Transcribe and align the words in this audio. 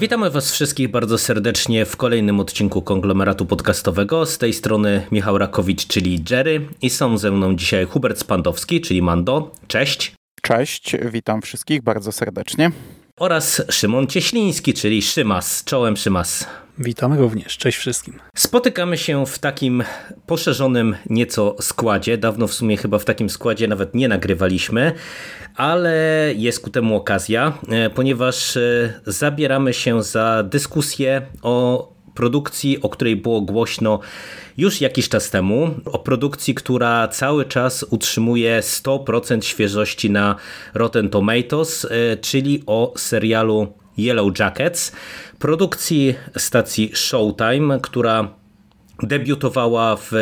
Witamy 0.00 0.30
Was 0.30 0.52
wszystkich 0.52 0.88
bardzo 0.88 1.18
serdecznie 1.18 1.84
w 1.84 1.96
kolejnym 1.96 2.40
odcinku 2.40 2.82
konglomeratu 2.82 3.46
podcastowego. 3.46 4.26
Z 4.26 4.38
tej 4.38 4.52
strony 4.52 5.06
Michał 5.12 5.38
Rakowicz, 5.38 5.86
czyli 5.86 6.24
Jerry, 6.30 6.68
i 6.82 6.90
są 6.90 7.18
ze 7.18 7.30
mną 7.30 7.56
dzisiaj 7.56 7.84
Hubert 7.84 8.18
Spandowski, 8.18 8.80
czyli 8.80 9.02
Mando. 9.02 9.50
Cześć. 9.66 10.14
Cześć, 10.42 10.96
witam 11.12 11.42
wszystkich 11.42 11.82
bardzo 11.82 12.12
serdecznie. 12.12 12.70
Oraz 13.20 13.62
Szymon 13.70 14.06
Cieśliński, 14.06 14.74
czyli 14.74 15.02
Szymas. 15.02 15.64
Czołem 15.64 15.96
Szymas. 15.96 16.46
Witamy 16.78 17.16
również. 17.16 17.56
Cześć 17.56 17.78
wszystkim. 17.78 18.14
Spotykamy 18.34 18.98
się 18.98 19.26
w 19.26 19.38
takim 19.38 19.82
poszerzonym 20.26 20.96
nieco 21.10 21.56
składzie. 21.60 22.18
Dawno 22.18 22.46
w 22.46 22.54
sumie 22.54 22.76
chyba 22.76 22.98
w 22.98 23.04
takim 23.04 23.30
składzie 23.30 23.68
nawet 23.68 23.94
nie 23.94 24.08
nagrywaliśmy, 24.08 24.92
ale 25.56 25.94
jest 26.36 26.60
ku 26.60 26.70
temu 26.70 26.96
okazja, 26.96 27.58
e, 27.68 27.90
ponieważ 27.90 28.56
e, 28.56 29.00
zabieramy 29.06 29.74
się 29.74 30.02
za 30.02 30.42
dyskusję 30.42 31.22
o 31.42 31.88
produkcji, 32.14 32.82
o 32.82 32.88
której 32.88 33.16
było 33.16 33.40
głośno 33.40 34.00
już 34.56 34.80
jakiś 34.80 35.08
czas 35.08 35.30
temu, 35.30 35.70
o 35.84 35.98
produkcji, 35.98 36.54
która 36.54 37.08
cały 37.08 37.44
czas 37.44 37.86
utrzymuje 37.90 38.60
100% 38.60 39.42
świeżości 39.42 40.10
na 40.10 40.36
Rotten 40.74 41.08
Tomatoes, 41.08 41.84
e, 41.84 42.16
czyli 42.16 42.62
o 42.66 42.94
serialu 42.96 43.72
Yellow 43.98 44.38
Jackets, 44.38 44.92
produkcji 45.38 46.14
stacji 46.36 46.90
Showtime, 46.94 47.80
która 47.82 48.38
debiutowała 49.02 49.96
w 49.96 50.12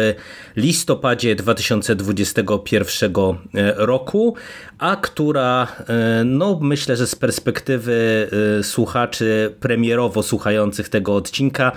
listopadzie 0.56 1.34
2021 1.34 3.12
e, 3.14 3.74
roku, 3.76 4.34
a 4.78 4.96
która, 4.96 5.68
e, 5.88 6.24
no 6.24 6.58
myślę, 6.62 6.96
że 6.96 7.06
z 7.06 7.14
perspektywy 7.14 8.28
e, 8.60 8.62
słuchaczy 8.62 9.54
premierowo 9.60 10.22
słuchających 10.22 10.88
tego 10.88 11.16
odcinka, 11.16 11.72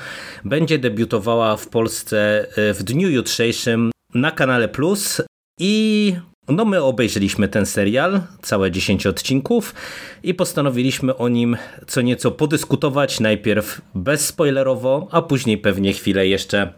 będzie 0.46 0.80
debiutowała 0.80 1.58
w 1.58 1.68
Polsce 1.68 2.48
w 2.58 2.84
dniu 2.84 3.10
jutrzejszym 3.10 3.92
na 4.14 4.32
kanale 4.32 4.68
Plus 4.68 5.22
i 5.60 6.16
no 6.52 6.66
my 6.66 6.84
obejrzeliśmy 6.84 7.48
ten 7.48 7.66
serial, 7.66 8.22
całe 8.42 8.72
10 8.72 9.08
odcinków 9.08 9.76
i 10.24 10.34
postanowiliśmy 10.34 11.18
o 11.18 11.30
nim 11.30 11.58
co 11.88 12.02
nieco 12.02 12.32
podyskutować, 12.32 13.20
najpierw 13.20 13.82
bezspoilerowo, 13.96 15.08
a 15.12 15.22
później 15.22 15.58
pewnie 15.58 15.94
chwilę 15.94 16.28
jeszcze 16.28 16.74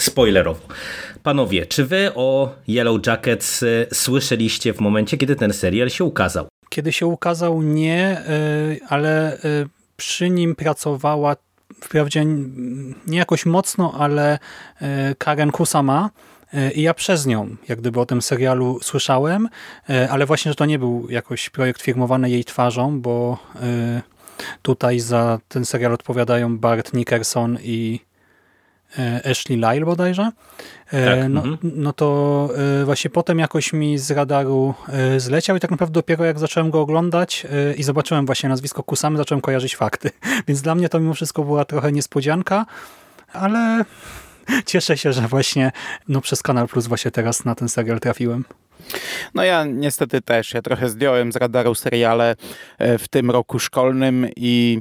spoilerowo. 0.00 0.60
Panowie, 1.22 1.66
czy 1.66 1.86
wy 1.86 2.10
o 2.14 2.54
Yellow 2.68 3.06
Jackets 3.06 3.62
y, 3.62 3.86
słyszeliście 3.92 4.74
w 4.74 4.80
momencie, 4.80 5.16
kiedy 5.16 5.36
ten 5.36 5.52
serial 5.52 5.90
się 5.90 6.04
ukazał? 6.04 6.48
Kiedy 6.68 6.92
się 6.92 7.06
ukazał 7.06 7.62
nie, 7.62 8.22
y, 8.28 8.80
ale 8.88 9.36
y, 9.36 9.38
przy 9.96 10.30
nim 10.30 10.54
pracowała 10.54 11.36
wprawdzie 11.80 12.24
nie 13.06 13.18
jakoś 13.18 13.46
mocno, 13.46 13.94
ale 13.98 14.38
Karen 15.18 15.50
Kusama, 15.50 16.10
i 16.74 16.82
ja 16.82 16.94
przez 16.94 17.26
nią, 17.26 17.56
jak 17.68 17.80
gdyby 17.80 18.00
o 18.00 18.06
tym 18.06 18.22
serialu 18.22 18.78
słyszałem, 18.82 19.48
ale 20.10 20.26
właśnie, 20.26 20.50
że 20.50 20.54
to 20.54 20.66
nie 20.66 20.78
był 20.78 21.06
jakoś 21.10 21.50
projekt 21.50 21.82
firmowany 21.82 22.30
jej 22.30 22.44
twarzą, 22.44 23.00
bo 23.00 23.38
tutaj 24.62 25.00
za 25.00 25.38
ten 25.48 25.64
serial 25.64 25.92
odpowiadają 25.92 26.58
Bart 26.58 26.92
Nickerson 26.92 27.58
i 27.62 28.00
E, 28.98 29.30
Ashley 29.30 29.56
Lyle 29.56 29.84
bodajże, 29.84 30.30
e, 30.92 31.04
tak, 31.04 31.30
no, 31.30 31.40
mhm. 31.40 31.58
no 31.62 31.92
to 31.92 32.48
e, 32.80 32.84
właśnie 32.84 33.10
potem 33.10 33.38
jakoś 33.38 33.72
mi 33.72 33.98
z 33.98 34.10
radaru 34.10 34.74
zleciał 35.16 35.56
i 35.56 35.60
tak 35.60 35.70
naprawdę 35.70 35.92
dopiero 35.92 36.24
jak 36.24 36.38
zacząłem 36.38 36.70
go 36.70 36.80
oglądać 36.80 37.46
i 37.76 37.82
zobaczyłem 37.82 38.26
właśnie 38.26 38.48
nazwisko 38.48 38.82
Kusamy, 38.82 39.16
zacząłem 39.16 39.40
kojarzyć 39.40 39.76
fakty. 39.76 40.10
Więc 40.48 40.62
dla 40.62 40.74
mnie 40.74 40.88
to 40.88 41.00
mimo 41.00 41.14
wszystko 41.14 41.44
była 41.44 41.64
trochę 41.64 41.92
niespodzianka, 41.92 42.66
ale 43.32 43.84
cieszę 44.66 44.96
się, 44.96 45.12
że 45.12 45.28
właśnie 45.28 45.72
no, 46.08 46.20
przez 46.20 46.42
Kanal 46.42 46.68
Plus 46.68 46.86
właśnie 46.86 47.10
teraz 47.10 47.44
na 47.44 47.54
ten 47.54 47.68
serial 47.68 48.00
trafiłem. 48.00 48.44
No 49.34 49.44
ja 49.44 49.64
niestety 49.64 50.22
też. 50.22 50.54
Ja 50.54 50.62
trochę 50.62 50.88
zdjąłem 50.88 51.32
z 51.32 51.36
radaru 51.36 51.74
seriale 51.74 52.36
e, 52.78 52.98
w 52.98 53.08
tym 53.08 53.30
roku 53.30 53.58
szkolnym 53.58 54.26
i 54.36 54.80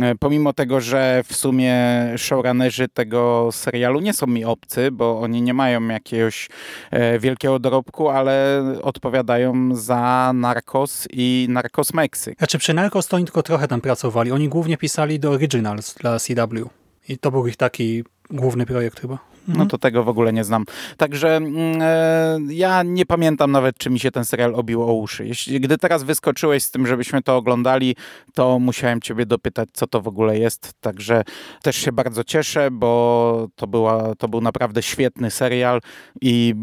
e, 0.00 0.14
pomimo 0.14 0.52
tego, 0.52 0.80
że 0.80 1.22
w 1.26 1.36
sumie 1.36 1.74
showrunnerzy 2.16 2.88
tego 2.88 3.48
serialu 3.52 4.00
nie 4.00 4.12
są 4.12 4.26
mi 4.26 4.44
obcy, 4.44 4.90
bo 4.90 5.20
oni 5.20 5.42
nie 5.42 5.54
mają 5.54 5.88
jakiegoś 5.88 6.48
e, 6.90 7.18
wielkiego 7.18 7.58
dorobku, 7.58 8.08
ale 8.08 8.62
odpowiadają 8.82 9.76
za 9.76 10.32
Narcos 10.34 11.08
i 11.10 11.46
Narcos 11.50 11.94
Mexy. 11.94 12.34
Znaczy 12.38 12.58
przy 12.58 12.74
Narcos 12.74 13.06
to 13.06 13.16
oni 13.16 13.24
tylko 13.24 13.42
trochę 13.42 13.68
tam 13.68 13.80
pracowali. 13.80 14.32
Oni 14.32 14.48
głównie 14.48 14.76
pisali 14.76 15.20
do 15.20 15.30
Originals 15.30 15.94
dla 15.94 16.18
CW. 16.18 16.70
I 17.08 17.18
to 17.18 17.30
był 17.30 17.46
ich 17.46 17.56
taki 17.56 18.04
główny 18.32 18.66
projekt 18.66 19.00
chyba. 19.00 19.31
No 19.48 19.66
to 19.66 19.78
tego 19.78 20.04
w 20.04 20.08
ogóle 20.08 20.32
nie 20.32 20.44
znam. 20.44 20.64
Także 20.96 21.36
mm, 21.36 21.78
e, 21.82 22.38
ja 22.54 22.82
nie 22.82 23.06
pamiętam 23.06 23.52
nawet, 23.52 23.78
czy 23.78 23.90
mi 23.90 23.98
się 23.98 24.10
ten 24.10 24.24
serial 24.24 24.54
obił 24.54 24.82
o 24.82 24.92
uszy. 24.92 25.26
Jeśli, 25.26 25.60
gdy 25.60 25.78
teraz 25.78 26.02
wyskoczyłeś 26.02 26.62
z 26.62 26.70
tym, 26.70 26.86
żebyśmy 26.86 27.22
to 27.22 27.36
oglądali, 27.36 27.96
to 28.34 28.58
musiałem 28.58 29.00
ciebie 29.00 29.26
dopytać, 29.26 29.68
co 29.72 29.86
to 29.86 30.00
w 30.00 30.08
ogóle 30.08 30.38
jest. 30.38 30.72
Także 30.80 31.22
też 31.62 31.76
się 31.76 31.92
bardzo 31.92 32.24
cieszę, 32.24 32.70
bo 32.70 33.48
to, 33.56 33.66
była, 33.66 34.14
to 34.14 34.28
był 34.28 34.40
naprawdę 34.40 34.82
świetny 34.82 35.30
serial 35.30 35.80
i 36.20 36.54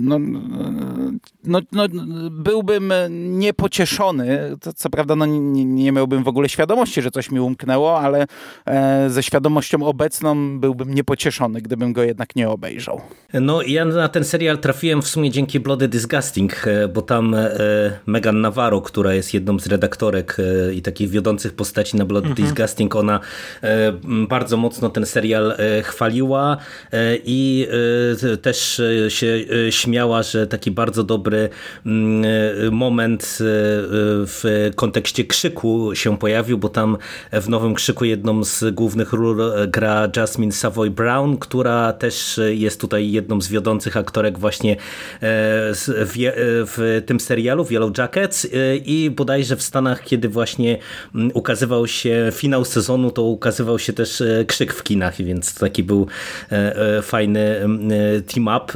no, 0.00 0.18
no, 1.44 1.60
no, 1.72 1.86
byłbym 2.30 2.92
niepocieszony. 3.38 4.56
To, 4.60 4.72
co 4.72 4.90
prawda 4.90 5.16
no, 5.16 5.26
nie, 5.26 5.64
nie 5.64 5.92
miałbym 5.92 6.24
w 6.24 6.28
ogóle 6.28 6.48
świadomości, 6.48 7.02
że 7.02 7.10
coś 7.10 7.30
mi 7.30 7.40
umknęło, 7.40 8.00
ale 8.00 8.26
e, 8.66 9.10
ze 9.10 9.22
świadomością 9.22 9.82
obecną 9.82 10.60
byłbym 10.60 10.94
niepocieszony, 10.94 11.62
gdybym 11.62 11.92
go 11.92 12.02
jednak 12.06 12.36
nie 12.36 12.48
obejrzał. 12.48 13.00
No 13.40 13.62
ja 13.62 13.84
na 13.84 14.08
ten 14.08 14.24
serial 14.24 14.58
trafiłem 14.58 15.02
w 15.02 15.08
sumie 15.08 15.30
dzięki 15.30 15.60
Bloody 15.60 15.88
Disgusting, 15.88 16.66
e, 16.66 16.88
bo 16.88 17.02
tam 17.02 17.34
e, 17.34 17.50
Megan 18.06 18.40
Navarro, 18.40 18.80
która 18.80 19.14
jest 19.14 19.34
jedną 19.34 19.58
z 19.58 19.66
redaktorek 19.66 20.36
e, 20.38 20.74
i 20.74 20.82
takich 20.82 21.10
wiodących 21.10 21.52
postaci 21.52 21.96
na 21.96 22.04
Bloody 22.04 22.28
mhm. 22.28 22.48
Disgusting, 22.48 22.96
ona 22.96 23.20
bardzo 24.28 24.56
mocno 24.56 24.90
ten 24.90 25.06
serial 25.06 25.56
chwaliła 25.82 26.56
i 27.24 27.68
też 28.42 28.82
się 29.08 29.38
śmiała, 29.70 30.22
że 30.22 30.46
taki 30.46 30.70
bardzo 30.70 31.04
dobry 31.04 31.48
moment 32.70 33.38
w 34.26 34.70
kontekście 34.74 35.24
krzyku 35.24 35.94
się 35.94 36.18
pojawił, 36.18 36.58
bo 36.58 36.68
tam 36.68 36.96
w 37.32 37.48
Nowym 37.48 37.74
Krzyku 37.74 38.04
jedną 38.04 38.44
z 38.44 38.74
głównych 38.74 39.12
ról 39.12 39.40
gra 39.68 40.08
Jasmine 40.16 40.52
Savoy 40.52 40.90
Brown, 40.90 41.36
która 41.38 41.92
też 41.96 42.40
jest 42.50 42.80
tutaj 42.80 43.12
jedną 43.12 43.40
z 43.40 43.48
wiodących 43.48 43.96
aktorek 43.96 44.38
właśnie 44.38 44.72
e, 44.72 44.76
w, 45.84 46.12
w 46.66 47.02
tym 47.06 47.20
serialu, 47.20 47.64
w 47.64 47.70
Yellow 47.70 47.98
Jackets 47.98 48.44
e, 48.44 48.76
i 48.76 49.10
bodajże 49.10 49.56
w 49.56 49.62
Stanach, 49.62 50.04
kiedy 50.04 50.28
właśnie 50.28 50.78
mm, 51.14 51.30
ukazywał 51.34 51.86
się 51.86 52.28
finał 52.32 52.64
sezonu, 52.64 53.10
to 53.10 53.22
ukazywał 53.22 53.78
się 53.78 53.92
też 53.92 54.20
e, 54.20 54.44
krzyk 54.44 54.72
w 54.72 54.82
kinach, 54.82 55.16
więc 55.16 55.54
taki 55.54 55.82
był 55.82 56.06
fajny 57.02 57.56
mm, 57.56 57.90
team-up 58.22 58.72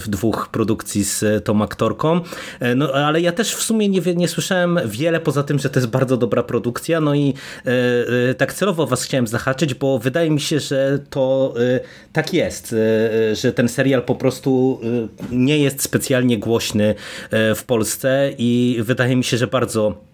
w 0.00 0.04
dwóch 0.08 0.48
produkcji 0.52 1.04
z 1.04 1.44
tą 1.44 1.62
aktorką. 1.62 2.20
No 2.76 2.92
ale 2.92 3.20
ja 3.20 3.32
też 3.32 3.54
w 3.54 3.62
sumie 3.62 3.88
nie, 3.88 4.00
nie 4.14 4.28
słyszałem 4.28 4.78
wiele 4.86 5.20
poza 5.20 5.42
tym, 5.42 5.58
że 5.58 5.70
to 5.70 5.80
jest 5.80 5.90
bardzo 5.90 6.16
dobra 6.16 6.42
produkcja, 6.42 7.00
no 7.00 7.14
i 7.14 7.34
tak 8.38 8.54
celowo 8.54 8.86
was 8.86 9.04
chciałem 9.04 9.26
zahaczyć, 9.26 9.74
bo 9.74 9.98
wydaje 9.98 10.30
mi 10.30 10.40
się, 10.40 10.60
że 10.60 10.98
to 11.10 11.54
tak 12.12 12.34
jest, 12.34 12.59
e, 12.72 13.36
że 13.36 13.52
ten 13.52 13.68
serial 13.68 14.02
po 14.02 14.14
prostu 14.14 14.80
e, 14.82 15.34
nie 15.36 15.58
jest 15.58 15.82
specjalnie 15.82 16.38
głośny 16.38 16.94
w 17.56 17.62
Polsce 17.66 18.32
i 18.38 18.78
wydaje 18.80 19.16
mi 19.16 19.24
się, 19.24 19.36
że 19.36 19.46
bardzo 19.46 20.10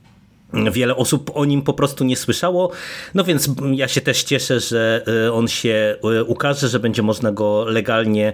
Wiele 0.72 0.96
osób 0.96 1.30
o 1.34 1.44
nim 1.44 1.62
po 1.62 1.72
prostu 1.72 2.04
nie 2.04 2.16
słyszało, 2.16 2.70
no 3.14 3.24
więc 3.24 3.50
ja 3.74 3.88
się 3.88 4.00
też 4.00 4.24
cieszę, 4.24 4.60
że 4.60 5.04
on 5.32 5.48
się 5.48 5.96
ukaże, 6.26 6.68
że 6.68 6.80
będzie 6.80 7.02
można 7.02 7.32
go 7.32 7.64
legalnie 7.64 8.32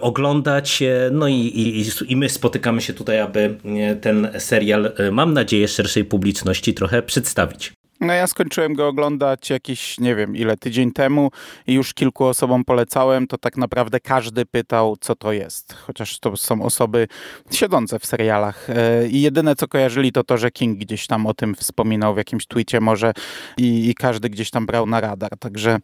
oglądać. 0.00 0.82
No 1.12 1.28
i, 1.28 1.34
i, 1.34 1.90
i 2.12 2.16
my 2.16 2.28
spotykamy 2.28 2.80
się 2.80 2.92
tutaj, 2.92 3.20
aby 3.20 3.54
ten 4.00 4.28
serial, 4.38 4.92
mam 5.12 5.32
nadzieję, 5.32 5.68
szerszej 5.68 6.04
publiczności 6.04 6.74
trochę 6.74 7.02
przedstawić. 7.02 7.77
No 8.00 8.12
ja 8.12 8.26
skończyłem 8.26 8.74
go 8.74 8.88
oglądać 8.88 9.50
jakiś, 9.50 10.00
nie 10.00 10.14
wiem 10.14 10.36
ile, 10.36 10.56
tydzień 10.56 10.92
temu 10.92 11.30
i 11.66 11.74
już 11.74 11.94
kilku 11.94 12.24
osobom 12.24 12.64
polecałem, 12.64 13.26
to 13.26 13.38
tak 13.38 13.56
naprawdę 13.56 14.00
każdy 14.00 14.46
pytał, 14.46 14.96
co 15.00 15.16
to 15.16 15.32
jest. 15.32 15.74
Chociaż 15.74 16.18
to 16.18 16.36
są 16.36 16.62
osoby 16.62 17.08
siedzące 17.50 17.98
w 17.98 18.06
serialach. 18.06 18.70
E, 18.70 19.08
I 19.08 19.22
jedyne, 19.22 19.56
co 19.56 19.68
kojarzyli, 19.68 20.12
to 20.12 20.24
to, 20.24 20.38
że 20.38 20.50
King 20.50 20.78
gdzieś 20.78 21.06
tam 21.06 21.26
o 21.26 21.34
tym 21.34 21.54
wspominał 21.54 22.14
w 22.14 22.16
jakimś 22.16 22.46
tweetie 22.46 22.80
może 22.80 23.12
i, 23.56 23.90
i 23.90 23.94
każdy 23.94 24.30
gdzieś 24.30 24.50
tam 24.50 24.66
brał 24.66 24.86
na 24.86 25.00
radar. 25.00 25.38
Także 25.38 25.78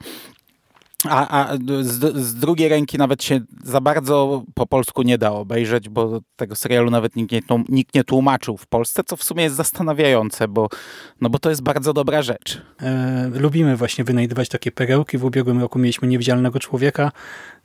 A, 1.09 1.29
a 1.29 1.57
z, 1.83 2.17
z, 2.17 2.35
drugiej 2.35 2.69
ręki 2.69 2.99
nawet 2.99 3.25
się 3.25 3.41
za 3.65 3.81
bardzo 3.81 4.43
po 4.55 4.67
polsku 4.67 5.03
nie 5.03 5.19
da 5.19 5.33
obejrzeć, 5.33 5.89
bo 5.89 6.21
tego 6.37 6.57
serialu 6.57 6.91
nawet 6.91 7.17
nikt 7.17 7.33
nie, 7.33 7.41
nikt 7.69 7.95
nie 7.95 8.05
tłumaczył 8.05 8.57
w 8.57 8.67
Polsce, 8.67 9.05
co 9.05 9.17
w 9.17 9.25
sumie 9.25 9.43
jest 9.43 9.57
zastanawiające, 9.57 10.49
bo, 10.49 10.69
no 11.21 11.31
bo 11.31 11.39
to 11.39 11.51
jest 11.51 11.63
bardzo 11.63 11.93
dobra 11.93 12.23
rzecz. 12.23 12.63
E, 12.81 13.31
lubimy 13.35 13.77
właśnie 13.77 14.05
wynajdywać 14.05 14.49
takie 14.49 14.73
perełki. 14.73 15.19
W 15.19 15.25
ubiegłym 15.25 15.61
roku 15.61 15.79
mieliśmy 15.79 16.09
Niewidzialnego 16.09 16.59
Człowieka, 16.59 17.13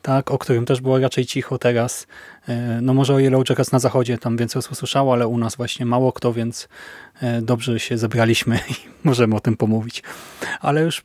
tak, 0.01 0.31
o 0.31 0.38
którym 0.38 0.65
też 0.65 0.81
było 0.81 1.00
raczej 1.00 1.25
cicho 1.25 1.57
teraz. 1.57 2.07
E, 2.47 2.80
no 2.81 2.94
może 2.94 3.13
o 3.13 3.19
Yellow 3.19 3.50
Jackets 3.50 3.71
na 3.71 3.80
zachodzie 3.80 4.18
tam 4.18 4.38
więcej 4.38 4.59
osób 4.59 4.75
słyszało, 4.75 5.13
ale 5.13 5.27
u 5.27 5.38
nas 5.38 5.56
właśnie 5.56 5.85
mało 5.85 6.13
kto, 6.13 6.33
więc 6.33 6.68
e, 7.21 7.42
dobrze 7.42 7.80
się 7.80 7.97
zebraliśmy 7.97 8.59
i 8.71 8.74
możemy 9.03 9.35
o 9.35 9.39
tym 9.39 9.57
pomówić. 9.57 10.03
Ale 10.62 10.81
już 10.81 11.03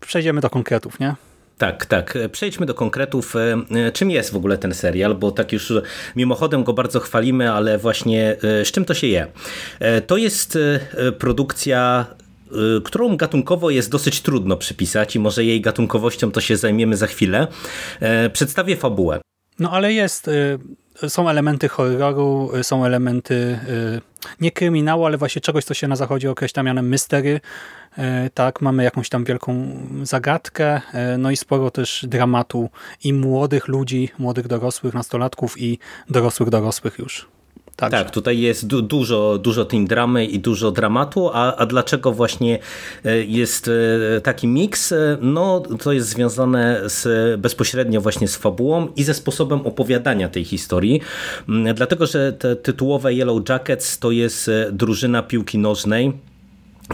przejdziemy 0.00 0.40
do 0.40 0.50
konkretów, 0.50 1.00
nie? 1.00 1.14
Tak, 1.58 1.86
tak. 1.86 2.18
Przejdźmy 2.32 2.66
do 2.66 2.74
konkretów. 2.74 3.34
E, 3.36 3.92
czym 3.92 4.10
jest 4.10 4.32
w 4.32 4.36
ogóle 4.36 4.58
ten 4.58 4.74
serial? 4.74 5.14
Bo 5.14 5.30
tak 5.30 5.52
już 5.52 5.72
mimochodem 6.16 6.64
go 6.64 6.72
bardzo 6.72 7.00
chwalimy, 7.00 7.52
ale 7.52 7.78
właśnie 7.78 8.36
z 8.42 8.72
czym 8.72 8.84
to 8.84 8.94
się 8.94 9.06
je? 9.06 9.26
To 10.06 10.16
jest 10.16 10.58
produkcja 11.18 12.06
którą 12.84 13.16
gatunkowo 13.16 13.70
jest 13.70 13.90
dosyć 13.90 14.20
trudno 14.20 14.56
przypisać 14.56 15.16
i 15.16 15.18
może 15.18 15.44
jej 15.44 15.60
gatunkowością 15.60 16.30
to 16.30 16.40
się 16.40 16.56
zajmiemy 16.56 16.96
za 16.96 17.06
chwilę. 17.06 17.46
Przedstawię 18.32 18.76
fabułę. 18.76 19.20
No 19.58 19.70
ale 19.70 19.92
jest, 19.92 20.30
są 21.08 21.28
elementy 21.28 21.68
horroru, 21.68 22.50
są 22.62 22.84
elementy 22.84 23.58
nie 24.40 24.52
kryminału, 24.52 25.04
ale 25.04 25.18
właśnie 25.18 25.40
czegoś, 25.40 25.64
co 25.64 25.74
się 25.74 25.88
na 25.88 25.96
zachodzie 25.96 26.30
określa 26.30 26.62
mianem 26.62 26.88
mystery. 26.88 27.40
E, 27.98 28.30
tak, 28.34 28.60
mamy 28.60 28.84
jakąś 28.84 29.08
tam 29.08 29.24
wielką 29.24 29.76
zagadkę, 30.02 30.80
no 31.18 31.30
i 31.30 31.36
sporo 31.36 31.70
też 31.70 32.06
dramatu 32.08 32.70
i 33.04 33.12
młodych 33.12 33.68
ludzi, 33.68 34.08
młodych 34.18 34.46
dorosłych, 34.46 34.94
nastolatków 34.94 35.60
i 35.60 35.78
dorosłych 36.10 36.50
dorosłych 36.50 36.98
już. 36.98 37.37
Także. 37.78 37.98
Tak, 37.98 38.10
tutaj 38.10 38.40
jest 38.40 38.66
du 38.66 38.82
dużo, 38.82 39.38
dużo 39.38 39.64
tej 39.64 39.84
dramy 39.84 40.26
i 40.26 40.38
dużo 40.38 40.70
dramatu, 40.70 41.30
a, 41.32 41.56
a 41.56 41.66
dlaczego 41.66 42.12
właśnie 42.12 42.58
e, 43.04 43.24
jest 43.24 43.70
taki 44.22 44.46
miks? 44.48 44.94
No 45.20 45.62
to 45.82 45.92
jest 45.92 46.08
związane 46.08 46.80
z, 46.84 47.40
bezpośrednio 47.40 48.00
właśnie 48.00 48.28
z 48.28 48.36
fabułą 48.36 48.88
i 48.96 49.02
ze 49.04 49.14
sposobem 49.14 49.60
opowiadania 49.60 50.28
tej 50.28 50.44
historii, 50.44 51.00
mm, 51.48 51.74
dlatego 51.74 52.06
że 52.06 52.32
te 52.32 52.56
tytułowe 52.56 53.14
Yellow 53.14 53.48
Jackets 53.48 53.98
to 53.98 54.10
jest 54.10 54.50
drużyna 54.72 55.22
piłki 55.22 55.58
nożnej, 55.58 56.12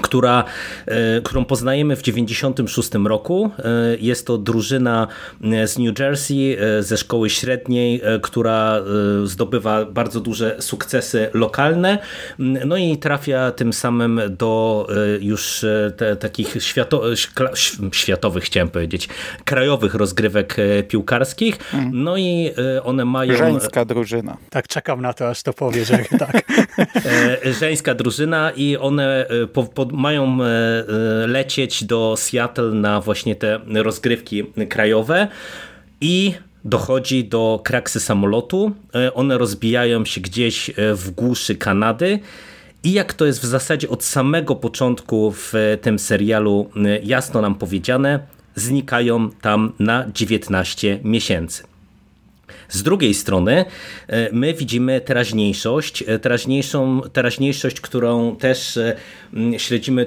która, 0.02 0.44
e, 0.86 1.20
którą 1.20 1.44
poznajemy 1.44 1.96
w 1.96 2.02
1996 2.02 3.08
roku. 3.08 3.50
E, 3.58 3.96
jest 4.00 4.26
to 4.26 4.38
drużyna 4.38 5.08
e, 5.44 5.68
z 5.68 5.78
New 5.78 5.98
Jersey, 5.98 6.56
ze 6.80 6.96
szkoły 6.96 7.30
średniej, 7.30 8.02
która 8.22 8.82
zdobywa 9.24 9.84
bardzo 9.84 10.20
duże 10.20 10.56
sukcesy 10.60 11.30
lokalne, 11.34 11.98
no 12.38 12.76
i 12.76 12.98
trafia 12.98 13.50
tym 13.50 13.72
samym 13.72 14.20
do 14.38 14.86
już 15.20 15.64
te, 15.96 16.16
takich 16.16 16.56
świato 16.62 17.02
światowych, 17.92 18.44
chciałem 18.44 18.68
powiedzieć, 18.68 19.08
krajowych 19.44 19.94
rozgrywek 19.94 20.56
piłkarskich. 20.88 21.58
No 21.92 22.16
i 22.16 22.50
one 22.84 23.04
mają... 23.04 23.36
Żeńska 23.36 23.84
drużyna. 23.84 24.36
Tak, 24.50 24.68
czekam 24.68 25.02
na 25.02 25.12
to, 25.12 25.28
aż 25.28 25.42
to 25.42 25.52
powie, 25.52 25.84
że 25.84 25.98
tak. 26.18 26.42
Żeńska 27.60 27.94
drużyna 27.94 28.50
i 28.56 28.76
one 28.76 29.26
po, 29.52 29.64
po 29.64 29.83
mają 29.92 30.38
e, 30.42 30.46
e, 30.46 31.26
lecieć 31.26 31.84
do 31.84 32.14
Seattle 32.16 32.70
na 32.70 33.00
właśnie 33.00 33.36
te 33.36 33.60
rozgrywki 33.74 34.44
krajowe 34.68 35.28
i 36.00 36.34
dochodzi 36.64 37.24
do 37.24 37.60
kraksy 37.64 38.00
samolotu. 38.00 38.72
E, 38.94 39.14
one 39.14 39.38
rozbijają 39.38 40.04
się 40.04 40.20
gdzieś 40.20 40.70
w 40.94 41.10
głuszy 41.10 41.54
Kanady. 41.54 42.18
I 42.82 42.92
jak 42.92 43.14
to 43.14 43.26
jest 43.26 43.40
w 43.40 43.44
zasadzie 43.44 43.88
od 43.88 44.04
samego 44.04 44.56
początku 44.56 45.32
w 45.32 45.52
tym 45.82 45.98
serialu 45.98 46.70
jasno 47.02 47.40
nam 47.40 47.54
powiedziane, 47.54 48.18
znikają 48.54 49.30
tam 49.30 49.72
na 49.78 50.04
19 50.14 51.00
miesięcy. 51.04 51.73
Z 52.68 52.82
drugiej 52.82 53.14
strony 53.14 53.64
e, 54.08 54.32
my 54.32 54.54
widzimy 54.54 55.00
teraźniejszość, 55.00 56.04
e, 56.06 56.18
teraźniejszą, 56.18 57.00
teraźniejszość, 57.12 57.80
którą 57.80 58.36
też 58.36 58.76
e, 58.76 58.96
śledzimy 59.56 60.06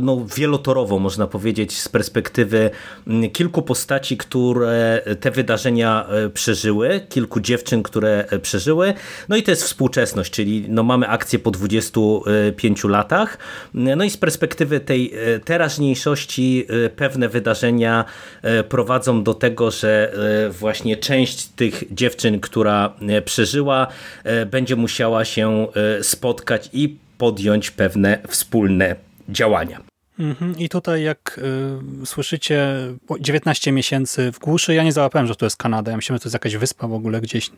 no, 0.00 0.26
wielotorowo, 0.36 0.98
można 0.98 1.26
powiedzieć, 1.26 1.80
z 1.80 1.88
perspektywy 1.88 2.70
kilku 3.32 3.62
postaci, 3.62 4.16
które 4.16 5.02
te 5.20 5.30
wydarzenia 5.30 6.06
przeżyły, 6.34 7.00
kilku 7.08 7.40
dziewczyn, 7.40 7.82
które 7.82 8.24
przeżyły. 8.42 8.94
No 9.28 9.36
i 9.36 9.42
to 9.42 9.50
jest 9.50 9.62
współczesność, 9.62 10.32
czyli 10.32 10.64
no, 10.68 10.82
mamy 10.82 11.08
akcję 11.08 11.38
po 11.38 11.50
25 11.50 12.84
latach. 12.84 13.38
No 13.74 14.04
i 14.04 14.10
z 14.10 14.16
perspektywy 14.16 14.80
tej 14.80 15.12
teraźniejszości 15.44 16.66
pewne 16.96 17.28
wydarzenia 17.28 18.04
prowadzą 18.68 19.22
do 19.22 19.34
tego, 19.34 19.70
że 19.70 20.12
właśnie 20.50 20.96
część 20.96 21.46
tych 21.46 21.65
tych 21.70 21.94
dziewczyn, 21.94 22.40
która 22.40 22.92
e, 23.08 23.22
przeżyła, 23.22 23.86
e, 24.24 24.46
będzie 24.46 24.76
musiała 24.76 25.24
się 25.24 25.66
e, 25.98 26.04
spotkać 26.04 26.70
i 26.72 26.96
podjąć 27.18 27.70
pewne 27.70 28.18
wspólne 28.28 28.96
działania. 29.28 29.80
Mhm. 30.18 30.58
I 30.58 30.68
tutaj 30.68 31.02
jak 31.02 31.40
y, 32.02 32.06
słyszycie 32.06 32.68
19 33.20 33.72
miesięcy 33.72 34.32
w 34.32 34.38
głuszy, 34.38 34.74
ja 34.74 34.82
nie 34.82 34.92
załapałem, 34.92 35.26
że 35.26 35.36
to 35.36 35.46
jest 35.46 35.56
Kanada. 35.56 35.90
Ja 35.90 35.96
myślałem, 35.96 36.16
że 36.18 36.22
to 36.22 36.26
jest 36.28 36.34
jakaś 36.34 36.56
wyspa 36.56 36.88
w 36.88 36.92
ogóle 36.92 37.20
gdzieś. 37.20 37.50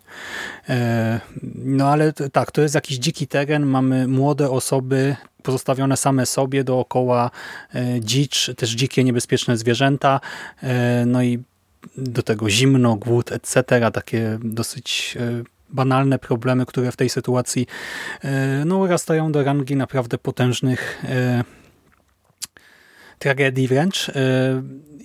E, 0.69 1.21
no 1.55 1.89
ale 1.89 2.13
tak, 2.13 2.51
to 2.51 2.63
jest 2.63 2.75
jakiś 2.75 2.99
dziki 2.99 3.27
teren. 3.27 3.67
Mamy 3.67 4.09
młode 4.09 4.51
osoby 4.51 5.17
pozostawione 5.43 5.97
same 5.97 6.27
sobie 6.27 6.65
dookoła 6.65 7.31
e, 7.75 8.01
dzicz, 8.01 8.51
też 8.57 8.71
dzikie, 8.71 9.05
niebezpieczne 9.05 9.57
zwierzęta. 9.57 10.21
No 11.07 11.23
i 11.23 11.39
do 11.97 12.23
tego 12.23 12.51
zimno, 12.51 12.97
głód, 12.97 13.33
etc. 13.33 13.63
Takie 13.93 14.39
dosyć 14.43 15.17
e, 15.21 15.43
banalne 15.69 16.19
problemy, 16.19 16.67
które 16.67 16.93
w 16.93 16.97
tej 16.97 17.09
sytuacji 17.09 17.67
e, 18.25 18.65
no, 18.65 18.87
rastają 18.87 19.33
do 19.33 19.45
rangi 19.45 19.77
naprawdę 19.77 20.19
potężnych 20.19 21.05
e, 21.05 21.45
tragedii 23.19 23.69
wręcz. 23.69 24.11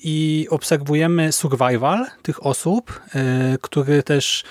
I 0.05 0.47
obserwujemy 0.49 1.31
survival 1.31 2.05
tych 2.21 2.45
osób, 2.45 3.01
który 3.61 4.03
też 4.03 4.43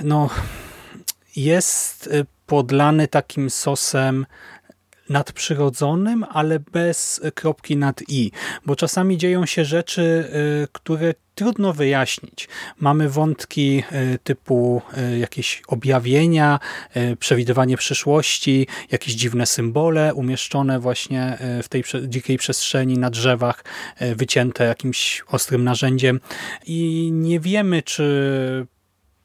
no, 0.00 0.30
jest 1.36 2.10
podlany 2.46 3.08
takim 3.08 3.50
sosem 3.50 4.26
nadprzyrodzonym, 5.08 6.24
ale 6.30 6.60
bez 6.60 7.20
kropki 7.34 7.76
nad 7.76 8.02
i, 8.08 8.30
bo 8.66 8.76
czasami 8.76 9.18
dzieją 9.18 9.46
się 9.46 9.64
rzeczy, 9.64 10.02
y, 10.62 10.68
które 10.72 11.14
trudno 11.34 11.72
wyjaśnić. 11.72 12.48
Mamy 12.80 13.08
wątki 13.08 13.82
y, 14.14 14.18
typu 14.18 14.82
y, 15.14 15.18
jakieś 15.18 15.62
objawienia, 15.68 16.58
przewidywanie 17.18 17.76
przyszłości, 17.76 18.66
jakieś 18.90 19.14
dziwne 19.14 19.46
symbole 19.46 20.14
umieszczone 20.14 20.80
właśnie 20.80 21.38
w 21.62 21.68
tej 21.68 21.84
dzikiej 22.08 22.38
przestrzeni 22.38 22.98
na 22.98 23.10
drzewach, 23.10 23.64
wycięte 24.16 24.64
jakimś 24.64 25.24
ostrym 25.28 25.64
narzędziem 25.64 26.20
i 26.66 27.10
nie 27.12 27.40
wiemy, 27.40 27.82
czy 27.82 28.66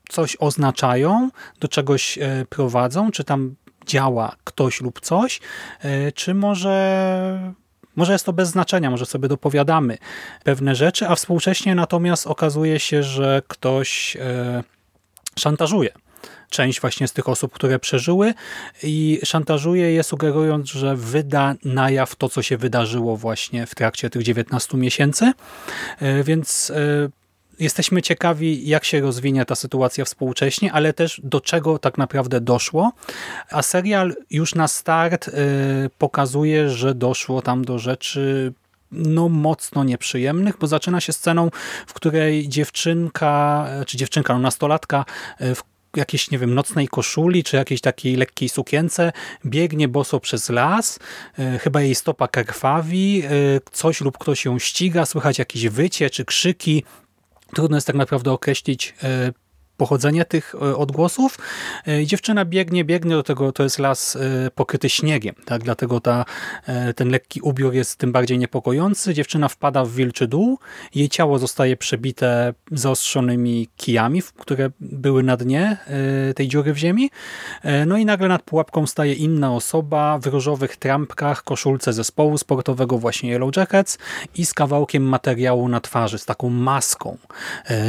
coś 0.09 0.37
oznaczają, 0.39 1.29
do 1.59 1.67
czegoś 1.67 2.19
prowadzą, 2.49 3.11
czy 3.11 3.23
tam 3.23 3.55
działa 3.85 4.35
ktoś 4.43 4.81
lub 4.81 5.01
coś, 5.01 5.39
e, 5.81 6.11
czy 6.11 6.33
może 6.33 7.53
może 7.95 8.13
jest 8.13 8.25
to 8.25 8.33
bez 8.33 8.49
znaczenia, 8.49 8.91
może 8.91 9.05
sobie 9.05 9.27
dopowiadamy 9.27 9.97
pewne 10.43 10.75
rzeczy, 10.75 11.07
a 11.07 11.15
współcześnie 11.15 11.75
natomiast 11.75 12.27
okazuje 12.27 12.79
się, 12.79 13.03
że 13.03 13.41
ktoś 13.47 14.17
e, 14.19 14.63
szantażuje 15.39 15.89
część 16.49 16.81
właśnie 16.81 17.07
z 17.07 17.13
tych 17.13 17.29
osób, 17.29 17.53
które 17.53 17.79
przeżyły 17.79 18.33
i 18.83 19.19
szantażuje 19.23 19.91
je 19.91 20.03
sugerując, 20.03 20.69
że 20.69 20.95
wyda 20.95 21.55
na 21.65 21.89
jaw 21.89 22.15
to, 22.15 22.29
co 22.29 22.41
się 22.41 22.57
wydarzyło 22.57 23.17
właśnie 23.17 23.65
w 23.65 23.75
trakcie 23.75 24.09
tych 24.09 24.23
19 24.23 24.77
miesięcy. 24.77 25.31
E, 25.99 26.23
więc 26.23 26.71
jesteśmy 27.59 28.01
ciekawi, 28.01 28.67
jak 28.67 28.85
się 28.85 29.01
rozwinie 29.01 29.45
ta 29.45 29.55
sytuacja 29.55 30.05
współcześnie, 30.05 30.73
ale 30.73 30.93
też 30.93 31.21
do 31.23 31.41
czego 31.41 31.79
tak 31.79 31.97
naprawdę 31.97 32.41
doszło. 32.41 32.91
A 33.51 33.61
serial 33.61 34.15
już 34.29 34.55
na 34.55 34.67
start 34.67 35.27
y, 35.27 35.31
pokazuje, 35.97 36.69
że 36.69 36.95
doszło 36.95 37.41
tam 37.41 37.65
do 37.65 37.79
rzeczy 37.79 38.53
no 38.91 39.29
mocno 39.29 39.83
nieprzyjemnych, 39.83 40.57
bo 40.59 40.67
zaczyna 40.67 41.01
się 41.01 41.13
sceną, 41.13 41.49
w 41.87 41.93
której 41.93 42.49
dziewczynka, 42.49 43.67
czy 43.87 43.97
dziewczynka, 43.97 44.33
no 44.33 44.39
nastolatka, 44.39 45.05
y, 45.41 45.55
w 45.55 45.63
jakiejś, 45.95 46.31
nie 46.31 46.37
wiem, 46.37 46.55
nocnej 46.55 46.87
koszuli, 46.87 47.43
czy 47.43 47.55
jakiejś 47.55 47.81
takiej 47.81 48.15
lekkiej 48.15 48.49
sukience, 48.49 49.11
biegnie 49.45 49.87
boso 49.87 50.19
przez 50.19 50.49
las, 50.49 50.99
e, 51.39 51.59
chyba 51.59 51.81
jej 51.81 51.95
stopa 51.95 52.27
krwawi, 52.27 53.23
coś 53.71 54.01
lub 54.01 54.17
ktoś 54.17 54.45
ją 54.45 54.59
ściga, 54.59 55.05
słychać 55.05 55.39
jakieś 55.39 55.67
wycie 55.67 56.09
czy 56.09 56.25
krzyki. 56.25 56.83
Trudno 57.53 57.77
jest 57.77 57.87
tak 57.87 57.95
naprawdę 57.95 58.31
określić 58.31 58.95
e, 59.03 59.31
pochodzenie 59.79 60.25
tych 60.25 60.55
e, 60.55 60.77
odgłosów. 60.77 61.37
E, 61.87 62.05
dziewczyna 62.05 62.45
biegnie, 62.45 62.85
biegnie 62.85 63.11
do 63.11 63.23
tego, 63.23 63.51
to 63.51 63.63
jest 63.63 63.79
las 63.79 64.15
e, 64.15 64.51
pokryty 64.51 64.89
śniegiem, 64.89 65.35
tak? 65.45 65.63
dlatego 65.63 65.99
ta, 65.99 66.25
ten 66.95 67.09
lekki 67.09 67.41
ubiór 67.41 67.73
jest 67.73 67.95
tym 67.95 68.11
bardziej 68.11 68.37
niepokojący. 68.37 69.13
Dziewczyna 69.13 69.47
wpada 69.47 69.85
w 69.85 69.91
wilczy 69.91 70.27
dół, 70.27 70.59
jej 70.95 71.09
ciało 71.09 71.39
zostaje 71.39 71.77
przebite 71.77 72.53
zaostrzonymi 72.71 73.67
kijami, 73.77 74.21
które 74.39 74.69
były 74.79 75.23
na 75.23 75.37
dnie 75.37 75.77
tej 76.35 76.47
dziury 76.47 76.73
w 76.73 76.77
ziemi. 76.77 77.09
No 77.87 77.97
i 77.97 78.05
nagle 78.05 78.27
nad 78.27 78.41
pułapką 78.41 78.87
staje 78.87 79.13
inna 79.13 79.55
osoba 79.55 80.19
w 80.19 80.25
różowych 80.25 80.77
trampkach, 80.77 81.43
koszulce 81.43 81.93
zespołu 81.93 82.37
sportowego, 82.37 82.97
właśnie 82.97 83.29
Yellow 83.29 83.57
Jackets 83.57 83.97
i 84.35 84.45
z 84.45 84.53
kawałkiem 84.53 85.03
materiału 85.03 85.67
na 85.67 85.79
twarzy, 85.81 86.17
z 86.17 86.25
taką 86.25 86.49
maską, 86.49 87.17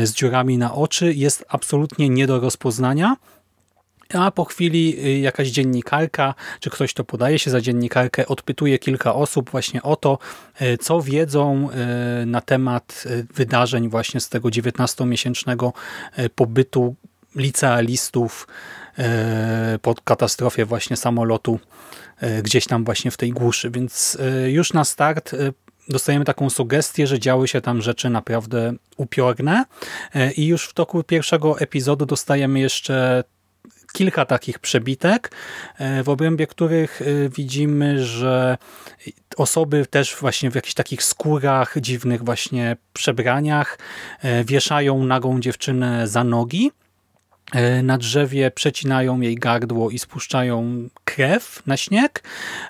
z 0.04 0.12
dziurami 0.12 0.58
na 0.58 0.74
oczy. 0.74 1.14
Jest 1.14 1.44
absolutnie 1.48 1.79
absolutnie 1.80 2.08
nie 2.08 2.26
do 2.26 2.40
rozpoznania. 2.40 3.16
A 4.14 4.30
po 4.30 4.44
chwili 4.44 5.06
y, 5.06 5.18
jakaś 5.18 5.48
dziennikarka, 5.48 6.34
czy 6.60 6.70
ktoś 6.70 6.94
to 6.94 7.04
podaje 7.04 7.38
się 7.38 7.50
za 7.50 7.60
dziennikarkę, 7.60 8.26
odpytuje 8.26 8.78
kilka 8.78 9.14
osób 9.14 9.50
właśnie 9.50 9.82
o 9.82 9.96
to, 9.96 10.18
y, 10.62 10.78
co 10.78 11.02
wiedzą 11.02 11.68
y, 12.22 12.26
na 12.26 12.40
temat 12.40 13.04
wydarzeń 13.34 13.88
właśnie 13.88 14.20
z 14.20 14.28
tego 14.28 14.48
19-miesięcznego 14.48 15.72
pobytu 16.34 16.94
licealistów 17.36 18.48
po 19.82 19.94
katastrofie 20.04 20.64
właśnie 20.64 20.96
samolotu 20.96 21.60
gdzieś 22.42 22.66
tam 22.66 22.84
właśnie 22.84 23.10
w 23.10 23.16
tej 23.16 23.30
głuszy. 23.32 23.70
Więc 23.70 24.18
już 24.46 24.72
na 24.72 24.84
start 24.84 25.34
dostajemy 25.90 26.24
taką 26.24 26.50
sugestię, 26.50 27.06
że 27.06 27.18
działy 27.18 27.48
się 27.48 27.60
tam 27.60 27.82
rzeczy 27.82 28.10
naprawdę 28.10 28.72
upiorne. 28.96 29.64
E, 30.14 30.32
i 30.32 30.46
już 30.46 30.64
w 30.64 30.72
toku 30.72 31.02
pierwszego 31.02 31.58
epizodu 31.58 32.06
dostajemy 32.06 32.60
jeszcze 32.60 33.24
kilka 33.92 34.24
takich 34.24 34.58
przebitek, 34.58 35.30
e, 35.78 36.02
w 36.02 36.08
obrębie 36.08 36.46
których 36.46 37.02
e, 37.02 37.04
widzimy, 37.28 38.04
że 38.04 38.58
osoby 39.36 39.86
też 39.86 40.16
właśnie 40.16 40.50
w 40.50 40.54
jakichś 40.54 40.74
takich 40.74 41.02
skórach, 41.02 41.74
dziwnych 41.80 42.24
właśnie 42.24 42.76
przebraniach 42.92 43.78
wieszają 44.44 45.04
nagą 45.04 45.40
dziewczynę 45.40 46.08
za 46.08 46.24
nogi 46.24 46.70
na 47.82 47.98
drzewie 47.98 48.50
przecinają 48.50 49.20
jej 49.20 49.34
gardło 49.34 49.90
i 49.90 49.98
spuszczają 49.98 50.88
krew 51.04 51.62
na 51.66 51.76
śnieg, 51.76 52.22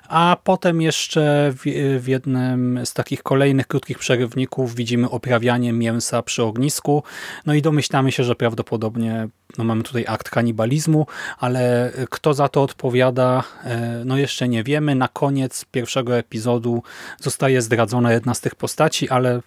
a 0.07 0.37
potem 0.43 0.81
jeszcze 0.81 1.53
w, 1.55 1.61
w 1.99 2.07
jednym 2.07 2.79
z 2.85 2.93
takich 2.93 3.23
kolejnych 3.23 3.67
krótkich 3.67 3.99
przerywników 3.99 4.75
widzimy 4.75 5.09
oprawianie 5.09 5.73
mięsa 5.73 6.21
przy 6.21 6.43
ognisku, 6.43 7.03
no 7.45 7.53
i 7.53 7.61
domyślamy 7.61 8.11
się, 8.11 8.23
że 8.23 8.35
prawdopodobnie 8.35 9.27
no 9.57 9.63
mamy 9.63 9.83
tutaj 9.83 10.05
akt 10.07 10.29
kanibalizmu, 10.29 11.07
ale 11.39 11.91
kto 12.09 12.33
za 12.33 12.47
to 12.47 12.63
odpowiada, 12.63 13.43
e, 13.63 14.03
no 14.05 14.17
jeszcze 14.17 14.47
nie 14.47 14.63
wiemy. 14.63 14.95
Na 14.95 15.07
koniec 15.07 15.65
pierwszego 15.71 16.17
epizodu 16.17 16.83
zostaje 17.19 17.61
zdradzona 17.61 18.13
jedna 18.13 18.33
z 18.33 18.41
tych 18.41 18.55
postaci, 18.55 19.09
ale 19.09 19.41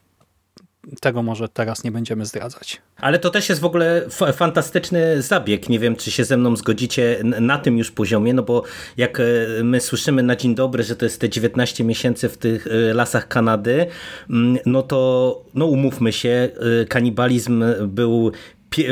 tego 1.01 1.23
może 1.23 1.49
teraz 1.49 1.85
nie 1.85 1.93
będziemy 1.93 2.27
zdradzać. 2.27 2.83
Ale 2.97 3.19
to 3.19 3.31
też 3.31 3.49
jest 3.49 3.61
w 3.61 3.65
ogóle 3.65 4.07
fantastyczny 4.33 5.23
zabieg. 5.23 5.69
Nie 5.69 5.79
wiem, 5.79 5.97
czy 5.97 6.11
się 6.11 6.25
ze 6.25 6.37
mną 6.37 6.57
zgodzicie 6.57 7.21
na 7.25 7.59
tym 7.59 7.79
już 7.79 7.91
poziomie, 7.91 8.35
no 8.35 8.43
bo 8.43 8.63
jak 8.97 9.21
e, 9.21 9.25
my 9.63 9.81
słyszymy 9.81 10.23
na 10.23 10.37
dzień 10.37 10.55
dobry, 10.55 10.83
że 10.83 10.97
to 10.97 11.05
jest 11.05 11.21
te 11.21 11.29
19 11.29 11.85
miesięcy 11.85 12.29
w 12.29 12.39
tych 12.39 12.67
e, 12.67 12.95
lasach 12.95 13.29
Kanady, 13.29 13.87
mm, 14.31 14.59
no 14.67 14.83
to 14.83 15.43
no 15.55 15.67
umówmy 15.67 16.13
się, 16.13 16.49
e, 16.81 16.85
kanibalizm 16.85 17.65
był 17.87 18.33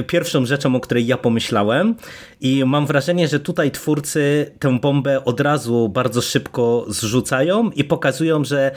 pierwszą 0.06 0.46
rzeczą, 0.46 0.76
o 0.76 0.80
której 0.80 1.06
ja 1.06 1.16
pomyślałem 1.16 1.94
i 2.40 2.64
mam 2.64 2.86
wrażenie, 2.86 3.28
że 3.28 3.40
tutaj 3.40 3.70
twórcy 3.70 4.50
tę 4.58 4.78
bombę 4.80 5.24
od 5.24 5.40
razu 5.40 5.88
bardzo 5.88 6.22
szybko 6.22 6.84
zrzucają 6.88 7.70
i 7.70 7.84
pokazują, 7.84 8.44
że 8.44 8.70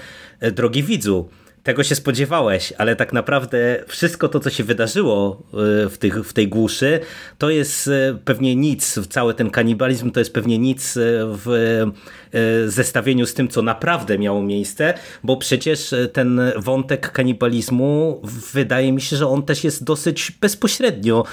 drogi 0.52 0.84
widzu, 0.84 1.30
tego 1.66 1.84
się 1.84 1.96
spodziewałeś, 1.96 2.74
ale 2.78 2.96
tak 2.96 3.14
naprawdę 3.14 3.84
wszystko 3.88 4.28
to, 4.28 4.40
co 4.40 4.50
się 4.50 4.64
wydarzyło 4.64 5.44
y, 5.86 5.90
w, 5.90 5.98
tych, 5.98 6.28
w 6.28 6.34
tej 6.34 6.48
głuszy, 6.48 7.00
to 7.38 7.50
jest 7.50 7.88
y, 7.88 8.18
pewnie 8.26 8.56
nic, 8.56 9.00
cały 9.10 9.34
ten 9.34 9.50
kanibalizm 9.50 10.12
to 10.12 10.20
jest 10.20 10.34
pewnie 10.34 10.60
nic 10.60 10.98
y, 10.98 11.20
w 11.24 11.86
zestawieniu 12.68 13.26
z 13.26 13.34
tym, 13.34 13.48
co 13.48 13.62
naprawdę 13.62 14.20
miało 14.20 14.44
miejsce, 14.44 14.94
bo 15.24 15.38
przecież 15.38 15.94
ten 16.14 16.42
wątek 16.56 17.12
kanibalizmu 17.12 18.22
wydaje 18.54 18.92
mi 18.92 19.02
się, 19.02 19.16
że 19.16 19.28
on 19.28 19.44
też 19.44 19.64
jest 19.64 19.84
dosyć 19.84 20.32
bezpośrednio 20.42 21.24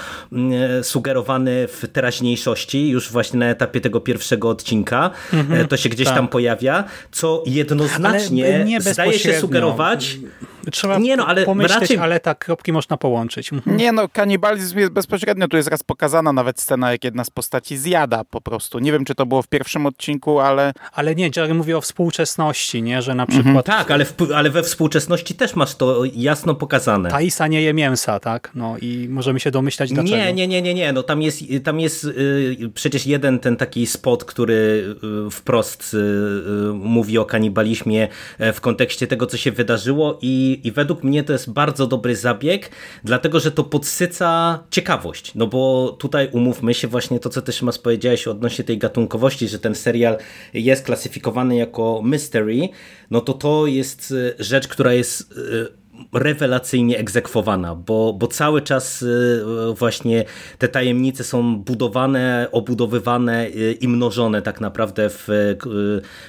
sugerowany 0.81 1.67
w 1.67 1.87
teraźniejszości, 1.93 2.89
już 2.89 3.11
właśnie 3.11 3.39
na 3.39 3.45
etapie 3.45 3.81
tego 3.81 4.01
pierwszego 4.01 4.49
odcinka. 4.49 5.11
Mhm, 5.33 5.67
to 5.67 5.77
się 5.77 5.89
gdzieś 5.89 6.07
tak. 6.07 6.15
tam 6.15 6.27
pojawia, 6.27 6.83
co 7.11 7.43
jednoznacznie 7.45 8.79
zdaje 8.79 9.19
się 9.19 9.39
sugerować 9.39 10.17
judgment. 10.23 10.52
Trzeba 10.71 10.97
nie 10.97 11.17
no, 11.17 11.27
ale 11.27 11.45
pomyśleć, 11.45 11.81
raczej... 11.81 11.97
ale 11.97 12.19
tak, 12.19 12.45
kropki 12.45 12.73
można 12.73 12.97
połączyć. 12.97 13.53
Mhm. 13.53 13.77
Nie 13.77 13.91
no, 13.91 14.09
kanibalizm 14.09 14.79
jest 14.79 14.91
bezpośrednio, 14.91 15.47
tu 15.47 15.57
jest 15.57 15.69
raz 15.69 15.83
pokazana 15.83 16.33
nawet 16.33 16.61
scena, 16.61 16.91
jak 16.91 17.03
jedna 17.03 17.23
z 17.23 17.29
postaci 17.29 17.77
zjada 17.77 18.23
po 18.23 18.41
prostu. 18.41 18.79
Nie 18.79 18.91
wiem, 18.91 19.05
czy 19.05 19.15
to 19.15 19.25
było 19.25 19.41
w 19.41 19.47
pierwszym 19.47 19.85
odcinku, 19.85 20.39
ale... 20.39 20.73
Ale 20.93 21.15
nie, 21.15 21.29
Jerry 21.35 21.53
mówi 21.53 21.73
o 21.73 21.81
współczesności, 21.81 22.83
nie, 22.83 23.01
że 23.01 23.15
na 23.15 23.25
przykład... 23.25 23.47
Mhm. 23.47 23.63
Tak, 23.63 23.91
ale, 23.91 24.05
w, 24.05 24.15
ale 24.35 24.49
we 24.49 24.63
współczesności 24.63 25.35
też 25.35 25.55
masz 25.55 25.75
to 25.75 26.03
jasno 26.15 26.55
pokazane. 26.55 27.09
Taisa 27.09 27.47
nie 27.47 27.61
je 27.61 27.73
mięsa, 27.73 28.19
tak? 28.19 28.51
No 28.55 28.75
i 28.81 29.07
możemy 29.09 29.39
się 29.39 29.51
domyślać 29.51 29.93
dlaczego. 29.93 30.17
Nie, 30.17 30.33
nie, 30.33 30.47
nie, 30.47 30.61
nie, 30.61 30.73
nie, 30.73 30.93
no 30.93 31.03
tam 31.03 31.21
jest, 31.21 31.43
tam 31.63 31.79
jest 31.79 32.03
yy, 32.03 32.69
przecież 32.73 33.05
jeden 33.05 33.39
ten 33.39 33.57
taki 33.57 33.87
spot, 33.87 34.23
który 34.23 34.95
yy, 35.03 35.31
wprost 35.31 35.93
yy, 35.93 36.73
mówi 36.73 37.17
o 37.17 37.25
kanibalizmie 37.25 38.07
w 38.39 38.61
kontekście 38.61 39.07
tego, 39.07 39.27
co 39.27 39.37
się 39.37 39.51
wydarzyło 39.51 40.19
i, 40.21 40.52
i 40.53 40.71
według 40.71 41.03
mnie 41.03 41.23
to 41.23 41.33
jest 41.33 41.51
bardzo 41.51 41.87
dobry 41.87 42.15
zabieg, 42.15 42.71
dlatego 43.03 43.39
że 43.39 43.51
to 43.51 43.63
podsyca 43.63 44.59
ciekawość. 44.69 45.35
No 45.35 45.47
bo 45.47 45.95
tutaj 45.99 46.29
umówmy 46.31 46.73
się 46.73 46.87
właśnie 46.87 47.19
to, 47.19 47.29
co 47.29 47.41
też 47.41 47.61
mas 47.61 47.79
powiedziałeś 47.79 48.27
odnośnie 48.27 48.65
tej 48.65 48.77
gatunkowości, 48.77 49.47
że 49.47 49.59
ten 49.59 49.75
serial 49.75 50.17
jest 50.53 50.85
klasyfikowany 50.85 51.55
jako 51.55 52.01
mystery, 52.03 52.69
no 53.11 53.21
to 53.21 53.33
to 53.33 53.67
jest 53.67 54.13
e, 54.39 54.43
rzecz, 54.43 54.67
która 54.67 54.93
jest 54.93 55.21
e, 55.31 55.82
rewelacyjnie 56.13 56.97
egzekwowana, 56.97 57.75
bo, 57.75 58.13
bo 58.13 58.27
cały 58.27 58.61
czas 58.61 59.03
e, 59.03 59.73
właśnie 59.73 60.25
te 60.57 60.67
tajemnice 60.67 61.23
są 61.23 61.57
budowane, 61.57 62.47
obudowywane 62.51 63.49
i 63.81 63.87
mnożone 63.87 64.41
tak 64.41 64.61
naprawdę 64.61 65.09
w 65.09 65.27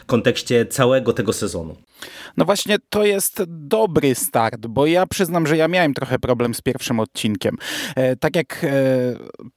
kontekście 0.07 0.67
całego 0.67 1.13
tego 1.13 1.33
sezonu. 1.33 1.77
No 2.37 2.45
właśnie 2.45 2.77
to 2.89 3.05
jest 3.05 3.43
dobry 3.47 4.15
start, 4.15 4.67
bo 4.67 4.87
ja 4.87 5.07
przyznam, 5.07 5.47
że 5.47 5.57
ja 5.57 5.69
miałem 5.69 5.95
trochę 5.95 6.19
problem 6.19 6.55
z 6.55 6.61
pierwszym 6.61 7.01
odcinkiem. 7.01 7.57
E, 7.97 8.17
tak 8.17 8.37
jak 8.37 8.65
e, 8.65 8.69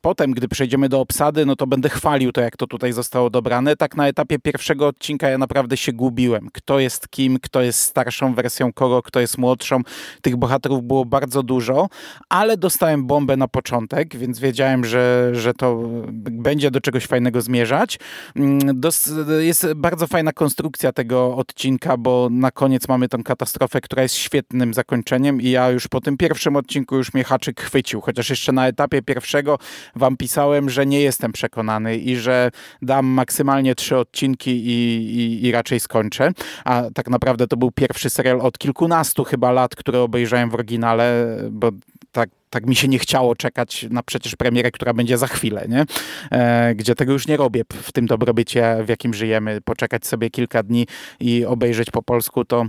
potem, 0.01 0.31
gdy 0.31 0.47
przejdziemy 0.47 0.89
do 0.89 0.99
obsady, 0.99 1.45
no 1.45 1.55
to 1.55 1.67
będę 1.67 1.89
chwalił 1.89 2.31
to, 2.31 2.41
jak 2.41 2.57
to 2.57 2.67
tutaj 2.67 2.93
zostało 2.93 3.29
dobrane. 3.29 3.75
Tak 3.75 3.95
na 3.95 4.07
etapie 4.07 4.39
pierwszego 4.39 4.87
odcinka 4.87 5.29
ja 5.29 5.37
naprawdę 5.37 5.77
się 5.77 5.93
gubiłem. 5.93 6.49
Kto 6.53 6.79
jest 6.79 7.09
kim, 7.09 7.39
kto 7.39 7.61
jest 7.61 7.81
starszą 7.81 8.33
wersją 8.33 8.73
kogo, 8.73 9.01
kto 9.01 9.19
jest 9.19 9.37
młodszą. 9.37 9.81
Tych 10.21 10.35
bohaterów 10.35 10.83
było 10.83 11.05
bardzo 11.05 11.43
dużo, 11.43 11.87
ale 12.29 12.57
dostałem 12.57 13.07
bombę 13.07 13.37
na 13.37 13.47
początek, 13.47 14.15
więc 14.15 14.39
wiedziałem, 14.39 14.85
że, 14.85 15.29
że 15.33 15.53
to 15.53 15.83
będzie 16.31 16.71
do 16.71 16.81
czegoś 16.81 17.05
fajnego 17.05 17.41
zmierzać. 17.41 17.99
Mm, 18.35 18.79
dos 18.79 19.11
jest 19.39 19.67
bardzo 19.75 20.07
fajna 20.07 20.31
konstrukcja 20.33 20.91
tego 20.91 21.35
odcinka, 21.35 21.97
bo 21.97 22.27
na 22.31 22.51
koniec 22.51 22.87
mamy 22.87 23.09
tą 23.09 23.23
katastrofę, 23.23 23.81
która 23.81 24.03
jest 24.03 24.15
świetnym 24.15 24.73
zakończeniem 24.73 25.41
i 25.41 25.49
ja 25.49 25.69
już 25.69 25.87
po 25.87 26.01
tym 26.01 26.17
pierwszym 26.17 26.55
odcinku 26.55 26.95
już 26.95 27.13
mnie 27.13 27.23
haczyk 27.23 27.61
chwycił, 27.61 28.01
chociaż 28.01 28.29
jeszcze 28.29 28.51
na 28.51 28.67
etapie 28.67 29.01
pierwszego 29.01 29.57
wam 29.95 30.17
pisałem, 30.17 30.69
że 30.69 30.85
nie 30.85 31.01
jestem 31.01 31.31
przekonany 31.31 31.97
i 31.97 32.15
że 32.15 32.51
dam 32.81 33.05
maksymalnie 33.05 33.75
trzy 33.75 33.97
odcinki 33.97 34.51
i, 34.51 34.97
i, 35.17 35.45
i 35.45 35.51
raczej 35.51 35.79
skończę, 35.79 36.31
a 36.65 36.83
tak 36.93 37.09
naprawdę 37.09 37.47
to 37.47 37.57
był 37.57 37.71
pierwszy 37.71 38.09
serial 38.09 38.41
od 38.41 38.57
kilkunastu 38.57 39.23
chyba 39.23 39.51
lat, 39.51 39.75
który 39.87 39.99
obejrzałem 39.99 40.49
w 40.49 40.53
oryginale, 40.53 41.37
bo 41.51 41.71
tak, 42.11 42.29
tak 42.49 42.65
mi 42.65 42.75
się 42.75 42.87
nie 42.87 42.99
chciało 42.99 43.35
czekać 43.35 43.85
na 43.89 44.03
przecież 44.03 44.35
premierę, 44.35 44.71
która 44.71 44.93
będzie 44.93 45.17
za 45.17 45.27
chwilę, 45.27 45.65
nie? 45.69 45.85
E, 46.31 46.75
gdzie 46.75 46.95
tego 46.95 47.13
już 47.13 47.27
nie 47.27 47.37
robię 47.37 47.63
w 47.73 47.91
tym 47.91 48.05
dobrobycie, 48.05 48.77
w 48.85 48.89
jakim 48.89 49.13
żyjemy. 49.13 49.61
Poczekać 49.61 50.07
sobie 50.07 50.29
kilka 50.29 50.63
dni 50.63 50.87
i 51.19 51.45
obejrzeć 51.45 51.91
po 51.91 52.03
polsku 52.03 52.45
to 52.45 52.65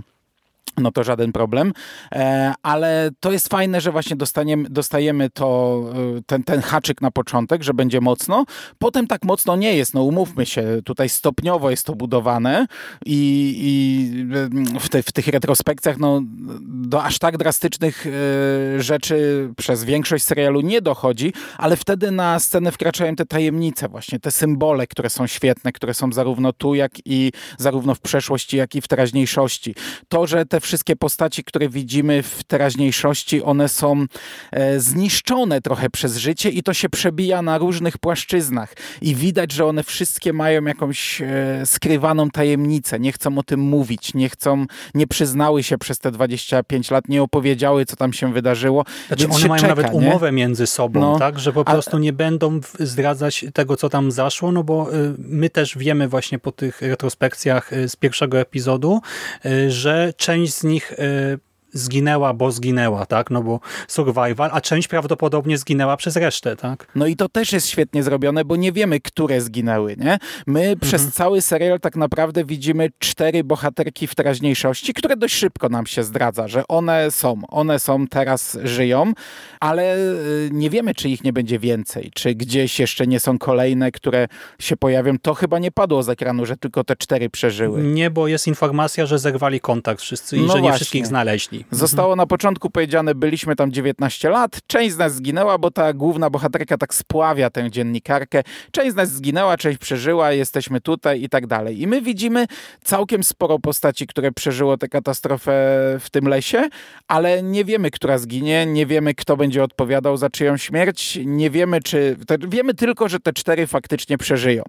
no 0.79 0.91
to 0.91 1.03
żaden 1.03 1.31
problem. 1.31 1.73
E, 2.11 2.53
ale 2.63 3.09
to 3.19 3.31
jest 3.31 3.47
fajne, 3.47 3.81
że 3.81 3.91
właśnie 3.91 4.15
dostaniemy, 4.15 4.69
dostajemy 4.69 5.29
to, 5.29 5.83
e, 6.17 6.21
ten, 6.25 6.43
ten 6.43 6.61
haczyk 6.61 7.01
na 7.01 7.11
początek, 7.11 7.63
że 7.63 7.73
będzie 7.73 8.01
mocno. 8.01 8.45
Potem 8.79 9.07
tak 9.07 9.23
mocno 9.23 9.55
nie 9.55 9.75
jest, 9.75 9.93
no 9.93 10.03
umówmy 10.03 10.45
się, 10.45 10.81
tutaj 10.85 11.09
stopniowo 11.09 11.69
jest 11.69 11.85
to 11.85 11.95
budowane 11.95 12.67
i, 13.05 13.55
i 13.61 14.79
w, 14.79 14.89
te, 14.89 15.03
w 15.03 15.11
tych 15.11 15.27
retrospekcjach 15.27 15.97
no, 15.97 16.21
do 16.61 17.03
aż 17.03 17.19
tak 17.19 17.37
drastycznych 17.37 18.05
e, 18.07 18.81
rzeczy 18.81 19.49
przez 19.57 19.83
większość 19.83 20.25
serialu 20.25 20.61
nie 20.61 20.81
dochodzi, 20.81 21.33
ale 21.57 21.75
wtedy 21.75 22.11
na 22.11 22.39
scenę 22.39 22.71
wkraczają 22.71 23.15
te 23.15 23.25
tajemnice 23.25 23.87
właśnie, 23.87 24.19
te 24.19 24.31
symbole, 24.31 24.87
które 24.87 25.09
są 25.09 25.27
świetne, 25.27 25.71
które 25.71 25.93
są 25.93 26.11
zarówno 26.11 26.53
tu, 26.53 26.75
jak 26.75 26.91
i 27.05 27.31
zarówno 27.57 27.95
w 27.95 27.99
przeszłości, 27.99 28.57
jak 28.57 28.75
i 28.75 28.81
w 28.81 28.87
teraźniejszości. 28.87 29.75
To, 30.07 30.27
że 30.27 30.45
te 30.45 30.58
wszystkie 30.59 30.95
postaci, 30.95 31.43
które 31.43 31.69
widzimy 31.69 32.23
w 32.23 32.43
teraźniejszości, 32.43 33.43
one 33.43 33.69
są 33.69 34.05
e, 34.51 34.79
zniszczone 34.79 35.61
trochę 35.61 35.89
przez 35.89 36.17
życie 36.17 36.49
i 36.49 36.63
to 36.63 36.73
się 36.73 36.89
przebija 36.89 37.41
na 37.41 37.57
różnych 37.57 37.97
płaszczyznach. 37.97 38.73
I 39.01 39.15
widać, 39.15 39.51
że 39.51 39.65
one 39.65 39.83
wszystkie 39.83 40.33
mają 40.33 40.63
jakąś 40.63 41.21
e, 41.21 41.25
skrywaną 41.65 42.29
tajemnicę. 42.29 42.99
Nie 42.99 43.11
chcą 43.11 43.37
o 43.37 43.43
tym 43.43 43.59
mówić, 43.59 44.13
nie 44.13 44.29
chcą, 44.29 44.65
nie 44.93 45.07
przyznały 45.07 45.63
się 45.63 45.77
przez 45.77 45.99
te 45.99 46.11
25 46.11 46.91
lat, 46.91 47.09
nie 47.09 47.23
opowiedziały, 47.23 47.85
co 47.85 47.95
tam 47.95 48.13
się 48.13 48.33
wydarzyło. 48.33 48.85
Znaczy 49.07 49.29
one 49.29 49.47
mają 49.47 49.61
czeka, 49.61 49.75
nawet 49.75 49.93
umowę 49.93 50.31
między 50.31 50.67
sobą, 50.67 50.99
no, 50.99 51.19
tak? 51.19 51.39
Że 51.39 51.53
po 51.53 51.65
prostu 51.65 51.97
a... 51.97 51.99
nie 51.99 52.13
będą 52.13 52.59
zdradzać 52.79 53.45
tego, 53.53 53.77
co 53.77 53.89
tam 53.89 54.11
zaszło, 54.11 54.51
no 54.51 54.63
bo 54.63 54.93
y, 54.93 55.13
my 55.17 55.49
też 55.49 55.77
wiemy 55.77 56.07
właśnie 56.07 56.39
po 56.39 56.51
tych 56.51 56.81
retrospekcjach 56.81 57.73
y, 57.73 57.89
z 57.89 57.95
pierwszego 57.95 58.39
epizodu, 58.39 59.01
y, 59.45 59.71
że 59.71 60.13
część 60.17 60.38
z 60.47 60.63
nich 60.63 60.91
y, 60.91 61.39
zginęła, 61.73 62.33
bo 62.33 62.51
zginęła, 62.51 63.05
tak? 63.05 63.31
No 63.31 63.43
bo 63.43 63.59
survival, 63.87 64.49
a 64.53 64.61
część 64.61 64.87
prawdopodobnie 64.87 65.57
zginęła 65.57 65.97
przez 65.97 66.15
resztę, 66.15 66.55
tak? 66.55 66.87
No 66.95 67.07
i 67.07 67.15
to 67.15 67.29
też 67.29 67.53
jest 67.53 67.67
świetnie 67.67 68.03
zrobione, 68.03 68.45
bo 68.45 68.55
nie 68.55 68.71
wiemy, 68.71 68.99
które 68.99 69.41
zginęły, 69.41 69.95
nie? 69.97 70.17
My 70.47 70.59
mhm. 70.59 70.79
przez 70.79 71.13
cały 71.13 71.41
serial 71.41 71.79
tak 71.79 71.95
naprawdę 71.95 72.45
widzimy 72.45 72.89
cztery 72.99 73.43
bohaterki 73.43 74.07
w 74.07 74.15
teraźniejszości, 74.15 74.93
które 74.93 75.17
dość 75.17 75.35
szybko 75.35 75.69
nam 75.69 75.85
się 75.85 76.03
zdradza, 76.03 76.47
że 76.47 76.67
one 76.67 77.11
są, 77.11 77.41
one 77.47 77.79
są, 77.79 78.07
teraz 78.07 78.57
żyją, 78.63 79.13
ale 79.59 79.97
y, 79.97 80.49
nie 80.51 80.69
wiemy, 80.69 80.95
czy 80.95 81.09
ich 81.09 81.23
nie 81.23 81.33
będzie 81.33 81.59
więcej, 81.59 82.11
czy 82.15 82.35
gdzieś 82.35 82.79
jeszcze 82.79 83.07
nie 83.07 83.19
są 83.19 83.37
kolejne, 83.37 83.91
które 83.91 84.27
się 84.59 84.77
pojawią. 84.77 85.19
To 85.21 85.33
chyba 85.33 85.59
nie 85.59 85.71
padło 85.71 86.03
z 86.03 86.09
ekranu, 86.09 86.45
że 86.45 86.57
tylko 86.57 86.83
te 86.83 86.95
cztery 86.95 87.29
przeżyły. 87.29 87.83
Nie, 87.83 88.09
bo 88.09 88.27
jest 88.27 88.47
informacja, 88.47 89.05
że 89.05 89.19
zerwali 89.19 89.59
kontakt 89.59 90.01
wszyscy 90.01 90.37
i 90.37 90.41
no 90.41 90.53
że 90.53 90.61
nie 90.61 90.73
wszystkich 90.73 91.07
znaleźli. 91.07 91.58
Zostało 91.71 92.15
na 92.15 92.25
początku 92.25 92.69
powiedziane, 92.69 93.15
byliśmy 93.15 93.55
tam 93.55 93.71
19 93.71 94.29
lat, 94.29 94.59
część 94.67 94.95
z 94.95 94.97
nas 94.97 95.15
zginęła, 95.15 95.57
bo 95.57 95.71
ta 95.71 95.93
główna 95.93 96.29
bohaterka 96.29 96.77
tak 96.77 96.93
spławia 96.93 97.49
tę 97.49 97.71
dziennikarkę. 97.71 98.43
Część 98.71 98.91
z 98.91 98.95
nas 98.95 99.11
zginęła, 99.11 99.57
część 99.57 99.77
przeżyła, 99.77 100.31
jesteśmy 100.31 100.81
tutaj 100.81 101.23
i 101.23 101.29
tak 101.29 101.47
dalej. 101.47 101.81
I 101.81 101.87
my 101.87 102.01
widzimy 102.01 102.45
całkiem 102.83 103.23
sporo 103.23 103.59
postaci, 103.59 104.07
które 104.07 104.31
przeżyło 104.31 104.77
tę 104.77 104.87
katastrofę 104.87 105.51
w 105.99 106.09
tym 106.09 106.27
lesie, 106.27 106.69
ale 107.07 107.43
nie 107.43 107.65
wiemy, 107.65 107.91
która 107.91 108.17
zginie, 108.17 108.65
nie 108.65 108.85
wiemy, 108.85 109.13
kto 109.15 109.37
będzie 109.37 109.63
odpowiadał 109.63 110.17
za 110.17 110.29
czyją 110.29 110.57
śmierć, 110.57 111.19
nie 111.25 111.49
wiemy, 111.49 111.81
czy... 111.81 112.17
Wiemy 112.47 112.73
tylko, 112.73 113.09
że 113.09 113.19
te 113.19 113.33
cztery 113.33 113.67
faktycznie 113.67 114.17
przeżyją. 114.17 114.63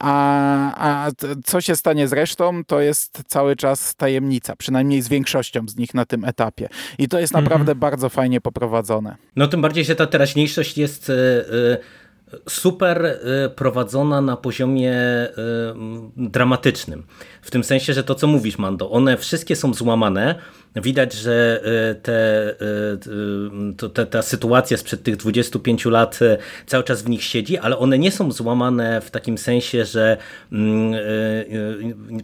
A, 0.00 1.06
a 1.06 1.10
co 1.44 1.60
się 1.60 1.76
stanie 1.76 2.08
z 2.08 2.12
resztą, 2.12 2.64
to 2.64 2.80
jest 2.80 3.22
cały 3.26 3.56
czas 3.56 3.94
tajemnica, 3.94 4.56
przynajmniej 4.56 5.02
z 5.02 5.08
większością 5.08 5.68
z 5.68 5.76
nich 5.76 5.94
na 5.94 6.06
tym 6.06 6.24
etapie 6.24 6.35
etapie. 6.36 6.68
I 6.98 7.08
to 7.08 7.18
jest 7.18 7.32
naprawdę 7.32 7.72
mhm. 7.72 7.78
bardzo 7.78 8.08
fajnie 8.08 8.40
poprowadzone. 8.40 9.16
No 9.36 9.46
tym 9.46 9.62
bardziej, 9.62 9.84
że 9.84 9.96
ta 9.96 10.06
teraźniejszość 10.06 10.78
jest 10.78 11.10
e, 11.10 11.14
e, 11.14 11.78
super 12.48 13.06
e, 13.06 13.48
prowadzona 13.48 14.20
na 14.20 14.36
poziomie 14.36 14.96
dramatycznym. 16.16 17.02
W 17.42 17.50
tym 17.50 17.64
sensie, 17.64 17.92
że 17.92 18.04
to 18.04 18.14
co 18.14 18.26
mówisz 18.26 18.58
Mando, 18.58 18.90
one 18.90 19.16
wszystkie 19.16 19.56
są 19.56 19.74
złamane. 19.74 20.34
Widać, 20.82 21.12
że 21.12 21.60
te, 22.02 22.54
te, 23.78 23.88
te, 23.88 24.06
ta 24.06 24.22
sytuacja 24.22 24.76
sprzed 24.76 25.02
tych 25.02 25.16
25 25.16 25.84
lat 25.84 26.18
cały 26.66 26.84
czas 26.84 27.02
w 27.02 27.08
nich 27.08 27.24
siedzi, 27.24 27.58
ale 27.58 27.78
one 27.78 27.98
nie 27.98 28.10
są 28.10 28.32
złamane 28.32 29.00
w 29.00 29.10
takim 29.10 29.38
sensie, 29.38 29.84
że 29.84 30.16
mm, 30.52 30.94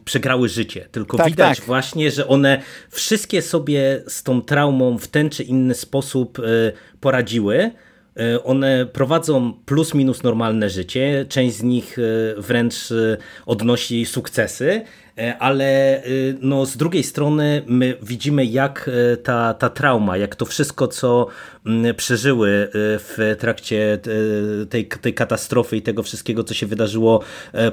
przegrały 0.04 0.48
życie, 0.48 0.88
tylko 0.92 1.16
tak, 1.16 1.26
widać 1.26 1.58
tak. 1.58 1.66
właśnie, 1.66 2.10
że 2.10 2.28
one 2.28 2.62
wszystkie 2.90 3.42
sobie 3.42 4.02
z 4.06 4.22
tą 4.22 4.42
traumą 4.42 4.98
w 4.98 5.08
ten 5.08 5.30
czy 5.30 5.42
inny 5.42 5.74
sposób 5.74 6.38
poradziły 7.00 7.70
one 8.44 8.86
prowadzą 8.86 9.52
plus 9.66 9.94
minus 9.94 10.22
normalne 10.22 10.70
życie, 10.70 11.26
część 11.28 11.56
z 11.56 11.62
nich 11.62 11.96
e, 11.98 12.02
wręcz 12.40 12.92
e, 12.92 13.16
odnosi 13.46 14.06
sukcesy, 14.06 14.82
ale 15.38 16.02
no, 16.40 16.66
z 16.66 16.76
drugiej 16.76 17.02
strony 17.02 17.62
my 17.66 17.96
widzimy 18.02 18.44
jak 18.44 18.90
ta, 19.22 19.54
ta 19.54 19.68
trauma, 19.68 20.16
jak 20.16 20.36
to 20.36 20.46
wszystko 20.46 20.88
co 20.88 21.26
mm, 21.66 21.94
przeżyły 21.94 22.68
w 22.74 23.36
trakcie 23.38 23.98
tej, 24.70 24.88
tej 24.88 25.14
katastrofy 25.14 25.76
i 25.76 25.82
tego 25.82 26.02
wszystkiego 26.02 26.44
co 26.44 26.54
się 26.54 26.66
wydarzyło 26.66 27.22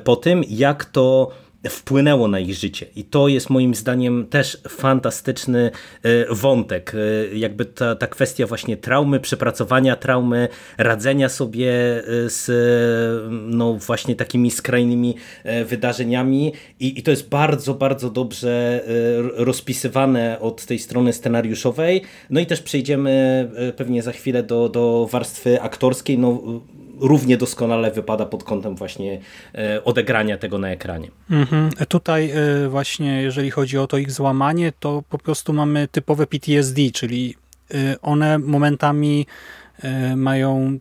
po 0.04 0.16
tym, 0.16 0.44
jak 0.50 0.86
to 0.86 1.32
wpłynęło 1.68 2.28
na 2.28 2.40
ich 2.40 2.56
życie. 2.56 2.86
I 2.96 3.04
to 3.04 3.28
jest 3.28 3.50
moim 3.50 3.76
zdaniem 3.76 4.28
też 4.28 4.62
fantastyczny 4.70 5.72
e, 6.04 6.36
wątek. 6.36 6.96
E, 6.96 7.38
jakby 7.38 7.66
ta, 7.66 7.96
ta 7.96 8.08
kwestia 8.08 8.48
właśnie 8.48 8.78
traumy, 8.78 9.20
przepracowania 9.20 9.96
traumy, 9.96 10.48
radzenia 10.78 11.30
sobie 11.30 11.72
e, 11.98 12.04
z 12.30 12.50
no 13.30 13.74
właśnie 13.74 14.16
takimi 14.16 14.52
skrajnymi 14.52 15.16
wydarzeniami 15.66 16.54
i, 16.80 17.00
i 17.00 17.04
to 17.04 17.12
jest 17.12 17.30
bardzo, 17.30 17.74
bardzo 17.74 18.10
dobrze 18.10 18.84
rozpisywane 19.36 20.40
od 20.40 20.66
tej 20.66 20.80
strony 20.80 21.14
scenariuszowej. 21.14 22.02
No 22.30 22.40
i 22.40 22.46
też 22.46 22.62
przejdziemy 22.62 23.50
pewnie 23.78 24.04
za 24.04 24.12
chwilę 24.12 24.44
do, 24.44 24.70
do 24.70 25.08
warstwy 25.12 25.62
aktorskiej. 25.62 26.18
No, 26.18 26.62
równie 27.00 27.38
doskonale 27.38 27.92
wypada 27.92 28.26
pod 28.26 28.44
kątem 28.44 28.76
właśnie 28.76 29.20
e, 29.56 29.84
odegrania 29.84 30.38
tego 30.38 30.58
na 30.58 30.70
ekranie. 30.70 31.12
Mhm. 31.30 31.70
Tutaj 31.88 32.32
e, 32.32 32.70
właśnie 32.70 33.22
jeżeli 33.22 33.52
chodzi 33.52 33.78
o 33.78 33.88
to 33.88 33.98
ich 33.98 34.12
złamanie, 34.12 34.74
to 34.80 35.04
po 35.10 35.18
prostu 35.18 35.54
mamy 35.54 35.88
typowe 35.88 36.28
PTSD, 36.28 36.82
czyli 36.94 37.36
e, 37.74 38.02
one 38.02 38.40
momentami 38.40 39.26
mają 40.16 40.80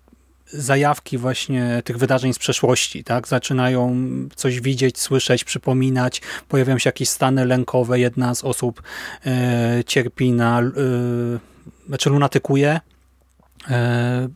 zajawki 0.53 1.19
właśnie 1.19 1.83
tych 1.85 1.99
wydarzeń 1.99 2.33
z 2.33 2.39
przeszłości, 2.39 3.05
tak? 3.05 3.29
Zaczynają 3.29 3.97
coś 4.37 4.61
widzieć, 4.61 4.99
słyszeć, 4.99 5.45
przypominać, 5.45 6.23
pojawiają 6.49 6.79
się 6.79 6.89
jakieś 6.89 7.09
stany 7.09 7.45
lękowe, 7.45 8.01
jedna 8.01 8.35
z 8.35 8.45
osób 8.45 8.83
e, 9.27 9.83
cierpi 9.87 10.33
na, 10.33 10.61
e, 10.61 10.73
znaczy 11.89 12.11
lunatykuje, 12.11 12.81
E, 12.81 12.98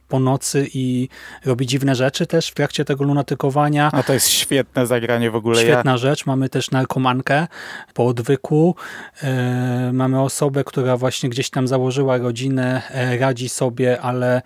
po 0.08 0.20
nocy 0.20 0.68
i 0.74 1.08
robi 1.44 1.66
dziwne 1.66 1.94
rzeczy 1.94 2.26
też 2.26 2.48
w 2.48 2.54
trakcie 2.54 2.84
tego 2.84 3.04
lunatykowania. 3.04 3.90
A 3.92 4.02
to 4.02 4.12
jest 4.12 4.28
świetne 4.28 4.86
zagranie 4.86 5.30
w 5.30 5.36
ogóle. 5.36 5.62
Świetna 5.62 5.90
ja... 5.90 5.96
rzecz. 5.96 6.26
Mamy 6.26 6.48
też 6.48 6.70
narkomankę 6.70 7.46
po 7.94 8.06
odwyku. 8.06 8.76
E, 9.22 9.90
mamy 9.92 10.20
osobę, 10.20 10.64
która 10.64 10.96
właśnie 10.96 11.28
gdzieś 11.28 11.50
tam 11.50 11.68
założyła 11.68 12.18
rodzinę, 12.18 12.82
e, 12.90 13.18
radzi 13.18 13.48
sobie, 13.48 14.00
ale 14.00 14.42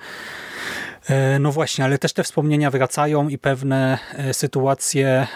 no 1.41 1.53
właśnie, 1.53 1.85
ale 1.85 1.99
też 1.99 2.13
te 2.13 2.23
wspomnienia 2.23 2.71
wracają 2.71 3.29
i 3.29 3.39
pewne 3.39 3.99
sytuacje 4.33 5.27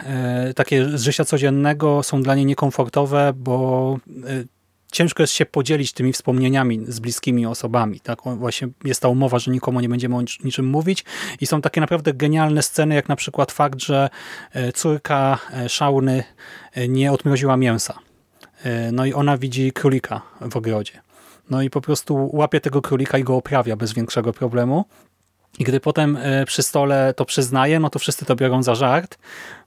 takie 0.57 0.99
z 0.99 1.03
życia 1.03 1.25
codziennego 1.25 2.03
są 2.03 2.23
dla 2.23 2.35
niej 2.35 2.47
niekomfortowe, 2.47 3.33
bo 3.37 3.97
ciężko 4.91 5.23
jest 5.23 5.33
się 5.33 5.47
podzielić 5.47 5.93
tymi 5.93 6.13
wspomnieniami 6.13 6.85
z 6.89 7.01
bliskimi 7.01 7.47
osobami. 7.47 8.01
Tak? 8.01 8.19
Właśnie 8.37 8.69
jest 8.85 9.03
ta 9.03 9.09
umowa, 9.09 9.39
że 9.39 9.51
nikomu 9.51 9.81
nie 9.81 9.89
będziemy 9.89 10.17
o 10.17 10.23
niczym 10.45 10.67
mówić 10.67 11.05
i 11.41 11.47
są 11.47 11.61
takie 11.61 11.81
naprawdę 11.81 12.15
genialne 12.15 12.63
sceny, 12.63 12.95
jak 12.95 13.09
na 13.09 13.17
przykład 13.17 13.53
fakt, 13.53 13.81
że 13.81 14.11
e, 14.53 14.73
córka 14.73 15.39
e, 15.53 15.69
Szauny 15.69 16.25
e, 16.73 16.89
nie 16.89 17.13
odmroziła 17.13 17.57
mięsa. 17.57 17.99
No 18.93 19.07
i 19.07 19.13
ona 19.13 19.39
widzi 19.39 19.73
królika 19.73 20.23
w 20.51 20.57
ogrodzie. 20.57 21.01
No 21.51 21.63
i 21.63 21.71
po 21.71 21.81
prostu 21.81 22.31
łapie 22.33 22.61
tego 22.61 22.83
królika 22.83 23.19
i 23.19 23.25
go 23.25 23.37
oprawia 23.37 23.77
bez 23.77 23.93
większego 23.93 24.33
problemu. 24.33 24.85
I 25.61 25.65
gdy 25.65 25.81
potem 25.81 26.17
e, 26.17 26.47
przy 26.47 26.63
stole 26.63 27.15
to 27.17 27.25
przyznaje, 27.25 27.81
no 27.81 27.91
to 27.91 27.99
wszyscy 27.99 28.25
to 28.25 28.37
biorą 28.37 28.63
za 28.63 28.75
żart. 28.75 29.19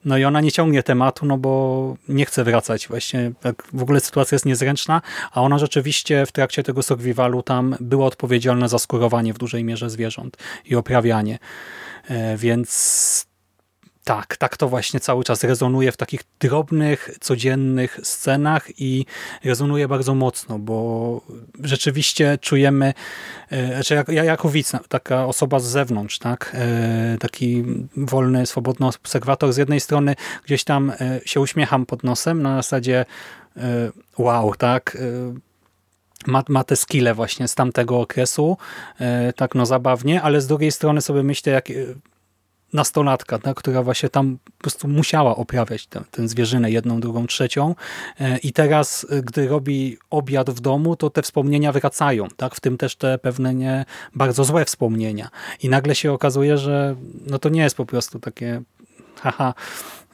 No 0.06 0.18
i 0.18 0.26
ona 0.26 0.42
nie 0.42 0.52
ciągnie 0.52 0.84
tematu, 0.84 1.26
no 1.26 1.38
bo 1.38 1.96
nie 2.08 2.26
chce 2.26 2.44
wracać. 2.44 2.88
Właśnie 2.88 3.32
tak 3.42 3.64
w 3.74 3.82
ogóle 3.82 4.00
sytuacja 4.00 4.36
jest 4.36 4.46
niezręczna, 4.46 5.02
a 5.32 5.42
ona 5.42 5.58
rzeczywiście 5.58 6.26
w 6.26 6.32
trakcie 6.32 6.64
tego 6.64 6.84
survivalu 6.84 7.44
tam 7.44 7.76
była 7.80 8.06
odpowiedzialna 8.06 8.68
za 8.68 8.80
skurowanie 8.80 9.34
w 9.34 9.38
dużej 9.38 9.64
mierze 9.64 9.90
zwierząt 9.90 10.38
i 10.66 10.76
oprawianie. 10.76 11.40
E, 12.10 12.38
więc 12.38 13.33
Tak, 14.04 14.38
tak 14.38 14.58
to 14.58 14.70
właśnie 14.70 15.00
cały 15.00 15.24
czas 15.24 15.44
rezonuje 15.44 15.92
w 15.92 15.98
takich 15.98 16.22
drobnych, 16.40 17.10
codziennych 17.22 18.00
scenach 18.04 18.80
i 18.82 19.06
rezonuje 19.44 19.88
bardzo 19.88 20.16
mocno, 20.16 20.60
bo 20.60 21.22
rzeczywiście 21.64 22.38
czujemy, 22.42 22.94
e, 23.50 23.68
znaczy 23.68 23.94
ja, 23.94 24.04
ja 24.08 24.24
jako 24.24 24.50
widz, 24.50 24.72
taka 24.90 25.26
osoba 25.26 25.60
z 25.60 25.66
zewnątrz, 25.66 26.20
tak, 26.20 26.52
e, 26.54 27.18
taki 27.20 27.64
wolny, 27.98 28.46
swobodny 28.46 28.88
obserwator 28.88 29.54
z 29.54 29.58
jednej 29.58 29.80
strony 29.80 30.16
gdzieś 30.46 30.64
tam 30.64 30.90
e, 30.90 31.20
się 31.26 31.40
uśmiecham 31.40 31.86
pod 31.86 32.04
nosem 32.04 32.42
na 32.42 32.56
zasadzie 32.56 33.06
wow, 34.18 34.56
tak, 34.56 34.98
ma, 36.28 36.44
ma 36.50 36.64
te 36.64 36.76
skille 36.76 37.14
właśnie 37.14 37.48
z 37.48 37.56
tamtego 37.56 38.02
okresu, 38.02 38.58
tak 39.36 39.56
no 39.56 39.66
zabawnie, 39.66 40.22
ale 40.22 40.42
z 40.42 40.48
drugiej 40.48 40.72
strony 40.72 41.02
sobie 41.02 41.24
myślę, 41.24 41.54
jak 41.54 41.70
nastolatka, 42.74 43.40
tak, 43.40 43.58
która 43.58 43.84
właśnie 43.84 44.10
tam 44.10 44.38
po 44.58 44.62
prostu 44.62 44.88
musiała 44.88 45.36
oprawiać 45.36 45.88
tę, 45.88 46.02
tę 46.12 46.28
zwierzynę 46.28 46.72
jedną, 46.72 47.00
drugą, 47.00 47.28
trzecią 47.28 47.76
e, 48.20 48.38
i 48.38 48.54
teraz, 48.54 49.06
e, 49.10 49.22
gdy 49.22 49.48
robi 49.48 49.98
obiad 50.10 50.50
w 50.50 50.60
domu, 50.60 50.96
to 50.96 51.10
te 51.10 51.22
wspomnienia 51.22 51.72
wracają, 51.72 52.28
tak, 52.38 52.56
w 52.56 52.60
tym 52.60 52.78
też 52.78 52.96
te 52.96 53.18
pewne 53.18 53.56
nie 53.56 53.86
bardzo 54.16 54.44
złe 54.44 54.66
wspomnienia 54.66 55.30
i 55.64 55.70
nagle 55.70 55.96
się 55.96 56.12
okazuje, 56.12 56.58
że 56.58 56.96
no 57.28 57.40
to 57.40 57.50
nie 57.50 57.62
jest 57.62 57.78
po 57.78 57.86
prostu 57.86 58.20
takie 58.20 58.62
haha, 59.22 59.54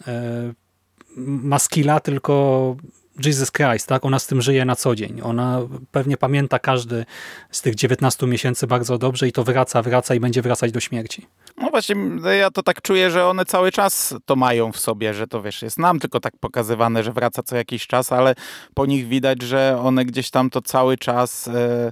e, 0.07 0.53
maskila, 1.17 1.99
tylko 1.99 2.75
Jesus 3.25 3.51
Christ, 3.51 3.87
tak? 3.87 4.05
Ona 4.05 4.19
z 4.19 4.27
tym 4.27 4.41
żyje 4.41 4.65
na 4.65 4.75
co 4.75 4.95
dzień. 4.95 5.21
Ona 5.23 5.61
pewnie 5.91 6.17
pamięta 6.17 6.59
każdy 6.59 7.05
z 7.51 7.61
tych 7.61 7.75
19 7.75 8.27
miesięcy 8.27 8.67
bardzo 8.67 8.97
dobrze 8.97 9.27
i 9.27 9.31
to 9.31 9.43
wraca, 9.43 9.81
wraca 9.81 10.15
i 10.15 10.19
będzie 10.19 10.41
wracać 10.41 10.71
do 10.71 10.79
śmierci. 10.79 11.27
No 11.61 11.69
właśnie, 11.69 11.95
ja 12.39 12.51
to 12.51 12.63
tak 12.63 12.81
czuję, 12.81 13.11
że 13.11 13.27
one 13.27 13.45
cały 13.45 13.71
czas 13.71 14.15
to 14.25 14.35
mają 14.35 14.71
w 14.71 14.79
sobie, 14.79 15.13
że 15.13 15.27
to 15.27 15.41
wiesz, 15.41 15.61
jest 15.61 15.79
nam 15.79 15.99
tylko 15.99 16.19
tak 16.19 16.33
pokazywane, 16.39 17.03
że 17.03 17.11
wraca 17.11 17.43
co 17.43 17.55
jakiś 17.55 17.87
czas, 17.87 18.11
ale 18.11 18.35
po 18.73 18.85
nich 18.85 19.07
widać, 19.07 19.41
że 19.41 19.79
one 19.83 20.05
gdzieś 20.05 20.29
tam 20.29 20.49
to 20.49 20.61
cały 20.61 20.97
czas 20.97 21.47
e, 21.47 21.51
e, 21.51 21.91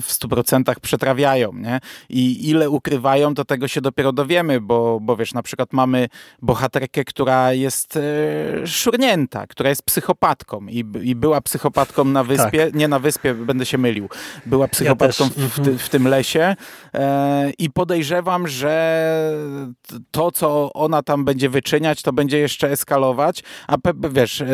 w 0.00 0.12
stu 0.12 0.28
procentach 0.28 0.80
przetrawiają, 0.80 1.52
nie? 1.52 1.80
I 2.08 2.48
ile 2.48 2.70
ukrywają, 2.70 3.34
to 3.34 3.44
tego 3.44 3.68
się 3.68 3.80
dopiero 3.80 4.12
dowiemy, 4.12 4.60
bo, 4.60 4.98
bo 5.00 5.16
wiesz, 5.16 5.34
na 5.34 5.42
przykład 5.42 5.72
mamy 5.72 6.08
bohaterkę, 6.42 7.04
która 7.04 7.52
jest 7.52 7.96
e, 7.96 8.66
szurnięta, 8.66 9.46
która 9.46 9.68
jest 9.68 9.82
psychopatką 9.82 10.66
i, 10.66 10.84
i 11.02 11.14
była 11.14 11.40
psychopatką 11.40 12.04
na 12.04 12.24
wyspie, 12.24 12.64
tak. 12.66 12.74
nie 12.74 12.88
na 12.88 12.98
wyspie, 12.98 13.34
będę 13.34 13.66
się 13.66 13.78
mylił, 13.78 14.08
była 14.46 14.68
psychopatką 14.68 15.24
ja 15.24 15.48
w, 15.48 15.60
w, 15.60 15.82
w, 15.84 15.88
tym 15.88 16.08
lesie 16.08 16.56
i 17.58 17.70
podejrzewam, 17.70 18.48
że 18.48 18.55
że 18.56 18.76
to, 20.10 20.32
co 20.32 20.72
ona 20.72 21.02
tam 21.02 21.24
będzie 21.24 21.50
wyczyniać, 21.50 22.02
to 22.02 22.12
będzie 22.12 22.38
jeszcze 22.38 22.70
eskalować, 22.70 23.42
a 23.66 23.78
pe 23.78 23.92
wiesz, 24.10 24.40
e, 24.40 24.46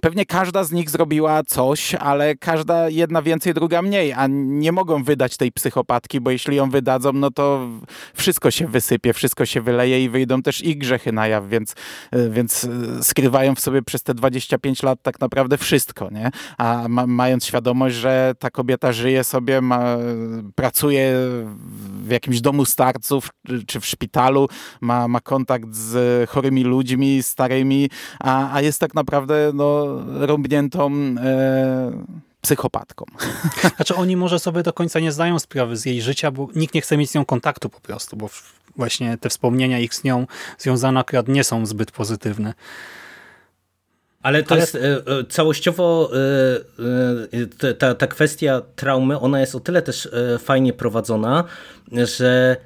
pewnie 0.00 0.26
każda 0.26 0.64
z 0.64 0.72
nich 0.72 0.90
zrobiła 0.90 1.42
coś, 1.42 1.94
ale 1.94 2.36
każda 2.36 2.88
jedna 2.88 3.22
więcej, 3.22 3.54
druga 3.54 3.82
mniej, 3.82 4.12
a 4.12 4.26
nie 4.30 4.72
mogą 4.72 5.04
wydać 5.04 5.36
tej 5.36 5.52
psychopatki, 5.52 6.20
bo 6.20 6.30
jeśli 6.30 6.56
ją 6.56 6.70
wydadzą, 6.70 7.12
no 7.12 7.30
to 7.30 7.68
wszystko 8.14 8.50
się 8.50 8.66
wysypie, 8.66 9.12
wszystko 9.12 9.46
się 9.46 9.60
wyleje 9.60 10.04
i 10.04 10.08
wyjdą 10.08 10.42
też 10.42 10.64
ich 10.64 10.78
grzechy 10.78 11.12
na 11.12 11.26
jaw, 11.26 11.48
więc, 11.48 11.74
e, 12.10 12.30
więc 12.30 12.64
e, 12.64 13.04
skrywają 13.04 13.54
w 13.54 13.60
sobie 13.60 13.82
przez 13.82 14.02
te 14.02 14.14
25 14.14 14.82
lat 14.82 14.98
tak 15.02 15.20
naprawdę 15.20 15.58
wszystko, 15.58 16.10
nie? 16.10 16.30
A 16.58 16.84
ma, 16.88 17.06
mając 17.06 17.44
świadomość, 17.44 17.96
że 17.96 18.34
ta 18.38 18.50
kobieta 18.50 18.92
żyje 18.92 19.24
sobie, 19.24 19.60
ma, 19.60 19.96
pracuje 20.54 21.14
w 22.04 22.10
jakimś 22.10 22.40
domu 22.40 22.64
starców, 22.64 23.01
czy 23.66 23.80
w 23.80 23.86
szpitalu, 23.86 24.48
ma, 24.80 25.08
ma 25.08 25.20
kontakt 25.20 25.74
z 25.74 26.30
chorymi 26.30 26.64
ludźmi, 26.64 27.22
starymi, 27.22 27.90
a, 28.20 28.54
a 28.54 28.60
jest 28.60 28.80
tak 28.80 28.94
naprawdę 28.94 29.50
no, 29.54 29.86
rąbniętą 30.26 30.92
e, 30.92 31.92
psychopatką. 32.40 33.04
Znaczy 33.76 33.94
oni 33.94 34.16
może 34.16 34.38
sobie 34.38 34.62
do 34.62 34.72
końca 34.72 35.00
nie 35.00 35.12
zdają 35.12 35.38
sprawy 35.38 35.76
z 35.76 35.86
jej 35.86 36.02
życia, 36.02 36.30
bo 36.30 36.48
nikt 36.54 36.74
nie 36.74 36.80
chce 36.80 36.96
mieć 36.96 37.10
z 37.10 37.14
nią 37.14 37.24
kontaktu 37.24 37.68
po 37.68 37.80
prostu, 37.80 38.16
bo 38.16 38.28
właśnie 38.76 39.18
te 39.18 39.28
wspomnienia 39.28 39.78
ich 39.78 39.94
z 39.94 40.04
nią 40.04 40.26
związane 40.58 41.00
akurat 41.00 41.28
nie 41.28 41.44
są 41.44 41.66
zbyt 41.66 41.90
pozytywne. 41.90 42.54
Ale 44.22 44.42
to 44.42 44.52
Ale... 44.52 44.60
jest 44.60 44.74
e, 44.74 44.78
e, 44.80 45.24
całościowo 45.28 46.10
e, 47.68 47.74
ta, 47.74 47.94
ta 47.94 48.06
kwestia 48.06 48.62
traumy, 48.76 49.20
ona 49.20 49.40
jest 49.40 49.54
o 49.54 49.60
tyle 49.60 49.82
też 49.82 50.08
fajnie 50.38 50.72
prowadzona, 50.72 51.44
że 51.92 52.56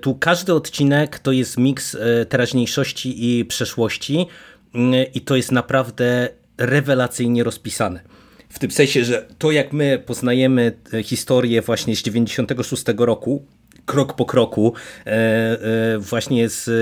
tu 0.00 0.14
każdy 0.14 0.54
odcinek 0.54 1.18
to 1.18 1.32
jest 1.32 1.56
miks 1.56 1.94
e, 1.94 2.26
teraźniejszości 2.26 3.38
i 3.38 3.44
przeszłości 3.44 4.26
mm, 4.74 4.94
i 5.14 5.20
to 5.20 5.36
jest 5.36 5.52
naprawdę 5.52 6.28
rewelacyjnie 6.58 7.44
rozpisane. 7.44 8.00
W 8.48 8.58
tym 8.58 8.70
sensie, 8.70 9.04
że 9.04 9.28
to 9.38 9.50
jak 9.50 9.72
my 9.72 10.02
poznajemy 10.06 10.72
e, 10.92 11.02
historię 11.02 11.62
właśnie 11.62 11.96
z 11.96 12.02
96 12.02 12.84
roku, 12.96 13.46
krok 13.86 14.14
po 14.14 14.24
kroku, 14.24 14.72
e, 15.06 15.10
e, 15.10 15.98
właśnie 15.98 16.48
z 16.48 16.68
e, 16.68 16.72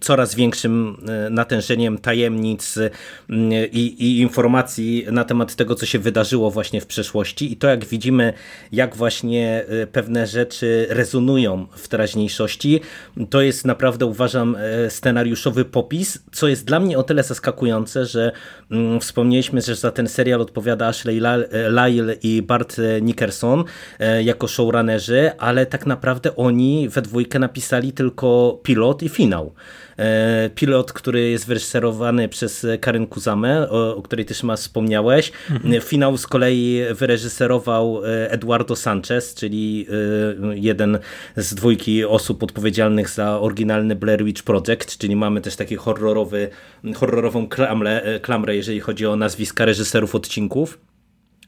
coraz 0.00 0.34
większym 0.34 0.96
natężeniem 1.30 1.98
tajemnic 1.98 2.78
i, 3.72 3.86
i, 3.98 4.20
informacji 4.20 5.06
na 5.12 5.24
temat 5.24 5.54
tego, 5.54 5.74
co 5.74 5.86
się 5.86 5.98
wydarzyło 5.98 6.50
właśnie 6.50 6.80
w 6.80 6.86
przeszłości. 6.86 7.52
I 7.52 7.56
to 7.56 7.68
jak 7.68 7.84
widzimy, 7.84 8.32
jak 8.72 8.96
właśnie 8.96 9.64
pewne 9.92 10.26
rzeczy 10.26 10.86
rezonują 10.90 11.66
w 11.72 11.88
teraźniejszości, 11.88 12.80
to 13.30 13.42
jest 13.42 13.64
naprawdę 13.64 14.06
uważam 14.06 14.56
scenariuszowy 14.88 15.64
popis, 15.64 16.18
co 16.32 16.48
jest 16.48 16.64
dla 16.64 16.80
mnie 16.80 16.98
o 16.98 17.02
tyle 17.02 17.22
zaskakujące, 17.22 18.06
że 18.06 18.32
mm, 18.70 19.00
wspomnieliśmy, 19.00 19.60
że 19.60 19.76
za 19.76 19.90
ten 19.90 20.08
serial 20.08 20.40
odpowiada 20.40 20.86
Ashley 20.86 21.20
Lyle 21.68 22.14
i 22.22 22.42
Bart 22.42 22.76
Nickerson 23.02 23.64
jako 24.24 24.48
showrunnerzy, 24.48 25.30
ale 25.38 25.66
tak 25.66 25.86
naprawdę 25.86 26.17
naprawdę 26.18 26.36
oni 26.36 26.88
we 26.88 27.02
dwójkę 27.02 27.38
napisali 27.38 27.92
tylko 27.92 28.60
pilot 28.62 29.02
i 29.02 29.08
finał. 29.08 29.54
E, 29.98 30.50
pilot, 30.54 30.92
który 30.92 31.30
jest 31.30 31.46
wyreżyserowany 31.46 32.28
przez 32.28 32.66
Karen 32.80 33.06
Kuzamę, 33.06 33.70
o, 33.70 33.96
o 33.96 34.02
której 34.02 34.24
też 34.24 34.42
ma 34.42 34.56
wspomniałeś. 34.56 35.32
Mhm. 35.50 35.80
Finał 35.80 36.16
z 36.16 36.26
kolei 36.26 36.80
wyreżyserował 36.94 38.04
e, 38.04 38.30
Eduardo 38.30 38.76
Sanchez, 38.76 39.34
czyli 39.34 39.86
e, 39.90 40.58
jeden 40.58 40.98
z 41.36 41.54
dwójki 41.54 42.04
osób 42.04 42.42
odpowiedzialnych 42.42 43.08
za 43.08 43.40
oryginalny 43.40 43.96
Blair 43.96 44.24
Witch 44.24 44.42
Project, 44.42 44.98
czyli 44.98 45.16
mamy 45.16 45.40
też 45.40 45.56
taki 45.56 45.76
horrorowy, 45.76 46.48
horrorową 46.94 47.48
klamrę, 47.48 48.20
klamrę, 48.22 48.56
jeżeli 48.56 48.80
chodzi 48.80 49.06
o 49.06 49.16
nazwiska 49.16 49.64
reżyserów 49.64 50.14
odcinków 50.14 50.78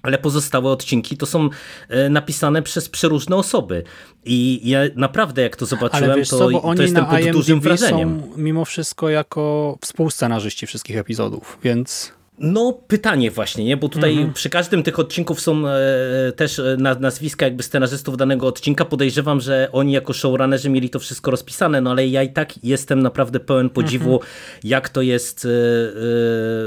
ale 0.03 0.19
pozostałe 0.19 0.71
odcinki 0.71 1.17
to 1.17 1.27
są 1.27 1.49
e, 1.89 2.09
napisane 2.09 2.63
przez 2.63 2.89
przeróżne 2.89 3.37
osoby. 3.37 3.83
I 4.25 4.61
ja 4.65 4.81
naprawdę 4.97 5.43
jak 5.43 5.57
to 5.57 5.67
zobaczyłem, 5.67 6.17
wiesz, 6.17 6.29
to, 6.29 6.39
co, 6.39 6.75
to 6.75 6.83
jestem 6.83 7.07
pod 7.07 7.21
IMDb 7.21 7.33
dużym 7.33 7.61
wrażeniem. 7.61 8.21
Są 8.21 8.37
mimo 8.37 8.65
wszystko 8.65 9.09
jako 9.09 9.79
współscenarzyści 9.81 10.67
wszystkich 10.67 10.97
epizodów, 10.97 11.59
więc... 11.63 12.20
No, 12.43 12.79
pytanie 12.89 13.31
właśnie, 13.31 13.65
nie? 13.65 13.77
bo 13.77 13.89
tutaj 13.89 14.13
mhm. 14.13 14.33
przy 14.33 14.51
każdym 14.51 14.83
tych 14.83 14.99
odcinków 14.99 15.41
są 15.41 15.69
e, 15.69 16.33
też 16.37 16.59
e, 16.59 16.77
nazwiska 17.01 17.45
jakby 17.45 17.63
scenarzystów 17.63 18.17
danego 18.17 18.47
odcinka. 18.47 18.85
Podejrzewam, 18.85 19.41
że 19.41 19.69
oni 19.73 19.93
jako 19.93 20.13
showrunnerzy 20.13 20.71
mieli 20.71 20.91
to 20.91 20.99
wszystko 20.99 21.31
rozpisane, 21.31 21.81
no 21.81 21.91
ale 21.91 22.09
ja 22.09 22.23
i 22.23 22.33
tak 22.33 22.65
jestem 22.65 23.03
naprawdę 23.03 23.41
pełen 23.41 23.71
podziwu, 23.71 24.13
mhm. 24.13 24.31
jak 24.65 24.89
to 24.89 25.03
jest 25.03 25.45
e, 25.45 25.49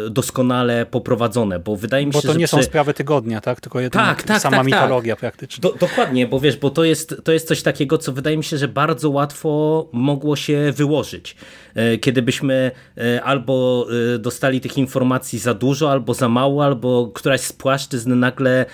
e, 0.07 0.09
doskonale 0.09 0.86
poprowadzone, 0.86 1.59
bo 1.59 1.75
wydaje 1.75 2.05
mi 2.05 2.13
się, 2.13 2.21
że... 2.21 2.27
Bo 2.27 2.33
to 2.33 2.39
nie 2.39 2.47
przy... 2.47 2.55
są 2.55 2.63
sprawy 2.63 2.93
tygodnia, 2.93 3.41
tak? 3.41 3.62
Tylko 3.62 3.79
jedna 3.79 4.05
tak, 4.05 4.23
tak, 4.23 4.41
sama 4.41 4.57
tak, 4.57 4.65
tak. 4.69 4.81
mitologia 4.81 5.15
praktycznie. 5.15 5.62
Do, 5.62 5.73
dokładnie, 5.79 6.27
bo 6.27 6.39
wiesz, 6.39 6.57
bo 6.57 6.69
to 6.69 6.83
jest, 6.83 7.15
to 7.23 7.31
jest 7.31 7.47
coś 7.47 7.62
takiego, 7.62 7.97
co 7.97 8.12
wydaje 8.12 8.38
mi 8.38 8.43
się, 8.43 8.57
że 8.57 8.67
bardzo 8.67 9.09
łatwo 9.09 9.88
mogło 9.91 10.36
się 10.36 10.71
wyłożyć. 10.75 11.36
E, 11.75 11.97
kiedy 11.97 12.21
byśmy 12.21 12.71
e, 12.97 13.23
albo 13.23 13.88
e, 14.15 14.19
dostali 14.19 14.62
tych 14.62 14.77
informacji 14.77 15.39
za 15.39 15.53
dużo, 15.53 15.91
albo 15.91 16.13
za 16.13 16.29
mało, 16.29 16.65
albo 16.65 17.12
któraś 17.13 17.41
z 17.41 17.53
płaszczyzn 17.53 18.19
nagle 18.19 18.65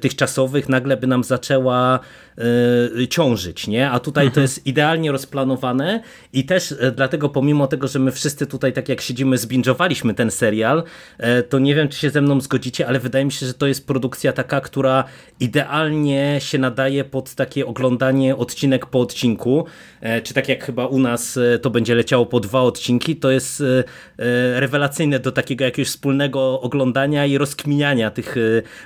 tych 0.00 0.16
czasowych 0.16 0.68
nagle 0.68 0.96
by 0.96 1.06
nam 1.06 1.24
zaczęła 1.24 2.00
ciążyć, 3.10 3.66
nie? 3.66 3.90
A 3.90 4.00
tutaj 4.00 4.24
to 4.24 4.28
mhm. 4.28 4.42
jest 4.42 4.66
idealnie 4.66 5.12
rozplanowane 5.12 6.02
i 6.32 6.44
też 6.44 6.74
dlatego 6.96 7.28
pomimo 7.28 7.66
tego, 7.66 7.88
że 7.88 7.98
my 7.98 8.12
wszyscy 8.12 8.46
tutaj 8.46 8.72
tak 8.72 8.88
jak 8.88 9.00
siedzimy 9.00 9.38
zbingowaliśmy 9.38 10.14
ten 10.14 10.30
serial, 10.30 10.82
to 11.48 11.58
nie 11.58 11.74
wiem 11.74 11.88
czy 11.88 11.98
się 11.98 12.10
ze 12.10 12.20
mną 12.20 12.40
zgodzicie, 12.40 12.86
ale 12.86 13.00
wydaje 13.00 13.24
mi 13.24 13.32
się, 13.32 13.46
że 13.46 13.54
to 13.54 13.66
jest 13.66 13.86
produkcja 13.86 14.32
taka, 14.32 14.60
która 14.60 15.04
idealnie 15.40 16.36
się 16.38 16.58
nadaje 16.58 17.04
pod 17.04 17.34
takie 17.34 17.66
oglądanie 17.66 18.36
odcinek 18.36 18.86
po 18.86 19.00
odcinku, 19.00 19.64
czy 20.22 20.34
tak 20.34 20.48
jak 20.48 20.64
chyba 20.64 20.86
u 20.86 20.98
nas 20.98 21.38
to 21.62 21.70
będzie 21.70 21.94
leciało 21.94 22.26
po 22.26 22.35
dwa 22.40 22.62
odcinki, 22.62 23.16
to 23.16 23.30
jest 23.30 23.62
rewelacyjne 24.54 25.18
do 25.20 25.32
takiego 25.32 25.64
jakiegoś 25.64 25.88
wspólnego 25.88 26.60
oglądania 26.60 27.26
i 27.26 27.38
rozkminiania 27.38 28.10
tych 28.10 28.36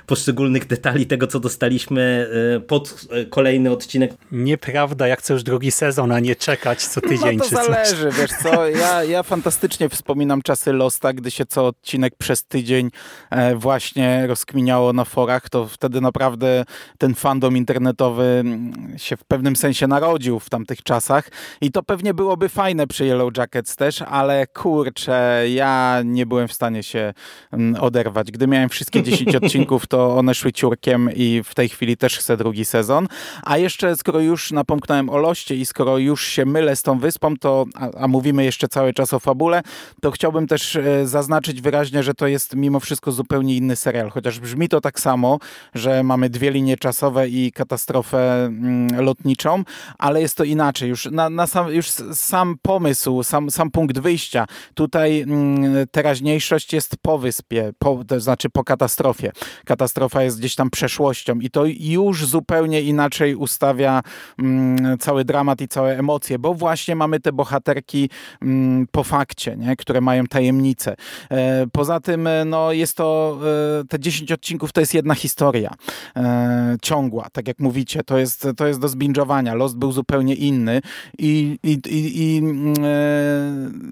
poszczególnych 0.07 0.67
detali 0.67 1.05
tego, 1.05 1.27
co 1.27 1.39
dostaliśmy 1.39 2.29
pod 2.67 3.07
kolejny 3.29 3.71
odcinek. 3.71 4.13
Nieprawda, 4.31 5.07
jak 5.07 5.19
chcę 5.19 5.33
już 5.33 5.43
drugi 5.43 5.71
sezon, 5.71 6.11
a 6.11 6.19
nie 6.19 6.35
czekać 6.35 6.83
co 6.85 7.01
tydzień. 7.01 7.37
No 7.37 7.43
to 7.43 7.49
czy 7.49 7.55
coś. 7.55 7.65
zależy, 7.65 8.09
wiesz 8.11 8.31
co, 8.43 8.67
ja, 8.67 9.03
ja 9.03 9.23
fantastycznie 9.23 9.89
wspominam 9.89 10.41
czasy 10.41 10.73
Losta, 10.73 11.13
gdy 11.13 11.31
się 11.31 11.45
co 11.45 11.67
odcinek 11.67 12.15
przez 12.15 12.43
tydzień 12.43 12.91
e, 13.29 13.55
właśnie 13.55 14.27
rozkminiało 14.27 14.93
na 14.93 15.05
forach, 15.05 15.49
to 15.49 15.67
wtedy 15.67 16.01
naprawdę 16.01 16.65
ten 16.97 17.15
fandom 17.15 17.57
internetowy 17.57 18.23
mm, 18.23 18.93
się 18.97 19.17
w 19.17 19.23
pewnym 19.23 19.55
sensie 19.55 19.87
narodził 19.87 20.39
w 20.39 20.49
tamtych 20.49 20.83
czasach 20.83 21.29
i 21.61 21.71
to 21.71 21.83
pewnie 21.83 22.13
byłoby 22.13 22.49
fajne 22.49 22.87
przy 22.87 23.05
Yellow 23.05 23.33
Jackets 23.41 23.75
też, 23.75 24.01
ale 24.01 24.47
kurczę, 24.47 25.43
ja 25.53 26.01
nie 26.05 26.25
byłem 26.25 26.47
w 26.47 26.53
stanie 26.53 26.83
się 26.83 27.13
mm, 27.51 27.83
oderwać. 27.83 28.31
Gdy 28.31 28.47
miałem 28.47 28.69
wszystkie 28.69 29.03
10 29.11 29.35
odcinków, 29.35 29.87
to 29.87 30.17
one 30.17 30.35
szły 30.35 30.53
ciurkiem 30.53 31.09
i 31.15 31.41
w 31.45 31.55
tej 31.55 31.69
chwili 31.69 31.97
też 31.97 32.17
chcę 32.17 32.37
drugi 32.37 32.65
sezon. 32.65 33.07
A 33.43 33.57
jeszcze, 33.57 33.95
skoro 33.95 34.19
już 34.19 34.51
napomknąłem 34.51 35.09
o 35.09 35.17
Loście 35.17 35.55
i 35.55 35.65
skoro 35.65 35.97
już 35.97 36.25
się 36.25 36.45
mylę 36.45 36.75
z 36.75 36.81
tą 36.81 36.99
wyspą, 36.99 37.37
to, 37.37 37.65
a, 37.75 37.89
a 37.97 38.07
mówimy 38.07 38.43
jeszcze 38.43 38.67
cały 38.67 38.93
czas 38.93 39.13
o 39.13 39.19
fabule, 39.19 39.61
to 40.01 40.11
chciałbym 40.11 40.47
też 40.47 40.75
e, 40.75 41.07
zaznaczyć 41.07 41.61
wyraźnie, 41.61 42.03
że 42.03 42.13
to 42.13 42.27
jest 42.27 42.55
mimo 42.55 42.79
wszystko 42.79 43.11
zupełnie 43.11 43.55
inny 43.55 43.75
serial. 43.75 44.09
Chociaż 44.09 44.39
brzmi 44.39 44.69
to 44.69 44.81
tak 44.81 44.99
samo, 44.99 45.39
że 45.73 46.03
mamy 46.03 46.29
dwie 46.29 46.51
linie 46.51 46.77
czasowe 46.77 47.29
i 47.29 47.51
katastrofę 47.51 48.45
mm, 48.45 49.05
lotniczą, 49.05 49.63
ale 49.97 50.21
jest 50.21 50.37
to 50.37 50.43
inaczej. 50.43 50.89
Już, 50.89 51.05
na, 51.05 51.29
na 51.29 51.47
sam, 51.47 51.73
już 51.73 51.87
sam 52.13 52.55
pomysł, 52.61 53.23
sam, 53.31 53.51
sam 53.51 53.71
punkt 53.71 53.99
wyjścia. 53.99 54.45
Tutaj 54.73 55.21
mm, 55.21 55.87
teraźniejszość 55.91 56.73
jest 56.73 56.97
po 57.01 57.17
wyspie, 57.17 57.73
po, 57.79 58.03
to 58.07 58.19
znaczy 58.19 58.49
po 58.49 58.63
katastrofie. 58.63 59.31
Katastrofa 59.65 60.23
jest 60.23 60.39
gdzieś 60.39 60.55
tam 60.55 60.69
przeszłością 60.69 61.39
i 61.39 61.49
to 61.49 61.65
już 61.65 62.25
zupełnie 62.25 62.81
inaczej 62.81 63.35
ustawia 63.35 64.01
mm, 64.39 64.97
cały 64.97 65.25
dramat 65.25 65.61
i 65.61 65.67
całe 65.67 65.99
emocje, 65.99 66.39
bo 66.39 66.53
właśnie 66.53 66.95
mamy 66.95 67.19
te 67.19 67.31
bohaterki 67.31 68.09
mm, 68.41 68.87
po 68.91 69.03
fakcie, 69.03 69.57
nie? 69.57 69.75
które 69.75 70.01
mają 70.01 70.25
tajemnice. 70.25 70.95
E, 71.31 71.67
poza 71.71 71.99
tym 71.99 72.27
e, 72.27 72.45
no, 72.45 72.71
jest 72.71 72.97
to, 72.97 73.39
e, 73.81 73.87
te 73.87 73.99
10 73.99 74.31
odcinków 74.31 74.71
to 74.71 74.79
jest 74.79 74.93
jedna 74.93 75.15
historia 75.15 75.73
e, 76.15 76.75
ciągła, 76.81 77.27
tak 77.31 77.47
jak 77.47 77.59
mówicie, 77.59 78.03
to 78.03 78.17
jest, 78.17 78.47
to 78.57 78.67
jest 78.67 78.79
do 78.79 78.87
zbingowania. 78.87 79.55
Lost 79.55 79.77
był 79.77 79.91
zupełnie 79.91 80.35
inny 80.35 80.81
i, 81.17 81.59
i, 81.63 81.71
i, 81.71 82.35
i 82.35 82.37
mm, 82.37 82.73
e, 82.83 83.20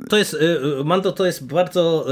To 0.09 0.17
jest, 0.17 0.33
e, 0.33 0.83
Mando, 0.83 1.11
to 1.11 1.25
jest 1.25 1.47
bardzo 1.47 2.05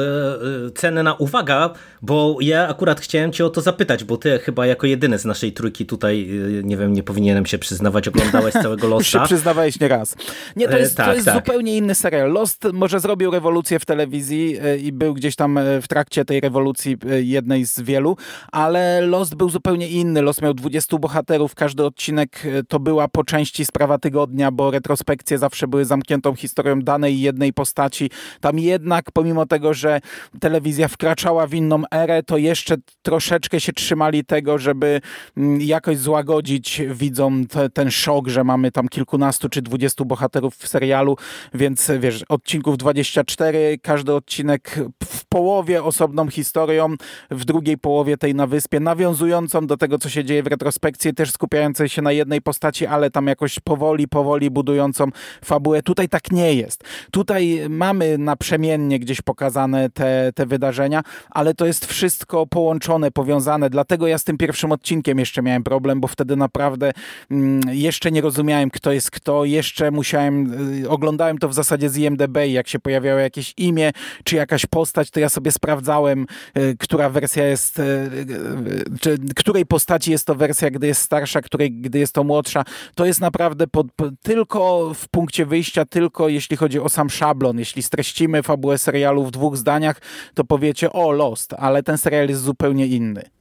e, 0.67 0.71
cenna 0.71 1.13
uwaga, 1.13 1.69
bo 2.01 2.37
ja 2.41 2.67
akurat 2.67 2.99
chciałem 2.99 3.31
cię 3.31 3.45
o 3.45 3.49
to 3.49 3.61
zapytać, 3.61 4.03
bo 4.03 4.17
ty 4.17 4.39
chyba 4.39 4.65
jako 4.65 4.87
jedyny 4.87 5.19
z 5.19 5.25
naszej 5.25 5.51
trójki 5.51 5.85
tutaj, 5.85 6.29
nie 6.63 6.77
wiem, 6.77 6.93
nie 6.93 7.03
powinienem 7.03 7.45
się 7.45 7.57
przyznawać, 7.57 8.07
oglądałeś 8.07 8.53
całego 8.63 8.87
Losta. 8.87 9.19
Już 9.19 9.29
się 9.29 9.35
przyznawałeś 9.35 9.79
nie 9.79 9.87
raz. 9.87 10.15
Nie, 10.55 10.67
to 10.67 10.77
jest, 10.77 10.97
tak, 10.97 11.05
to 11.05 11.13
jest 11.13 11.25
tak. 11.25 11.35
zupełnie 11.35 11.77
inny 11.77 11.95
serial. 11.95 12.31
Lost 12.31 12.67
może 12.73 12.99
zrobił 12.99 13.31
rewolucję 13.31 13.79
w 13.79 13.85
telewizji 13.85 14.57
i 14.83 14.91
był 14.91 15.13
gdzieś 15.13 15.35
tam 15.35 15.59
w 15.81 15.87
trakcie 15.87 16.25
tej 16.25 16.41
rewolucji 16.41 16.97
jednej 17.21 17.65
z 17.65 17.81
wielu, 17.81 18.17
ale 18.51 19.01
Lost 19.01 19.35
był 19.35 19.49
zupełnie 19.49 19.89
inny. 19.89 20.21
Lost 20.21 20.41
miał 20.41 20.53
20 20.53 20.97
bohaterów, 20.97 21.55
każdy 21.55 21.85
odcinek 21.85 22.43
to 22.67 22.79
była 22.79 23.07
po 23.07 23.23
części 23.23 23.65
sprawa 23.65 23.97
tygodnia, 23.97 24.51
bo 24.51 24.71
retrospekcje 24.71 25.37
zawsze 25.37 25.67
były 25.67 25.85
zamkniętą 25.85 26.35
historią 26.35 26.81
danej 26.81 27.06
jednej 27.11 27.53
postaci. 27.53 28.09
Tam 28.41 28.59
jednak, 28.59 29.11
pomimo 29.11 29.45
tego, 29.45 29.73
że 29.73 30.01
telewizja 30.39 30.87
wkraczała 30.87 31.47
w 31.47 31.53
inną 31.53 31.83
erę, 31.91 32.23
to 32.23 32.37
jeszcze 32.37 32.75
troszeczkę 33.01 33.59
się 33.59 33.73
trzymali 33.73 34.25
tego, 34.25 34.57
żeby 34.57 35.01
mm, 35.37 35.61
jakoś 35.61 35.97
złagodzić 35.97 36.81
widzom 36.89 37.47
te, 37.47 37.69
ten 37.69 37.91
szok, 37.91 38.27
że 38.27 38.43
mamy 38.43 38.71
tam 38.71 38.87
kilkunastu 38.87 39.49
czy 39.49 39.61
dwudziestu 39.61 40.05
bohaterów 40.05 40.55
w 40.55 40.67
serialu, 40.67 41.17
więc 41.53 41.91
wiesz, 41.99 42.23
odcinków 42.29 42.77
24, 42.77 43.77
każdy 43.81 44.13
odcinek 44.13 44.79
w 45.03 45.25
połowie 45.25 45.83
osobną 45.83 46.29
historią, 46.29 46.95
w 47.31 47.45
drugiej 47.45 47.77
połowie 47.77 48.17
tej 48.17 48.35
na 48.35 48.47
wyspie, 48.47 48.79
nawiązującą 48.79 49.67
do 49.67 49.77
tego, 49.77 49.97
co 49.97 50.09
się 50.09 50.23
dzieje 50.23 50.43
w 50.43 50.47
retrospekcji, 50.47 51.13
też 51.13 51.31
skupiającej 51.31 51.89
się 51.89 52.01
na 52.01 52.11
jednej 52.11 52.41
postaci, 52.41 52.85
ale 52.85 53.11
tam 53.11 53.27
jakoś 53.27 53.59
powoli, 53.59 54.07
powoli 54.07 54.51
budującą 54.51 55.09
fabułę. 55.45 55.83
Tutaj 55.83 56.09
tak 56.09 56.31
nie 56.31 56.53
jest. 56.53 56.83
Tutaj 57.11 57.61
mamy 57.69 58.17
naprzemiennie 58.17 58.99
gdzieś 58.99 59.21
pokazane 59.21 59.89
te, 59.89 60.31
te 60.35 60.45
wydarzenia, 60.45 61.03
ale 61.29 61.53
to 61.53 61.65
jest 61.65 61.85
wszystko 61.85 62.47
połączone, 62.47 63.11
powiązane. 63.11 63.69
Dlatego 63.69 64.07
ja 64.07 64.17
z 64.17 64.23
tym 64.23 64.37
pierwszym 64.37 64.71
odcinkiem 64.71 65.19
jeszcze 65.19 65.41
miałem 65.41 65.63
problem, 65.63 66.01
bo 66.01 66.07
wtedy 66.07 66.35
naprawdę 66.35 66.91
mm, 67.31 67.61
jeszcze 67.71 68.11
nie 68.11 68.21
rozumiałem, 68.21 68.69
kto 68.69 68.91
jest 68.91 69.11
kto. 69.11 69.45
Jeszcze 69.45 69.91
musiałem, 69.91 70.53
y, 70.83 70.89
oglądałem 70.89 71.37
to 71.37 71.49
w 71.49 71.53
zasadzie 71.53 71.89
z 71.89 71.97
IMDB 71.97 72.37
jak 72.47 72.67
się 72.67 72.79
pojawiało 72.79 73.19
jakieś 73.19 73.53
imię, 73.57 73.91
czy 74.23 74.35
jakaś 74.35 74.65
postać, 74.65 75.11
to 75.11 75.19
ja 75.19 75.29
sobie 75.29 75.51
sprawdzałem, 75.51 76.25
y, 76.57 76.75
która 76.79 77.09
wersja 77.09 77.45
jest, 77.45 77.79
y, 77.79 77.83
y, 77.83 78.99
czy 79.01 79.17
której 79.35 79.65
postaci 79.65 80.11
jest 80.11 80.27
to 80.27 80.35
wersja, 80.35 80.69
gdy 80.69 80.87
jest 80.87 81.01
starsza, 81.01 81.41
której, 81.41 81.71
gdy 81.71 81.99
jest 81.99 82.13
to 82.13 82.23
młodsza. 82.23 82.63
To 82.95 83.05
jest 83.05 83.21
naprawdę 83.21 83.67
pod, 83.67 83.87
po, 83.95 84.05
tylko 84.23 84.91
w 84.93 85.07
punkcie 85.07 85.45
wyjścia, 85.45 85.85
tylko 85.85 86.29
jeśli 86.29 86.57
chodzi 86.57 86.76
o 86.81 86.89
sam 86.89 87.09
szablon. 87.09 87.59
Jeśli 87.59 87.83
streścimy 87.83 88.43
fabułę 88.43 88.77
serialu 88.77 89.25
w 89.25 89.31
dwóch 89.31 89.57
zdaniach, 89.57 90.01
to 90.33 90.43
powiecie, 90.43 90.93
o 90.93 91.11
Lost, 91.11 91.53
ale 91.53 91.83
ten 91.83 91.97
serial 91.97 92.29
jest 92.29 92.41
zupełnie 92.41 92.87
inny. 92.87 93.36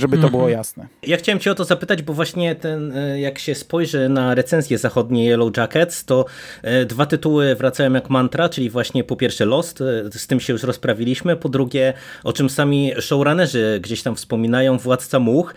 Żeby 0.00 0.18
to 0.18 0.30
było 0.30 0.48
jasne. 0.48 0.86
Ja 1.02 1.16
chciałem 1.16 1.38
cię 1.38 1.52
o 1.52 1.54
to 1.54 1.64
zapytać, 1.64 2.02
bo 2.02 2.12
właśnie 2.12 2.54
ten, 2.54 2.96
e, 2.96 3.20
jak 3.20 3.38
się 3.38 3.54
spojrzy 3.54 4.08
na 4.08 4.34
recenzje 4.34 4.78
zachodnie 4.78 5.26
Yellow 5.26 5.56
Jackets, 5.56 6.04
to 6.04 6.24
e, 6.62 6.84
dwa 6.84 7.06
tytuły 7.06 7.54
wracają 7.54 7.92
jak 7.92 8.10
mantra, 8.10 8.48
czyli 8.48 8.70
właśnie 8.70 9.04
po 9.04 9.16
pierwsze 9.16 9.44
Lost, 9.44 9.80
e, 9.80 9.84
z 10.18 10.26
tym 10.26 10.40
się 10.40 10.52
już 10.52 10.62
rozprawiliśmy, 10.62 11.36
po 11.36 11.48
drugie, 11.48 11.92
o 12.24 12.32
czym 12.32 12.50
sami 12.50 12.92
showrunnerzy 13.00 13.80
gdzieś 13.82 14.02
tam 14.02 14.16
wspominają, 14.16 14.78
Władca 14.78 15.18
Much 15.18 15.54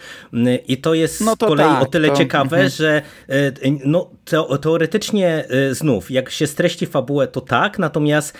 i 0.67 0.77
to 0.77 0.93
jest 0.93 1.21
No 1.21 1.35
to 1.35 1.45
z 1.45 1.49
kolei 1.49 1.67
tak, 1.67 1.83
o 1.83 1.85
tyle 1.85 2.07
to- 2.07 2.15
ciekawe, 2.15 2.57
mhm. 2.57 2.69
że 2.69 3.01
no, 3.85 4.09
teo- 4.25 4.57
teoretycznie 4.57 5.45
znów, 5.71 6.11
jak 6.11 6.29
się 6.29 6.47
streści 6.47 6.85
fabułę, 6.85 7.27
to 7.27 7.41
tak, 7.41 7.79
natomiast 7.79 8.37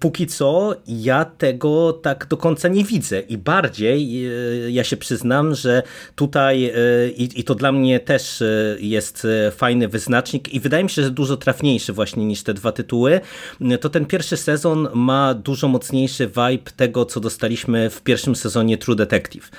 póki 0.00 0.26
co 0.26 0.74
ja 0.86 1.24
tego 1.24 1.92
tak 1.92 2.26
do 2.26 2.36
końca 2.36 2.68
nie 2.68 2.84
widzę 2.84 3.20
i 3.20 3.38
bardziej 3.38 4.28
ja 4.68 4.84
się 4.84 4.96
przyznam, 4.96 5.35
że 5.54 5.82
tutaj 6.16 6.64
e, 6.64 6.72
i, 7.16 7.40
i 7.40 7.44
to 7.44 7.54
dla 7.54 7.72
mnie 7.72 8.00
też 8.00 8.42
e, 8.42 8.76
jest 8.80 9.24
e, 9.24 9.50
fajny 9.50 9.88
wyznacznik 9.88 10.54
i 10.54 10.60
wydaje 10.60 10.84
mi 10.84 10.90
się, 10.90 11.02
że 11.02 11.10
dużo 11.10 11.36
trafniejszy 11.36 11.92
właśnie 11.92 12.26
niż 12.26 12.42
te 12.42 12.54
dwa 12.54 12.72
tytuły, 12.72 13.20
to 13.80 13.88
ten 13.88 14.06
pierwszy 14.06 14.36
sezon 14.36 14.88
ma 14.94 15.34
dużo 15.34 15.68
mocniejszy 15.68 16.26
vibe 16.26 16.70
tego, 16.76 17.04
co 17.04 17.20
dostaliśmy 17.20 17.90
w 17.90 18.02
pierwszym 18.02 18.36
sezonie 18.36 18.78
True 18.78 18.96
Detective, 18.96 19.50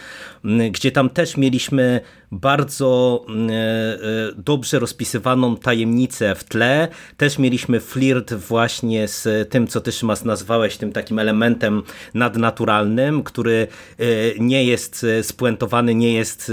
gdzie 0.71 0.91
tam 0.91 1.09
też 1.09 1.37
mieliśmy 1.37 2.01
bardzo 2.31 3.25
mm, 3.29 3.49
e, 3.49 3.53
e, 3.53 3.97
dobrze 4.37 4.79
rozpisywaną 4.79 5.57
tajemnicę 5.57 6.35
w 6.35 6.43
tle. 6.43 6.87
Też 7.17 7.39
mieliśmy 7.39 7.79
flirt 7.79 8.33
właśnie 8.33 9.07
z 9.07 9.49
tym, 9.49 9.67
co 9.67 9.81
ty 9.81 9.91
Szymas 9.91 10.25
nazwałeś, 10.25 10.77
tym 10.77 10.91
takim 10.91 11.19
elementem 11.19 11.83
nadnaturalnym, 12.13 13.23
który 13.23 13.67
e, 13.97 14.05
nie 14.39 14.65
jest 14.65 15.05
spuentowany, 15.21 15.95
nie 15.95 16.13
jest 16.13 16.51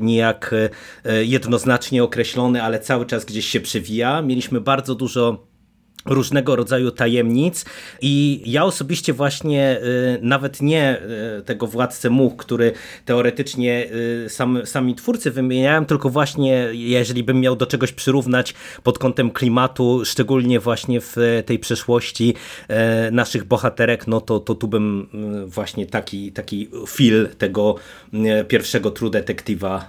nijak 0.00 0.54
jednoznacznie 1.22 2.04
określony, 2.04 2.62
ale 2.62 2.80
cały 2.80 3.06
czas 3.06 3.24
gdzieś 3.24 3.46
się 3.46 3.60
przewija. 3.60 4.22
Mieliśmy 4.22 4.60
bardzo 4.60 4.94
dużo 4.94 5.53
różnego 6.04 6.56
rodzaju 6.56 6.90
tajemnic 6.90 7.64
i 8.00 8.42
ja 8.46 8.64
osobiście 8.64 9.12
właśnie 9.12 9.80
y, 9.82 10.18
nawet 10.22 10.62
nie 10.62 10.98
y, 11.38 11.42
tego 11.42 11.66
władcę 11.66 12.10
much, 12.10 12.36
który 12.36 12.72
teoretycznie 13.04 13.86
y, 14.24 14.28
sam, 14.28 14.66
sami 14.66 14.94
twórcy 14.94 15.30
wymieniałem, 15.30 15.86
tylko 15.86 16.10
właśnie 16.10 16.68
jeżeli 16.72 17.22
bym 17.22 17.40
miał 17.40 17.56
do 17.56 17.66
czegoś 17.66 17.92
przyrównać 17.92 18.54
pod 18.82 18.98
kątem 18.98 19.30
klimatu, 19.30 20.02
szczególnie 20.04 20.60
właśnie 20.60 21.00
w 21.00 21.16
tej 21.46 21.58
przeszłości 21.58 22.34
naszych 23.12 23.44
bohaterek, 23.44 24.06
no 24.06 24.20
to, 24.20 24.40
to 24.40 24.54
tu 24.54 24.68
bym 24.68 25.08
właśnie 25.46 25.86
taki, 25.86 26.32
taki 26.32 26.70
feel 26.88 27.28
tego 27.38 27.74
pierwszego 28.48 28.90
True 28.90 29.10
Detective'a 29.10 29.80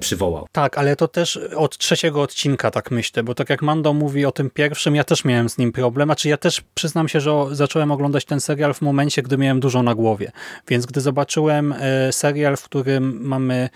przywołał. 0.00 0.46
Tak, 0.52 0.78
ale 0.78 0.96
to 0.96 1.08
też 1.08 1.40
od 1.56 1.78
trzeciego 1.78 2.22
odcinka 2.22 2.70
tak 2.70 2.90
myślę, 2.90 3.22
bo 3.22 3.34
tak 3.34 3.50
jak 3.50 3.62
Mando 3.62 3.92
mówi 3.92 4.24
o 4.24 4.32
tym 4.32 4.50
pierwszym, 4.50 4.94
ja 4.94 5.04
też 5.04 5.24
miałem 5.24 5.45
z 5.48 5.58
nim 5.58 5.72
problem, 5.72 6.10
a 6.10 6.16
czy 6.16 6.28
ja 6.28 6.36
też 6.36 6.60
przyznam 6.74 7.08
się, 7.08 7.20
że 7.20 7.30
zacząłem 7.52 7.92
oglądać 7.92 8.24
ten 8.24 8.40
serial 8.40 8.74
w 8.74 8.82
momencie, 8.82 9.22
gdy 9.22 9.38
miałem 9.38 9.60
dużo 9.60 9.82
na 9.82 9.94
głowie, 9.94 10.32
więc 10.68 10.86
gdy 10.86 11.00
zobaczyłem 11.00 11.74
e, 11.78 12.12
serial, 12.12 12.56
w 12.56 12.62
którym 12.62 13.18
mamy 13.22 13.68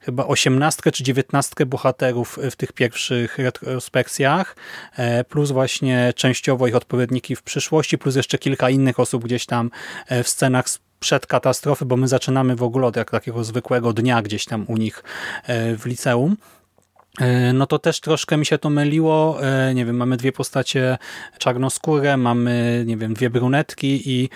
chyba 0.00 0.26
osiemnastkę 0.26 0.92
czy 0.92 1.04
dziewiętnastkę 1.04 1.66
bohaterów 1.66 2.38
w 2.50 2.56
tych 2.56 2.72
pierwszych 2.72 3.38
retrospekcjach, 3.38 4.56
e, 4.96 5.24
plus 5.24 5.50
właśnie 5.50 6.12
częściowo 6.16 6.66
ich 6.66 6.76
odpowiedniki 6.76 7.36
w 7.36 7.42
przyszłości, 7.42 7.98
plus 7.98 8.16
jeszcze 8.16 8.38
kilka 8.38 8.70
innych 8.70 9.00
osób 9.00 9.24
gdzieś 9.24 9.46
tam 9.46 9.70
e, 10.08 10.22
w 10.22 10.28
scenach 10.28 10.68
sprzed 10.68 11.26
katastrofy, 11.26 11.84
bo 11.84 11.96
my 11.96 12.08
zaczynamy 12.08 12.56
w 12.56 12.62
ogóle 12.62 12.86
od 12.86 12.96
jak 12.96 13.10
takiego 13.10 13.44
zwykłego 13.44 13.92
dnia 13.92 14.22
gdzieś 14.22 14.44
tam 14.44 14.64
u 14.68 14.76
nich 14.76 15.04
e, 15.46 15.76
w 15.76 15.86
liceum 15.86 16.36
no 17.54 17.66
to 17.66 17.78
też 17.78 18.00
troszkę 18.00 18.36
mi 18.36 18.46
się 18.46 18.58
to 18.58 18.70
myliło. 18.70 19.38
Nie 19.74 19.84
wiem, 19.84 19.96
mamy 19.96 20.16
dwie 20.16 20.32
postacie 20.32 20.98
czarnoskóre, 21.38 22.16
mamy, 22.16 22.84
nie 22.86 22.96
wiem, 22.96 23.14
dwie 23.14 23.30
brunetki 23.30 24.10
i 24.10 24.28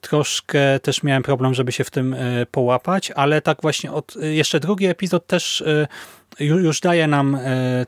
troszkę 0.00 0.80
też 0.80 1.02
miałem 1.02 1.22
problem, 1.22 1.54
żeby 1.54 1.72
się 1.72 1.84
w 1.84 1.90
tym 1.90 2.16
połapać, 2.50 3.10
ale 3.10 3.42
tak 3.42 3.62
właśnie 3.62 3.92
od, 3.92 4.14
jeszcze 4.20 4.60
drugi 4.60 4.86
epizod 4.86 5.26
też 5.26 5.64
już 6.40 6.80
daje 6.80 7.06
nam 7.06 7.38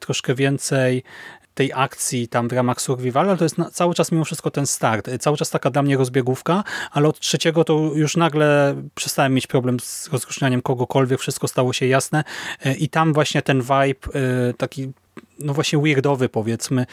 troszkę 0.01 0.35
więcej 0.35 1.03
tej 1.55 1.73
akcji 1.75 2.29
tam 2.29 2.49
w 2.49 2.53
ramach 2.53 2.81
survival, 2.81 3.29
ale 3.29 3.39
to 3.39 3.45
jest 3.45 3.59
na, 3.59 3.71
cały 3.71 3.95
czas 3.95 4.13
mimo 4.13 4.25
wszystko 4.25 4.51
ten 4.51 4.67
start. 4.67 5.11
Cały 5.21 5.37
czas 5.37 5.51
taka 5.51 5.71
dla 5.71 5.83
mnie 5.83 5.97
rozbiegówka, 5.97 6.65
ale 6.91 7.09
od 7.09 7.21
trzeciego 7.21 7.65
to 7.65 7.91
już 7.95 8.17
nagle 8.17 8.75
przestałem 8.95 9.35
mieć 9.35 9.47
problem 9.47 9.81
z 9.81 10.09
rozróżnianiem 10.13 10.63
kogokolwiek, 10.63 11.21
wszystko 11.21 11.49
stało 11.49 11.73
się 11.73 11.87
jasne 11.87 12.25
e, 12.65 12.75
i 12.75 12.89
tam 12.89 13.13
właśnie 13.13 13.43
ten 13.43 13.61
vibe 13.61 13.79
e, 14.15 14.55
taki 14.55 14.93
no 15.41 15.55
właśnie 15.55 15.79
weirdowy 15.79 16.29
powiedzmy, 16.29 16.87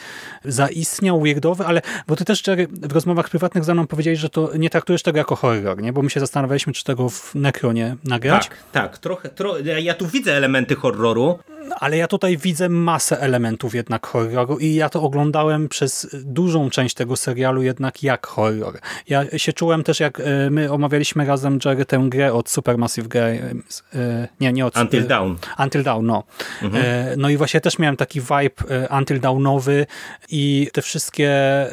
zaistniał 0.44 1.20
weirdowy, 1.20 1.66
ale 1.66 1.82
bo 2.06 2.16
ty 2.16 2.24
też 2.24 2.46
Jerry, 2.46 2.66
w 2.66 2.92
rozmowach 2.92 3.30
prywatnych 3.30 3.64
ze 3.64 3.74
mną 3.74 3.86
powiedziałeś, 3.86 4.18
że 4.18 4.28
to 4.28 4.50
nie 4.56 4.70
traktujesz 4.70 5.02
tego 5.02 5.18
jako 5.18 5.36
horror, 5.36 5.82
nie? 5.82 5.92
Bo 5.92 6.02
my 6.02 6.10
się 6.10 6.20
zastanawialiśmy, 6.20 6.72
czy 6.72 6.84
tego 6.84 7.08
w 7.08 7.34
Necronie 7.34 7.96
nagrać. 8.04 8.48
Tak, 8.48 8.58
tak, 8.72 8.98
trochę, 8.98 9.28
tro... 9.28 9.58
ja 9.58 9.94
tu 9.94 10.06
widzę 10.06 10.36
elementy 10.36 10.74
horroru. 10.74 11.38
Ale 11.80 11.96
ja 11.96 12.08
tutaj 12.08 12.36
widzę 12.36 12.68
masę 12.68 13.20
elementów 13.20 13.74
jednak 13.74 14.06
horroru 14.06 14.58
i 14.58 14.74
ja 14.74 14.88
to 14.88 15.02
oglądałem 15.02 15.68
przez 15.68 16.16
dużą 16.24 16.70
część 16.70 16.94
tego 16.94 17.16
serialu 17.16 17.62
jednak 17.62 18.02
jak 18.02 18.26
horror. 18.26 18.78
Ja 19.08 19.38
się 19.38 19.52
czułem 19.52 19.82
też 19.82 20.00
jak 20.00 20.20
e, 20.20 20.50
my 20.50 20.72
omawialiśmy 20.72 21.24
razem 21.24 21.58
Jerry 21.64 21.84
tę 21.84 22.06
grę 22.08 22.32
od 22.32 22.50
Supermassive 22.50 23.08
Games, 23.08 23.82
e, 23.94 24.28
nie, 24.40 24.52
nie 24.52 24.66
od... 24.66 24.76
Until 24.76 25.06
Dawn. 25.06 25.34
Until 25.58 25.82
Dawn, 25.82 26.06
no. 26.06 26.24
Mhm. 26.62 26.84
E, 26.86 27.16
no 27.16 27.28
i 27.28 27.36
właśnie 27.36 27.60
też 27.60 27.78
miałem 27.78 27.96
taki 27.96 28.20
vibe 28.20 28.37
vibe 28.40 28.88
Until 28.98 29.20
Dawnowy 29.20 29.86
i 30.28 30.70
te 30.72 30.82
wszystkie 30.82 31.28
e, 31.28 31.70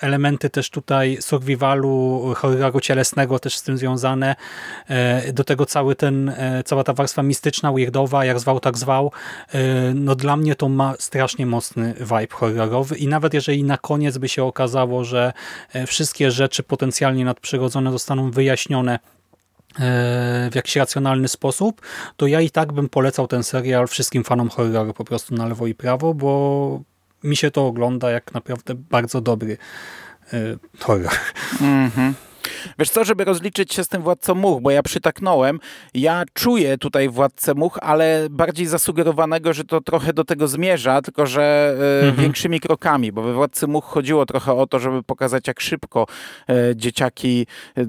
elementy 0.00 0.50
też 0.50 0.70
tutaj 0.70 1.18
survivalu, 1.20 2.22
horroru 2.36 2.80
cielesnego 2.80 3.38
też 3.38 3.56
z 3.56 3.62
tym 3.62 3.78
związane. 3.78 4.36
E, 4.88 5.32
do 5.32 5.44
tego 5.44 5.66
cały 5.66 5.94
ten, 5.94 6.28
e, 6.28 6.62
cała 6.64 6.84
ta 6.84 6.92
warstwa 6.92 7.22
mistyczna, 7.22 7.72
weirdowa, 7.72 8.24
jak 8.24 8.40
zwał, 8.40 8.60
tak 8.60 8.78
zwał. 8.78 9.12
No 9.94 10.14
dla 10.14 10.36
mnie 10.36 10.54
to 10.54 10.68
ma 10.68 10.94
strasznie 10.98 11.46
mocny 11.46 11.94
vibe 12.00 12.26
horrorowy 12.30 12.96
i 12.96 13.08
nawet 13.08 13.34
jeżeli 13.34 13.64
na 13.64 13.78
koniec 13.78 14.18
by 14.18 14.28
się 14.28 14.44
okazało, 14.44 15.04
że 15.04 15.32
wszystkie 15.86 16.30
rzeczy 16.30 16.62
potencjalnie 16.62 17.24
nadprzyrodzone 17.24 17.92
zostaną 17.92 18.30
wyjaśnione 18.30 18.98
w 20.50 20.52
jakiś 20.54 20.76
racjonalny 20.76 21.28
sposób, 21.28 21.80
to 22.16 22.26
ja 22.26 22.40
i 22.40 22.50
tak 22.50 22.72
bym 22.72 22.88
polecał 22.88 23.26
ten 23.26 23.42
serial 23.42 23.88
wszystkim 23.88 24.24
fanom 24.24 24.48
horroru 24.48 24.94
po 24.94 25.04
prostu 25.04 25.34
na 25.34 25.46
lewo 25.46 25.66
i 25.66 25.74
prawo, 25.74 26.14
bo 26.14 26.80
mi 27.24 27.36
się 27.36 27.50
to 27.50 27.66
ogląda 27.66 28.10
jak 28.10 28.34
naprawdę 28.34 28.74
bardzo 28.74 29.20
dobry 29.20 29.56
horror. 30.80 31.12
Mm 31.60 31.90
-hmm. 31.90 32.12
Wiesz 32.78 32.90
co, 32.90 33.04
żeby 33.04 33.24
rozliczyć 33.24 33.74
się 33.74 33.84
z 33.84 33.88
tym 33.88 34.02
Władcą 34.02 34.34
Much, 34.34 34.62
bo 34.62 34.70
ja 34.70 34.82
przytaknąłem, 34.82 35.60
ja 35.94 36.24
czuję 36.32 36.78
tutaj 36.78 37.08
Władcę 37.08 37.54
Much, 37.54 37.78
ale 37.82 38.26
bardziej 38.30 38.66
zasugerowanego, 38.66 39.52
że 39.52 39.64
to 39.64 39.80
trochę 39.80 40.12
do 40.12 40.24
tego 40.24 40.48
zmierza, 40.48 41.02
tylko 41.02 41.26
że 41.26 41.76
e, 42.02 42.06
mhm. 42.06 42.22
większymi 42.22 42.60
krokami, 42.60 43.12
bo 43.12 43.22
we 43.22 43.34
Władcy 43.34 43.66
Much 43.66 43.84
chodziło 43.84 44.26
trochę 44.26 44.52
o 44.52 44.66
to, 44.66 44.78
żeby 44.78 45.02
pokazać, 45.02 45.48
jak 45.48 45.60
szybko 45.60 46.06
e, 46.48 46.76
dzieciaki 46.76 47.46
e, 47.78 47.86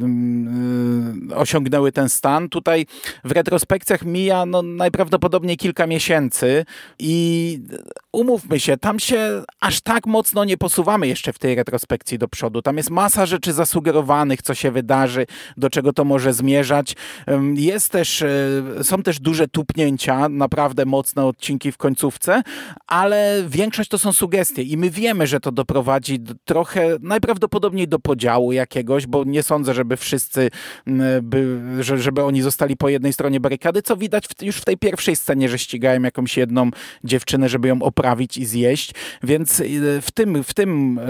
osiągnęły 1.35 1.91
ten 1.91 2.09
stan. 2.09 2.49
Tutaj 2.49 2.85
w 3.23 3.31
retrospekcjach 3.31 4.05
mija 4.05 4.45
no, 4.45 4.61
najprawdopodobniej 4.61 5.57
kilka 5.57 5.87
miesięcy 5.87 6.65
i 6.99 7.59
umówmy 8.11 8.59
się, 8.59 8.77
tam 8.77 8.99
się 8.99 9.43
aż 9.59 9.81
tak 9.81 10.05
mocno 10.07 10.45
nie 10.45 10.57
posuwamy 10.57 11.07
jeszcze 11.07 11.33
w 11.33 11.39
tej 11.39 11.55
retrospekcji 11.55 12.17
do 12.17 12.27
przodu. 12.27 12.61
Tam 12.61 12.77
jest 12.77 12.89
masa 12.89 13.25
rzeczy 13.25 13.53
zasugerowanych, 13.53 14.41
co 14.47 14.55
się 14.55 14.71
wydarzy, 14.71 15.25
do 15.57 15.69
czego 15.69 15.93
to 15.93 16.05
może 16.05 16.33
zmierzać. 16.33 16.95
Jest 17.53 17.91
też, 17.91 18.21
e, 18.21 18.27
są 18.81 19.03
też 19.03 19.19
duże 19.19 19.47
tupnięcia, 19.47 20.29
naprawdę 20.29 20.85
mocne 20.85 21.25
odcinki 21.25 21.71
w 21.71 21.77
końcówce, 21.77 22.41
ale 22.87 23.43
większość 23.47 23.89
to 23.89 23.97
są 23.97 24.11
sugestie 24.11 24.61
i 24.61 24.77
my 24.77 24.89
wiemy, 24.89 25.27
że 25.27 25.39
to 25.39 25.51
doprowadzi 25.51 26.19
trochę 26.45 26.97
najprawdopodobniej 27.01 27.87
do 27.87 27.99
podziału 27.99 28.51
jakiegoś, 28.51 29.07
bo 29.07 29.23
nie 29.23 29.43
sądzę, 29.43 29.73
żeby 29.73 29.97
wszyscy, 29.97 30.49
by, 31.21 31.59
żeby 31.81 32.23
oni 32.23 32.41
zostali 32.41 32.77
po 32.77 32.89
jednej 32.89 33.13
stronie 33.13 33.39
barykady, 33.39 33.81
co 33.81 33.97
widać 33.97 34.25
już 34.41 34.57
w 34.57 34.65
tej 34.65 34.77
pierwszej 34.77 35.15
scenie, 35.15 35.49
że 35.49 35.59
ścigają 35.59 36.01
jakąś 36.01 36.37
jedną 36.37 36.71
dziewczynę, 37.03 37.49
żeby 37.49 37.67
ją 37.67 37.81
oprawić 37.81 38.37
i 38.37 38.45
zjeść, 38.45 38.93
więc 39.23 39.59
e, 39.59 39.63
w 40.01 40.11
tym, 40.11 40.43
w 40.43 40.53
tym 40.53 40.99
e, 40.99 41.03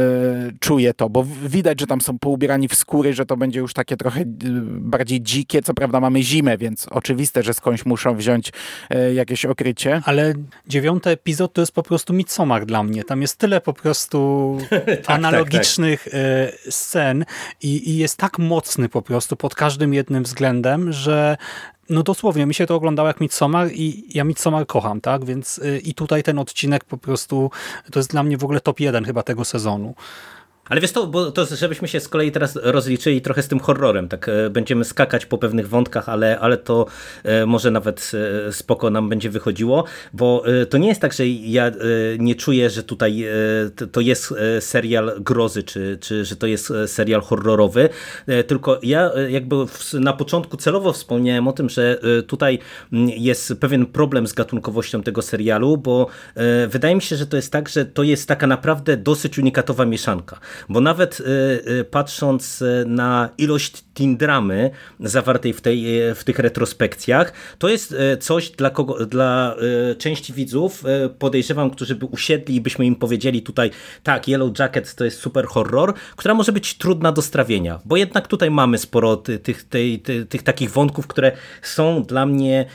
czuję 0.60 0.94
to, 0.94 1.10
bo 1.10 1.26
widać, 1.46 1.80
że 1.80 1.88
tam 1.88 2.02
są 2.02 2.20
poubierani 2.20 2.68
w 2.68 2.76
skóry, 2.76 3.14
że 3.14 3.26
to 3.28 3.38
będzie 3.38 3.60
już 3.60 3.74
takie 3.74 3.98
trochę 3.98 4.22
y, 4.22 4.26
bardziej 4.66 5.22
dzikie. 5.22 5.62
Co 5.62 5.74
prawda 5.74 6.00
mamy 6.00 6.24
zimę, 6.24 6.58
więc 6.58 6.88
oczywiste, 6.90 7.44
że 7.44 7.54
skądś 7.54 7.86
muszą 7.86 8.16
wziąć 8.16 8.52
e, 8.90 9.14
jakieś 9.14 9.46
okrycie. 9.46 10.02
Ale 10.06 10.34
dziewiąty 10.68 11.10
epizod 11.10 11.54
to 11.54 11.62
jest 11.62 11.72
po 11.72 11.84
prostu 11.84 12.14
Midsommar 12.14 12.66
dla 12.66 12.84
mnie. 12.84 13.04
Tam 13.04 13.22
jest 13.22 13.38
tyle 13.38 13.62
po 13.62 13.74
prostu 13.74 14.58
tak, 15.06 15.10
analogicznych 15.10 16.04
tak, 16.04 16.14
tak. 16.14 16.74
scen 16.74 17.26
i, 17.62 17.90
i 17.90 17.98
jest 17.98 18.18
tak 18.18 18.40
mocny 18.40 18.90
po 18.90 19.02
prostu 19.02 19.36
pod 19.36 19.56
każdym 19.56 19.94
jednym 19.94 20.24
względem, 20.24 20.94
że 20.94 21.38
no 21.90 22.04
dosłownie, 22.04 22.46
mi 22.46 22.54
się 22.54 22.66
to 22.66 22.76
oglądało 22.76 23.08
jak 23.08 23.22
Midsommar 23.22 23.70
i 23.72 24.04
ja 24.18 24.24
Midsommar 24.24 24.68
kocham, 24.68 25.02
tak? 25.02 25.26
Więc 25.26 25.58
y, 25.58 25.82
i 25.84 25.94
tutaj 25.94 26.24
ten 26.24 26.40
odcinek 26.40 26.84
po 26.84 26.98
prostu 26.98 27.52
to 27.92 28.00
jest 28.00 28.12
dla 28.12 28.24
mnie 28.24 28.38
w 28.38 28.44
ogóle 28.44 28.60
top 28.60 28.80
jeden 28.80 29.06
chyba 29.06 29.24
tego 29.24 29.46
sezonu. 29.46 29.96
Ale 30.70 30.82
wiesz 30.82 30.92
to, 30.92 31.08
bo 31.08 31.32
to 31.32 31.46
żebyśmy 31.46 31.88
się 31.88 32.00
z 32.00 32.08
kolei 32.08 32.32
teraz 32.32 32.60
rozliczyli 32.64 33.22
trochę 33.22 33.44
z 33.44 33.48
tym 33.48 33.60
horrorem, 33.60 34.08
tak 34.08 34.30
e, 34.30 34.50
będziemy 34.50 34.86
skakać 34.86 35.26
po 35.26 35.38
pewnych 35.38 35.70
wątkach, 35.70 36.10
ale, 36.10 36.40
ale 36.40 36.58
to 36.58 36.86
e, 37.24 37.46
może 37.46 37.72
nawet 37.72 38.12
e, 38.48 38.54
spoko 38.54 38.90
nam 38.90 39.10
będzie 39.10 39.30
wychodziło, 39.30 39.84
bo 40.14 40.44
to 40.70 40.78
nie 40.78 40.88
jest 40.88 41.02
tak, 41.02 41.14
że 41.14 41.28
ja 41.28 41.72
nie 42.20 42.36
czuję, 42.36 42.70
że 42.70 42.84
tutaj 42.84 43.26
to 43.92 44.02
jest 44.02 44.34
serial 44.60 45.12
grozy, 45.20 45.64
czy, 45.64 45.98
czy 46.02 46.26
że 46.26 46.36
to 46.36 46.48
jest 46.48 46.74
serial 46.86 47.22
horrorowy, 47.22 47.90
tylko 48.48 48.80
ja 48.84 49.12
jakby 49.30 49.56
na 49.94 50.14
początku 50.14 50.58
celowo 50.58 50.94
wspomniałem 50.94 51.48
o 51.48 51.54
tym, 51.54 51.70
że 51.70 52.00
tutaj 52.28 52.60
jest 53.18 53.54
pewien 53.60 53.86
problem 53.86 54.28
z 54.28 54.34
gatunkowością 54.34 55.04
tego 55.04 55.22
serialu, 55.22 55.78
bo 55.78 56.08
wydaje 56.68 56.96
mi 56.96 57.02
się, 57.02 57.16
że 57.16 57.28
to 57.28 57.36
jest 57.36 57.52
tak, 57.52 57.70
że 57.70 57.86
to 57.86 58.04
jest 58.04 58.28
taka 58.28 58.48
naprawdę 58.48 58.98
dosyć 58.98 59.40
unikatowa 59.40 59.86
mieszanka. 59.86 60.40
Bo 60.70 60.82
nawet 60.82 61.20
y, 61.20 61.24
y, 61.80 61.84
patrząc 61.84 62.62
y, 62.62 62.84
na 62.88 63.30
ilość 63.38 63.84
teen 63.94 64.18
dramy 64.18 64.70
zawartej 65.00 65.54
w, 65.54 65.62
tej, 65.62 65.86
w 66.16 66.24
tych 66.24 66.40
retrospekcjach, 66.40 67.34
to 67.58 67.70
jest 67.70 67.96
coś 68.20 68.50
dla, 68.50 68.70
kogo, 68.70 69.06
dla 69.06 69.56
części 69.98 70.34
widzów, 70.34 70.84
podejrzewam, 71.20 71.70
którzy 71.70 71.96
by 71.96 72.06
usiedli 72.06 72.56
i 72.56 72.62
byśmy 72.62 72.86
im 72.86 72.96
powiedzieli 72.96 73.42
tutaj, 73.42 73.72
tak, 74.04 74.28
Yellow 74.28 74.60
Jacket 74.60 74.96
to 74.96 75.06
jest 75.06 75.20
super 75.20 75.46
horror, 75.46 75.94
która 76.16 76.34
może 76.34 76.52
być 76.52 76.78
trudna 76.78 77.12
do 77.12 77.22
strawienia, 77.22 77.80
bo 77.86 77.98
jednak 77.98 78.28
tutaj 78.28 78.52
mamy 78.52 78.78
sporo 78.78 79.18
tych, 79.18 79.64
tej, 79.64 80.00
tych, 80.00 80.28
tych 80.28 80.44
takich 80.44 80.72
wątków, 80.72 81.08
które 81.08 81.32
są 81.62 82.04
dla 82.04 82.26
mnie 82.26 82.66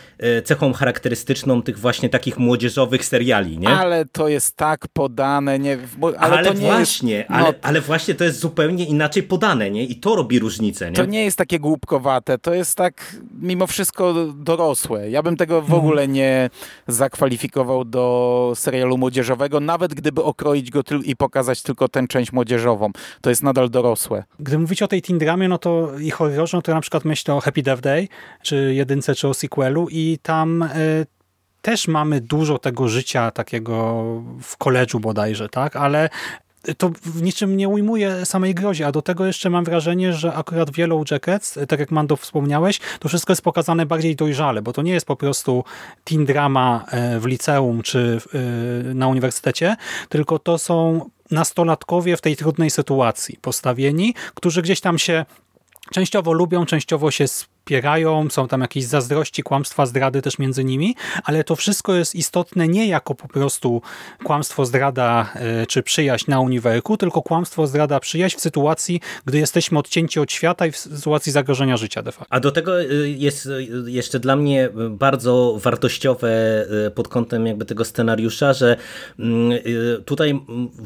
cechą 0.45 0.73
charakterystyczną 0.73 1.63
tych 1.63 1.79
właśnie 1.79 2.09
takich 2.09 2.39
młodzieżowych 2.39 3.05
seriali, 3.05 3.59
nie? 3.59 3.69
Ale 3.69 4.05
to 4.05 4.29
jest 4.29 4.57
tak 4.57 4.89
podane, 4.93 5.59
nie... 5.59 5.79
Ale, 6.19 6.19
ale 6.19 6.45
to 6.49 6.55
nie 6.55 6.61
właśnie, 6.61 7.15
jest... 7.15 7.31
ale, 7.31 7.55
no, 7.63 7.72
ale 7.73 7.81
właśnie 7.81 8.15
to 8.15 8.25
jest 8.25 8.41
zupełnie 8.41 8.85
inaczej 8.85 9.23
podane, 9.23 9.71
nie? 9.71 9.85
I 9.85 9.97
to 9.97 10.17
robi 10.17 10.39
różnicę, 10.39 10.91
nie? 10.91 10.97
To 10.97 11.05
nie 11.05 11.25
jest 11.25 11.39
takie 11.39 11.59
głupkowate, 11.61 12.39
to 12.39 12.55
jest 12.55 12.77
tak 12.77 13.17
mimo 13.41 13.67
wszystko 13.67 14.15
dorosłe. 14.37 15.11
Ja 15.11 15.23
bym 15.23 15.37
tego 15.37 15.61
w 15.61 15.65
mhm. 15.65 15.81
ogóle 15.81 16.09
nie 16.09 16.51
zakwalifikował 16.89 17.85
do 17.85 18.53
serialu 18.55 18.99
młodzieżowego, 18.99 19.61
nawet 19.61 19.95
gdyby 19.95 20.23
okroić 20.23 20.71
go 20.71 20.81
i 21.05 21.17
pokazać 21.17 21.63
tylko 21.63 21.89
tę 21.89 22.09
część 22.09 22.33
młodzieżową. 22.33 22.91
To 23.21 23.31
jest 23.31 23.43
nadal 23.43 23.71
dorosłe. 23.71 24.25
Gdy 24.41 24.59
mówicie 24.59 24.85
o 24.85 24.89
tej 24.89 25.03
teen 25.03 25.19
dramie, 25.19 25.49
no 25.49 25.59
to 25.59 25.99
i 26.01 26.11
horrorze, 26.11 26.57
no 26.57 26.63
to 26.63 26.75
na 26.75 26.81
przykład 26.81 27.05
myślę 27.05 27.35
o 27.35 27.41
Happy 27.41 27.63
Death 27.63 27.83
Day, 27.83 28.09
czy 28.43 28.75
jedynce, 28.75 29.15
czy 29.15 29.29
o 29.29 29.35
sequelu 29.35 29.89
i 29.91 30.19
tam... 30.23 30.63
Y 30.63 31.23
też 31.63 31.89
mamy 31.89 32.21
dużo 32.21 32.59
tego 32.59 32.89
życia 32.89 33.31
takiego 33.31 34.05
w 34.43 34.57
koledżu 34.57 35.01
bodajże, 35.01 35.49
tak? 35.49 35.77
Ale 35.77 36.09
to 36.79 36.91
w 37.03 37.23
niczym 37.23 37.57
nie 37.57 37.69
ujmuje 37.69 38.27
samej 38.27 38.55
grozi, 38.55 38.85
a 38.85 38.93
do 38.93 39.03
tego 39.03 39.27
jeszcze 39.27 39.51
mam 39.51 39.65
wrażenie, 39.65 40.13
że 40.13 40.35
akurat 40.35 40.71
w 40.71 40.79
Yellow 40.79 41.11
Jackets, 41.11 41.59
tak 41.69 41.81
jak 41.81 41.91
Mando 41.91 42.17
wspomniałeś, 42.17 42.81
to 43.01 43.09
wszystko 43.09 43.33
jest 43.33 43.43
pokazane 43.43 43.87
bardziej 43.87 44.17
dojrzale, 44.17 44.63
bo 44.63 44.73
to 44.73 44.83
nie 44.83 44.93
jest 44.93 45.07
po 45.07 45.17
prostu 45.17 45.65
teen 46.05 46.25
drama 46.25 46.85
e, 46.91 47.21
w 47.21 47.27
liceum 47.27 47.83
czy 47.83 48.21
e, 48.91 48.95
na 48.95 49.09
uniwersytecie, 49.09 49.77
tylko 50.09 50.39
to 50.39 50.59
są 50.59 51.11
nastolatkowie 51.31 52.17
w 52.17 52.21
tej 52.21 52.37
trudnej 52.37 52.71
sytuacji 52.71 53.39
postawieni, 53.43 54.15
którzy 54.35 54.63
gdzieś 54.63 54.81
tam 54.81 54.99
się 54.99 55.25
częściowo 55.91 56.33
lubią, 56.33 56.67
częściowo 56.67 57.11
się 57.11 57.25
popierają, 57.65 58.31
są 58.31 58.49
tam 58.49 58.61
jakieś 58.61 58.85
zazdrości, 58.85 59.43
kłamstwa, 59.43 59.87
zdrady 59.87 60.23
też 60.23 60.39
między 60.39 60.65
nimi, 60.65 60.95
ale 61.25 61.45
to 61.45 61.57
wszystko 61.57 61.95
jest 61.95 62.15
istotne 62.15 62.69
nie 62.69 62.87
jako 62.87 63.15
po 63.15 63.29
prostu 63.29 63.83
kłamstwo, 64.25 64.67
zdrada 64.67 65.33
e, 65.35 65.67
czy 65.67 65.83
przyjaźń 65.83 66.31
na 66.31 66.41
uniwerku, 66.41 66.97
tylko 66.97 67.23
kłamstwo, 67.23 67.67
zdrada, 67.67 68.01
przyjaźń 68.01 68.37
w 68.37 68.41
sytuacji, 68.41 69.01
gdy 69.25 69.39
jesteśmy 69.39 69.79
odcięci 69.79 70.21
od 70.21 70.33
świata 70.33 70.67
i 70.67 70.73
w 70.73 70.77
sytuacji 70.77 71.33
zagrożenia 71.33 71.77
życia 71.77 72.03
de 72.03 72.13
facto. 72.13 72.35
A 72.35 72.41
do 72.41 72.51
tego 72.51 72.73
jest 73.05 73.49
jeszcze 73.87 74.21
dla 74.21 74.37
mnie 74.37 74.69
bardzo 74.91 75.59
wartościowe 75.63 76.33
pod 76.95 77.09
kątem 77.09 77.47
jakby 77.47 77.65
tego 77.65 77.85
scenariusza, 77.85 78.53
że 78.53 78.77
mm, 79.19 79.59
tutaj 80.05 80.41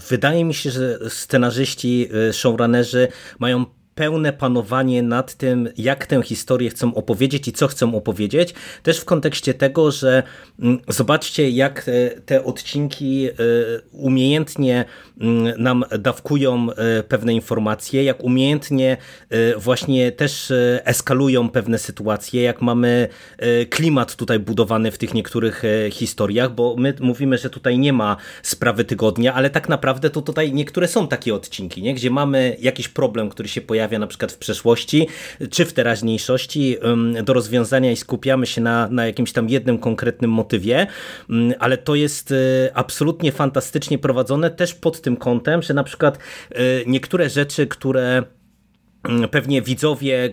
wydaje 0.09 0.45
mi 0.45 0.55
się, 0.55 0.71
że 0.71 0.99
scenarzyści, 1.11 2.09
showrunnerzy 2.33 3.09
mają 3.39 3.65
pełne 3.97 4.33
panowanie 4.33 5.03
nad 5.03 5.35
tym, 5.35 5.69
jak 5.77 6.07
tę 6.07 6.23
historię 6.23 6.71
chcą 6.71 6.95
opowiedzieć 6.95 7.49
i 7.49 7.53
co 7.53 7.67
chcą 7.67 7.95
opowiedzieć. 7.95 8.55
Też 8.83 8.99
w 8.99 9.05
kontekście 9.05 9.55
tego, 9.55 9.91
że 9.91 10.23
mm, 10.61 10.79
zobaczcie, 10.89 11.51
jak 11.51 11.85
te, 11.85 12.11
te 12.27 12.45
odcinki 12.45 13.29
e, 13.29 13.33
umiejętnie 13.93 14.85
mm, 15.21 15.63
nam 15.63 15.85
dawkują 15.99 16.69
e, 16.71 17.03
pewne 17.03 17.35
informacje, 17.35 18.05
jak 18.05 18.25
umiejętnie 18.25 18.97
e, 19.31 19.57
właśnie 19.57 20.13
też 20.13 20.53
eskalują 20.85 21.49
pewne 21.49 21.79
sytuacje, 21.79 22.43
jak 22.43 22.63
mamy 22.63 23.09
klimat 23.71 24.17
tutaj 24.17 24.39
budowany 24.39 24.91
w 24.91 24.99
tych 24.99 25.15
niektórych 25.15 25.63
historiach, 25.91 26.55
bo 26.55 26.77
my 26.79 26.95
mówimy, 27.01 27.39
że 27.39 27.51
tutaj 27.51 27.79
nie 27.79 27.93
ma 27.93 28.17
sprawy 28.43 28.85
tygodnia, 28.85 29.35
ale 29.35 29.51
tak 29.51 29.69
naprawdę 29.69 30.11
to 30.11 30.23
tutaj 30.23 30.53
niektóre 30.53 30.89
są 30.89 31.09
takie 31.09 31.35
odcinki, 31.35 31.83
nie? 31.83 31.95
gdzie 31.95 32.11
mamy 32.11 32.57
jakiś 32.61 32.89
problem, 32.89 33.29
który 33.29 33.49
się 33.49 33.61
pojawia 33.61 33.86
pojawia 33.87 33.99
na 33.99 34.07
przykład 34.07 34.33
w 34.33 34.39
przeszłości 34.39 35.09
czy 35.51 35.65
w 35.65 35.73
teraźniejszości. 35.73 36.77
Do 37.25 37.33
rozwiązania 37.33 37.93
i 37.93 37.97
skupiamy 37.97 38.47
się 38.47 38.61
na, 38.61 38.89
na 38.89 39.07
jakimś 39.07 39.33
tam 39.33 39.49
jednym 39.49 39.79
konkretnym 39.79 40.31
motywie, 40.31 40.87
ale 41.59 41.79
to 41.79 41.95
jest 41.95 42.33
e, 42.33 42.35
absolutnie 42.75 43.33
fantastycznie 43.33 43.99
prowadzone 43.99 44.51
też 44.51 44.75
pod 44.75 45.01
tym 45.01 45.17
kątem, 45.17 45.63
że 45.63 45.75
na 45.75 45.85
przykład 45.85 46.19
e, 46.51 46.59
niektóre 46.87 47.31
rzeczy, 47.31 47.67
które 47.67 48.23
pewnie 49.31 49.63
widzowie 49.63 50.31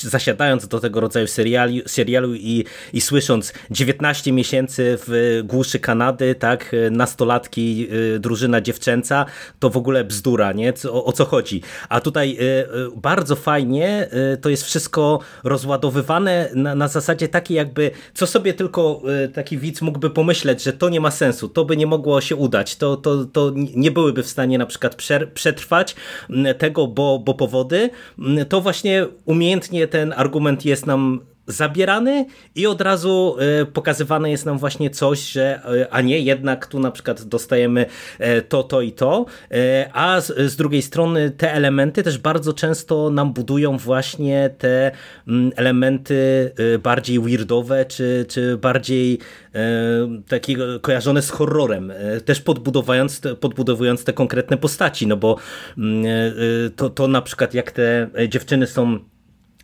zasiadając 0.00 0.68
do 0.68 0.80
tego 0.80 1.00
rodzaju 1.00 1.26
serialu, 1.26 1.74
serialu 1.86 2.34
i, 2.34 2.64
i 2.92 3.00
słysząc 3.00 3.52
19 3.70 4.32
miesięcy 4.32 4.98
w 5.06 5.40
głuszy 5.44 5.78
Kanady, 5.78 6.34
tak, 6.34 6.76
nastolatki, 6.90 7.88
y, 8.14 8.18
drużyna 8.18 8.60
dziewczęca, 8.60 9.26
to 9.58 9.70
w 9.70 9.76
ogóle 9.76 10.04
bzdura, 10.04 10.52
nie? 10.52 10.72
O, 10.90 11.04
o 11.04 11.12
co 11.12 11.24
chodzi? 11.24 11.62
A 11.88 12.00
tutaj 12.00 12.36
y, 12.40 12.42
y, 12.42 12.66
bardzo 12.96 13.36
fajnie 13.36 14.08
to 14.40 14.48
jest 14.48 14.64
wszystko 14.64 15.20
rozładowywane 15.44 16.50
na, 16.54 16.74
na 16.74 16.88
zasadzie 16.88 17.28
takiej 17.28 17.56
jakby, 17.56 17.90
co 18.14 18.26
sobie 18.26 18.54
tylko 18.54 19.02
taki 19.34 19.58
widz 19.58 19.82
mógłby 19.82 20.10
pomyśleć, 20.10 20.62
że 20.62 20.72
to 20.72 20.88
nie 20.88 21.00
ma 21.00 21.10
sensu, 21.10 21.48
to 21.48 21.64
by 21.64 21.76
nie 21.76 21.86
mogło 21.86 22.20
się 22.20 22.36
udać, 22.36 22.76
to, 22.76 22.96
to, 22.96 23.24
to 23.24 23.52
nie 23.54 23.90
byłyby 23.90 24.22
w 24.22 24.26
stanie 24.26 24.58
na 24.58 24.66
przykład 24.66 24.96
przetrwać 25.34 25.96
tego, 26.58 26.86
bo, 26.86 27.18
bo 27.18 27.34
powody, 27.34 27.90
to 28.48 28.60
właśnie 28.60 29.06
umiejętnie 29.24 29.88
ten 29.88 30.14
argument 30.16 30.64
jest 30.64 30.86
nam 30.86 31.20
zabierany 31.46 32.26
i 32.54 32.66
od 32.66 32.80
razu 32.80 33.36
e, 33.38 33.66
pokazywane 33.66 34.30
jest 34.30 34.46
nam 34.46 34.58
właśnie 34.58 34.90
coś, 34.90 35.32
że 35.32 35.60
e, 35.82 35.92
a 35.92 36.00
nie, 36.00 36.20
jednak 36.20 36.66
tu 36.66 36.80
na 36.80 36.90
przykład 36.90 37.22
dostajemy 37.22 37.86
e, 38.18 38.42
to, 38.42 38.62
to 38.62 38.80
i 38.80 38.92
to, 38.92 39.26
a 39.92 40.20
z, 40.20 40.52
z 40.52 40.56
drugiej 40.56 40.82
strony 40.82 41.30
te 41.30 41.52
elementy 41.52 42.02
też 42.02 42.18
bardzo 42.18 42.52
często 42.52 43.10
nam 43.10 43.32
budują 43.32 43.78
właśnie 43.78 44.50
te 44.58 44.90
mm, 45.28 45.52
elementy 45.56 46.16
bardziej 46.82 47.20
weirdowe, 47.20 47.84
czy, 47.84 48.26
czy 48.28 48.56
bardziej 48.56 49.18
takie 50.28 50.56
kojarzone 50.80 51.22
z 51.22 51.30
horrorem, 51.30 51.92
też 52.24 52.40
podbudowując, 52.40 53.20
podbudowując 53.40 54.04
te 54.04 54.12
konkretne 54.12 54.56
postaci, 54.56 55.06
no 55.06 55.16
bo 55.16 55.36
mm, 55.78 56.04
to, 56.76 56.90
to 56.90 57.08
na 57.08 57.22
przykład 57.22 57.54
jak 57.54 57.70
te 57.70 58.08
dziewczyny 58.28 58.66
są 58.66 58.98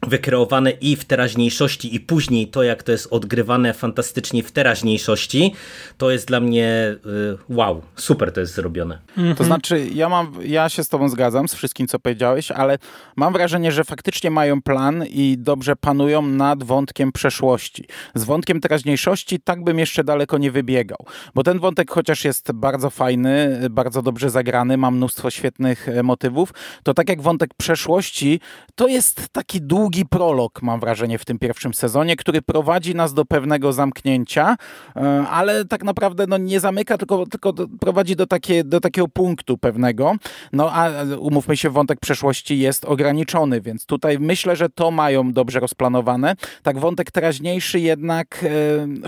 wykreowane 0.07 0.71
i 0.71 0.97
w 0.97 1.05
teraźniejszości 1.05 1.95
i 1.95 2.01
później 2.01 2.49
to, 2.49 2.63
jak 2.63 2.83
to 2.83 2.93
jest 2.93 3.09
odgrywane 3.11 3.75
fantastycznie 3.75 4.43
w 4.43 4.53
teraźniejszości, 4.53 5.55
to 5.99 6.11
jest 6.11 6.29
dla 6.29 6.41
mnie 6.41 6.97
y, 7.07 7.39
wow, 7.49 7.83
super 7.97 8.33
to 8.33 8.41
jest 8.41 8.55
zrobione. 8.55 8.99
Mhm. 9.17 9.37
To 9.37 9.45
znaczy, 9.45 9.87
ja, 9.95 10.09
mam, 10.09 10.33
ja 10.45 10.69
się 10.69 10.85
z 10.85 10.89
tobą 10.89 11.09
zgadzam 11.09 11.49
z 11.49 11.55
wszystkim, 11.55 11.87
co 11.87 11.99
powiedziałeś, 11.99 12.51
ale 12.51 12.79
mam 13.17 13.33
wrażenie, 13.33 13.73
że 13.73 13.85
faktycznie 13.85 14.31
mają 14.31 14.63
plan 14.63 15.05
i 15.07 15.37
dobrze 15.39 15.77
panują 15.77 16.23
nad 16.23 16.65
wątkiem 16.65 17.13
przeszłości. 17.13 17.85
Z 18.15 18.25
wątkiem 18.25 18.61
teraźniejszości 18.61 19.41
tak 19.41 19.65
bym 19.65 19.79
jeszcze 19.79 20.05
daleko 20.05 20.39
nie 20.39 20.51
wybiegał, 20.51 20.99
bo 21.35 21.43
ten 21.43 21.59
wątek 21.59 21.91
chociaż 21.91 22.25
jest 22.25 22.53
bardzo 22.53 22.91
fajny, 22.91 23.67
bardzo 23.71 24.03
dobrze 24.03 24.31
zagrany, 24.31 24.77
ma 24.77 24.91
mnóstwo 24.91 25.31
świetnych 25.31 25.89
e, 25.89 26.03
motywów, 26.03 26.53
to 26.83 26.95
tak 26.95 27.09
jak 27.09 27.23
wątek 27.23 27.51
przeszłości, 27.55 28.41
to 28.75 28.89
jest 28.89 29.29
taki 29.29 29.61
długi 29.61 29.92
długi 29.93 30.07
prolog, 30.07 30.63
mam 30.63 30.81
wrażenie, 30.81 31.19
w 31.19 31.25
tym 31.25 31.39
pierwszym 31.39 31.75
sezonie, 31.75 32.17
który 32.17 32.43
prowadzi 32.43 32.95
nas 32.95 33.15
do 33.15 33.25
pewnego 33.25 33.73
zamknięcia, 33.73 34.57
e, 34.97 35.25
ale 35.31 35.65
tak 35.65 35.85
naprawdę 35.85 36.27
no, 36.29 36.39
nie 36.39 36.61
zamyka, 36.61 36.99
tylko, 36.99 37.27
tylko 37.27 37.53
prowadzi 37.81 38.17
do, 38.17 38.27
takie, 38.27 38.65
do 38.65 38.81
takiego 38.81 39.09
punktu 39.09 39.59
pewnego. 39.59 40.15
No 40.53 40.73
a 40.73 40.91
umówmy 41.19 41.57
się, 41.57 41.71
wątek 41.71 42.01
przeszłości 42.01 42.59
jest 42.59 42.85
ograniczony, 42.85 43.61
więc 43.61 43.87
tutaj 43.87 44.19
myślę, 44.19 44.57
że 44.57 44.69
to 44.69 44.91
mają 44.91 45.33
dobrze 45.33 45.61
rozplanowane. 45.61 46.37
Tak 46.63 46.79
wątek 46.79 47.11
teraźniejszy 47.11 47.81
jednak 47.81 48.45
e, 48.45 48.49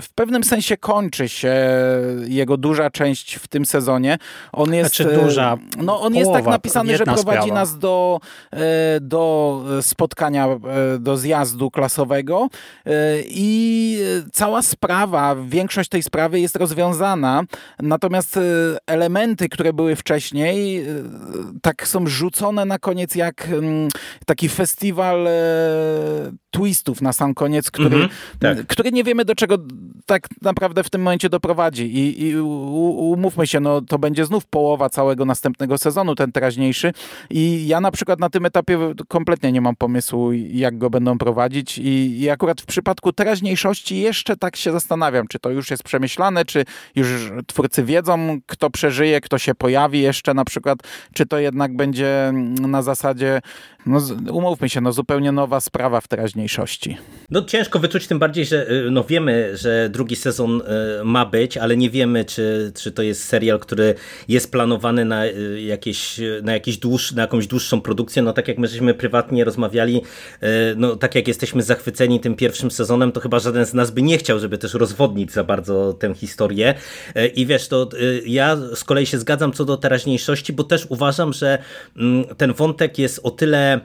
w 0.01 0.09
pewnym 0.15 0.43
sensie 0.43 0.77
kończy 0.77 1.29
się 1.29 1.55
jego 2.27 2.57
duża 2.57 2.89
część 2.89 3.35
w 3.35 3.47
tym 3.47 3.65
sezonie. 3.65 4.17
On 4.53 4.73
jest 4.73 4.95
znaczy 4.95 5.19
duża. 5.21 5.57
No 5.77 6.01
on 6.01 6.15
jest 6.15 6.31
tak 6.31 6.45
napisany, 6.45 6.97
że 6.97 7.03
prowadzi 7.03 7.21
sprawa. 7.21 7.53
nas 7.53 7.79
do, 7.79 8.19
e, 8.51 8.99
do 8.99 9.61
spotkania 9.81 10.45
E, 10.45 10.57
do 10.99 11.17
zjazdu 11.17 11.71
klasowego 11.71 12.47
e, 12.85 12.91
i 13.25 13.97
cała 14.33 14.61
sprawa, 14.61 15.35
większość 15.35 15.89
tej 15.89 16.03
sprawy 16.03 16.39
jest 16.39 16.55
rozwiązana, 16.55 17.43
natomiast 17.79 18.37
e, 18.37 18.41
elementy, 18.87 19.49
które 19.49 19.73
były 19.73 19.95
wcześniej, 19.95 20.85
tak 21.61 21.87
są 21.87 22.07
rzucone 22.07 22.65
na 22.65 22.79
koniec 22.79 23.15
jak 23.15 23.47
mm, 23.47 23.89
taki 24.25 24.49
festiwal 24.49 25.27
twistów 26.51 27.01
na 27.01 27.13
sam 27.13 27.33
koniec, 27.33 27.71
który, 27.71 27.95
mm 27.95 28.07
-hmm, 28.07 28.11
tak. 28.39 28.67
który 28.67 28.91
nie 28.91 29.03
wiemy 29.03 29.25
do 29.25 29.35
czego 29.35 29.57
tak 30.05 30.27
naprawdę 30.41 30.83
w 30.83 30.89
tym 30.89 31.01
momencie 31.01 31.29
doprowadzi. 31.29 31.97
I, 31.97 32.23
i 32.23 32.37
umówmy 32.37 33.47
się, 33.47 33.59
no 33.59 33.81
to 33.81 33.99
będzie 33.99 34.25
znów 34.25 34.45
połowa 34.45 34.89
całego 34.89 35.25
następnego 35.25 35.77
sezonu, 35.77 36.15
ten 36.15 36.31
teraźniejszy. 36.31 36.93
I 37.29 37.67
ja 37.67 37.81
na 37.81 37.91
przykład 37.91 38.19
na 38.19 38.29
tym 38.29 38.45
etapie 38.45 38.79
kompletnie 39.07 39.51
nie 39.51 39.61
mam 39.61 39.75
pomysłu, 39.75 40.33
jak 40.65 40.77
go 40.77 40.89
będą 40.89 41.17
prowadzić. 41.17 41.77
I, 41.77 42.21
i 42.21 42.29
akurat 42.29 42.61
w 42.61 42.65
przypadku 42.65 43.13
teraźniejszości 43.13 43.99
jeszcze 43.99 44.37
tak 44.37 44.55
się 44.55 44.71
zastanawiam, 44.71 45.27
czy 45.27 45.39
to 45.39 45.49
już 45.49 45.71
jest 45.71 45.83
przemyślane, 45.83 46.45
czy 46.45 46.65
już 46.95 47.31
twórcy 47.47 47.83
wiedzą, 47.83 48.39
kto 48.45 48.69
przeżyje, 48.69 49.21
kto 49.21 49.37
się 49.37 49.55
pojawi 49.55 50.01
jeszcze 50.01 50.33
na 50.33 50.45
przykład, 50.45 50.79
czy 51.13 51.25
to 51.25 51.39
jednak 51.39 51.75
będzie 51.75 52.31
na 52.61 52.81
zasadzie, 52.81 53.41
no 53.85 54.01
umówmy 54.31 54.69
się, 54.69 54.81
no 54.81 54.91
zupełnie 54.91 55.31
nowa 55.31 55.59
sprawa 55.59 56.01
w 56.01 56.07
teraźniejszości. 56.07 56.97
No 57.29 57.41
ciężko 57.41 57.79
wyczuć, 57.79 58.07
tym 58.07 58.19
bardziej, 58.19 58.45
że 58.45 58.71
y, 58.71 58.91
no 58.91 59.03
wiemy, 59.03 59.57
że 59.57 59.89
drugi 59.89 60.15
sezon 60.15 60.61
y, 60.61 61.03
ma 61.03 61.25
być, 61.25 61.57
ale 61.57 61.77
nie 61.77 61.89
wiemy, 61.89 62.25
czy, 62.25 62.71
czy 62.75 62.91
to 62.91 63.01
jest 63.01 63.23
serial, 63.23 63.59
który 63.59 63.95
jest 64.27 64.51
planowany 64.51 65.05
na, 65.05 65.25
y, 65.25 65.61
jakieś, 65.61 66.21
na, 66.43 66.53
jakieś 66.53 66.77
dłuż, 66.77 67.11
na 67.11 67.21
jakąś 67.21 67.47
dłuższą 67.47 67.81
produkcję. 67.81 68.21
No 68.21 68.33
tak 68.33 68.47
jak 68.47 68.57
my 68.57 68.67
żeśmy 68.67 68.93
prywatnie 68.93 69.43
rozmawiali, 69.43 70.01
no 70.77 70.95
tak 70.95 71.15
jak 71.15 71.27
jesteśmy 71.27 71.63
zachwyceni 71.63 72.19
tym 72.19 72.35
pierwszym 72.35 72.71
sezonem, 72.71 73.11
to 73.11 73.19
chyba 73.19 73.39
żaden 73.39 73.65
z 73.65 73.73
nas 73.73 73.91
by 73.91 74.01
nie 74.01 74.17
chciał, 74.17 74.39
żeby 74.39 74.57
też 74.57 74.73
rozwodnić 74.73 75.31
za 75.31 75.43
bardzo 75.43 75.93
tę 75.93 76.13
historię. 76.13 76.73
I 77.35 77.45
wiesz, 77.45 77.67
to 77.67 77.89
ja 78.25 78.57
z 78.75 78.83
kolei 78.83 79.05
się 79.05 79.19
zgadzam 79.19 79.51
co 79.51 79.65
do 79.65 79.77
teraźniejszości, 79.77 80.53
bo 80.53 80.63
też 80.63 80.85
uważam, 80.89 81.33
że 81.33 81.57
mm, 81.97 82.25
ten 82.37 82.53
wątek 82.53 82.99
jest 82.99 83.19
o 83.23 83.31
tyle 83.31 83.81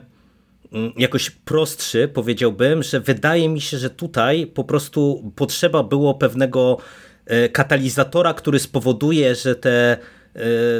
Mm, 0.73 0.91
jakoś 0.97 1.29
prostszy, 1.29 2.07
powiedziałbym, 2.07 2.83
że 2.83 2.99
wydaje 2.99 3.49
mi 3.49 3.61
się, 3.61 3.77
że 3.77 3.89
tutaj 3.89 4.47
po 4.47 4.63
prostu 4.63 5.31
potrzeba 5.35 5.83
było 5.83 6.13
pewnego 6.13 6.77
e, 7.25 7.49
katalizatora, 7.49 8.33
który 8.33 8.59
spowoduje, 8.59 9.35
że 9.35 9.55
te 9.55 9.91
e, 9.91 9.97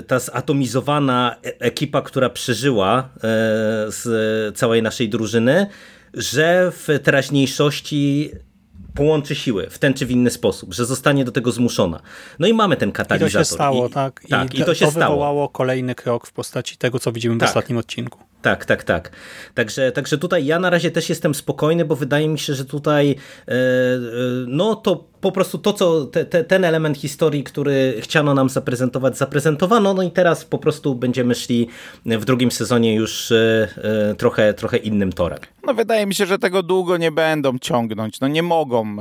ta 0.08 0.20
zatomizowana 0.20 1.36
e, 1.46 1.60
ekipa, 1.60 2.02
która 2.02 2.30
przeżyła 2.30 3.10
z 3.88 4.58
całej 4.58 4.82
naszej 4.84 5.10
drużyny, 5.10 5.68
że 6.14 6.72
w 6.72 6.88
teraźniejszości 7.04 8.32
połączy 8.94 9.36
siły 9.36 9.70
w 9.70 9.80
ten 9.80 9.94
czy 9.94 10.06
w 10.06 10.12
inny 10.12 10.30
sposób, 10.30 10.74
że 10.74 10.86
zostanie 10.86 11.26
do 11.26 11.32
tego 11.32 11.52
zmuszona. 11.52 12.02
No 12.40 12.48
i 12.48 12.54
mamy 12.54 12.78
ten 12.78 12.92
katalizator. 12.92 13.30
I 13.30 13.34
to 13.34 13.50
się 13.50 13.56
stało, 13.56 13.88
I, 13.88 13.92
tak? 13.92 14.24
tak 14.30 14.56
I, 14.56 14.64
to 14.64 14.74
się 14.74 14.86
to 14.86 14.92
stało. 14.92 15.50
kolejny 15.50 15.96
krok 15.96 16.28
w 16.28 16.32
postaci 16.34 16.78
tego, 16.78 17.00
co 17.00 17.12
widzimy 17.12 17.38
tak. 17.38 17.50
w 17.50 17.52
ostatnim 17.52 17.78
odcinku. 17.78 18.20
Tak, 18.42 18.66
tak, 18.66 18.84
tak. 18.84 19.12
Także, 19.54 19.92
także 19.92 20.18
tutaj 20.18 20.46
ja 20.46 20.60
na 20.60 20.70
razie 20.70 20.92
też 20.92 21.10
jestem 21.10 21.36
spokojny, 21.36 21.86
bo 21.86 21.96
wydaje 21.96 22.28
mi 22.28 22.40
się, 22.40 22.54
że 22.54 22.66
tutaj 22.66 23.16
e, 23.48 23.52
e, 23.52 23.58
no 24.48 24.76
to 24.76 25.12
po 25.22 25.32
prostu 25.32 25.58
to, 25.58 25.74
co 25.74 26.06
te, 26.06 26.26
te, 26.26 26.44
ten 26.44 26.66
element 26.66 26.98
historii, 26.98 27.44
który 27.44 27.96
chciano 28.00 28.34
nam 28.34 28.50
zaprezentować, 28.50 29.18
zaprezentowano, 29.18 29.94
no 29.94 30.04
i 30.04 30.12
teraz 30.12 30.46
po 30.46 30.58
prostu 30.58 30.96
będziemy 30.96 31.36
szli 31.36 31.68
w 32.06 32.26
drugim 32.26 32.52
sezonie 32.52 32.96
już 32.96 33.32
e, 33.32 33.68
trochę, 34.18 34.54
trochę 34.54 34.78
innym 34.78 35.14
torem. 35.14 35.40
No 35.68 35.74
wydaje 35.74 36.06
mi 36.06 36.16
się, 36.16 36.26
że 36.26 36.40
tego 36.40 36.64
długo 36.64 36.98
nie 36.98 37.12
będą 37.12 37.60
ciągnąć. 37.60 38.20
No 38.20 38.28
nie 38.28 38.44
mogą. 38.44 38.98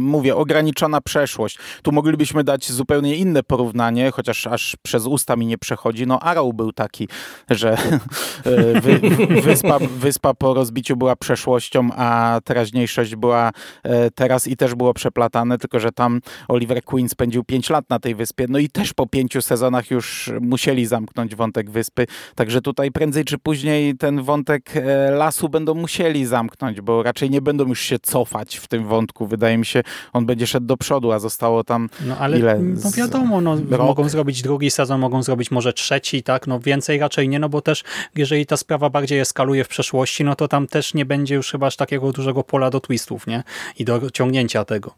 Mówię, 0.00 0.36
ograniczona 0.36 1.00
przeszłość. 1.00 1.58
Tu 1.82 1.92
moglibyśmy 1.92 2.44
dać 2.44 2.72
zupełnie 2.72 3.16
inne 3.16 3.42
porównanie, 3.42 4.10
chociaż 4.10 4.46
aż 4.46 4.76
przez 4.82 5.06
usta 5.06 5.36
mi 5.36 5.46
nie 5.46 5.58
przechodzi. 5.58 6.06
No 6.06 6.20
Arrow 6.20 6.54
był 6.54 6.72
taki, 6.72 7.08
że 7.50 7.76
wy, 8.82 9.00
wyspa, 9.42 9.78
wyspa 9.78 10.34
po 10.34 10.54
rozbiciu 10.54 10.96
była 10.96 11.16
przeszłością, 11.16 11.88
a 11.96 12.40
teraźniejszość 12.44 13.16
była 13.16 13.52
e, 13.82 14.10
teraz 14.10 14.46
i 14.46 14.56
też 14.56 14.74
było 14.74 14.94
przeplatane, 14.94 15.58
tylko 15.58 15.80
że 15.80 15.92
tam 15.92 16.20
Oliver 16.48 16.82
Queen 16.84 17.08
spędził 17.08 17.44
5 17.44 17.70
lat 17.70 17.90
na 17.90 17.98
tej 17.98 18.14
wyspie, 18.14 18.46
no 18.48 18.58
i 18.58 18.68
też 18.68 18.92
po 18.92 19.06
pięciu 19.06 19.42
sezonach 19.42 19.90
już 19.90 20.30
musieli 20.40 20.86
zamknąć 20.86 21.34
wątek 21.34 21.70
wyspy, 21.70 22.06
także 22.34 22.60
tutaj 22.60 22.90
prędzej 22.90 23.24
czy 23.24 23.38
później 23.38 23.96
ten 23.96 24.22
wątek 24.22 24.76
e, 24.76 25.10
lasu 25.10 25.48
będą 25.48 25.74
musieli 25.74 26.26
zamknąć, 26.26 26.80
bo 26.80 27.02
raczej 27.02 27.30
nie 27.30 27.40
będą 27.40 27.68
już 27.68 27.80
się 27.80 27.98
cofać 27.98 28.56
w 28.56 28.68
tym 28.68 28.86
wątku, 28.86 29.26
wydaje 29.26 29.58
mi 29.58 29.66
się, 29.66 29.82
on 30.12 30.26
będzie 30.26 30.46
szedł 30.46 30.66
do 30.66 30.76
przodu, 30.76 31.12
a 31.12 31.18
zostało 31.18 31.64
tam 31.64 31.88
no, 32.06 32.18
ale, 32.18 32.38
ile? 32.38 32.58
No 32.58 32.90
wiadomo, 32.96 33.40
no, 33.40 33.56
mogą 33.78 34.08
zrobić 34.08 34.42
drugi 34.42 34.70
sezon, 34.70 35.00
mogą 35.00 35.22
zrobić 35.22 35.50
może 35.50 35.72
trzeci, 35.72 36.22
tak, 36.22 36.46
no 36.46 36.60
więcej 36.60 36.98
raczej 36.98 37.28
nie, 37.28 37.38
no 37.38 37.48
bo 37.48 37.60
też 37.60 37.84
jeżeli 38.16 38.39
ta 38.46 38.56
sprawa 38.56 38.90
bardziej 38.90 39.18
eskaluje 39.18 39.64
w 39.64 39.68
przeszłości, 39.68 40.24
no 40.24 40.36
to 40.36 40.48
tam 40.48 40.66
też 40.66 40.94
nie 40.94 41.04
będzie 41.04 41.34
już 41.34 41.50
chyba 41.50 41.66
aż 41.66 41.76
takiego 41.76 42.12
dużego 42.12 42.44
pola 42.44 42.70
do 42.70 42.80
twistów, 42.80 43.26
nie? 43.26 43.42
I 43.78 43.84
do 43.84 44.10
ciągnięcia 44.10 44.64
tego. 44.64 44.94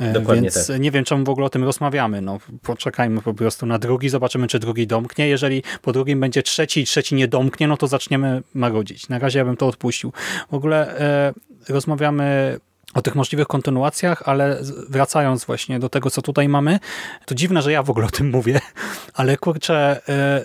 E, 0.00 0.12
Dokładnie 0.12 0.42
Więc 0.42 0.66
tak. 0.66 0.80
nie 0.80 0.90
wiem, 0.90 1.04
czemu 1.04 1.24
w 1.24 1.28
ogóle 1.28 1.46
o 1.46 1.50
tym 1.50 1.64
rozmawiamy. 1.64 2.20
No, 2.20 2.38
poczekajmy 2.62 3.22
po 3.22 3.34
prostu 3.34 3.66
na 3.66 3.78
drugi, 3.78 4.08
zobaczymy, 4.08 4.48
czy 4.48 4.58
drugi 4.58 4.86
domknie. 4.86 5.28
Jeżeli 5.28 5.62
po 5.82 5.92
drugim 5.92 6.20
będzie 6.20 6.42
trzeci 6.42 6.80
i 6.80 6.84
trzeci 6.84 7.14
nie 7.14 7.28
domknie, 7.28 7.68
no 7.68 7.76
to 7.76 7.86
zaczniemy 7.86 8.42
magodzić. 8.54 9.08
Na 9.08 9.18
razie 9.18 9.38
ja 9.38 9.44
bym 9.44 9.56
to 9.56 9.66
odpuścił. 9.66 10.12
W 10.50 10.54
ogóle 10.54 10.98
e, 11.00 11.32
rozmawiamy 11.68 12.58
o 12.94 13.02
tych 13.02 13.14
możliwych 13.14 13.46
kontynuacjach, 13.46 14.22
ale 14.28 14.60
wracając 14.88 15.44
właśnie 15.44 15.78
do 15.78 15.88
tego, 15.88 16.10
co 16.10 16.22
tutaj 16.22 16.48
mamy, 16.48 16.78
to 17.26 17.34
dziwne, 17.34 17.62
że 17.62 17.72
ja 17.72 17.82
w 17.82 17.90
ogóle 17.90 18.06
o 18.06 18.10
tym 18.10 18.30
mówię, 18.30 18.60
ale 19.14 19.36
kurczę, 19.36 20.00
e, 20.08 20.44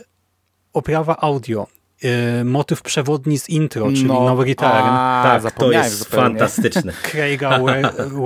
oprawa 0.73 1.17
audio 1.17 1.67
Y, 2.03 2.43
motyw 2.43 2.81
przewodni 2.81 3.39
z 3.39 3.49
intro, 3.49 3.87
czyli 3.87 4.05
no, 4.05 4.35
No 4.35 4.43
Return. 4.43 4.71
A, 4.71 5.39
tak, 5.43 5.51
to 5.51 5.71
jest 5.71 5.97
zupełnie. 5.97 6.25
fantastyczne. 6.29 6.93
Craiga 7.11 7.59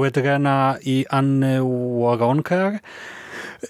Wedrena 0.02 0.76
i 0.82 1.06
Anny 1.10 1.60
Waronker. 2.02 2.80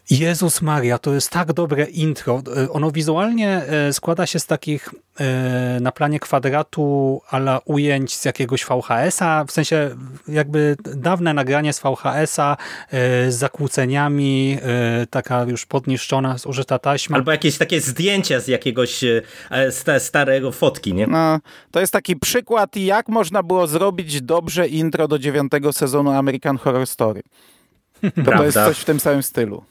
Jezus 0.09 0.61
Maria, 0.61 0.97
to 0.97 1.13
jest 1.13 1.29
tak 1.29 1.53
dobre 1.53 1.85
intro. 1.85 2.41
Ono 2.71 2.91
wizualnie 2.91 3.49
e, 3.49 3.93
składa 3.93 4.25
się 4.25 4.39
z 4.39 4.45
takich 4.45 4.89
e, 5.19 5.79
na 5.81 5.91
planie 5.91 6.19
kwadratu 6.19 7.21
ala 7.29 7.59
ujęć 7.65 8.15
z 8.15 8.25
jakiegoś 8.25 8.65
VHS-a, 8.65 9.45
w 9.45 9.51
sensie 9.51 9.95
jakby 10.27 10.75
dawne 10.95 11.33
nagranie 11.33 11.73
z 11.73 11.79
VHS-a 11.79 12.57
e, 12.91 13.31
z 13.31 13.35
zakłóceniami, 13.35 14.57
taka 15.09 15.43
już 15.43 15.65
podniszczona, 15.65 16.37
zużyta 16.37 16.79
taśma. 16.79 17.17
Albo 17.17 17.31
jakieś 17.31 17.57
takie 17.57 17.81
zdjęcia 17.81 18.39
z 18.39 18.47
jakiegoś 18.47 19.03
starego 19.99 20.51
fotki, 20.51 20.93
nie? 20.93 21.07
No, 21.07 21.39
to 21.71 21.79
jest 21.79 21.93
taki 21.93 22.15
przykład, 22.15 22.75
jak 22.75 23.09
można 23.09 23.43
było 23.43 23.67
zrobić 23.67 24.21
dobrze 24.21 24.67
intro 24.67 25.07
do 25.07 25.19
dziewiątego 25.19 25.73
sezonu 25.73 26.11
American 26.11 26.57
Horror 26.57 26.87
Story. 26.87 27.21
To, 28.25 28.31
to 28.31 28.43
jest 28.43 28.57
coś 28.57 28.79
w 28.79 28.85
tym 28.85 28.99
samym 28.99 29.23
stylu. 29.23 29.63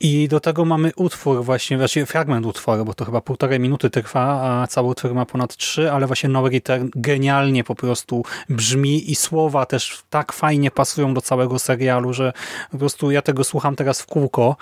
I 0.00 0.28
do 0.28 0.40
tego 0.40 0.64
mamy 0.64 0.92
utwór 0.96 1.44
właśnie, 1.44 1.78
właściwie 1.78 2.06
fragment 2.06 2.46
utworu, 2.46 2.84
bo 2.84 2.94
to 2.94 3.04
chyba 3.04 3.20
półtorej 3.20 3.60
minuty 3.60 3.90
trwa, 3.90 4.42
a 4.42 4.66
cały 4.66 4.88
utwór 4.88 5.14
ma 5.14 5.26
ponad 5.26 5.56
trzy, 5.56 5.92
ale 5.92 6.06
właśnie 6.06 6.28
No 6.28 6.48
Return 6.48 6.88
genialnie 6.94 7.64
po 7.64 7.74
prostu 7.74 8.24
brzmi 8.48 9.10
i 9.10 9.14
słowa 9.14 9.66
też 9.66 10.02
tak 10.10 10.32
fajnie 10.32 10.70
pasują 10.70 11.14
do 11.14 11.20
całego 11.20 11.58
serialu, 11.58 12.12
że 12.12 12.32
po 12.70 12.78
prostu 12.78 13.10
ja 13.10 13.22
tego 13.22 13.44
słucham 13.44 13.76
teraz 13.76 14.00
w 14.00 14.06
kółko. 14.06 14.56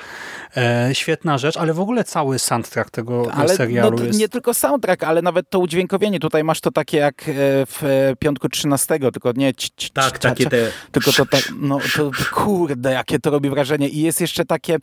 E, 0.57 0.91
świetna 0.93 1.39
rzecz, 1.39 1.57
ale 1.57 1.75
w 1.75 1.81
ogóle 1.81 2.05
cały 2.05 2.39
soundtrack 2.39 2.91
tego 2.91 3.33
ale 3.35 3.57
serialu 3.57 3.99
no, 3.99 4.05
jest... 4.05 4.19
Nie 4.19 4.29
tylko 4.29 4.55
soundtrack, 4.55 5.05
ale 5.05 5.23
nawet 5.23 5.51
to 5.51 5.59
udźwiękowienie. 5.59 6.21
Tutaj 6.21 6.45
masz 6.45 6.61
to 6.61 6.71
takie 6.71 6.99
jak 6.99 7.23
e, 7.23 7.33
w 7.67 7.83
e, 7.83 8.17
Piątku 8.17 8.49
13, 8.49 8.99
tylko 8.99 9.33
nie... 9.37 9.53
Tak, 9.93 10.19
takie 10.19 10.47
te... 10.47 10.71
Tylko 10.93 11.13
to 11.13 11.27
tak, 11.27 11.43
no 11.61 11.79
to 11.97 12.11
kurde, 12.33 12.93
jakie 12.93 13.19
to 13.19 13.31
robi 13.31 13.51
wrażenie. 13.51 13.89
I 13.89 14.01
jest 14.01 14.21
jeszcze 14.21 14.45
takie 14.45 14.79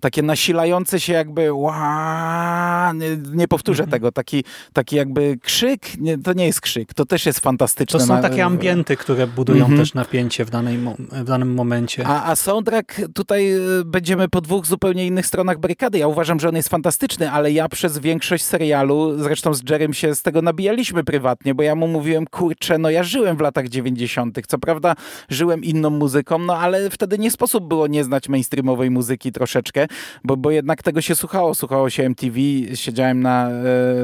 takie 0.00 0.22
nasilające 0.22 1.00
się 1.00 1.12
jakby 1.12 1.52
ła, 1.52 2.92
nie, 2.94 3.16
nie 3.32 3.48
powtórzę 3.48 3.82
mhm. 3.82 3.90
tego, 3.90 4.12
taki, 4.12 4.44
taki 4.72 4.96
jakby 4.96 5.38
krzyk, 5.42 5.98
nie, 5.98 6.18
to 6.18 6.32
nie 6.32 6.46
jest 6.46 6.60
krzyk, 6.60 6.94
to 6.94 7.06
też 7.06 7.26
jest 7.26 7.40
fantastyczne. 7.40 8.00
To 8.00 8.06
są 8.06 8.22
takie 8.22 8.44
ambienty, 8.44 8.96
które 8.96 9.26
budują 9.26 9.60
mhm. 9.60 9.80
też 9.80 9.94
napięcie 9.94 10.44
w, 10.44 10.50
danej, 10.50 10.78
w 10.98 11.24
danym 11.24 11.54
momencie. 11.54 12.06
A, 12.06 12.30
a 12.30 12.36
soundtrack 12.36 13.00
tutaj 13.14 13.52
e, 13.52 13.58
będziemy 13.84 14.28
po 14.28 14.40
dwóch 14.40 14.66
zupełnie 14.66 15.06
innych 15.06 15.26
stronach 15.26 15.58
barykady. 15.58 15.98
Ja 15.98 16.08
uważam, 16.08 16.40
że 16.40 16.48
on 16.48 16.56
jest 16.56 16.68
fantastyczny, 16.68 17.30
ale 17.30 17.52
ja 17.52 17.68
przez 17.68 17.98
większość 17.98 18.44
serialu, 18.44 19.18
zresztą 19.18 19.54
z 19.54 19.70
Jerem 19.70 19.94
się 19.94 20.14
z 20.14 20.22
tego 20.22 20.42
nabijaliśmy 20.42 21.04
prywatnie, 21.04 21.54
bo 21.54 21.62
ja 21.62 21.74
mu 21.74 21.88
mówiłem, 21.88 22.26
kurczę, 22.26 22.78
no 22.78 22.90
ja 22.90 23.02
żyłem 23.02 23.36
w 23.36 23.40
latach 23.40 23.68
90. 23.68 24.38
Co 24.46 24.58
prawda 24.58 24.94
żyłem 25.28 25.64
inną 25.64 25.90
muzyką, 25.90 26.38
no 26.38 26.58
ale 26.58 26.90
wtedy 26.90 27.18
nie 27.18 27.30
sposób 27.30 27.68
było 27.68 27.86
nie 27.86 28.04
znać 28.04 28.28
mainstreamowej 28.28 28.90
muzyki 28.90 29.32
troszeczkę 29.32 29.63
bo, 30.24 30.36
bo 30.36 30.50
jednak 30.50 30.82
tego 30.82 31.00
się 31.00 31.14
słuchało. 31.14 31.54
Słuchało 31.54 31.90
się 31.90 32.02
MTV, 32.02 32.38
siedziałem 32.74 33.20
na, 33.20 33.48
e, 33.50 33.52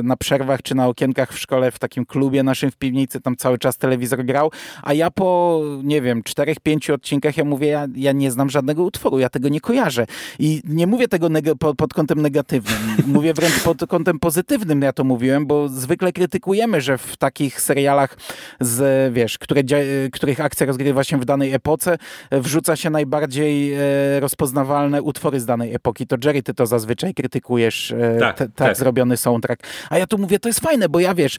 na 0.02 0.16
przerwach 0.16 0.62
czy 0.62 0.74
na 0.74 0.88
okienkach 0.88 1.32
w 1.32 1.38
szkole 1.38 1.70
w 1.70 1.78
takim 1.78 2.06
klubie 2.06 2.42
naszym 2.42 2.70
w 2.70 2.76
piwnicy, 2.76 3.20
tam 3.20 3.36
cały 3.36 3.58
czas 3.58 3.78
telewizor 3.78 4.24
grał, 4.24 4.50
a 4.82 4.94
ja 4.94 5.11
po, 5.11 5.61
nie 5.82 6.02
wiem, 6.02 6.22
czterech, 6.22 6.61
pięciu 6.61 6.94
odcinkach 6.94 7.36
ja 7.36 7.44
mówię, 7.44 7.68
ja, 7.68 7.86
ja 7.94 8.12
nie 8.12 8.30
znam 8.30 8.50
żadnego 8.50 8.82
utworu, 8.82 9.18
ja 9.18 9.28
tego 9.28 9.48
nie 9.48 9.61
kojarzę. 9.61 10.06
I 10.38 10.62
nie 10.64 10.86
mówię 10.86 11.08
tego 11.08 11.28
pod, 11.58 11.76
pod 11.76 11.94
kątem 11.94 12.22
negatywnym, 12.22 12.78
mówię 13.06 13.34
wręcz 13.34 13.62
pod 13.62 13.86
kątem 13.88 14.18
pozytywnym, 14.18 14.82
ja 14.82 14.92
to 14.92 15.04
mówiłem, 15.04 15.46
bo 15.46 15.68
zwykle 15.68 16.12
krytykujemy, 16.12 16.80
że 16.80 16.98
w 16.98 17.16
takich 17.16 17.61
serialach 17.61 18.16
z, 18.61 19.14
wiesz, 19.14 19.38
które, 19.38 19.62
których 20.12 20.40
akcja 20.40 20.66
rozgrywa 20.66 21.04
się 21.04 21.20
w 21.20 21.24
danej 21.24 21.52
epoce, 21.52 21.98
wrzuca 22.30 22.76
się 22.76 22.90
najbardziej 22.90 23.72
e, 23.72 23.80
rozpoznawalne 24.20 25.02
utwory 25.02 25.40
z 25.40 25.44
danej 25.51 25.74
epoki, 25.74 26.07
to 26.07 26.16
Jerry, 26.24 26.42
ty 26.42 26.55
to 26.55 26.66
zazwyczaj 26.66 27.14
krytykujesz, 27.14 27.92
e, 27.92 28.16
tak, 28.20 28.38
tak, 28.38 28.48
tak, 28.55 28.76
zrobiony 28.76 29.16
soundtrack. 29.16 29.62
A 29.90 29.98
ja 29.98 30.07
tu 30.07 30.18
mówię, 30.18 30.38
to 30.38 30.48
jest 30.48 30.61
fajne, 30.61 30.88
bo 30.88 31.01
ja 31.01 31.14
wiesz, 31.14 31.36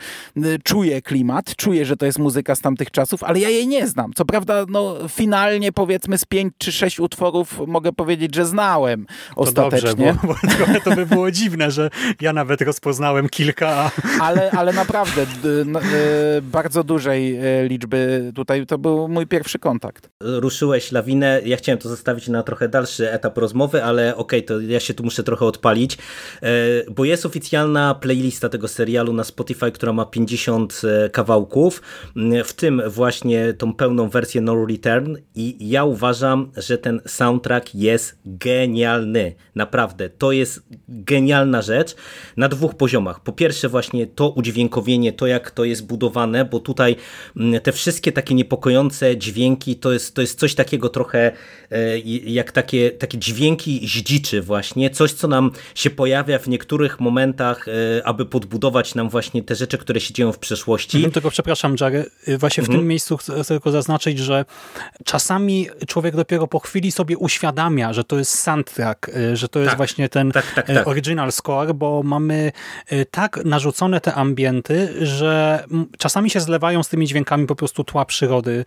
czuję 0.64 1.02
klimat, 1.02 1.56
czuję, 1.56 1.86
że 1.86 1.98
to 1.98 2.06
jest 2.06 2.20
muzyka 2.20 2.56
z 2.56 2.62
tamtych 2.62 2.92
czasów, 2.92 3.24
ale 3.24 3.40
ja 3.40 3.50
jej 3.50 3.68
nie 3.68 3.88
znam. 3.88 4.12
Co 4.16 4.26
prawda, 4.26 4.66
no 4.70 4.96
finalnie 5.10 5.72
powiedzmy 5.72 6.18
z 6.18 6.26
pięć 6.26 6.54
czy 6.58 6.72
sześć 6.72 7.00
utworów 7.00 7.62
mogę 7.68 7.92
powiedzieć, 7.94 8.36
że 8.36 8.46
znałem 8.46 9.06
ostatecznie. 9.36 10.14
To 10.14 10.28
dobrze, 10.28 10.28
bo, 10.28 10.34
bo 10.34 10.56
trochę 10.56 10.82
to 10.82 10.96
by 10.96 11.06
było 11.06 11.32
dziwne, 11.32 11.72
że 11.72 11.90
ja 12.22 12.34
nawet 12.34 12.62
rozpoznałem 12.62 13.30
kilka. 13.30 13.92
Ale, 14.22 14.52
ale 14.52 14.74
naprawdę 14.74 15.22
e, 15.22 15.26
bardzo 16.42 16.84
dużej 16.84 17.36
e, 17.36 17.68
liczby 17.68 18.32
tutaj 18.36 18.66
to 18.66 18.78
był 18.78 19.08
mój 19.08 19.28
pierwszy 19.28 19.60
kontakt. 19.60 20.10
Ruszyłeś 20.22 20.92
lawinę, 20.92 21.42
ja 21.46 21.58
chciałem 21.58 21.80
to 21.80 21.90
zostawić 21.90 22.28
na 22.28 22.44
trochę 22.44 22.70
dalszy 22.70 23.12
etap 23.12 23.38
rozmowy, 23.38 23.84
ale 23.84 23.91
okej, 23.92 24.14
okay, 24.16 24.42
to 24.42 24.60
ja 24.60 24.80
się 24.80 24.94
tu 24.94 25.04
muszę 25.04 25.24
trochę 25.24 25.46
odpalić, 25.46 25.98
e, 26.42 26.48
bo 26.92 27.06
jest 27.06 27.26
oficjalna 27.26 27.96
playlista 27.96 28.50
tego 28.50 28.68
serialu 28.68 29.14
na 29.14 29.24
Spotify, 29.24 29.72
która 29.72 29.94
ma 29.94 30.06
50 30.06 30.82
e, 30.84 31.10
kawałków, 31.10 31.82
w 32.46 32.54
tym 32.54 32.82
właśnie 32.88 33.54
tą 33.54 33.74
pełną 33.74 34.10
wersję 34.10 34.42
No 34.42 34.66
Return 34.66 35.18
i 35.36 35.70
ja 35.70 35.84
uważam, 35.84 36.52
że 36.58 36.78
ten 36.78 37.02
soundtrack 37.08 37.76
jest 37.76 38.20
genialny. 38.26 39.36
Naprawdę, 39.56 40.10
to 40.10 40.32
jest 40.32 40.64
genialna 40.90 41.62
rzecz 41.62 41.96
na 42.38 42.50
dwóch 42.50 42.76
poziomach. 42.76 43.20
Po 43.20 43.32
pierwsze 43.32 43.70
właśnie 43.70 44.08
to 44.08 44.30
udźwiękowienie, 44.30 45.14
to 45.14 45.28
jak 45.28 45.52
to 45.52 45.64
jest 45.64 45.86
budowane, 45.86 46.46
bo 46.46 46.60
tutaj 46.60 46.96
te 47.64 47.72
wszystkie 47.72 48.12
takie 48.12 48.36
niepokojące 48.36 49.18
dźwięki 49.18 49.76
to 49.76 49.94
jest, 49.94 50.16
to 50.16 50.22
jest 50.22 50.40
coś 50.40 50.56
takiego 50.56 50.90
trochę 50.90 51.32
e, 51.72 52.00
jak 52.26 52.52
takie, 52.52 52.92
takie 52.92 53.18
dźwięki 53.18 53.81
zdziczy 53.88 54.42
właśnie, 54.42 54.90
coś 54.90 55.14
co 55.14 55.28
nam 55.28 55.52
się 55.76 55.90
pojawia 55.90 56.40
w 56.40 56.48
niektórych 56.48 57.00
momentach, 57.00 57.66
aby 58.04 58.26
podbudować 58.26 58.96
nam 58.96 59.10
właśnie 59.10 59.44
te 59.44 59.56
rzeczy, 59.56 59.78
które 59.78 60.00
się 60.00 60.14
dzieją 60.14 60.32
w 60.32 60.40
przeszłości. 60.40 60.98
Mhm, 60.98 61.14
tylko 61.14 61.32
przepraszam 61.32 61.76
Jerry, 61.82 62.10
właśnie 62.40 62.64
w 62.64 62.66
mhm. 62.66 62.80
tym 62.80 62.88
miejscu 62.88 63.18
chcę 63.18 63.44
tylko 63.44 63.72
zaznaczyć, 63.72 64.20
że 64.20 64.46
czasami 65.06 65.68
człowiek 65.88 66.16
dopiero 66.16 66.48
po 66.48 66.60
chwili 66.60 66.92
sobie 66.92 67.18
uświadamia, 67.18 67.94
że 67.94 68.04
to 68.04 68.18
jest 68.18 68.40
soundtrack, 68.40 69.12
że 69.34 69.50
to 69.50 69.60
jest 69.60 69.70
tak, 69.70 69.78
właśnie 69.78 70.10
ten 70.10 70.32
tak, 70.32 70.54
tak, 70.56 70.68
tak. 70.68 70.88
original 70.88 71.32
score, 71.32 71.74
bo 71.74 72.04
mamy 72.04 72.52
tak 73.12 73.46
narzucone 73.46 74.02
te 74.02 74.14
ambienty, 74.14 75.06
że 75.08 75.64
czasami 75.98 76.30
się 76.30 76.40
zlewają 76.40 76.84
z 76.84 76.90
tymi 76.90 77.08
dźwiękami 77.08 77.48
po 77.48 77.56
prostu 77.56 77.84
tła 77.84 78.06
przyrody, 78.06 78.66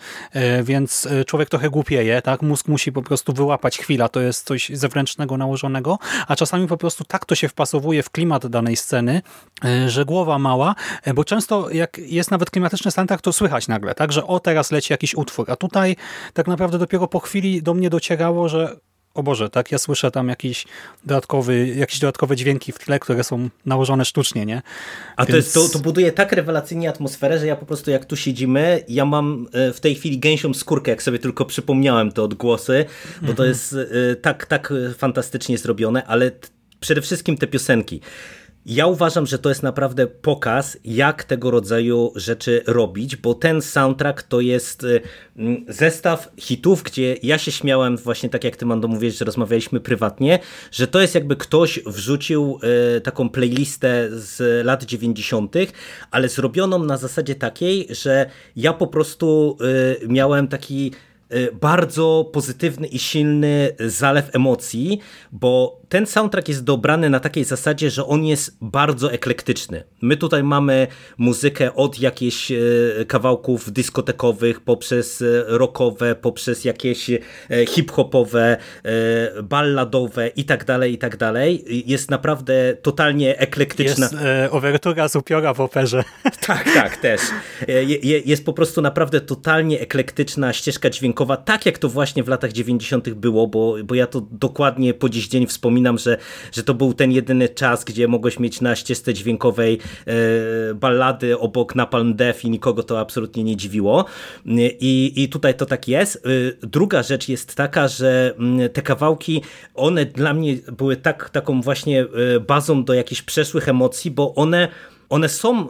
więc 0.62 1.08
człowiek 1.26 1.48
trochę 1.48 1.70
głupieje, 1.70 2.22
tak? 2.22 2.42
Mózg 2.42 2.68
musi 2.68 2.92
po 2.92 3.02
prostu 3.02 3.32
wyłapać 3.32 3.78
chwila, 3.78 4.08
to 4.08 4.20
jest 4.20 4.46
coś 4.46 4.68
zewnętrznego 4.68 5.03
nałożonego, 5.38 5.98
a 6.28 6.36
czasami 6.36 6.66
po 6.66 6.76
prostu 6.76 7.04
tak 7.04 7.24
to 7.24 7.34
się 7.34 7.48
wpasowuje 7.48 8.02
w 8.02 8.10
klimat 8.10 8.46
danej 8.46 8.76
sceny, 8.76 9.22
e, 9.64 9.90
że 9.90 10.04
głowa 10.04 10.38
mała, 10.38 10.74
e, 11.02 11.14
bo 11.14 11.24
często 11.24 11.70
jak 11.70 11.98
jest 11.98 12.30
nawet 12.30 12.50
klimatyczny 12.50 12.90
soundtrack, 12.90 13.22
to 13.22 13.32
słychać 13.32 13.68
nagle, 13.68 13.94
tak, 13.94 14.12
że 14.12 14.26
o 14.26 14.40
teraz 14.40 14.70
leci 14.70 14.92
jakiś 14.92 15.14
utwór, 15.14 15.50
a 15.50 15.56
tutaj 15.56 15.96
tak 16.32 16.46
naprawdę 16.46 16.78
dopiero 16.78 17.08
po 17.08 17.20
chwili 17.20 17.62
do 17.62 17.74
mnie 17.74 17.90
docierało, 17.90 18.48
że 18.48 18.76
o 19.14 19.22
Boże, 19.22 19.50
tak, 19.50 19.72
ja 19.72 19.78
słyszę 19.78 20.10
tam 20.10 20.28
jakiś 20.28 20.66
dodatkowy, 21.04 21.68
jakieś 21.68 21.98
dodatkowe 21.98 22.36
dźwięki 22.36 22.72
w 22.72 22.78
tle, 22.78 22.98
które 22.98 23.24
są 23.24 23.48
nałożone 23.66 24.04
sztucznie, 24.04 24.46
nie? 24.46 24.62
A 25.16 25.24
Więc... 25.24 25.30
to, 25.30 25.36
jest, 25.36 25.72
to, 25.72 25.78
to 25.78 25.84
buduje 25.84 26.12
tak 26.12 26.32
rewelacyjnie 26.32 26.88
atmosferę, 26.88 27.38
że 27.38 27.46
ja 27.46 27.56
po 27.56 27.66
prostu 27.66 27.90
jak 27.90 28.04
tu 28.04 28.16
siedzimy, 28.16 28.84
ja 28.88 29.04
mam 29.04 29.46
e, 29.52 29.72
w 29.72 29.80
tej 29.80 29.94
chwili 29.94 30.18
gęsią 30.18 30.54
skórkę, 30.54 30.90
jak 30.90 31.02
sobie 31.02 31.18
tylko 31.18 31.44
przypomniałem 31.44 32.12
te 32.12 32.22
odgłosy, 32.22 32.84
bo 33.20 33.26
to 33.26 33.30
mhm. 33.32 33.48
jest 33.48 33.76
tak, 34.22 34.46
tak 34.46 34.72
fantastycznie 34.98 35.58
zrobione, 35.58 36.04
ale 36.06 36.30
przede 36.80 37.02
wszystkim 37.02 37.36
te 37.36 37.46
piosenki. 37.46 38.00
Ja 38.66 38.86
uważam, 38.86 39.26
że 39.26 39.38
to 39.38 39.48
jest 39.48 39.62
naprawdę 39.62 40.06
pokaz, 40.06 40.78
jak 40.84 41.24
tego 41.24 41.50
rodzaju 41.50 42.12
rzeczy 42.16 42.62
robić, 42.66 43.16
bo 43.16 43.34
ten 43.34 43.62
soundtrack 43.62 44.22
to 44.22 44.40
jest 44.40 44.84
y, 44.84 45.02
zestaw 45.68 46.32
hitów, 46.36 46.82
gdzie 46.82 47.16
ja 47.22 47.38
się 47.38 47.52
śmiałem, 47.52 47.96
właśnie 47.96 48.28
tak 48.28 48.44
jak 48.44 48.56
ty 48.56 48.66
Mando 48.66 48.88
mówisz, 48.88 49.18
że 49.18 49.24
rozmawialiśmy 49.24 49.80
prywatnie, 49.80 50.38
że 50.72 50.86
to 50.86 51.00
jest 51.00 51.14
jakby 51.14 51.36
ktoś 51.36 51.80
wrzucił 51.86 52.58
y, 52.96 53.00
taką 53.00 53.28
playlistę 53.28 54.08
z 54.10 54.64
lat 54.66 54.84
90., 54.84 55.54
ale 56.10 56.28
zrobioną 56.28 56.84
na 56.84 56.96
zasadzie 56.96 57.34
takiej, 57.34 57.86
że 57.90 58.30
ja 58.56 58.72
po 58.72 58.86
prostu 58.86 59.56
y, 60.02 60.08
miałem 60.08 60.48
taki 60.48 60.92
bardzo 61.60 62.30
pozytywny 62.32 62.86
i 62.86 62.98
silny 62.98 63.70
zalew 63.86 64.36
emocji, 64.36 65.00
bo 65.32 65.80
ten 65.88 66.06
soundtrack 66.06 66.48
jest 66.48 66.64
dobrany 66.64 67.10
na 67.10 67.20
takiej 67.20 67.44
zasadzie, 67.44 67.90
że 67.90 68.06
on 68.06 68.24
jest 68.24 68.56
bardzo 68.60 69.12
eklektyczny. 69.12 69.84
My 70.02 70.16
tutaj 70.16 70.42
mamy 70.42 70.86
muzykę 71.18 71.74
od 71.74 72.00
jakichś 72.00 72.52
e, 72.52 72.56
kawałków 73.08 73.72
dyskotekowych, 73.72 74.60
poprzez 74.60 75.22
e, 75.22 75.44
rockowe, 75.46 76.14
poprzez 76.14 76.64
jakieś 76.64 77.10
hip-hopowe, 77.68 78.56
balladowe 79.42 80.28
i 80.28 80.44
tak 80.44 80.64
dalej, 80.64 80.92
i 80.92 80.98
tak 80.98 81.16
dalej. 81.16 81.64
Jest 81.86 82.10
naprawdę 82.10 82.76
totalnie 82.82 83.38
eklektyczna. 83.38 84.06
Jest 84.06 84.16
e, 84.24 84.50
overtura 84.50 85.08
z 85.08 85.16
upiora 85.16 85.54
w 85.54 85.60
operze. 85.60 86.04
Tak, 86.46 86.74
tak, 86.74 86.96
też. 86.96 87.20
Jest 88.24 88.44
po 88.44 88.52
prostu 88.52 88.82
naprawdę 88.82 89.20
totalnie 89.20 89.80
eklektyczna 89.80 90.52
ścieżka 90.52 90.90
dźwiękowa, 90.90 91.23
tak 91.36 91.66
jak 91.66 91.78
to 91.78 91.88
właśnie 91.88 92.22
w 92.22 92.28
latach 92.28 92.52
90. 92.52 93.10
było, 93.10 93.46
bo, 93.46 93.76
bo 93.84 93.94
ja 93.94 94.06
to 94.06 94.26
dokładnie 94.30 94.94
po 94.94 95.08
dziś 95.08 95.28
dzień 95.28 95.46
wspominam 95.46 95.98
że, 95.98 96.18
że 96.52 96.62
to 96.62 96.74
był 96.74 96.94
ten 96.94 97.12
jedyny 97.12 97.48
czas, 97.48 97.84
gdzie 97.84 98.08
mogłeś 98.08 98.38
mieć 98.38 98.60
na 98.60 98.76
ścieżce 98.76 99.14
dźwiękowej 99.14 99.78
e, 100.06 100.74
ballady 100.74 101.38
obok 101.38 101.74
Napalm 101.74 102.14
Death 102.14 102.44
i 102.44 102.50
nikogo 102.50 102.82
to 102.82 103.00
absolutnie 103.00 103.44
nie 103.44 103.56
dziwiło. 103.56 104.04
I, 104.80 105.12
I 105.16 105.28
tutaj 105.28 105.54
to 105.54 105.66
tak 105.66 105.88
jest. 105.88 106.16
E, 106.16 106.20
druga 106.66 107.02
rzecz 107.02 107.28
jest 107.28 107.54
taka, 107.54 107.88
że 107.88 108.34
mm, 108.38 108.70
te 108.70 108.82
kawałki, 108.82 109.42
one 109.74 110.04
dla 110.04 110.34
mnie 110.34 110.56
były 110.76 110.96
tak, 110.96 111.30
taką 111.30 111.60
właśnie 111.60 112.00
e, 112.36 112.40
bazą 112.40 112.84
do 112.84 112.94
jakichś 112.94 113.22
przeszłych 113.22 113.68
emocji, 113.68 114.10
bo 114.10 114.34
one 114.34 114.68
one 115.08 115.28
są 115.28 115.68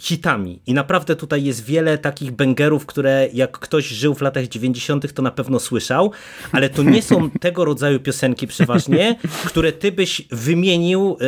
hitami. 0.00 0.60
I 0.66 0.74
naprawdę 0.74 1.16
tutaj 1.16 1.44
jest 1.44 1.64
wiele 1.64 1.98
takich 1.98 2.30
bangerów, 2.30 2.86
które 2.86 3.28
jak 3.32 3.58
ktoś 3.58 3.86
żył 3.86 4.14
w 4.14 4.20
latach 4.20 4.48
90., 4.48 5.12
to 5.12 5.22
na 5.22 5.30
pewno 5.30 5.60
słyszał, 5.60 6.12
ale 6.52 6.68
to 6.68 6.82
nie 6.82 7.02
są 7.02 7.30
tego 7.40 7.64
rodzaju 7.64 8.00
piosenki 8.00 8.46
przeważnie, 8.46 9.16
które 9.46 9.72
ty 9.72 9.92
byś 9.92 10.22
wymienił, 10.30 11.16
e, 11.20 11.24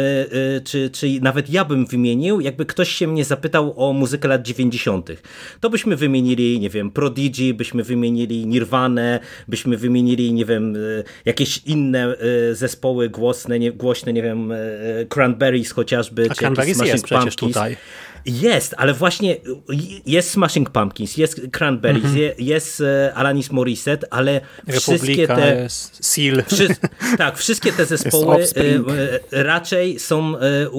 e, 0.57 0.61
czy, 0.61 0.91
czy 0.91 1.21
nawet 1.21 1.51
ja 1.51 1.65
bym 1.65 1.87
wymienił, 1.87 2.41
jakby 2.41 2.67
ktoś 2.67 2.89
się 2.89 3.07
mnie 3.07 3.25
zapytał 3.25 3.89
o 3.89 3.93
muzykę 3.93 4.29
lat 4.29 4.43
90. 4.43 5.11
To 5.61 5.71
byśmy 5.71 5.97
wymienili, 5.97 6.61
nie 6.61 6.71
wiem, 6.71 6.91
Prodigy, 6.91 7.55
byśmy 7.55 7.83
wymienili 7.83 8.47
Nirvanę, 8.47 9.21
byśmy 9.49 9.77
wymienili, 9.77 10.33
nie 10.33 10.45
wiem, 10.45 10.77
e, 10.77 10.79
jakieś 11.25 11.59
inne 11.59 12.17
zespoły 12.53 13.09
głosne, 13.09 13.59
nie, 13.59 13.73
głośne, 13.73 14.13
nie 14.13 14.23
wiem, 14.23 14.53
Cranberries 15.09 15.73
chociażby, 15.73 16.27
A 16.31 16.35
czy 16.35 16.41
Cranberries 16.41 16.85
jest 16.85 17.05
przecież 17.05 17.37
tutaj. 17.37 17.77
Jest, 18.27 18.75
ale 18.79 18.95
właśnie 18.95 19.37
jest 20.07 20.31
Smashing 20.31 20.71
Pumpkins, 20.71 21.17
jest 21.17 21.41
Cranberries, 21.53 22.05
mm 22.05 22.17
-hmm. 22.17 22.33
jest 22.39 22.81
e, 22.81 23.15
Alanis 23.15 23.51
Morissette, 23.51 24.07
ale 24.11 24.33
Republika, 24.67 24.81
wszystkie 24.81 25.27
te... 25.27 25.67
Seal. 25.69 26.43
Wszy, 26.47 26.69
tak, 27.19 27.39
wszystkie 27.39 27.73
te 27.73 27.87
zespoły 27.87 28.37
e, 28.37 28.47
e, 29.33 29.43
raczej 29.43 29.99
są 29.99 30.35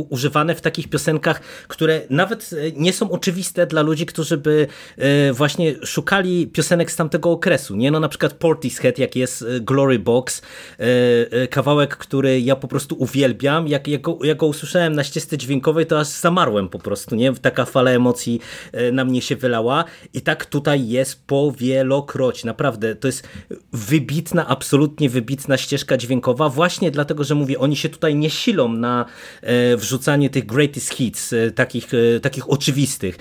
używane 0.09 0.55
w 0.55 0.61
takich 0.61 0.89
piosenkach, 0.89 1.41
które 1.67 2.01
nawet 2.09 2.49
nie 2.75 2.93
są 2.93 3.11
oczywiste 3.11 3.67
dla 3.67 3.81
ludzi, 3.81 4.05
którzy 4.05 4.37
by 4.37 4.67
właśnie 5.33 5.75
szukali 5.85 6.47
piosenek 6.47 6.91
z 6.91 6.95
tamtego 6.95 7.31
okresu. 7.31 7.75
Nie? 7.75 7.91
No 7.91 7.99
na 7.99 8.09
przykład 8.09 8.33
Portishead, 8.33 8.97
jak 8.97 9.15
jest 9.15 9.45
Glory 9.61 9.99
Box, 9.99 10.41
kawałek, 11.49 11.97
który 11.97 12.41
ja 12.41 12.55
po 12.55 12.67
prostu 12.67 12.95
uwielbiam. 12.99 13.67
Jak, 13.67 13.87
jak, 13.87 14.01
go, 14.01 14.17
jak 14.23 14.37
go 14.37 14.45
usłyszałem 14.45 14.93
na 14.93 15.03
ścieżce 15.03 15.37
dźwiękowej, 15.37 15.85
to 15.85 15.99
aż 15.99 16.07
zamarłem 16.07 16.69
po 16.69 16.79
prostu, 16.79 17.15
nie? 17.15 17.32
Taka 17.41 17.65
fala 17.65 17.91
emocji 17.91 18.39
e, 18.71 18.91
na 18.91 19.05
mnie 19.05 19.21
się 19.21 19.35
wylała. 19.35 19.85
I 20.13 20.21
tak 20.21 20.45
tutaj 20.45 20.87
jest 20.87 21.27
powielokroć. 21.27 22.43
Naprawdę, 22.43 22.95
to 22.95 23.07
jest 23.07 23.27
wybitna, 23.73 24.47
absolutnie 24.47 25.09
wybitna 25.09 25.57
ścieżka 25.57 25.97
dźwiękowa, 25.97 26.49
właśnie 26.49 26.91
dlatego, 26.91 27.23
że 27.23 27.35
mówię, 27.35 27.59
oni 27.59 27.75
się 27.75 27.89
tutaj 27.89 28.15
nie 28.15 28.29
silą 28.29 28.73
na 28.73 29.05
e, 29.41 29.77
wrzucanie 29.77 30.29
tych 30.29 30.45
greatest 30.45 30.93
hits, 30.93 31.33
e, 31.33 31.51
takich, 31.51 31.87
takich 32.21 32.49
oczywistych, 32.49 33.17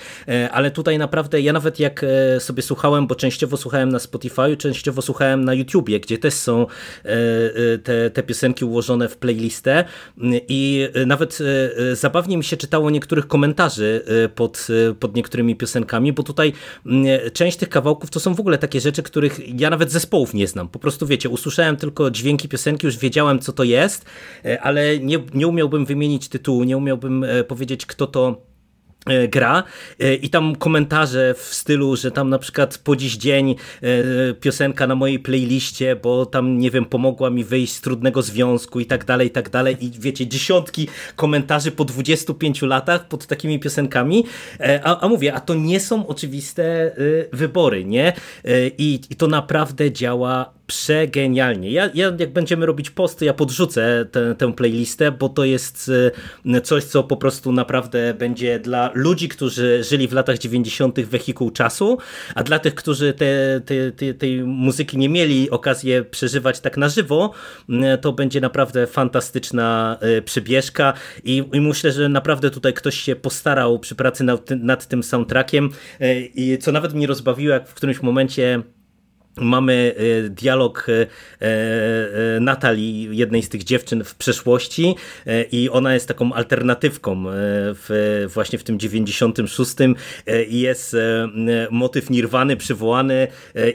ale 0.52 0.70
tutaj 0.70 0.98
naprawdę, 0.98 1.40
ja 1.40 1.52
nawet 1.52 1.80
jak 1.80 2.04
sobie 2.38 2.62
słuchałem, 2.62 3.06
bo 3.06 3.14
częściowo 3.14 3.56
słuchałem 3.56 3.88
na 3.88 3.98
Spotify, 3.98 4.56
częściowo 4.56 5.02
słuchałem 5.02 5.44
na 5.44 5.54
YouTubie, 5.54 6.00
gdzie 6.00 6.18
też 6.18 6.34
są 6.34 6.66
te, 7.84 8.10
te 8.10 8.22
piosenki 8.22 8.64
ułożone 8.64 9.08
w 9.08 9.16
playlistę. 9.16 9.84
I 10.48 10.88
nawet 11.06 11.38
zabawnie 11.92 12.36
mi 12.36 12.44
się 12.44 12.56
czytało 12.56 12.90
niektórych 12.90 13.26
komentarzy 13.26 14.01
pod, 14.34 14.66
y, 14.90 14.94
pod 14.94 15.16
niektórymi 15.16 15.56
piosenkami, 15.56 16.12
bo 16.12 16.22
tutaj 16.22 16.52
mm, 16.86 17.06
część 17.32 17.56
tych 17.56 17.68
kawałków 17.68 18.10
to 18.10 18.20
są 18.20 18.34
w 18.34 18.40
ogóle 18.40 18.58
takie 18.58 18.80
rzeczy, 18.80 19.02
których 19.02 19.60
ja 19.60 19.70
nawet 19.70 19.92
zespołów 19.92 20.34
nie 20.34 20.46
znam. 20.46 20.68
Po 20.68 20.78
prostu 20.78 21.06
wiecie, 21.06 21.28
usłyszałem 21.28 21.76
tylko 21.76 22.10
dźwięki 22.10 22.48
piosenki, 22.48 22.86
już 22.86 22.98
wiedziałem 22.98 23.38
co 23.38 23.52
to 23.52 23.64
jest, 23.64 24.04
y, 24.44 24.60
ale 24.60 24.98
nie, 24.98 25.18
nie 25.34 25.48
umiałbym 25.48 25.86
wymienić 25.86 26.28
tytułu, 26.28 26.64
nie 26.64 26.76
umiałbym 26.76 27.24
powiedzieć 27.48 27.86
kto 27.86 28.06
to 28.06 28.51
gra 29.28 29.62
e, 29.98 30.14
i 30.14 30.30
tam 30.30 30.56
komentarze 30.56 31.34
w 31.34 31.42
stylu, 31.42 31.96
że 31.96 32.10
tam 32.10 32.28
na 32.30 32.38
przykład 32.38 32.78
po 32.78 32.96
dziś 32.96 33.16
dzień 33.16 33.50
e, 33.50 33.54
piosenka 34.34 34.86
na 34.86 34.94
mojej 34.94 35.18
playliście, 35.18 35.96
bo 35.96 36.26
tam 36.26 36.58
nie 36.58 36.70
wiem, 36.70 36.84
pomogła 36.84 37.30
mi 37.30 37.44
wyjść 37.44 37.72
z 37.72 37.80
trudnego 37.80 38.22
związku 38.22 38.80
i 38.80 38.86
tak 38.86 39.04
dalej, 39.04 39.28
i 39.28 39.30
tak 39.30 39.50
dalej 39.50 39.84
i 39.84 39.90
wiecie, 39.90 40.26
dziesiątki 40.26 40.88
komentarzy 41.16 41.70
po 41.70 41.84
25 41.84 42.62
latach 42.62 43.08
pod 43.08 43.26
takimi 43.26 43.60
piosenkami, 43.60 44.24
a, 44.84 45.00
a 45.00 45.08
mówię, 45.08 45.34
a 45.34 45.40
to 45.40 45.54
nie 45.54 45.80
są 45.80 46.06
oczywiste 46.06 46.96
wybory, 47.32 47.84
nie? 47.84 48.12
I, 48.78 49.00
i 49.10 49.16
to 49.16 49.26
naprawdę 49.26 49.92
działa 49.92 50.52
przegenialnie. 50.72 51.70
Ja, 51.70 51.90
ja 51.94 52.12
jak 52.18 52.32
będziemy 52.32 52.66
robić 52.66 52.90
posty, 52.90 53.24
ja 53.24 53.34
podrzucę 53.34 54.06
tę, 54.12 54.34
tę 54.34 54.52
playlistę, 54.52 55.12
bo 55.12 55.28
to 55.28 55.44
jest 55.44 55.90
e, 56.46 56.60
coś, 56.60 56.84
co 56.84 57.02
po 57.02 57.16
prostu 57.16 57.52
naprawdę 57.52 58.14
będzie 58.14 58.58
dla 58.58 58.90
ludzi, 58.94 59.28
którzy 59.28 59.84
żyli 59.84 60.08
w 60.08 60.12
latach 60.12 60.38
90. 60.38 61.00
wehikuł 61.00 61.50
czasu, 61.50 61.98
a 62.34 62.42
dla 62.42 62.58
tych, 62.58 62.74
którzy 62.74 63.12
te, 63.12 63.60
te, 63.66 63.92
te, 63.92 64.14
tej 64.14 64.42
muzyki 64.42 64.98
nie 64.98 65.08
mieli 65.08 65.50
okazję 65.50 66.04
przeżywać 66.04 66.60
tak 66.60 66.76
na 66.76 66.88
żywo, 66.88 67.32
to 68.00 68.12
będzie 68.12 68.40
naprawdę 68.40 68.86
fantastyczna 68.86 69.98
e, 70.00 70.22
przebieżka 70.22 70.92
i, 71.24 71.44
i 71.52 71.60
myślę, 71.60 71.92
że 71.92 72.08
naprawdę 72.08 72.50
tutaj 72.50 72.72
ktoś 72.72 73.00
się 73.00 73.16
postarał 73.16 73.78
przy 73.78 73.94
pracy 73.94 74.24
nad, 74.24 74.50
nad 74.50 74.86
tym 74.86 75.02
soundtrackiem 75.02 75.70
i 76.34 76.58
co 76.60 76.72
nawet 76.72 76.94
mnie 76.94 77.06
rozbawiło, 77.06 77.54
jak 77.54 77.68
w 77.68 77.74
którymś 77.74 78.02
momencie 78.02 78.62
Mamy 79.36 79.94
e, 79.96 80.28
dialog 80.28 80.86
e, 80.88 81.06
e, 81.46 82.40
Natalii, 82.40 83.08
jednej 83.12 83.42
z 83.42 83.48
tych 83.48 83.64
dziewczyn 83.64 84.04
w 84.04 84.14
przeszłości 84.14 84.94
i 85.52 85.70
ona 85.70 85.94
jest 85.94 86.08
taką 86.08 86.32
alternatywką 86.32 87.24
w, 87.26 88.26
właśnie 88.34 88.58
w 88.58 88.64
tym 88.64 88.78
96 88.78 89.74
i 90.48 90.60
jest 90.60 90.96
motyw 91.70 92.10
Nirwany 92.10 92.56
przywołany 92.56 93.28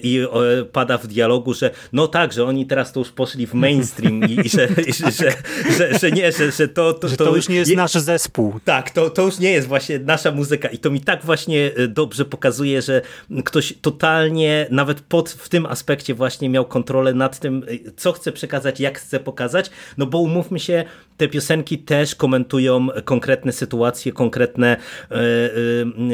i 0.04 0.26
pada 0.72 0.98
w 0.98 1.08
dialogu, 1.08 1.54
że 1.54 1.72
no 1.94 2.08
tak, 2.08 2.34
że 2.34 2.46
oni 2.46 2.66
teraz 2.66 2.92
to 2.92 3.00
już 3.00 3.12
poszli 3.12 3.48
w 3.48 3.54
mainstream 3.54 4.24
i, 4.30 4.40
i 4.46 4.50
że, 4.50 4.68
że, 4.68 5.12
że, 5.12 5.34
że, 5.78 6.00
że 6.00 6.12
nie, 6.12 6.32
że, 6.32 6.52
że 6.52 6.68
to, 6.68 6.94
to, 6.94 7.10
to, 7.10 7.26
to 7.26 7.36
już 7.36 7.50
nie 7.50 7.56
jest 7.56 7.72
je, 7.72 7.78
nasz 7.78 7.92
zespół. 7.92 8.60
Tak, 8.66 8.92
to, 8.92 9.10
to 9.10 9.22
już 9.22 9.40
nie 9.40 9.52
jest 9.52 9.68
właśnie 9.68 10.00
nasza 10.00 10.32
muzyka 10.32 10.68
i 10.68 10.78
to 10.78 10.90
mi 10.90 11.02
tak 11.02 11.26
właśnie 11.26 11.72
dobrze 11.88 12.26
pokazuje, 12.26 12.82
że 12.82 13.02
ktoś 13.46 13.74
totalnie 13.82 14.68
nawet 14.72 15.02
pod 15.02 15.47
w 15.48 15.50
tym 15.50 15.66
aspekcie 15.66 16.14
właśnie 16.14 16.50
miał 16.50 16.66
kontrolę 16.66 17.14
nad 17.14 17.40
tym, 17.40 17.66
co 17.98 18.12
chce 18.12 18.32
przekazać, 18.32 18.80
jak 18.80 19.00
chce 19.00 19.20
pokazać, 19.20 19.70
no 19.98 20.06
bo 20.06 20.20
umówmy 20.20 20.60
się, 20.60 20.86
te 21.18 21.28
piosenki 21.28 21.78
też 21.78 22.16
komentują 22.16 22.88
konkretne 23.06 23.52
sytuacje, 23.52 24.12
konkretne 24.12 24.78
e, 25.12 25.16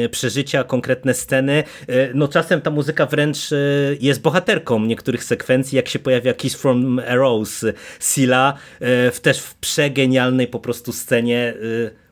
e, 0.04 0.08
przeżycia, 0.08 0.64
konkretne 0.64 1.14
sceny. 1.14 1.64
E, 1.88 2.14
no 2.14 2.28
czasem 2.28 2.60
ta 2.60 2.70
muzyka 2.70 3.06
wręcz 3.06 3.50
jest 4.00 4.20
bohaterką 4.20 4.80
niektórych 4.80 5.24
sekwencji, 5.24 5.76
jak 5.76 5.88
się 5.88 5.98
pojawia 5.98 6.34
Kiss 6.34 6.54
from 6.54 7.00
a 7.08 7.14
Rose, 7.14 7.72
Sila, 8.00 8.54
w 9.12 9.18
też 9.22 9.40
w 9.40 9.54
przegenialnej 9.54 10.46
po 10.46 10.60
prostu 10.60 10.92
scenie 10.92 11.54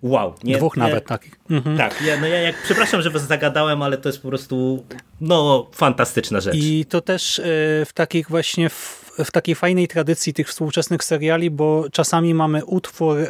wow. 0.03 0.35
Nie? 0.45 0.57
Dwóch 0.57 0.77
nawet 0.77 1.07
takich. 1.07 1.35
Mhm. 1.51 1.77
Tak, 1.77 2.03
ja, 2.07 2.21
no 2.21 2.27
ja 2.27 2.41
jak, 2.41 2.63
przepraszam, 2.63 3.03
że 3.03 3.11
was 3.11 3.27
zagadałem, 3.27 3.83
ale 3.83 3.99
to 3.99 4.09
jest 4.09 4.23
po 4.23 4.29
prostu 4.29 4.85
no, 5.21 5.71
fantastyczna 5.75 6.41
rzecz. 6.41 6.55
I 6.57 6.85
to 6.89 7.01
też 7.01 7.41
w 7.87 7.91
takich 7.95 8.29
właśnie 8.29 8.69
w, 8.69 9.12
w 9.19 9.31
takiej 9.31 9.55
fajnej 9.55 9.89
tradycji 9.89 10.35
tych 10.35 10.49
współczesnych 10.49 11.05
seriali, 11.05 11.51
bo 11.51 11.85
czasami 11.93 12.35
mamy 12.35 12.65
utwór 12.65 13.19
e, 13.19 13.29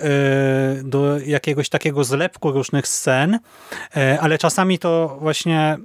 do 0.84 1.18
jakiegoś 1.18 1.68
takiego 1.68 2.04
zlepku 2.04 2.52
różnych 2.52 2.88
scen, 2.88 3.38
e, 3.96 4.18
ale 4.20 4.38
czasami 4.38 4.78
to 4.78 5.16
właśnie 5.20 5.78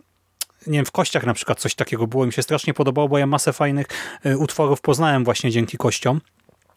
nie 0.68 0.74
wiem, 0.74 0.86
w 0.86 0.92
Kościach 0.92 1.26
na 1.26 1.34
przykład 1.34 1.60
coś 1.60 1.76
takiego 1.76 2.08
było, 2.08 2.26
mi 2.26 2.34
się 2.34 2.44
strasznie 2.44 2.74
podobało, 2.74 3.10
bo 3.10 3.18
ja 3.18 3.28
masę 3.28 3.54
fajnych 3.54 3.88
utworów 4.38 4.82
poznałem 4.82 5.24
właśnie 5.24 5.52
dzięki 5.52 5.78
Kościom. 5.78 6.22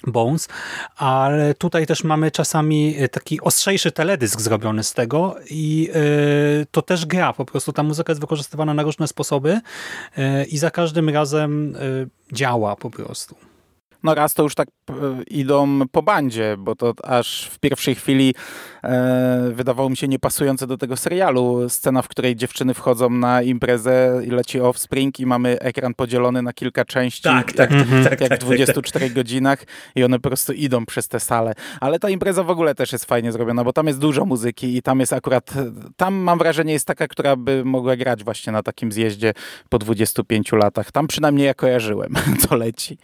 Bones, 0.07 0.49
ale 0.97 1.55
tutaj 1.55 1.87
też 1.87 2.05
mamy 2.05 2.31
czasami 2.31 2.97
e, 2.99 3.09
taki 3.09 3.41
ostrzejszy 3.41 3.93
teledysk 3.93 4.41
zrobiony 4.41 4.83
z 4.83 4.93
tego 4.93 5.37
i 5.51 5.91
yy, 6.59 6.67
to 6.71 6.83
też 6.83 7.07
gra, 7.07 7.33
po 7.33 7.45
prostu 7.45 7.73
ta 7.73 7.83
muzyka 7.83 8.11
jest 8.11 8.21
wykorzystywana 8.21 8.75
na 8.75 8.83
różne 8.83 9.09
sposoby 9.09 9.61
yy, 10.17 10.45
i 10.45 10.59
za 10.59 10.71
każdym 10.71 11.09
razem 11.09 11.75
działa 12.33 12.77
po 12.77 12.91
prostu. 12.91 13.50
No 14.03 14.15
raz 14.15 14.35
to 14.35 14.43
już 14.43 14.55
tak 14.55 14.69
e, 14.69 14.93
idą 15.23 15.81
po 15.93 16.03
bandzie, 16.03 16.57
bo 16.59 16.77
to 16.77 16.95
aż 17.03 17.47
w 17.47 17.59
pierwszej 17.59 17.95
chwili 17.95 18.35
e, 18.85 19.51
wydawało 19.53 19.91
mi 19.91 19.97
się 19.97 20.09
niepasujące 20.09 20.67
do 20.67 20.77
tego 20.77 20.97
serialu. 20.97 21.69
Scena, 21.69 22.03
w 22.03 22.09
której 22.09 22.37
dziewczyny 22.37 22.75
wchodzą 22.75 23.11
na 23.11 23.43
imprezę 23.43 24.21
i 24.27 24.31
leci 24.31 24.61
Offspring 24.61 25.21
i 25.21 25.27
mamy 25.27 25.61
ekran 25.61 25.95
podzielony 25.95 26.43
na 26.43 26.53
kilka 26.53 26.85
części. 26.85 27.23
Tak, 27.23 27.53
tak, 27.53 27.71
jak, 27.71 27.89
tak, 27.89 28.11
tak, 28.11 28.21
jak 28.21 28.31
tak, 28.31 28.41
w 28.41 28.45
24 28.45 29.07
tak, 29.07 29.15
godzinach 29.15 29.65
i 29.95 30.05
one 30.05 30.19
po 30.19 30.29
prostu 30.29 30.53
idą 30.53 30.87
przez 30.87 31.09
te 31.09 31.21
sale. 31.21 31.53
Ale 31.81 31.99
ta 31.99 32.11
impreza 32.11 32.43
w 32.43 32.51
ogóle 32.51 32.75
też 32.75 32.93
jest 32.93 33.05
fajnie 33.05 33.33
zrobiona, 33.33 33.65
bo 33.65 33.73
tam 33.73 33.87
jest 33.87 33.99
dużo 33.99 34.25
muzyki 34.25 34.77
i 34.77 34.83
tam 34.83 35.01
jest 35.01 35.13
akurat, 35.13 35.53
tam 35.97 36.15
mam 36.15 36.39
wrażenie 36.39 36.73
jest 36.73 36.87
taka, 36.87 37.09
która 37.09 37.37
by 37.37 37.65
mogła 37.65 37.97
grać 37.97 38.25
właśnie 38.25 38.53
na 38.53 38.63
takim 38.63 38.93
zjeździe 38.93 39.33
po 39.69 39.79
25 39.79 40.53
latach. 40.53 40.93
Tam 40.93 41.07
przynajmniej 41.07 41.47
ja 41.47 41.55
kojarzyłem, 41.55 42.15
co 42.49 42.57
leci. 42.57 42.99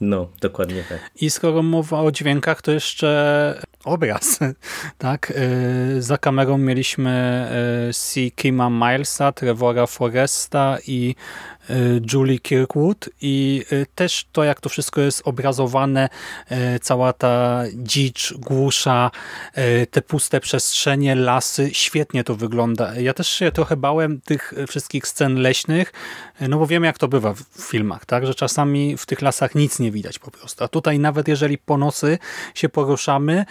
No, 0.00 0.28
dokładnie 0.40 0.84
tak. 0.88 1.10
I 1.20 1.30
skoro 1.30 1.62
mowa 1.62 2.00
o 2.00 2.12
dźwiękach, 2.12 2.62
to 2.62 2.72
jeszcze 2.72 3.60
obraz. 3.84 4.38
tak? 4.98 5.32
Y, 5.96 6.02
za 6.02 6.18
kamerą 6.18 6.58
mieliśmy 6.58 7.48
y, 7.90 7.92
C. 7.92 8.20
Kima 8.30 8.70
Milesa, 8.70 9.32
Trevora 9.32 9.86
Foresta 9.86 10.78
i 10.86 11.14
Y, 11.57 11.57
Julie 12.12 12.38
Kirkwood 12.38 13.08
i 13.20 13.64
y, 13.72 13.86
też 13.94 14.26
to, 14.32 14.44
jak 14.44 14.60
to 14.60 14.68
wszystko 14.68 15.00
jest 15.00 15.22
obrazowane, 15.24 16.08
y, 16.52 16.78
cała 16.78 17.12
ta 17.12 17.64
dzicz, 17.74 18.34
głusza, 18.38 19.10
te 19.90 20.02
puste 20.02 20.40
przestrzenie, 20.40 21.14
lasy, 21.14 21.70
świetnie 21.72 22.24
to 22.24 22.34
wygląda. 22.34 22.94
Ja 22.94 23.14
też 23.14 23.28
się 23.28 23.52
trochę 23.52 23.76
bałem 23.76 24.20
tych 24.20 24.54
wszystkich 24.68 25.06
scen 25.06 25.34
leśnych, 25.34 25.92
no 26.48 26.58
bo 26.58 26.66
wiem, 26.66 26.84
jak 26.84 26.98
to 26.98 27.08
bywa 27.08 27.34
w 27.34 27.62
filmach, 27.70 28.06
tak, 28.06 28.26
że 28.26 28.34
czasami 28.34 28.96
w 28.96 29.06
tych 29.06 29.22
lasach 29.22 29.54
nic 29.54 29.78
nie 29.78 29.90
widać 29.90 30.18
po 30.18 30.30
prostu, 30.30 30.64
a 30.64 30.68
tutaj 30.68 30.98
nawet 30.98 31.28
jeżeli 31.28 31.58
po 31.58 31.78
nocy 31.78 32.18
się 32.54 32.68
poruszamy, 32.68 33.44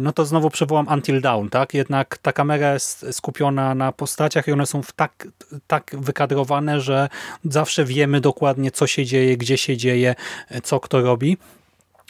no 0.00 0.12
to 0.12 0.24
znowu 0.24 0.50
przywołam 0.50 0.88
Until 0.88 1.20
Dawn, 1.20 1.48
tak, 1.48 1.74
jednak 1.74 2.18
ta 2.18 2.32
kamera 2.32 2.72
jest 2.72 3.06
skupiona 3.12 3.74
na 3.74 3.92
postaciach 3.92 4.48
i 4.48 4.52
one 4.52 4.66
są 4.66 4.80
tak, 4.96 5.28
tak 5.66 5.90
wykadrowane, 5.98 6.80
że 6.80 7.08
zawsze 7.44 7.84
wiemy 7.84 8.20
dokładnie, 8.20 8.70
co 8.70 8.86
się 8.86 9.06
dzieje, 9.06 9.36
gdzie 9.36 9.58
się 9.58 9.76
dzieje, 9.76 10.14
co 10.62 10.80
kto 10.80 11.00
robi. 11.00 11.36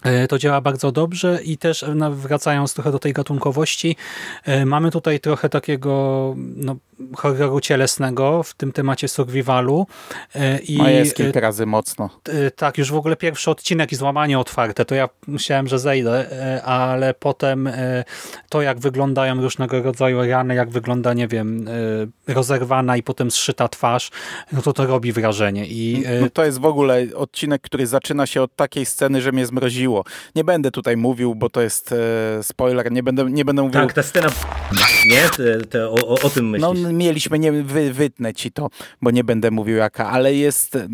E, 0.05 0.29
to 0.29 0.39
działa 0.39 0.61
bardzo 0.61 0.93
dobrze 0.93 1.41
i 1.45 1.59
też 1.59 1.83
e, 1.83 2.11
wracając 2.11 2.75
trochę 2.75 2.93
do 2.93 2.99
tej 2.99 3.13
gatunkowości, 3.13 3.97
e, 4.45 4.67
mamy 4.67 4.91
tutaj 4.91 5.21
trochę 5.21 5.49
takiego 5.49 6.35
no, 6.57 6.77
horroru 7.17 7.61
cielesnego 7.61 8.43
w 8.43 8.55
tym 8.55 8.73
temacie 8.73 9.09
survivalu. 9.09 9.87
I 10.69 10.79
no 10.79 10.89
jest 10.89 11.17
kilka 11.17 11.41
razy 11.41 11.67
mocno. 11.67 12.11
Tak, 12.57 12.79
już 12.79 12.91
w 12.91 12.97
ogóle 12.97 13.17
pierwszy 13.17 13.51
odcinek 13.51 13.93
i 13.93 13.97
złamanie 13.97 14.39
otwarte, 14.39 14.85
to 14.85 14.95
ja 14.95 15.09
myślałem, 15.27 15.69
że 15.69 15.79
zejdę, 15.79 16.27
ale 16.65 17.15
potem 17.15 17.71
to 18.49 18.63
jak 18.63 18.79
wyglądają 18.79 19.43
różnego 19.43 19.83
rodzaju 19.83 20.27
rany, 20.27 20.55
jak 20.55 20.71
wygląda, 20.71 21.15
nie 21.15 21.29
wiem, 21.29 21.69
rozerwana 22.27 22.97
i 22.97 23.03
potem 23.03 23.31
zszyta 23.31 23.69
twarz, 23.69 24.11
no 24.53 24.63
to 24.63 24.73
to 24.73 24.87
robi 24.87 25.13
wrażenie. 25.13 25.67
I, 25.67 26.05
no 26.21 26.31
to 26.31 26.45
jest 26.45 26.59
w 26.59 26.65
ogóle 26.65 27.07
odcinek, 27.15 27.63
który 27.63 27.87
zaczyna 27.87 28.27
się 28.27 28.43
od 28.43 28.57
takiej 28.57 28.87
sceny, 28.87 29.21
że 29.21 29.33
mnie 29.33 29.47
zmroziło. 29.47 30.05
Nie 30.35 30.45
będę 30.45 30.71
tutaj 30.71 30.97
mówił, 30.97 31.35
bo 31.35 31.51
to 31.51 31.61
jest 31.61 31.93
e, 31.93 32.43
spoiler, 32.43 32.93
nie 32.93 33.03
będę, 33.03 33.25
nie 33.31 33.45
będę 33.45 33.63
mówił... 33.63 33.81
Tak, 33.81 33.93
ta 33.93 34.03
scena... 34.03 34.29
Nie? 35.11 35.29
Te, 35.37 35.61
te, 35.61 35.89
o, 35.89 36.09
o, 36.23 36.31
tym 36.31 36.51
myślisz. 36.51 36.83
No 36.83 36.84
mieliśmy, 36.93 37.39
nie 37.39 37.53
wy, 37.53 37.93
wytnę 37.93 38.35
ci 38.35 38.53
to, 38.53 38.71
bo 39.03 39.11
nie 39.11 39.25
będę 39.25 39.51
mówił 39.51 39.77
jaka, 39.77 40.11
ale 40.11 40.35
jest... 40.35 40.77
E, 40.77 40.85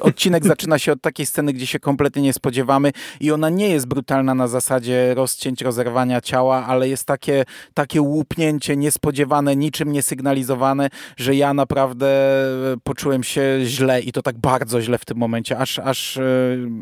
odcinek 0.00 0.46
zaczyna 0.52 0.78
się 0.78 0.92
od 0.92 1.00
takiej 1.00 1.26
sceny, 1.26 1.52
gdzie 1.52 1.66
się 1.66 1.78
kompletnie 1.78 2.22
nie 2.22 2.32
spodziewamy 2.32 2.92
i 3.20 3.32
ona 3.32 3.48
nie 3.48 3.68
jest 3.68 3.86
brutalna 3.86 4.34
na 4.34 4.48
zasadzie 4.48 5.14
rozcięć, 5.14 5.62
rozerwania 5.62 6.20
ciała, 6.20 6.66
ale 6.66 6.88
jest 6.88 7.04
takie, 7.04 7.44
takie 7.74 8.02
łupnięcie 8.02 8.76
niespodziewane, 8.76 9.56
niczym 9.56 9.92
niesygnalizowane, 9.92 10.88
że 11.16 11.34
ja 11.34 11.54
naprawdę 11.54 12.10
poczułem 12.84 13.24
się 13.24 13.42
źle 13.64 14.00
i 14.00 14.12
to 14.12 14.22
tak 14.22 14.38
bardzo 14.38 14.82
źle 14.82 14.98
w 14.98 15.04
tym 15.04 15.18
momencie, 15.18 15.58
aż, 15.58 15.78
aż, 15.78 16.16
e, 16.16 16.22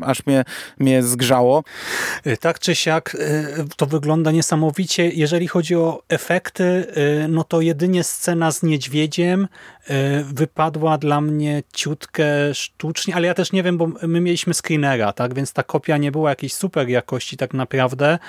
aż 0.01 0.25
mnie, 0.25 0.43
mnie 0.79 1.03
zgrzało 1.03 1.63
tak 2.39 2.59
czy 2.59 2.75
siak 2.75 3.17
to 3.77 3.85
wygląda 3.85 4.31
niesamowicie. 4.31 5.09
Jeżeli 5.09 5.47
chodzi 5.47 5.75
o 5.75 6.03
efekty, 6.09 6.85
no 7.29 7.43
to 7.43 7.61
jedynie 7.61 8.03
scena 8.03 8.38
z 8.51 8.63
niedźwiedziem 8.63 9.47
wypadła 10.23 10.97
dla 10.97 11.21
mnie 11.21 11.63
ciutkę 11.73 12.53
sztucznie, 12.53 13.15
ale 13.15 13.27
ja 13.27 13.33
też 13.33 13.51
nie 13.51 13.63
wiem, 13.63 13.77
bo 13.77 13.87
my 14.01 14.21
mieliśmy 14.21 14.53
screenera, 14.53 15.13
tak, 15.13 15.33
więc 15.33 15.53
ta 15.53 15.63
kopia 15.63 15.97
nie 15.97 16.11
była 16.11 16.29
jakiejś 16.29 16.53
super 16.53 16.89
jakości 16.89 17.37
tak 17.37 17.53
naprawdę. 17.53 18.19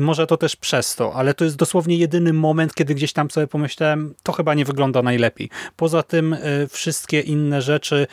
Może 0.00 0.26
to 0.26 0.36
też 0.36 0.56
przez 0.56 0.96
to, 0.96 1.14
ale 1.14 1.34
to 1.34 1.44
jest 1.44 1.56
dosłownie 1.56 1.96
jedyny 1.96 2.32
moment, 2.32 2.74
kiedy 2.74 2.94
gdzieś 2.94 3.12
tam 3.12 3.30
sobie 3.30 3.46
pomyślałem, 3.46 4.14
to 4.22 4.32
chyba 4.32 4.54
nie 4.54 4.64
wygląda 4.64 5.02
najlepiej. 5.02 5.50
Poza 5.76 6.02
tym 6.02 6.36
wszystkie 6.68 7.20
inne 7.20 7.62
rzeczy, 7.62 8.06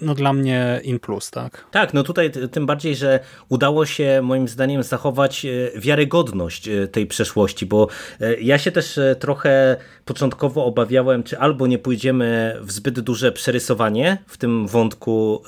no 0.00 0.14
dla 0.14 0.32
mnie 0.32 0.80
in 0.84 0.98
plus, 0.98 1.30
tak. 1.30 1.64
Tak, 1.70 1.94
no 1.94 2.02
tutaj 2.02 2.30
tym 2.50 2.66
bardziej, 2.66 2.96
że 2.96 3.20
udało 3.48 3.86
się 3.86 4.20
moim 4.22 4.48
zdaniem 4.48 4.82
zachować 4.82 5.46
e, 5.46 5.80
wiarygodność 5.80 6.68
e, 6.68 6.88
tej 6.88 7.06
przeszłości, 7.06 7.66
bo 7.66 7.88
e, 8.20 8.40
ja 8.40 8.58
się 8.58 8.72
też 8.72 9.00
trochę 9.18 9.76
początkowo 10.04 10.64
obawiałem, 10.64 11.22
czy 11.22 11.38
albo 11.38 11.61
nie 11.66 11.78
pójdziemy 11.78 12.56
w 12.60 12.72
zbyt 12.72 13.00
duże 13.00 13.32
przerysowanie 13.32 14.18
w 14.26 14.36
tym 14.36 14.66
wątku 14.66 15.42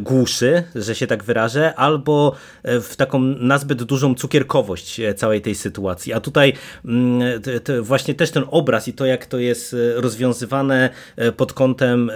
głuszy, 0.00 0.62
że 0.74 0.94
się 0.94 1.06
tak 1.06 1.24
wyrażę, 1.24 1.74
albo 1.74 2.36
w 2.64 2.96
taką 2.96 3.18
nazbyt 3.20 3.82
dużą 3.82 4.14
cukierkowość 4.14 5.00
całej 5.16 5.40
tej 5.40 5.54
sytuacji. 5.54 6.12
A 6.12 6.20
tutaj 6.20 6.52
mm, 6.84 7.42
właśnie 7.82 8.14
też 8.14 8.30
ten 8.30 8.44
obraz 8.50 8.88
i 8.88 8.92
to, 8.92 9.06
jak 9.06 9.26
to 9.26 9.38
jest 9.38 9.76
rozwiązywane 9.94 10.90
pod 11.36 11.52
kątem 11.52 12.10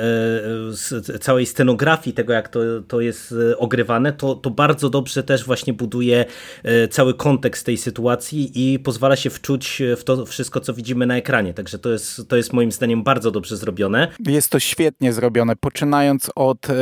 całej 1.21 1.47
scenografii, 1.47 2.15
tego 2.15 2.33
jak 2.33 2.49
to, 2.49 2.61
to 2.89 3.01
jest 3.01 3.35
ogrywane, 3.57 4.13
to, 4.13 4.35
to 4.35 4.51
bardzo 4.51 4.91
dobrze 4.91 5.23
też 5.23 5.45
właśnie 5.45 5.73
buduje 5.73 6.25
e, 6.63 6.89
cały 6.89 7.15
kontekst 7.15 7.67
tej 7.67 7.77
sytuacji 7.77 8.53
i 8.55 8.79
pozwala 8.79 9.17
się 9.17 9.31
wczuć 9.31 9.83
w 9.97 10.05
to 10.05 10.27
wszystko, 10.27 10.61
co 10.61 10.75
widzimy 10.75 11.07
na 11.07 11.17
ekranie, 11.17 11.55
także 11.55 11.79
to 11.79 11.91
jest, 11.91 12.29
to 12.29 12.37
jest 12.37 12.53
moim 12.53 12.73
zdaniem 12.73 12.90
bardzo 12.97 13.31
dobrze 13.31 13.57
zrobione. 13.57 14.09
Jest 14.27 14.51
to 14.51 14.61
świetnie 14.61 15.13
zrobione, 15.13 15.57
poczynając 15.57 16.31
od 16.35 16.71
e, 16.71 16.75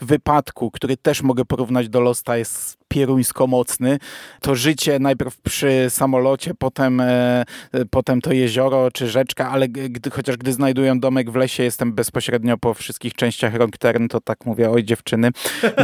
wypadku, 0.00 0.70
który 0.70 0.96
też 0.96 1.22
mogę 1.22 1.44
porównać 1.44 1.88
do 1.88 2.00
Losta, 2.00 2.36
jest 2.36 2.83
pieruńsko 2.94 3.46
mocny. 3.46 3.98
To 4.40 4.54
życie 4.54 4.98
najpierw 4.98 5.40
przy 5.40 5.86
samolocie, 5.88 6.52
potem, 6.58 7.00
e, 7.00 7.44
potem 7.90 8.20
to 8.20 8.32
jezioro 8.32 8.90
czy 8.90 9.08
rzeczka, 9.08 9.50
ale 9.50 9.68
gdy, 9.68 10.10
chociaż 10.10 10.36
gdy 10.36 10.52
znajdują 10.52 11.00
domek 11.00 11.30
w 11.30 11.34
lesie, 11.34 11.62
jestem 11.62 11.92
bezpośrednio 11.92 12.58
po 12.58 12.74
wszystkich 12.74 13.14
częściach 13.14 13.52
Wrong 13.52 13.78
Turn, 13.78 14.06
to 14.08 14.20
tak 14.20 14.46
mówię, 14.46 14.70
oj 14.70 14.84
dziewczyny, 14.84 15.30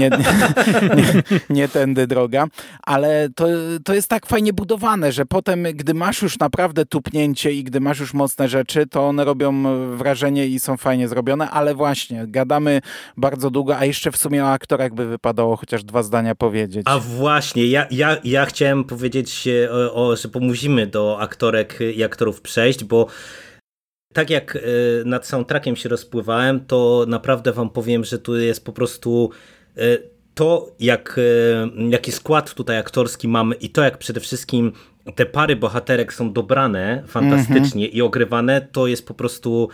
nie, 0.01 0.11
nie, 0.11 0.19
nie, 0.97 1.23
nie 1.51 1.69
tędy 1.69 2.07
droga. 2.07 2.47
Ale 2.83 3.29
to, 3.35 3.47
to 3.85 3.95
jest 3.95 4.09
tak 4.09 4.27
fajnie 4.27 4.53
budowane, 4.53 5.13
że 5.13 5.27
potem, 5.27 5.63
gdy 5.75 5.95
masz 5.95 6.23
już 6.23 6.39
naprawdę 6.39 6.87
tupnięcie 6.87 7.53
i 7.53 7.65
gdy 7.65 7.81
masz 7.81 8.01
już 8.01 8.15
mocne 8.15 8.49
rzeczy, 8.49 8.87
to 8.87 9.09
one 9.09 9.25
robią 9.25 9.63
wrażenie 9.97 10.47
i 10.47 10.61
są 10.61 10.77
fajnie 10.77 11.09
zrobione, 11.09 11.51
ale 11.51 11.75
właśnie, 11.75 12.25
gadamy 12.27 12.81
bardzo 13.17 13.51
długo, 13.51 13.79
a 13.79 13.85
jeszcze 13.85 14.13
w 14.13 14.17
sumie 14.17 14.45
o 14.45 14.53
aktorach 14.53 14.95
by 14.95 15.07
wypadało 15.07 15.57
chociaż 15.57 15.85
dwa 15.85 16.03
zdania 16.03 16.35
powiedzieć. 16.35 16.83
A 16.87 17.00
właśnie, 17.01 17.67
ja, 17.67 17.87
ja, 17.91 18.17
ja 18.25 18.47
chciałem 18.47 18.85
powiedzieć, 18.85 19.49
o, 19.71 20.09
o, 20.09 20.17
że 20.17 20.29
musimy 20.41 20.87
do 20.87 21.21
aktorek 21.21 21.79
i 21.95 22.05
aktorów 22.05 22.41
przejść, 22.41 22.85
bo 22.85 23.07
tak 24.15 24.31
jak 24.31 24.57
e, 24.57 24.61
nad 25.05 25.27
soundtrackiem 25.27 25.77
się 25.77 25.89
rozpływałem, 25.89 26.67
to 26.67 27.05
naprawdę 27.09 27.53
wam 27.53 27.71
powiem, 27.71 28.05
że 28.05 28.19
tu 28.19 28.37
jest 28.37 28.65
po 28.65 28.73
prostu 28.73 29.31
e, 29.77 29.99
to, 30.35 30.77
jak, 30.81 31.19
e, 31.19 31.89
jaki 31.89 32.13
skład 32.13 32.55
tutaj 32.55 32.79
aktorski 32.79 33.29
mamy 33.29 33.55
i 33.55 33.71
to, 33.71 33.83
jak 33.83 33.99
przede 33.99 34.21
wszystkim 34.21 34.73
te 35.15 35.27
pary 35.27 35.57
bohaterek 35.57 36.13
są 36.13 36.33
dobrane 36.33 37.03
fantastycznie 37.07 37.85
mm 37.85 37.93
-hmm. 37.93 37.97
i 37.97 38.03
ogrywane, 38.03 38.61
to 38.61 38.87
jest 38.87 39.07
po 39.07 39.15
prostu 39.15 39.69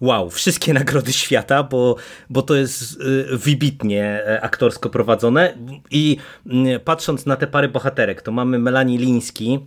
wow, 0.00 0.30
wszystkie 0.30 0.74
nagrody 0.80 1.12
świata, 1.12 1.62
bo, 1.62 1.96
bo 2.30 2.42
to 2.42 2.54
jest 2.54 2.98
wybitnie 3.32 4.22
aktorsko 4.42 4.90
prowadzone 4.90 5.54
i 5.90 6.16
mm, 6.46 6.80
patrząc 6.80 7.26
na 7.26 7.36
te 7.36 7.46
pary 7.46 7.68
bohaterek, 7.68 8.22
to 8.22 8.32
mamy 8.32 8.58
Melanie 8.58 8.98
Liński, 8.98 9.58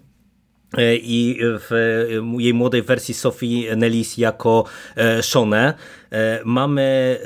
E, 0.77 0.95
i 0.95 1.39
w 1.41 1.69
jej 2.37 2.53
młodej 2.53 2.81
wersji 2.81 3.13
Sophie 3.13 3.75
Nellis 3.75 4.17
jako 4.17 4.65
e, 4.95 5.23
Shone. 5.23 5.57
E, 5.67 5.73
mamy 6.45 7.19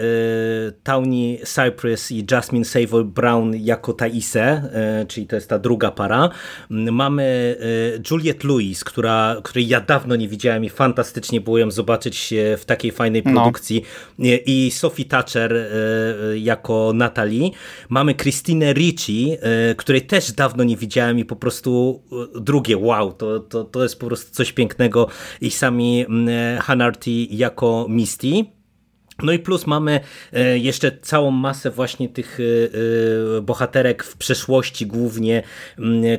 Tawny 0.84 1.38
Cypress 1.46 2.12
i 2.12 2.26
Jasmine 2.32 2.66
Savoy 2.66 3.04
Brown 3.04 3.56
jako 3.56 3.94
Taise, 3.94 4.70
czyli 5.08 5.28
to 5.28 5.36
jest 5.36 5.50
ta 5.50 5.60
druga 5.60 5.92
para. 5.92 6.30
Mamy 6.70 7.58
Juliette 8.12 8.48
Lewis, 8.48 8.84
która, 8.84 9.36
której 9.44 9.68
ja 9.68 9.82
dawno 9.82 10.16
nie 10.16 10.28
widziałem 10.28 10.66
i 10.66 10.70
fantastycznie 10.70 11.42
było 11.42 11.58
ją 11.58 11.72
zobaczyć 11.72 12.34
w 12.58 12.66
takiej 12.66 12.92
fajnej 12.92 13.22
no. 13.26 13.32
produkcji. 13.32 13.84
No. 14.20 14.26
I 14.46 14.72
Sophie 14.72 15.06
Thatcher 15.06 15.70
jako 16.36 16.92
Natalie. 16.96 17.50
Mamy 17.90 18.16
Christine 18.16 18.74
Ricci, 18.74 19.38
której 19.78 20.02
też 20.02 20.32
dawno 20.32 20.64
nie 20.64 20.78
widziałem 20.78 21.20
i 21.20 21.26
po 21.26 21.36
prostu 21.36 22.02
drugie 22.42 22.78
wow, 22.78 23.14
to 23.14 23.38
to, 23.40 23.64
to, 23.64 23.84
jest 23.84 24.00
po 24.00 24.08
prostu 24.08 24.32
coś 24.32 24.52
pięknego 24.52 25.08
i 25.42 25.52
sami 25.52 26.06
Hanarty 26.60 27.12
jako 27.30 27.86
Misty. 27.90 28.57
No 29.24 29.32
i 29.32 29.40
plus 29.40 29.68
mamy 29.68 30.00
e, 30.34 30.58
jeszcze 30.58 30.92
całą 31.02 31.32
masę 31.32 31.72
właśnie 31.72 32.10
tych 32.10 32.40
e, 32.40 32.44
e, 33.38 33.42
bohaterek 33.42 34.04
w 34.04 34.18
przeszłości 34.18 34.88
głównie, 34.88 35.44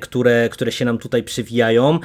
które, 0.01 0.49
które 0.49 0.73
się 0.73 0.85
nam 0.85 0.99
tutaj 0.99 1.23
przywijają, 1.23 1.99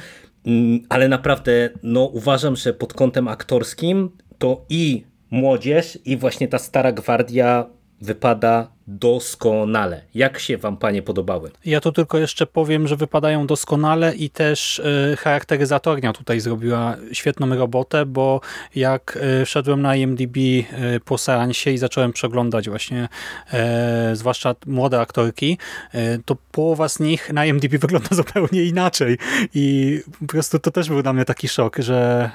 ale 0.88 1.08
naprawdę 1.08 1.70
no, 1.82 2.04
uważam, 2.04 2.56
że 2.56 2.72
pod 2.72 2.94
kątem 2.94 3.28
aktorskim 3.28 4.10
to 4.38 4.64
i 4.68 5.04
młodzież 5.30 5.98
i 6.04 6.16
właśnie 6.16 6.48
ta 6.48 6.58
stara 6.58 6.92
gwardia 6.92 7.66
wypada 8.00 8.73
doskonale. 8.86 10.00
Jak 10.14 10.38
się 10.38 10.58
wam 10.58 10.76
panie 10.76 11.02
podobały? 11.02 11.50
Ja 11.64 11.80
to 11.80 11.92
tylko 11.92 12.18
jeszcze 12.18 12.46
powiem, 12.46 12.88
że 12.88 12.96
wypadają 12.96 13.46
doskonale 13.46 14.14
i 14.14 14.30
też 14.30 14.78
y, 14.78 15.16
charakteryzatornia 15.16 16.12
tutaj 16.12 16.40
zrobiła 16.40 16.96
świetną 17.12 17.56
robotę, 17.56 18.06
bo 18.06 18.40
jak 18.74 19.18
y, 19.42 19.44
wszedłem 19.44 19.82
na 19.82 19.96
IMDb 19.96 20.36
y, 20.36 20.64
po 21.04 21.18
seansie 21.18 21.70
i 21.70 21.78
zacząłem 21.78 22.12
przeglądać 22.12 22.68
właśnie 22.68 23.08
zwłaszcza 24.12 24.54
młode 24.66 25.00
aktorki, 25.00 25.58
to 26.24 26.36
połowa 26.52 26.88
z 26.88 27.00
nich 27.00 27.32
na 27.32 27.46
IMDb 27.46 27.78
wygląda 27.84 28.08
zupełnie 28.10 28.64
inaczej 28.64 29.18
i 29.54 30.00
po 30.20 30.26
prostu 30.26 30.58
to 30.58 30.70
też 30.70 30.88
był 30.88 31.02
dla 31.02 31.12
mnie 31.12 31.24
taki 31.24 31.48
szok, 31.48 31.76
że 31.78 32.30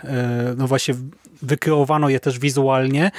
no 0.57 0.67
właśnie 0.67 0.95
wykreowano 1.41 2.09
je 2.09 2.19
też 2.19 2.39
wizualnie, 2.39 3.11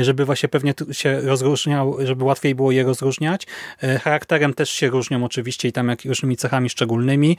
żeby 0.00 0.24
właśnie 0.24 0.48
pewnie 0.48 0.74
się 0.92 1.20
rozróżniał, 1.20 1.96
żeby 2.04 2.24
łatwiej 2.24 2.54
było 2.54 2.67
było 2.68 2.72
je 2.72 2.84
rozróżniać. 2.84 3.46
E, 3.82 3.98
charakterem 3.98 4.54
też 4.54 4.70
się 4.70 4.88
różnią 4.88 5.24
oczywiście 5.24 5.68
i 5.68 5.72
tam 5.72 5.90
różnymi 6.04 6.36
cechami 6.36 6.70
szczególnymi, 6.70 7.36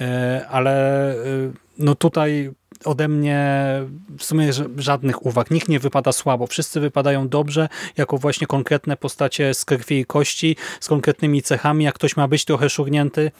e, 0.00 0.46
ale 0.50 1.12
e, 1.12 1.16
no 1.78 1.94
tutaj 1.94 2.50
ode 2.84 3.08
mnie 3.08 3.40
w 4.18 4.24
sumie 4.24 4.50
żadnych 4.76 5.26
uwag. 5.26 5.50
Nikt 5.50 5.68
nie 5.68 5.78
wypada 5.78 6.12
słabo. 6.12 6.46
Wszyscy 6.46 6.80
wypadają 6.80 7.28
dobrze, 7.28 7.68
jako 7.96 8.18
właśnie 8.18 8.46
konkretne 8.46 8.96
postacie 8.96 9.54
z 9.54 9.64
krwi 9.64 9.98
i 9.98 10.04
kości, 10.04 10.56
z 10.80 10.88
konkretnymi 10.88 11.42
cechami. 11.42 11.84
Jak 11.84 11.94
ktoś 11.94 12.16
ma 12.16 12.28
być 12.28 12.44
trochę 12.44 12.70
szurnięty, 12.70 13.30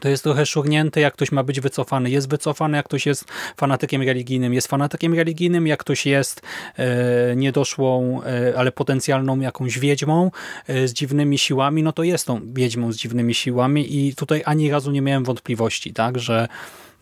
to 0.00 0.08
jest 0.08 0.22
trochę 0.22 0.46
szurnięte, 0.46 1.00
jak 1.00 1.14
ktoś 1.14 1.32
ma 1.32 1.42
być 1.42 1.60
wycofany. 1.60 2.10
Jest 2.10 2.28
wycofany, 2.28 2.76
jak 2.76 2.86
ktoś 2.86 3.06
jest 3.06 3.24
fanatykiem 3.56 4.02
religijnym. 4.02 4.54
Jest 4.54 4.68
fanatykiem 4.68 5.14
religijnym, 5.14 5.66
jak 5.66 5.80
ktoś 5.80 6.06
jest 6.06 6.42
e, 6.76 7.36
niedoszłą, 7.36 8.22
e, 8.22 8.58
ale 8.58 8.72
potencjalną 8.72 9.40
jakąś 9.40 9.78
wiedźmą 9.78 10.30
e, 10.66 10.88
z 10.88 10.92
dziwnymi 10.92 11.38
siłami, 11.38 11.82
no 11.82 11.92
to 11.92 12.02
jest 12.02 12.26
tą 12.26 12.40
wiedźmą 12.52 12.92
z 12.92 12.96
dziwnymi 12.96 13.34
siłami 13.34 13.96
i 13.96 14.14
tutaj 14.14 14.42
ani 14.44 14.70
razu 14.70 14.90
nie 14.90 15.02
miałem 15.02 15.24
wątpliwości, 15.24 15.92
tak, 15.92 16.18
że 16.18 16.48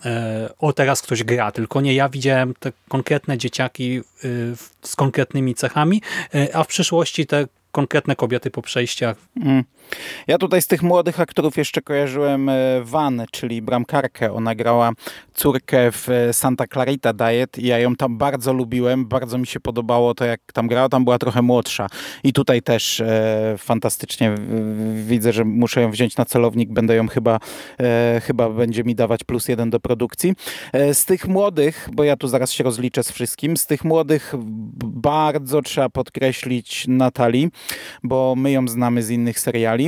e, 0.05 0.51
o 0.59 0.73
teraz 0.73 1.03
ktoś 1.03 1.25
gra, 1.25 1.53
tylko 1.53 1.81
nie 1.81 1.95
ja 1.95 2.09
widziałem 2.09 2.55
te 2.61 2.73
konkretne 2.89 3.39
dzieciaki 3.39 3.99
e, 3.99 4.03
z 4.83 4.97
konkretnymi 4.97 5.55
cechami, 5.55 6.03
e, 6.35 6.57
a 6.57 6.65
w 6.65 6.67
przyszłości 6.67 7.27
te 7.27 7.47
konkretne 7.73 8.17
kobiety 8.17 8.51
po 8.51 8.63
przejściach. 8.63 9.17
Mm. 9.37 9.65
Ja 10.27 10.39
tutaj 10.39 10.63
z 10.63 10.67
tych 10.67 10.83
młodych 10.83 11.21
aktorów 11.21 11.57
jeszcze 11.57 11.83
kojarzyłem 11.83 12.49
e, 12.49 12.55
Van, 12.85 13.25
czyli 13.31 13.63
bramkarkę. 13.63 14.33
Ona 14.33 14.55
grała 14.55 14.93
córkę 15.35 15.93
w 15.93 16.09
e, 16.09 16.33
Santa 16.33 16.67
Clarita 16.67 17.13
Diet 17.13 17.59
i 17.59 17.67
ja 17.67 17.79
ją 17.79 17.97
tam 17.97 18.19
bardzo 18.19 18.53
lubiłem. 18.53 19.07
Bardzo 19.07 19.39
mi 19.39 19.47
się 19.47 19.61
podobało 19.61 20.15
to, 20.15 20.25
jak 20.25 20.41
tam 20.53 20.69
grała. 20.69 20.89
Tam 20.89 21.05
była 21.05 21.19
trochę 21.19 21.43
młodsza. 21.43 21.87
I 22.25 22.33
tutaj 22.33 22.63
też 22.63 23.01
e, 23.01 23.55
fantastycznie 23.59 24.35
widzę, 24.95 25.33
że 25.33 25.45
muszę 25.45 25.83
ją 25.83 25.91
wziąć 25.91 26.17
na 26.17 26.25
celownik. 26.25 26.73
Będę 26.73 26.95
ją 26.97 27.09
chyba, 27.09 27.39
e, 27.81 28.21
chyba 28.25 28.51
będzie 28.51 28.85
mi 28.85 28.95
dawać 28.95 29.25
plus 29.25 29.49
jeden 29.49 29.71
do 29.71 29.81
produkcji. 29.81 30.35
E, 30.73 30.95
z 30.95 31.05
tych 31.05 31.29
młodych, 31.29 31.89
bo 31.93 32.05
ja 32.05 32.17
tu 32.17 32.29
zaraz 32.29 32.53
się 32.53 32.65
rozliczę 32.65 33.03
z 33.03 33.11
wszystkim, 33.11 33.57
z 33.57 33.67
tych 33.67 33.85
młodych 33.85 34.35
bardzo 34.85 35.63
trzeba 35.63 35.89
podkreślić 35.89 36.85
Natalii, 36.89 37.49
bo 38.03 38.35
my 38.37 38.51
ją 38.51 38.69
znamy 38.69 39.03
z 39.03 39.11
innych 39.11 39.41
seriali. 39.41 39.80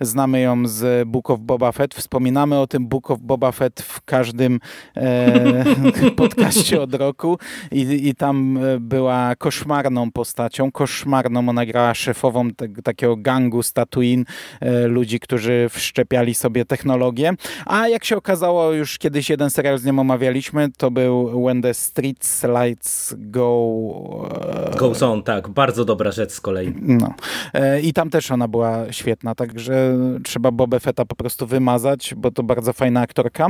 Znamy 0.00 0.40
ją 0.40 0.68
z 0.68 1.08
Book 1.08 1.30
of 1.30 1.40
Boba 1.40 1.72
Fett. 1.72 1.94
Wspominamy 1.94 2.58
o 2.58 2.66
tym 2.66 2.88
Book 2.88 3.10
of 3.10 3.20
Boba 3.20 3.52
Fett 3.52 3.82
w 3.82 4.02
każdym 4.02 4.60
e, 4.96 5.64
podcaście 6.16 6.80
od 6.80 6.94
roku 6.94 7.38
I, 7.72 8.08
i 8.08 8.14
tam 8.14 8.56
e, 8.56 8.80
była 8.80 9.36
koszmarną 9.36 10.10
postacią. 10.10 10.72
Koszmarną 10.72 11.48
ona 11.48 11.66
grała 11.66 11.94
szefową 11.94 12.50
te, 12.50 12.68
takiego 12.68 13.16
gangu 13.16 13.62
z 13.62 13.72
Tatooine, 13.72 14.24
e, 14.60 14.86
ludzi, 14.86 15.20
którzy 15.20 15.66
wszczepiali 15.70 16.34
sobie 16.34 16.64
technologię. 16.64 17.32
A 17.66 17.88
jak 17.88 18.04
się 18.04 18.16
okazało, 18.16 18.72
już 18.72 18.98
kiedyś 18.98 19.30
jeden 19.30 19.50
serial 19.50 19.78
z 19.78 19.84
nią 19.84 19.98
omawialiśmy, 19.98 20.68
to 20.76 20.90
był 20.90 21.44
When 21.44 21.62
the 21.62 21.74
Streets 21.74 22.44
Lights 22.44 23.14
Go... 23.18 23.44
E, 24.72 24.78
Goes 24.78 25.02
on, 25.02 25.22
tak. 25.22 25.48
Bardzo 25.48 25.84
dobra 25.84 26.12
rzecz 26.12 26.32
z 26.32 26.40
kolei. 26.40 26.74
No. 26.82 27.14
E, 27.54 27.80
I 27.80 27.92
tam 27.92 28.10
też 28.10 28.30
ona 28.30 28.48
była 28.48 28.92
świetna, 28.92 29.33
także 29.34 29.98
trzeba 30.24 30.50
Boba 30.50 30.78
Fetta 30.78 31.04
po 31.04 31.16
prostu 31.16 31.46
wymazać, 31.46 32.14
bo 32.16 32.30
to 32.30 32.42
bardzo 32.42 32.72
fajna 32.72 33.00
aktorka. 33.00 33.48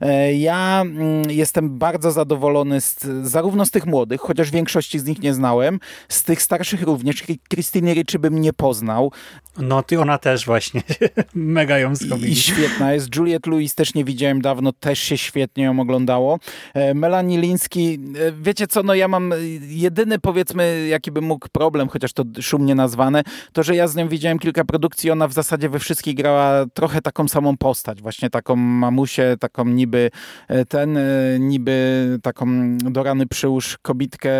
E, 0.00 0.34
ja 0.34 0.82
mm, 0.82 1.30
jestem 1.30 1.78
bardzo 1.78 2.12
zadowolony 2.12 2.80
z, 2.80 3.06
zarówno 3.22 3.66
z 3.66 3.70
tych 3.70 3.86
młodych, 3.86 4.20
chociaż 4.20 4.50
większości 4.50 4.98
z 4.98 5.04
nich 5.04 5.22
nie 5.22 5.34
znałem, 5.34 5.80
z 6.08 6.22
tych 6.22 6.42
starszych 6.42 6.82
również. 6.82 7.24
Christine 7.48 7.94
Ricci 7.94 8.18
bym 8.18 8.40
nie 8.40 8.52
poznał. 8.52 9.12
No 9.58 9.82
ty 9.82 10.00
ona 10.00 10.18
też 10.18 10.46
właśnie. 10.46 10.82
Mega 11.34 11.78
ją 11.78 11.96
zrobili. 11.96 12.32
I 12.32 12.36
świetna 12.36 12.92
jest. 12.92 13.16
Juliette 13.16 13.50
Lewis 13.50 13.74
też 13.74 13.94
nie 13.94 14.04
widziałem 14.04 14.40
dawno, 14.40 14.72
też 14.72 14.98
się 14.98 15.18
świetnie 15.18 15.64
ją 15.64 15.80
oglądało. 15.80 16.38
E, 16.74 16.94
Melanie 16.94 17.40
Liński, 17.40 17.98
e, 18.18 18.32
wiecie 18.32 18.66
co, 18.66 18.82
no 18.82 18.94
ja 18.94 19.08
mam 19.08 19.34
jedyny 19.68 20.18
powiedzmy, 20.18 20.86
jaki 20.88 21.12
bym 21.12 21.24
mógł 21.24 21.48
problem, 21.52 21.88
chociaż 21.88 22.12
to 22.12 22.24
szumnie 22.40 22.74
nazwane, 22.74 23.22
to 23.52 23.62
że 23.62 23.76
ja 23.76 23.88
z 23.88 23.96
nią 23.96 24.08
widziałem 24.08 24.38
kilka 24.38 24.64
produkcji, 24.64 25.10
ona 25.10 25.28
w 25.28 25.32
zasadzie 25.32 25.68
we 25.68 25.78
wszystkich 25.78 26.14
grała 26.14 26.66
trochę 26.74 27.02
taką 27.02 27.28
samą 27.28 27.56
postać, 27.56 28.02
właśnie 28.02 28.30
taką 28.30 28.56
mamusię, 28.56 29.36
taką 29.40 29.64
niby 29.64 30.10
e, 30.48 30.64
ten, 30.64 30.98
niby 31.38 31.74
taką 32.22 32.76
do 32.78 33.02
rany 33.02 33.26
przyłóż 33.26 33.78
kobitkę, 33.82 34.30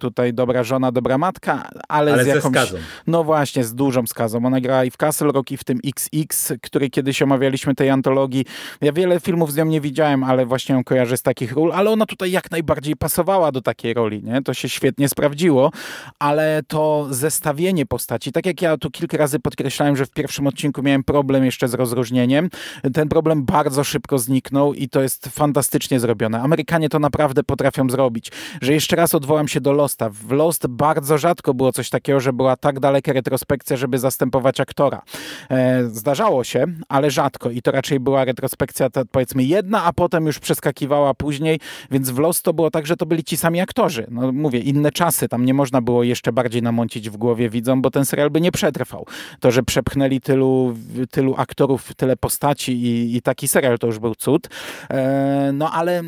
tutaj 0.00 0.34
dobra 0.34 0.64
żona, 0.64 0.92
dobra 0.92 1.18
matka, 1.18 1.68
ale, 1.88 2.12
ale 2.12 2.24
z 2.24 2.26
jakąś... 2.26 2.52
skazą. 2.52 2.78
No 3.06 3.24
właśnie, 3.24 3.64
z 3.64 3.74
dużą 3.74 4.06
skazą. 4.06 4.49
Ona 4.50 4.60
grała 4.60 4.84
i 4.84 4.90
w 4.90 4.96
Castle 4.96 5.32
Rock 5.32 5.50
i 5.50 5.56
w 5.56 5.64
tym 5.64 5.78
XX, 5.84 6.52
który 6.62 6.90
kiedyś 6.90 7.22
omawialiśmy 7.22 7.74
tej 7.74 7.90
antologii. 7.90 8.44
Ja 8.80 8.92
wiele 8.92 9.20
filmów 9.20 9.52
z 9.52 9.56
nią 9.56 9.64
nie 9.64 9.80
widziałem, 9.80 10.24
ale 10.24 10.46
właśnie 10.46 10.74
ją 10.74 10.84
kojarzę 10.84 11.16
z 11.16 11.22
takich 11.22 11.52
ról, 11.52 11.72
ale 11.72 11.90
ona 11.90 12.06
tutaj 12.06 12.30
jak 12.30 12.50
najbardziej 12.50 12.96
pasowała 12.96 13.52
do 13.52 13.62
takiej 13.62 13.94
roli, 13.94 14.22
nie? 14.24 14.42
To 14.42 14.54
się 14.54 14.68
świetnie 14.68 15.08
sprawdziło, 15.08 15.70
ale 16.18 16.62
to 16.68 17.06
zestawienie 17.10 17.86
postaci, 17.86 18.32
tak 18.32 18.46
jak 18.46 18.62
ja 18.62 18.76
tu 18.76 18.90
kilka 18.90 19.16
razy 19.16 19.40
podkreślałem, 19.40 19.96
że 19.96 20.06
w 20.06 20.10
pierwszym 20.10 20.46
odcinku 20.46 20.82
miałem 20.82 21.04
problem 21.04 21.44
jeszcze 21.44 21.68
z 21.68 21.74
rozróżnieniem, 21.74 22.50
ten 22.94 23.08
problem 23.08 23.44
bardzo 23.44 23.84
szybko 23.84 24.18
zniknął 24.18 24.74
i 24.74 24.88
to 24.88 25.00
jest 25.00 25.28
fantastycznie 25.28 26.00
zrobione. 26.00 26.40
Amerykanie 26.40 26.88
to 26.88 26.98
naprawdę 26.98 27.42
potrafią 27.42 27.90
zrobić. 27.90 28.32
Że 28.62 28.72
jeszcze 28.72 28.96
raz 28.96 29.14
odwołam 29.14 29.48
się 29.48 29.60
do 29.60 29.72
Losta. 29.72 30.10
W 30.10 30.32
Lost 30.32 30.66
bardzo 30.66 31.18
rzadko 31.18 31.54
było 31.54 31.72
coś 31.72 31.90
takiego, 31.90 32.20
że 32.20 32.32
była 32.32 32.56
tak 32.56 32.80
daleka 32.80 33.12
retrospekcja, 33.12 33.76
żeby 33.76 33.98
zastępować 33.98 34.39
aktora. 34.46 35.02
E, 35.50 35.84
zdarzało 35.84 36.44
się, 36.44 36.64
ale 36.88 37.10
rzadko 37.10 37.50
i 37.50 37.62
to 37.62 37.70
raczej 37.70 38.00
była 38.00 38.24
retrospekcja 38.24 38.90
ta, 38.90 39.04
powiedzmy 39.04 39.44
jedna, 39.44 39.84
a 39.84 39.92
potem 39.92 40.26
już 40.26 40.38
przeskakiwała 40.38 41.14
później, 41.14 41.60
więc 41.90 42.10
w 42.10 42.18
Lost 42.18 42.44
to 42.44 42.52
było 42.52 42.70
tak, 42.70 42.86
że 42.86 42.96
to 42.96 43.06
byli 43.06 43.24
ci 43.24 43.36
sami 43.36 43.60
aktorzy. 43.60 44.06
No 44.10 44.32
mówię, 44.32 44.58
inne 44.58 44.92
czasy, 44.92 45.28
tam 45.28 45.44
nie 45.44 45.54
można 45.54 45.80
było 45.80 46.04
jeszcze 46.04 46.32
bardziej 46.32 46.62
namącić 46.62 47.10
w 47.10 47.16
głowie 47.16 47.50
widzom, 47.50 47.82
bo 47.82 47.90
ten 47.90 48.04
serial 48.04 48.30
by 48.30 48.40
nie 48.40 48.52
przetrwał. 48.52 49.06
To, 49.40 49.50
że 49.50 49.62
przepchnęli 49.62 50.20
tylu, 50.20 50.76
tylu 51.10 51.34
aktorów, 51.36 51.94
tyle 51.94 52.16
postaci 52.16 52.72
i, 52.72 53.16
i 53.16 53.22
taki 53.22 53.48
serial 53.48 53.78
to 53.78 53.86
już 53.86 53.98
był 53.98 54.14
cud. 54.14 54.48
E, 54.90 55.50
no 55.52 55.70
ale 55.72 56.02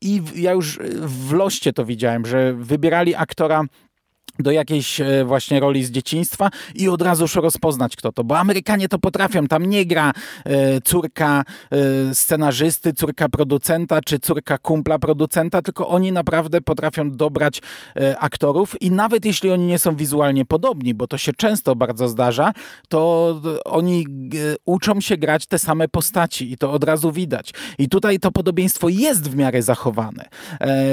i 0.00 0.22
ja 0.34 0.52
już 0.52 0.78
w 1.00 1.32
Loście 1.32 1.72
to 1.72 1.84
widziałem, 1.84 2.26
że 2.26 2.54
wybierali 2.54 3.14
aktora 3.14 3.64
do 4.38 4.50
jakiejś 4.50 5.00
e, 5.00 5.24
właśnie 5.24 5.60
roli 5.60 5.84
z 5.84 5.90
dzieciństwa 5.90 6.50
i 6.74 6.88
od 6.88 7.02
razu 7.02 7.24
już 7.24 7.34
rozpoznać 7.34 7.96
kto 7.96 8.12
to, 8.12 8.24
bo 8.24 8.38
Amerykanie 8.38 8.88
to 8.88 8.98
potrafią, 8.98 9.46
tam 9.46 9.66
nie 9.66 9.86
gra 9.86 10.12
e, 10.44 10.80
córka 10.80 11.44
e, 11.70 12.14
scenarzysty, 12.14 12.92
córka 12.92 13.28
producenta 13.28 14.00
czy 14.00 14.18
córka 14.18 14.58
kumpla 14.58 14.98
producenta, 14.98 15.62
tylko 15.62 15.88
oni 15.88 16.12
naprawdę 16.12 16.60
potrafią 16.60 17.10
dobrać 17.10 17.62
aktorów 18.18 18.82
i 18.82 18.90
nawet 18.90 19.24
jeśli 19.24 19.50
oni 19.50 19.66
nie 19.66 19.78
są 19.78 19.96
wizualnie 19.96 20.44
podobni, 20.44 20.94
bo 20.94 21.06
to 21.06 21.18
się 21.18 21.32
często 21.32 21.76
bardzo 21.76 22.08
zdarza, 22.08 22.52
to 22.88 23.40
oni 23.64 24.06
uczą 24.64 25.00
się 25.00 25.16
grać 25.16 25.46
te 25.46 25.58
same 25.58 25.88
postaci 25.88 26.52
i 26.52 26.56
to 26.56 26.72
od 26.72 26.84
razu 26.84 27.12
widać. 27.12 27.52
I 27.78 27.88
tutaj 27.88 28.18
to 28.18 28.30
podobieństwo 28.30 28.88
jest 28.88 29.30
w 29.30 29.36
miarę 29.36 29.62
zachowane. 29.62 30.24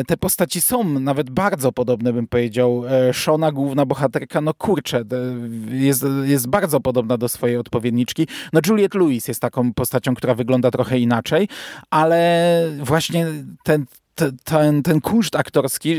Te 0.07 0.17
postaci 0.17 0.61
są 0.61 0.99
nawet 0.99 1.29
bardzo 1.29 1.71
podobne, 1.71 2.13
bym 2.13 2.27
powiedział, 2.27 2.83
Sean 3.13 3.34
ona 3.35 3.51
główna 3.51 3.85
bohaterka, 3.85 4.41
no 4.41 4.53
kurczę, 4.53 5.03
jest, 5.69 6.05
jest 6.23 6.47
bardzo 6.47 6.79
podobna 6.79 7.17
do 7.17 7.29
swojej 7.29 7.57
odpowiedniczki. 7.57 8.27
No 8.53 8.61
Juliette 8.67 8.99
Lewis 8.99 9.27
jest 9.27 9.41
taką 9.41 9.73
postacią, 9.73 10.15
która 10.15 10.35
wygląda 10.35 10.71
trochę 10.71 10.99
inaczej, 10.99 11.47
ale 11.89 12.69
właśnie 12.83 13.25
ten 13.63 13.85
ten, 14.43 14.83
ten 14.83 15.01
kunszt 15.01 15.35
aktorski, 15.35 15.95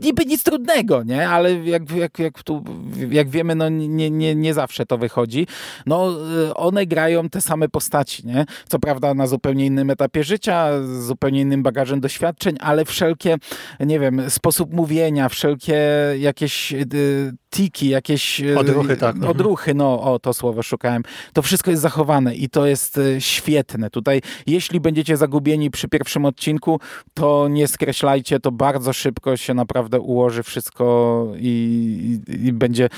niby 0.00 0.24
nic 0.26 0.42
trudnego, 0.42 1.02
nie? 1.02 1.28
Ale 1.28 1.54
jak, 1.54 1.90
jak, 1.90 2.18
jak, 2.18 2.42
tu, 2.42 2.64
jak 3.10 3.28
wiemy, 3.28 3.54
no 3.54 3.68
nie, 3.68 4.10
nie, 4.10 4.34
nie 4.34 4.54
zawsze 4.54 4.86
to 4.86 4.98
wychodzi. 4.98 5.46
No, 5.86 6.16
one 6.54 6.86
grają 6.86 7.28
te 7.28 7.40
same 7.40 7.68
postaci, 7.68 8.26
nie? 8.26 8.46
Co 8.68 8.78
prawda 8.78 9.14
na 9.14 9.26
zupełnie 9.26 9.66
innym 9.66 9.90
etapie 9.90 10.24
życia, 10.24 10.82
z 10.82 11.06
zupełnie 11.06 11.40
innym 11.40 11.62
bagażem 11.62 12.00
doświadczeń, 12.00 12.56
ale 12.60 12.84
wszelkie, 12.84 13.36
nie 13.80 14.00
wiem, 14.00 14.30
sposób 14.30 14.72
mówienia, 14.74 15.28
wszelkie 15.28 15.78
jakieś 16.18 16.72
y, 16.72 17.32
tiki, 17.50 17.88
jakieś 17.88 18.40
e, 18.40 18.58
odruchy, 18.58 18.96
tak. 18.96 19.14
Mhm. 19.14 19.30
Odruchy, 19.30 19.74
no 19.74 20.02
o 20.02 20.18
to 20.18 20.34
słowo 20.34 20.62
szukałem. 20.62 21.02
To 21.32 21.42
wszystko 21.42 21.70
jest 21.70 21.82
zachowane 21.82 22.34
i 22.34 22.48
to 22.48 22.66
jest 22.66 22.98
e, 22.98 23.20
świetne. 23.20 23.90
Tutaj, 23.90 24.22
jeśli 24.46 24.80
będziecie 24.80 25.16
zagubieni 25.16 25.70
przy 25.70 25.88
pierwszym 25.88 26.24
odcinku, 26.24 26.80
to 27.14 27.48
nie 27.48 27.68
skreślajcie, 27.68 28.40
to 28.40 28.52
bardzo 28.52 28.92
szybko 28.92 29.36
się 29.36 29.54
naprawdę 29.54 30.00
ułoży 30.00 30.42
wszystko 30.42 31.26
i, 31.36 32.20
i, 32.28 32.46
i 32.46 32.52
będzie 32.52 32.88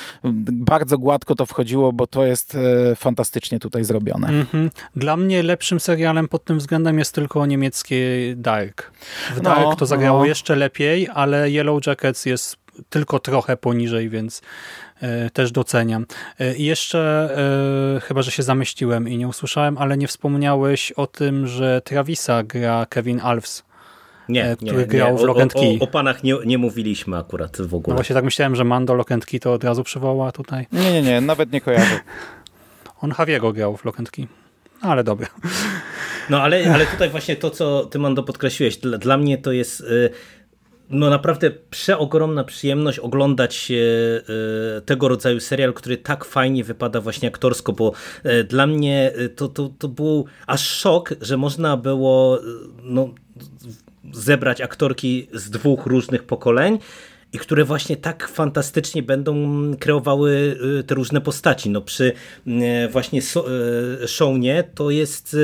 bardzo 0.53 0.99
gładko 0.99 1.35
to 1.35 1.47
wchodziło, 1.47 1.93
bo 1.93 2.07
to 2.07 2.27
jest 2.27 2.55
e, 2.55 2.97
fantastycznie 2.97 3.59
tutaj 3.59 3.85
zrobione. 3.85 4.29
Mhm. 4.29 4.71
Dla 4.97 5.17
mnie 5.17 5.43
lepszym 5.43 5.81
serialem 5.81 6.29
pod 6.29 6.45
tym 6.45 6.59
względem 6.59 6.99
jest 6.99 7.15
tylko 7.15 7.47
niemieckie 7.47 7.97
Dark. 8.37 8.93
W 9.37 9.41
Dark 9.41 9.61
no, 9.65 9.77
to 9.77 9.87
zagrało 9.87 10.19
no. 10.19 10.25
jeszcze 10.25 10.57
lepiej, 10.57 11.09
ale 11.15 11.51
Yellow 11.51 11.87
Jackets 11.87 12.27
jest 12.27 12.62
tylko 12.91 13.19
trochę 13.19 13.57
poniżej, 13.57 14.09
więc 14.09 14.43
e, 15.01 15.31
też 15.31 15.53
doceniam. 15.53 16.07
E, 16.41 16.57
I 16.57 16.65
jeszcze, 16.65 17.31
e, 17.97 18.01
chyba 18.01 18.23
że 18.23 18.31
się 18.31 18.43
zamyśliłem 18.43 19.09
i 19.09 19.19
nie 19.19 19.29
usłyszałem, 19.29 19.79
ale 19.79 19.97
nie 19.97 20.09
wspomniałeś 20.09 20.93
o 20.93 21.07
tym, 21.07 21.47
że 21.47 21.81
Travisa 21.85 22.43
gra 22.43 22.87
Kevin 22.87 23.21
Alves. 23.21 23.63
Nie, 24.29 24.57
który 24.57 24.79
nie, 24.79 24.87
grał 24.87 25.13
nie. 25.13 25.19
w 25.19 25.23
Lock 25.23 25.41
and 25.41 25.53
Key. 25.53 25.79
O, 25.81 25.81
o, 25.81 25.85
o 25.85 25.87
panach 25.87 26.23
nie, 26.23 26.35
nie 26.47 26.59
mówiliśmy 26.59 27.17
akurat 27.17 27.57
w 27.61 27.75
ogóle. 27.75 27.93
No 27.93 27.95
właśnie 27.95 28.15
tak 28.15 28.25
myślałem, 28.25 28.57
że 28.57 28.65
Mando 28.65 28.95
Lock 28.95 29.13
and 29.13 29.27
Key 29.27 29.41
to 29.41 29.53
od 29.53 29.65
razu 29.65 29.85
przywoła 29.85 30.33
tutaj. 30.33 30.67
Nie, 30.73 30.93
nie, 30.93 31.03
nie, 31.03 31.21
nawet 31.21 31.53
nie 31.53 31.61
kojarzę. 31.61 32.01
On 33.01 33.15
Javiego 33.19 33.53
grał 33.53 33.77
w 33.77 33.85
Lock 33.85 33.99
and 33.99 34.11
Key. 34.11 34.27
No, 34.83 34.89
ale 34.89 35.05
dobra. 35.05 35.29
No 36.31 36.43
ale, 36.43 36.75
ale 36.75 36.87
tutaj 36.87 37.11
właśnie 37.11 37.37
to, 37.37 37.51
co 37.51 37.85
ty 37.85 37.99
Mando 37.99 38.23
podkreśliłeś, 38.23 38.77
dla, 38.77 38.99
dla 38.99 39.17
mnie 39.17 39.39
to 39.39 39.53
jest... 39.53 39.81
Y 39.81 40.11
no 40.91 41.11
naprawdę 41.11 41.51
przeogromna 41.71 42.45
przyjemność 42.45 42.99
oglądać 42.99 43.71
e, 43.71 44.81
tego 44.81 45.09
rodzaju 45.09 45.41
serial, 45.41 45.73
który 45.73 45.97
tak 45.97 46.25
fajnie 46.25 46.65
wypada 46.65 47.01
właśnie 47.01 47.29
aktorsko, 47.29 47.73
bo 47.73 47.93
e, 48.23 48.45
dla 48.45 48.67
mnie 48.67 49.13
e, 49.17 49.29
to, 49.29 49.49
to, 49.49 49.71
to 49.79 49.89
był 49.89 50.25
aż 50.47 50.69
szok, 50.69 51.15
że 51.21 51.37
można 51.37 51.77
było 51.77 52.39
no, 52.83 53.15
zebrać 54.13 54.61
aktorki 54.61 55.29
z 55.33 55.51
dwóch 55.51 55.87
różnych 55.87 56.25
pokoleń 56.25 56.79
i 57.33 57.39
które 57.39 57.65
właśnie 57.65 57.97
tak 57.97 58.29
fantastycznie 58.29 59.03
będą 59.03 59.37
kreowały 59.77 60.57
te 60.87 60.95
różne 60.95 61.21
postaci. 61.21 61.71
No 61.71 61.81
przy 61.81 62.13
właśnie 62.91 63.21
Shownie 64.07 64.65
to 64.75 64.91
jest 64.91 65.37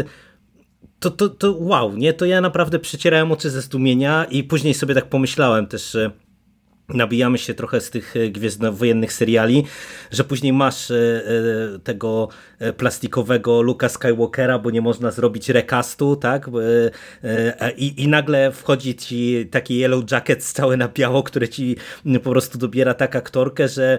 to, 1.01 1.11
to, 1.11 1.29
to 1.29 1.53
wow, 1.53 1.97
nie? 1.97 2.13
To 2.13 2.25
ja 2.27 2.41
naprawdę 2.41 2.79
przecierałem 2.79 3.33
oczy 3.33 3.51
ze 3.51 3.63
zdumienia 3.63 4.25
i 4.25 4.45
później 4.45 4.75
sobie 4.75 4.95
tak 4.95 5.09
pomyślałem 5.09 5.67
też, 5.67 5.97
nabijamy 6.95 7.39
się 7.39 7.55
trochę 7.55 7.81
z 7.81 7.91
tych 7.91 8.17
e, 8.17 8.29
gwiezdnowojennych 8.31 9.13
seriali, 9.13 9.65
że 10.11 10.25
później 10.25 10.53
masz 10.53 10.91
e, 10.91 10.95
e, 10.95 11.79
tego 11.79 12.29
plastikowego 12.77 13.63
Luka 13.63 13.89
Skywalkera, 13.89 14.59
bo 14.59 14.71
nie 14.71 14.81
można 14.81 15.11
zrobić 15.11 15.49
recastu, 15.49 16.17
tak? 16.17 16.51
I, 17.77 18.03
i 18.03 18.09
nagle 18.09 18.53
wchodzi 18.53 18.95
ci 18.95 19.49
taki 19.51 19.79
Yellow 19.79 20.11
Jacket 20.11 20.45
cały 20.45 20.77
na 20.77 20.89
biało, 20.89 21.23
które 21.23 21.49
ci 21.49 21.77
po 22.25 22.31
prostu 22.31 22.59
dobiera 22.59 22.95
tak 22.95 23.17
aktorkę, 23.17 23.69
że 23.69 23.99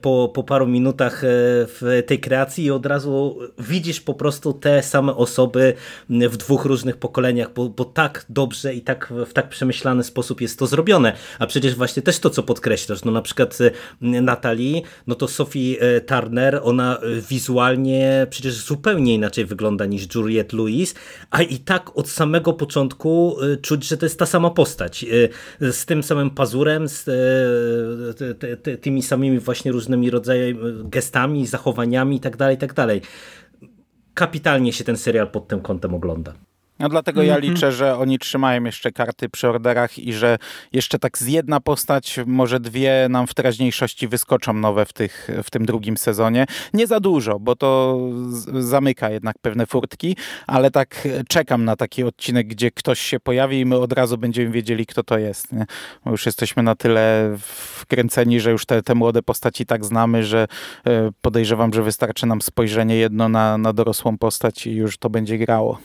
po, 0.00 0.30
po 0.34 0.44
paru 0.44 0.66
minutach 0.66 1.20
w 1.22 2.02
tej 2.06 2.20
kreacji 2.20 2.70
od 2.70 2.86
razu 2.86 3.38
widzisz 3.58 4.00
po 4.00 4.14
prostu 4.14 4.52
te 4.52 4.82
same 4.82 5.14
osoby 5.14 5.74
w 6.10 6.36
dwóch 6.36 6.64
różnych 6.64 6.96
pokoleniach, 6.96 7.52
bo, 7.54 7.68
bo 7.68 7.84
tak 7.84 8.24
dobrze 8.28 8.74
i 8.74 8.80
tak 8.80 9.12
w 9.26 9.32
tak 9.32 9.48
przemyślany 9.48 10.04
sposób 10.04 10.40
jest 10.40 10.58
to 10.58 10.66
zrobione. 10.66 11.12
A 11.38 11.46
przecież 11.46 11.74
właśnie 11.74 12.02
też 12.02 12.17
to, 12.20 12.30
co 12.30 12.42
podkreślasz, 12.42 13.04
no 13.04 13.12
na 13.12 13.22
przykład 13.22 13.58
y, 13.60 13.72
Natalii, 14.02 14.82
no 15.06 15.14
to 15.14 15.28
Sophie 15.28 15.96
y, 15.96 16.00
Turner, 16.00 16.60
ona 16.62 16.98
y, 17.02 17.22
wizualnie 17.30 18.26
przecież 18.30 18.54
zupełnie 18.54 19.14
inaczej 19.14 19.44
wygląda 19.44 19.86
niż 19.86 20.14
Juliette 20.14 20.56
Lewis, 20.56 20.94
a 21.30 21.42
i 21.42 21.58
tak 21.58 21.98
od 21.98 22.08
samego 22.08 22.52
początku 22.52 23.36
czuć, 23.62 23.88
że 23.88 23.96
to 23.96 24.06
jest 24.06 24.18
ta 24.18 24.26
sama 24.26 24.50
postać. 24.50 25.06
Z 25.60 25.86
tym 25.86 26.02
samym 26.02 26.30
pazurem, 26.30 26.88
z 26.88 27.04
tymi 28.80 29.02
samymi 29.02 29.38
właśnie 29.38 29.72
różnymi 29.72 30.10
rodzajami 30.10 30.58
gestami, 30.84 31.46
zachowaniami 31.46 32.16
itd., 32.16 32.36
tak 32.36 32.50
itd. 32.50 33.00
Tak 33.00 33.08
Kapitalnie 34.14 34.72
się 34.72 34.84
ten 34.84 34.96
serial 34.96 35.30
pod 35.30 35.48
tym 35.48 35.60
kątem 35.60 35.94
ogląda. 35.94 36.47
No 36.78 36.88
dlatego 36.88 37.22
ja 37.22 37.34
mhm. 37.34 37.52
liczę, 37.52 37.72
że 37.72 37.98
oni 37.98 38.18
trzymają 38.18 38.64
jeszcze 38.64 38.92
karty 38.92 39.28
przy 39.28 39.48
orderach 39.48 39.98
i 39.98 40.12
że 40.12 40.38
jeszcze 40.72 40.98
tak 40.98 41.18
z 41.18 41.26
jedna 41.26 41.60
postać, 41.60 42.20
może 42.26 42.60
dwie 42.60 43.06
nam 43.10 43.26
w 43.26 43.34
teraźniejszości 43.34 44.08
wyskoczą 44.08 44.52
nowe 44.52 44.86
w, 44.86 44.92
tych, 44.92 45.28
w 45.42 45.50
tym 45.50 45.66
drugim 45.66 45.96
sezonie. 45.96 46.46
Nie 46.74 46.86
za 46.86 47.00
dużo, 47.00 47.38
bo 47.38 47.56
to 47.56 47.98
zamyka 48.60 49.10
jednak 49.10 49.36
pewne 49.38 49.66
furtki, 49.66 50.16
ale 50.46 50.70
tak 50.70 51.08
czekam 51.28 51.64
na 51.64 51.76
taki 51.76 52.04
odcinek, 52.04 52.46
gdzie 52.46 52.70
ktoś 52.70 53.00
się 53.00 53.20
pojawi 53.20 53.60
i 53.60 53.66
my 53.66 53.76
od 53.76 53.92
razu 53.92 54.18
będziemy 54.18 54.50
wiedzieli, 54.50 54.86
kto 54.86 55.02
to 55.02 55.18
jest. 55.18 55.52
Nie? 55.52 55.66
Bo 56.04 56.10
już 56.10 56.26
jesteśmy 56.26 56.62
na 56.62 56.74
tyle 56.74 57.34
wkręceni, 57.38 58.40
że 58.40 58.50
już 58.50 58.66
te, 58.66 58.82
te 58.82 58.94
młode 58.94 59.22
postaci 59.22 59.66
tak 59.66 59.84
znamy, 59.84 60.24
że 60.24 60.46
e, 60.86 61.10
podejrzewam, 61.20 61.72
że 61.72 61.82
wystarczy 61.82 62.26
nam 62.26 62.42
spojrzenie 62.42 62.96
jedno 62.96 63.28
na, 63.28 63.58
na 63.58 63.72
dorosłą 63.72 64.18
postać 64.18 64.66
i 64.66 64.72
już 64.72 64.98
to 64.98 65.10
będzie 65.10 65.38
grało. 65.38 65.78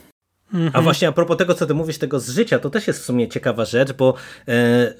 A 0.74 0.82
właśnie 0.82 1.08
a 1.08 1.12
propos 1.12 1.38
tego, 1.38 1.54
co 1.54 1.66
ty 1.66 1.74
mówisz, 1.74 1.97
tego 1.97 2.20
z 2.20 2.30
życia, 2.30 2.60
to 2.60 2.70
też 2.70 2.88
jest 2.88 2.99
w 2.99 3.06
sumie 3.06 3.28
ciekawa 3.28 3.66
rzecz, 3.66 3.93
bo 3.93 4.14
e, 4.47 4.93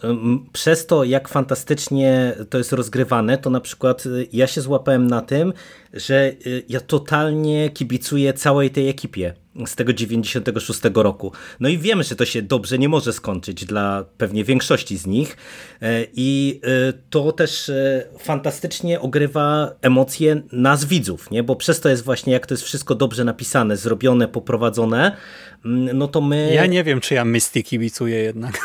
przez 0.54 0.86
to, 0.86 1.04
jak 1.04 1.28
fantastycznie 1.28 2.36
to 2.50 2.58
jest 2.58 2.74
rozgrywane, 2.74 3.38
to 3.38 3.50
na 3.50 3.60
przykład 3.60 4.06
e, 4.06 4.10
ja 4.34 4.48
się 4.48 4.62
złapałem 4.62 5.08
na 5.08 5.22
tym, 5.22 5.54
że 5.94 6.16
e, 6.16 6.34
ja 6.70 6.80
totalnie 6.80 7.70
kibicuję 7.70 8.34
całej 8.34 8.70
tej 8.70 8.90
ekipie 8.90 9.43
z 9.66 9.76
tego 9.76 9.94
96 9.94 10.82
roku. 10.94 11.32
No 11.60 11.70
i 11.70 11.78
wiemy, 11.78 12.04
że 12.04 12.16
to 12.16 12.26
się 12.26 12.42
dobrze 12.42 12.80
nie 12.80 12.90
może 12.90 13.14
skończyć 13.14 13.66
dla 13.66 14.06
pewnie 14.18 14.44
większości 14.44 14.98
z 14.98 15.08
nich 15.08 15.38
e, 15.82 16.06
i 16.14 16.60
e, 16.64 16.94
to 17.10 17.32
też 17.32 17.70
e, 17.70 18.08
fantastycznie 18.20 19.00
ogrywa 19.00 19.76
emocje 19.82 20.42
nas 20.52 20.86
widzów, 20.86 21.32
nie? 21.32 21.44
bo 21.44 21.56
przez 21.56 21.80
to 21.80 21.90
jest 21.90 22.04
właśnie, 22.04 22.34
jak 22.34 22.48
to 22.48 22.54
jest 22.54 22.64
wszystko 22.64 22.96
dobrze 22.96 23.24
napisane, 23.24 23.78
zrobione, 23.78 24.28
poprowadzone, 24.28 25.18
mm, 25.66 25.98
no 25.98 26.08
to 26.08 26.22
my... 26.22 26.54
Ja 26.54 26.66
nie 26.66 26.84
wiem, 26.84 27.00
czy 27.00 27.14
ja 27.14 27.26
Misty 27.26 27.64
kibicuję 27.64 28.18
jednak. 28.18 28.60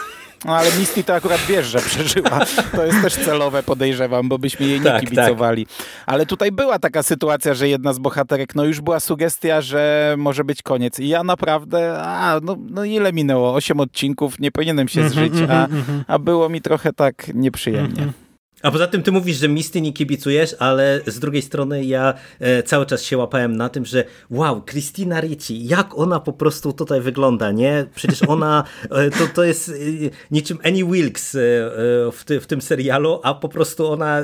No 0.44 0.56
ale 0.56 0.70
Misty 0.78 1.04
to 1.04 1.14
akurat 1.14 1.40
wiesz, 1.48 1.66
że 1.66 1.78
przeżyła. 1.78 2.40
To 2.72 2.86
jest 2.86 3.02
też 3.02 3.14
celowe, 3.14 3.62
podejrzewam, 3.62 4.28
bo 4.28 4.38
byśmy 4.38 4.66
jej 4.66 4.80
nie 4.80 4.86
tak, 4.86 5.00
kibicowali. 5.00 5.66
Tak. 5.66 5.86
Ale 6.06 6.26
tutaj 6.26 6.52
była 6.52 6.78
taka 6.78 7.02
sytuacja, 7.02 7.54
że 7.54 7.68
jedna 7.68 7.92
z 7.92 7.98
bohaterek, 7.98 8.54
no 8.54 8.64
już 8.64 8.80
była 8.80 9.00
sugestia, 9.00 9.60
że 9.60 10.14
może 10.18 10.44
być 10.44 10.62
koniec. 10.62 11.00
I 11.00 11.08
ja 11.08 11.24
naprawdę, 11.24 11.98
a 12.02 12.40
no, 12.42 12.56
no 12.70 12.84
ile 12.84 13.12
minęło? 13.12 13.54
Osiem 13.54 13.80
odcinków, 13.80 14.38
nie 14.38 14.52
powinienem 14.52 14.88
się 14.88 15.08
zżyć, 15.08 15.32
mhm, 15.32 15.50
a, 15.50 15.64
mhm, 15.64 15.80
mhm. 15.80 16.04
a 16.06 16.18
było 16.18 16.48
mi 16.48 16.60
trochę 16.60 16.92
tak 16.92 17.34
nieprzyjemnie. 17.34 18.12
A 18.62 18.70
poza 18.70 18.86
tym 18.86 19.02
ty 19.02 19.12
mówisz, 19.12 19.36
że 19.36 19.48
Misty 19.48 19.80
nie 19.80 19.92
kibicujesz, 19.92 20.56
ale 20.58 21.00
z 21.06 21.18
drugiej 21.18 21.42
strony 21.42 21.84
ja 21.84 22.14
e, 22.40 22.62
cały 22.62 22.86
czas 22.86 23.02
się 23.02 23.18
łapałem 23.18 23.56
na 23.56 23.68
tym, 23.68 23.84
że 23.84 24.04
wow, 24.30 24.62
Christina 24.64 25.20
Ricci, 25.20 25.66
jak 25.66 25.98
ona 25.98 26.20
po 26.20 26.32
prostu 26.32 26.72
tutaj 26.72 27.00
wygląda, 27.00 27.52
nie? 27.52 27.86
Przecież 27.94 28.22
ona, 28.22 28.64
e, 28.90 29.10
to, 29.10 29.26
to 29.34 29.44
jest 29.44 29.68
e, 29.68 29.72
niczym 30.30 30.58
Annie 30.64 30.84
Wilkes 30.84 31.36
w, 32.12 32.22
ty, 32.24 32.40
w 32.40 32.46
tym 32.46 32.60
serialu, 32.60 33.20
a 33.22 33.34
po 33.34 33.48
prostu 33.48 33.92
ona, 33.92 34.18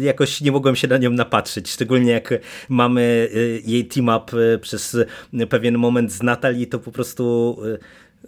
jakoś 0.00 0.40
nie 0.40 0.52
mogłem 0.52 0.76
się 0.76 0.88
na 0.88 0.98
nią 0.98 1.10
napatrzeć, 1.10 1.70
szczególnie 1.70 2.12
jak 2.12 2.34
mamy 2.68 3.28
jej 3.64 3.86
team-up 3.86 4.58
przez 4.60 4.96
pewien 5.48 5.78
moment 5.78 6.12
z 6.12 6.22
Natalii, 6.22 6.66
to 6.66 6.78
po 6.78 6.92
prostu 6.92 7.56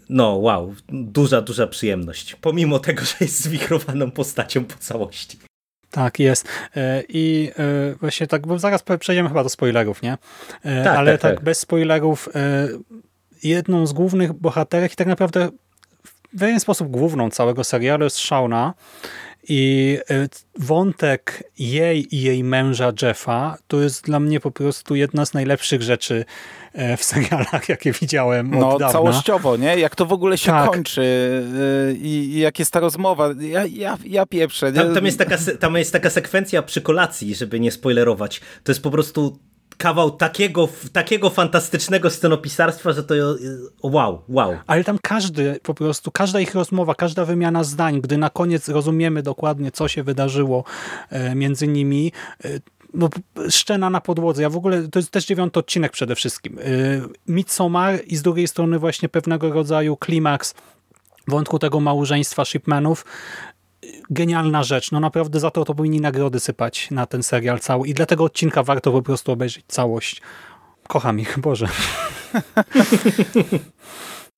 no 0.09 0.37
wow, 0.37 0.75
duża, 0.89 1.41
duża 1.41 1.67
przyjemność. 1.67 2.35
Pomimo 2.35 2.79
tego, 2.79 3.05
że 3.05 3.15
jest 3.21 3.43
zwichrowaną 3.43 4.11
postacią 4.11 4.65
po 4.65 4.79
całości. 4.79 5.39
Tak, 5.91 6.19
jest. 6.19 6.49
E, 6.77 7.03
I 7.09 7.51
e, 7.59 7.95
właśnie 7.95 8.27
tak, 8.27 8.47
bo 8.47 8.59
zaraz 8.59 8.83
przejdziemy 9.01 9.29
chyba 9.29 9.43
do 9.43 9.49
spoilerów, 9.49 10.03
nie? 10.03 10.19
E, 10.63 10.85
tak, 10.85 10.97
Ale 10.99 11.13
tak, 11.13 11.21
tak, 11.21 11.35
tak, 11.35 11.45
bez 11.45 11.59
spoilerów 11.59 12.29
jedną 13.43 13.87
z 13.87 13.93
głównych 13.93 14.33
bohaterek 14.33 14.93
i 14.93 14.97
tak 14.97 15.07
naprawdę 15.07 15.49
w 16.35 16.39
pewien 16.39 16.61
sposób 16.61 16.89
główną 16.89 17.31
całego 17.31 17.65
serialu 17.65 18.05
jest 18.05 18.17
Shauna, 18.17 18.75
i 19.49 19.99
e, 20.11 20.29
wątek 20.59 21.43
jej 21.59 22.17
i 22.17 22.23
jej 22.23 22.45
męża 22.45 22.93
Jeffa 23.03 23.57
to 23.69 23.81
jest 23.81 24.05
dla 24.05 24.21
mnie 24.21 24.41
po 24.41 24.51
prostu 24.51 24.95
jedna 24.95 25.27
z 25.27 25.35
najlepszych 25.35 25.83
rzeczy 25.83 26.25
e, 26.73 26.97
w 26.97 27.05
serialach, 27.05 27.69
jakie 27.69 27.93
widziałem 27.93 28.51
No 28.51 28.71
dawna. 28.79 28.93
całościowo, 28.93 29.57
nie? 29.57 29.79
Jak 29.79 29.97
to 29.97 30.07
w 30.07 30.13
ogóle 30.13 30.39
się 30.39 30.51
tak. 30.51 30.71
kończy 30.71 31.03
e, 31.89 31.93
i, 31.93 32.09
i 32.09 32.39
jak 32.39 32.59
jest 32.59 32.73
ta 32.73 32.81
rozmowa. 32.81 33.29
Ja, 33.41 33.67
ja, 33.67 33.99
ja 34.05 34.27
pieprzę. 34.27 34.73
Tam, 34.73 34.95
tam, 34.95 35.07
jest 35.07 35.19
taka, 35.19 35.37
tam 35.61 35.77
jest 35.77 35.93
taka 35.93 36.11
sekwencja 36.11 36.63
przy 36.63 36.81
kolacji, 36.81 37.35
żeby 37.35 37.61
nie 37.61 37.73
spoilerować. 37.73 38.41
To 38.65 38.73
jest 38.73 38.83
po 38.83 38.91
prostu 38.91 39.39
kawał 39.79 40.11
takiego, 40.11 40.69
takiego 40.93 41.31
fantastycznego 41.31 42.11
scenopisarstwa, 42.11 42.93
że 42.93 43.05
to 43.05 43.15
wow, 43.83 44.23
wow. 44.29 44.57
Ale 44.67 44.85
tam 44.85 44.99
każdy, 45.03 45.61
po 45.63 45.75
prostu, 45.75 46.11
każda 46.11 46.41
ich 46.41 46.55
rozmowa, 46.55 46.95
każda 46.95 47.25
wymiana 47.25 47.65
zdań, 47.65 48.01
gdy 48.01 48.19
na 48.19 48.31
koniec 48.31 48.69
rozumiemy 48.69 49.23
dokładnie, 49.23 49.71
co 49.71 49.89
się 49.89 50.03
wydarzyło 50.03 50.65
e, 51.11 51.35
między 51.35 51.69
nimi, 51.69 52.13
e, 52.45 52.49
no, 52.95 53.09
szczena 53.51 53.91
na 53.91 54.01
podłodze. 54.01 54.43
Ja 54.43 54.51
w 54.51 54.57
ogóle, 54.57 54.89
to 54.89 54.99
jest 54.99 55.11
też 55.11 55.27
dziewiąty 55.27 55.61
odcinek 55.61 55.93
przede 55.93 56.15
wszystkim. 56.15 56.59
E, 56.59 56.63
Midsommar 57.29 57.99
i 58.07 58.17
z 58.17 58.23
drugiej 58.23 58.49
strony 58.49 58.79
właśnie 58.79 59.09
pewnego 59.09 59.53
rodzaju 59.53 59.97
klimaks 59.97 60.55
wątku 61.29 61.59
tego 61.59 61.81
małżeństwa 61.81 62.45
Shipmanów, 62.45 63.05
genialna 64.11 64.63
rzecz. 64.63 64.93
No 64.93 65.01
naprawdę 65.01 65.41
za 65.41 65.51
to 65.51 65.65
to 65.65 65.75
powinni 65.75 66.01
nagrody 66.01 66.41
sypać 66.41 66.91
na 66.91 67.07
ten 67.07 67.23
serial 67.23 67.61
cały 67.61 67.89
i 67.89 67.95
dla 67.95 68.07
tego 68.07 68.25
odcinka 68.25 68.63
warto 68.63 68.93
po 68.93 69.03
prostu 69.03 69.33
obejrzeć 69.33 69.65
całość. 69.69 70.23
Kocham 70.89 71.21
ich, 71.21 71.39
Boże. 71.39 71.69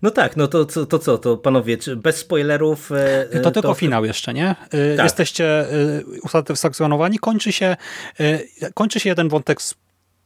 No 0.02 0.10
tak, 0.10 0.36
no 0.36 0.48
to, 0.48 0.64
to, 0.64 0.86
to 0.86 0.98
co, 0.98 1.18
to 1.18 1.36
panowie, 1.36 1.78
bez 1.96 2.16
spoilerów... 2.16 2.92
E, 2.92 3.26
to, 3.32 3.40
to 3.40 3.50
tylko 3.50 3.74
finał 3.74 4.04
jeszcze, 4.04 4.34
nie? 4.34 4.48
E, 4.70 4.96
tak. 4.96 5.04
Jesteście 5.04 5.46
e, 5.46 5.66
usatysfakcjonowani, 6.22 7.18
kończy 7.18 7.52
się, 7.52 7.76
kończy 8.74 9.00
się 9.00 9.08
jeden 9.08 9.28
wątek 9.28 9.62
z 9.62 9.74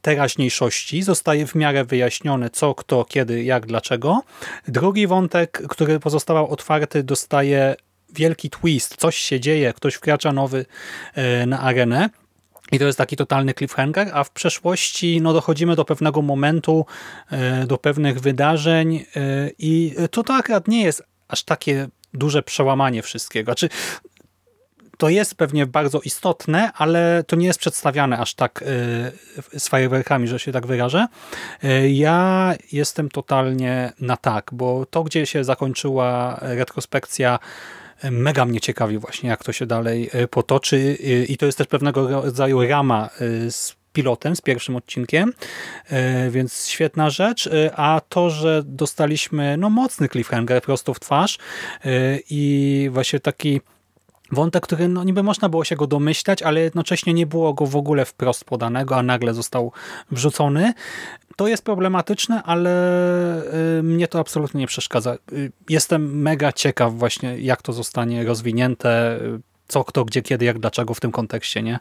teraźniejszości, 0.01 1.03
zostaje 1.03 1.47
w 1.47 1.55
miarę 1.55 1.85
wyjaśnione 1.85 2.51
co, 2.51 2.75
kto, 2.75 3.05
kiedy, 3.05 3.45
jak, 3.45 3.67
dlaczego. 3.67 4.23
Drugi 4.69 5.07
wątek, 5.07 5.63
który 5.69 6.01
pozostawał 6.01 6.51
otwarty, 6.51 7.03
dostaje 7.03 7.75
wielki 8.15 8.51
twist, 8.51 8.97
coś 8.97 9.17
się 9.17 9.41
dzieje, 9.41 9.73
ktoś 9.73 9.95
wkracza 9.95 10.33
nowy 10.33 10.67
e, 11.15 11.47
na 11.47 11.61
arenę. 11.61 12.11
I 12.73 12.79
to 12.79 12.85
jest 12.85 12.99
taki 12.99 13.17
totalny 13.17 13.55
cliffhanger, 13.55 14.11
a 14.13 14.25
w 14.25 14.31
przeszłości 14.31 15.21
no, 15.21 15.33
dochodzimy 15.33 15.77
do 15.77 15.85
pewnego 15.85 16.23
momentu, 16.23 16.87
e, 17.31 17.67
do 17.67 17.79
pewnych 17.79 18.21
wydarzeń 18.21 19.05
e, 19.17 19.51
i 19.59 19.95
to 20.11 20.23
to 20.23 20.35
akurat 20.35 20.69
nie 20.69 20.83
jest 20.83 21.03
aż 21.29 21.43
takie 21.43 21.89
duże 22.15 22.43
przełamanie 22.43 23.03
wszystkiego. 23.03 23.53
Znaczy, 23.53 23.69
to 24.99 25.09
jest 25.09 25.35
pewnie 25.35 25.67
bardzo 25.67 26.01
istotne, 26.01 26.73
ale 26.73 27.25
to 27.27 27.37
nie 27.37 27.47
jest 27.47 27.59
przedstawiane 27.59 28.19
aż 28.19 28.35
tak 28.35 28.65
z 29.59 29.69
fajerwerkami, 29.69 30.29
że 30.29 30.39
się 30.39 30.53
tak 30.53 30.67
wyrażę. 30.67 31.07
Ja 31.89 32.55
jestem 32.73 33.09
totalnie 33.09 33.93
na 34.01 34.17
tak, 34.17 34.51
bo 34.53 34.87
to, 34.87 35.05
gdzie 35.05 35.27
się 35.27 35.45
zakończyła 35.45 36.39
retrospekcja 36.41 37.39
mega 38.11 38.45
mnie 38.45 38.61
ciekawi 38.61 38.99
właśnie, 38.99 39.29
jak 39.29 39.45
to 39.45 39.53
się 39.53 39.67
dalej 39.67 40.11
e, 40.13 40.29
potoczy. 40.29 40.99
E, 41.01 41.25
i 41.25 41.37
to 41.37 41.47
jest 41.47 41.59
też 41.59 41.67
pewnego 41.67 42.23
rodzaju 42.23 42.69
rama 42.69 43.11
e, 43.21 43.51
z 43.51 43.77
pilotem, 43.93 44.37
z 44.37 44.41
pierwszym 44.41 44.77
odcinkiem, 44.77 45.33
więc 46.31 46.67
świetna 46.67 47.11
rzecz, 47.11 47.49
a 47.77 48.01
to, 48.09 48.31
że 48.31 48.63
dostaliśmy 48.67 49.57
no 49.57 49.71
mocny 49.71 50.09
cliffhanger 50.09 50.63
prosto 50.63 50.95
w 50.95 51.01
twarz 51.01 51.39
i 52.31 52.89
właśnie 52.93 53.21
taki 53.21 53.61
wątek, 54.35 54.63
który 54.63 54.89
no, 54.89 55.05
niby 55.05 55.23
można 55.23 55.49
było 55.49 55.65
się 55.65 55.77
go 55.77 55.87
domyślać, 55.87 56.43
ale 56.43 56.61
jednocześnie 56.61 57.15
nie 57.15 57.27
było 57.27 57.55
go 57.55 57.67
w 57.67 57.77
ogóle 57.77 58.05
wprost 58.05 58.45
podanego, 58.45 58.97
a 58.97 59.03
nagle 59.03 59.35
został 59.35 59.73
wrzucony. 60.11 60.75
To 61.37 61.49
jest 61.49 61.65
problematyczne, 61.65 62.43
ale 62.43 62.71
y, 63.79 63.83
mnie 63.83 64.09
to 64.09 64.19
absolutnie 64.19 64.61
nie 64.61 64.67
przeszkadza. 64.67 65.17
Y, 65.33 65.53
jestem 65.69 66.23
mega 66.23 66.53
ciekaw 66.53 66.95
właśnie, 66.95 67.39
jak 67.39 67.63
to 67.63 67.73
zostanie 67.73 68.25
rozwinięte, 68.25 69.21
y, 69.23 69.41
co, 69.69 69.85
kto, 69.85 70.05
gdzie, 70.05 70.23
kiedy, 70.23 70.45
jak, 70.45 70.59
dlaczego 70.59 70.95
w 70.95 71.01
tym 71.01 71.13
kontekście, 71.13 71.63
nie? 71.63 71.79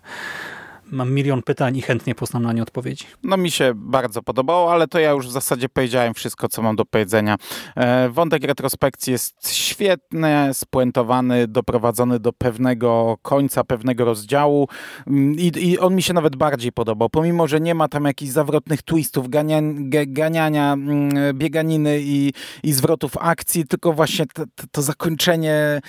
Mam 0.94 1.12
milion 1.12 1.42
pytań 1.42 1.78
i 1.78 1.82
chętnie 1.82 2.16
poznam 2.16 2.44
na 2.44 2.54
nie 2.54 2.62
odpowiedzi. 2.62 3.06
No 3.24 3.38
mi 3.38 3.52
się 3.52 3.72
bardzo 3.76 4.22
podobało, 4.22 4.72
ale 4.72 4.88
to 4.88 5.00
ja 5.00 5.12
już 5.12 5.28
w 5.28 5.32
zasadzie 5.32 5.70
powiedziałem 5.70 6.14
wszystko, 6.14 6.50
co 6.50 6.62
mam 6.62 6.76
do 6.76 6.86
powiedzenia. 6.86 7.36
E, 7.76 8.10
wątek 8.10 8.44
retrospekcji 8.44 9.12
jest 9.12 9.50
świetny, 9.50 10.50
spuentowany, 10.54 11.48
doprowadzony 11.48 12.20
do 12.20 12.34
pewnego 12.34 13.18
końca, 13.22 13.64
pewnego 13.64 14.06
rozdziału 14.06 14.68
mm, 15.08 15.36
i, 15.36 15.52
i 15.56 15.80
on 15.80 15.96
mi 15.96 16.02
się 16.02 16.14
nawet 16.14 16.36
bardziej 16.36 16.72
podobał, 16.72 17.10
pomimo, 17.10 17.48
że 17.48 17.60
nie 17.60 17.76
ma 17.76 17.88
tam 17.88 18.06
jakichś 18.06 18.32
zawrotnych 18.32 18.82
twistów, 18.82 19.30
gania, 19.30 19.60
ganiania, 20.08 20.74
mm, 20.74 21.38
bieganiny 21.38 22.00
i, 22.02 22.34
i 22.64 22.74
zwrotów 22.74 23.18
akcji, 23.20 23.68
tylko 23.68 23.94
właśnie 23.94 24.26
to, 24.34 24.44
to 24.72 24.82
zakończenie 24.82 25.54
e, 25.54 25.82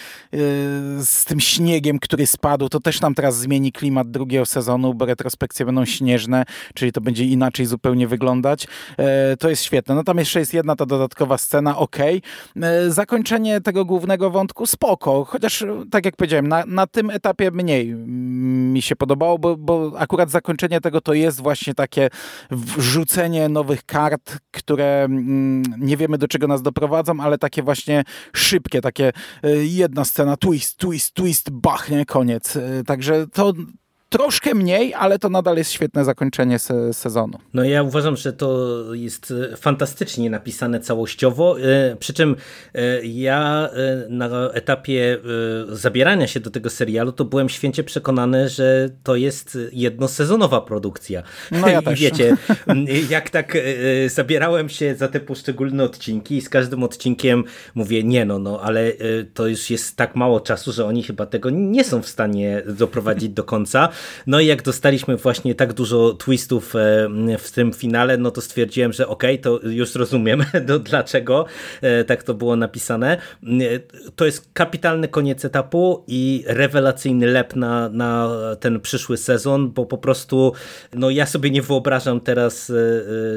z 1.04 1.24
tym 1.24 1.40
śniegiem, 1.40 1.98
który 1.98 2.26
spadł, 2.26 2.68
to 2.68 2.80
też 2.80 3.00
nam 3.00 3.14
teraz 3.14 3.38
zmieni 3.38 3.72
klimat 3.72 4.10
drugiego 4.10 4.46
sezonu, 4.46 4.93
bo 4.94 5.06
retrospekcje 5.06 5.66
będą 5.66 5.84
śnieżne, 5.84 6.44
czyli 6.74 6.92
to 6.92 7.00
będzie 7.00 7.24
inaczej 7.24 7.66
zupełnie 7.66 8.08
wyglądać. 8.08 8.66
To 9.38 9.50
jest 9.50 9.62
świetne. 9.62 9.94
No 9.94 10.04
tam 10.04 10.18
jeszcze 10.18 10.38
jest 10.38 10.54
jedna 10.54 10.76
ta 10.76 10.86
dodatkowa 10.86 11.38
scena, 11.38 11.78
ok. 11.78 11.96
Zakończenie 12.88 13.60
tego 13.60 13.84
głównego 13.84 14.30
wątku 14.30 14.66
spoko, 14.66 15.24
chociaż 15.24 15.64
tak 15.90 16.04
jak 16.04 16.16
powiedziałem, 16.16 16.48
na, 16.48 16.64
na 16.66 16.86
tym 16.86 17.10
etapie 17.10 17.50
mniej 17.50 17.94
mi 17.94 18.82
się 18.82 18.96
podobało, 18.96 19.38
bo, 19.38 19.56
bo 19.56 19.92
akurat 19.98 20.30
zakończenie 20.30 20.80
tego 20.80 21.00
to 21.00 21.14
jest 21.14 21.40
właśnie 21.40 21.74
takie 21.74 22.10
wrzucenie 22.50 23.48
nowych 23.48 23.84
kart, 23.84 24.38
które 24.50 25.04
mm, 25.04 25.62
nie 25.78 25.96
wiemy 25.96 26.18
do 26.18 26.28
czego 26.28 26.46
nas 26.46 26.62
doprowadzą, 26.62 27.20
ale 27.20 27.38
takie 27.38 27.62
właśnie 27.62 28.04
szybkie, 28.32 28.80
takie 28.80 29.12
e, 29.42 29.56
jedna 29.56 30.04
scena, 30.04 30.36
twist, 30.36 30.76
twist, 30.76 31.14
twist, 31.14 31.50
bach, 31.50 31.90
nie, 31.90 32.04
koniec. 32.04 32.56
E, 32.56 32.84
także 32.86 33.26
to 33.26 33.52
troszkę 34.14 34.54
mniej, 34.54 34.94
ale 34.94 35.18
to 35.18 35.28
nadal 35.28 35.56
jest 35.56 35.72
świetne 35.72 36.04
zakończenie 36.04 36.58
se 36.58 36.94
sezonu. 36.94 37.38
No 37.54 37.64
ja 37.64 37.82
uważam, 37.82 38.16
że 38.16 38.32
to 38.32 38.78
jest 38.92 39.34
e, 39.52 39.56
fantastycznie 39.56 40.30
napisane 40.30 40.80
całościowo, 40.80 41.56
e, 41.60 41.96
przy 41.96 42.12
czym 42.12 42.36
e, 42.74 43.04
ja 43.04 43.70
na 44.08 44.50
etapie 44.52 45.18
zabierania 45.68 46.26
się 46.26 46.40
do 46.40 46.50
tego 46.50 46.70
serialu 46.70 47.12
to 47.12 47.24
byłem 47.24 47.48
święcie 47.48 47.84
przekonany, 47.84 48.48
że 48.48 48.90
to 49.02 49.16
jest 49.16 49.58
jednosezonowa 49.72 50.60
produkcja. 50.60 51.22
No 51.50 51.68
ja 51.68 51.82
też. 51.82 52.00
I 52.00 52.02
wiecie, 52.02 52.36
jak 53.10 53.30
tak 53.30 53.58
zabierałem 54.06 54.68
się 54.68 54.94
za 54.94 55.08
te 55.08 55.20
poszczególne 55.20 55.84
odcinki 55.84 56.36
i 56.36 56.40
z 56.40 56.48
każdym 56.48 56.82
odcinkiem 56.82 57.44
mówię, 57.74 58.04
nie 58.04 58.24
no, 58.24 58.38
no, 58.38 58.60
ale 58.60 58.92
to 59.34 59.46
już 59.46 59.70
jest 59.70 59.96
tak 59.96 60.16
mało 60.16 60.40
czasu, 60.40 60.72
że 60.72 60.86
oni 60.86 61.02
chyba 61.02 61.26
tego 61.26 61.50
nie 61.50 61.84
są 61.84 62.02
w 62.02 62.08
stanie 62.08 62.62
doprowadzić 62.66 63.28
do 63.28 63.44
końca. 63.44 63.88
No 64.26 64.40
i 64.40 64.46
jak 64.46 64.62
dostaliśmy 64.62 65.16
właśnie 65.16 65.54
tak 65.54 65.72
dużo 65.72 66.12
twistów 66.12 66.76
e, 66.76 67.08
w 67.38 67.50
tym 67.52 67.72
finale, 67.72 68.18
no 68.18 68.30
to 68.30 68.40
stwierdziłem, 68.40 68.92
że 68.92 69.08
okej, 69.08 69.40
okay, 69.40 69.58
to 69.58 69.68
już 69.68 69.94
rozumiem, 69.94 70.44
dlaczego 70.90 71.46
e, 71.82 72.04
tak 72.04 72.22
to 72.22 72.34
było 72.34 72.56
napisane. 72.56 73.16
E, 73.16 73.18
to 74.16 74.26
jest 74.26 74.50
kapitalny 74.52 75.08
koniec 75.08 75.44
etapu 75.44 76.04
i 76.06 76.44
rewelacyjny 76.46 77.26
lep 77.26 77.56
na, 77.56 77.88
na 77.88 78.30
ten 78.60 78.80
przyszły 78.80 79.16
sezon, 79.16 79.70
bo 79.70 79.86
po 79.86 79.98
prostu 79.98 80.52
no 80.94 81.10
ja 81.10 81.26
sobie 81.26 81.50
nie 81.50 81.62
wyobrażam 81.62 82.20
teraz, 82.20 82.72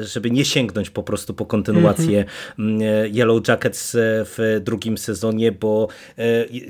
żeby 0.00 0.30
nie 0.30 0.44
sięgnąć 0.44 0.90
po 0.90 1.02
prostu 1.02 1.34
po 1.34 1.46
kontynuację 1.46 2.24
mm 2.58 2.78
-hmm. 2.78 3.16
Yellow 3.16 3.48
Jackets 3.48 3.96
w 4.00 4.60
drugim 4.64 4.98
sezonie, 4.98 5.52
bo 5.52 5.88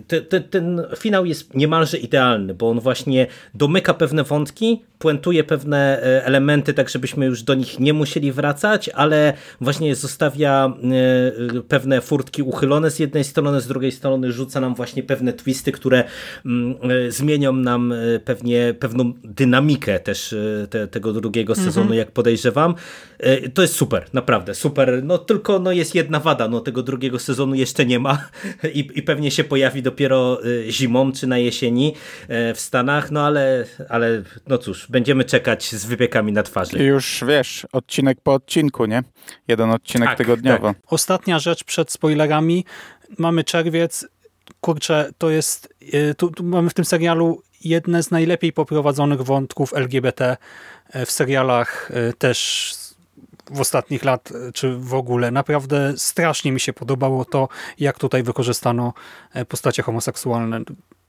te, 0.06 0.22
te, 0.22 0.40
ten 0.40 0.82
finał 0.96 1.26
jest 1.26 1.54
niemalże 1.54 1.98
idealny, 1.98 2.54
bo 2.54 2.70
on 2.70 2.80
właśnie 2.80 3.26
domyka 3.54 3.87
pewne 3.94 4.24
wątki, 4.24 4.82
puentuje 4.98 5.44
pewne 5.44 6.02
e, 6.02 6.24
elementy, 6.24 6.74
tak 6.74 6.88
żebyśmy 6.88 7.26
już 7.26 7.42
do 7.42 7.54
nich 7.54 7.80
nie 7.80 7.92
musieli 7.92 8.32
wracać, 8.32 8.88
ale 8.88 9.32
właśnie 9.60 9.94
zostawia 9.94 10.72
e, 11.56 11.62
pewne 11.62 12.00
furtki 12.00 12.42
uchylone 12.42 12.90
z 12.90 12.98
jednej 12.98 13.24
strony, 13.24 13.60
z 13.60 13.66
drugiej 13.66 13.92
strony 13.92 14.32
rzuca 14.32 14.60
nam 14.60 14.74
właśnie 14.74 15.02
pewne 15.02 15.32
twisty, 15.32 15.72
które 15.72 16.04
mm, 16.46 16.78
e, 17.06 17.10
zmienią 17.10 17.52
nam 17.52 17.94
pewnie 18.24 18.74
pewną 18.80 19.12
dynamikę 19.24 20.00
też 20.00 20.34
te, 20.70 20.88
tego 20.88 21.12
drugiego 21.12 21.52
mhm. 21.52 21.68
sezonu, 21.68 21.94
jak 21.94 22.10
podejrzewam. 22.10 22.74
To 23.54 23.62
jest 23.62 23.74
super, 23.74 24.06
naprawdę 24.12 24.54
super. 24.54 25.00
No 25.04 25.18
tylko 25.18 25.58
no, 25.58 25.72
jest 25.72 25.94
jedna 25.94 26.20
wada, 26.20 26.48
no 26.48 26.60
tego 26.60 26.82
drugiego 26.82 27.18
sezonu 27.18 27.54
jeszcze 27.54 27.86
nie 27.86 27.98
ma 27.98 28.28
i, 28.74 28.90
i 28.94 29.02
pewnie 29.02 29.30
się 29.30 29.44
pojawi 29.44 29.82
dopiero 29.82 30.40
zimą 30.68 31.12
czy 31.12 31.26
na 31.26 31.38
jesieni 31.38 31.94
w 32.28 32.56
Stanach, 32.56 33.10
no 33.10 33.26
ale, 33.26 33.64
ale 33.88 34.22
no 34.46 34.58
cóż, 34.58 34.87
będziemy 34.88 35.24
czekać 35.24 35.74
z 35.74 35.84
wypiekami 35.84 36.32
na 36.32 36.42
twarzy. 36.42 36.78
I 36.78 36.82
już 36.82 37.24
wiesz, 37.28 37.66
odcinek 37.72 38.20
po 38.20 38.34
odcinku, 38.34 38.86
nie? 38.86 39.02
Jeden 39.48 39.70
odcinek 39.70 40.08
tak, 40.08 40.18
tygodniowo. 40.18 40.68
Tak. 40.68 40.76
Ostatnia 40.86 41.38
rzecz 41.38 41.64
przed 41.64 41.92
spoilerami. 41.92 42.64
Mamy 43.18 43.44
czerwiec. 43.44 44.06
Kurczę, 44.60 45.10
to 45.18 45.30
jest... 45.30 45.74
Y, 45.94 46.14
tu, 46.14 46.30
tu 46.30 46.44
mamy 46.44 46.70
w 46.70 46.74
tym 46.74 46.84
serialu 46.84 47.42
jedne 47.64 48.02
z 48.02 48.10
najlepiej 48.10 48.52
poprowadzonych 48.52 49.22
wątków 49.22 49.74
LGBT 49.74 50.36
y, 50.96 51.06
w 51.06 51.10
serialach 51.10 51.90
y, 51.90 52.12
też 52.18 52.74
w 53.50 53.60
ostatnich 53.60 54.04
lat, 54.04 54.32
czy 54.54 54.76
w 54.76 54.94
ogóle. 54.94 55.30
Naprawdę 55.30 55.92
strasznie 55.96 56.52
mi 56.52 56.60
się 56.60 56.72
podobało 56.72 57.24
to, 57.24 57.48
jak 57.78 57.98
tutaj 57.98 58.22
wykorzystano 58.22 58.92
postacie 59.48 59.82
homoseksualne 59.82 60.60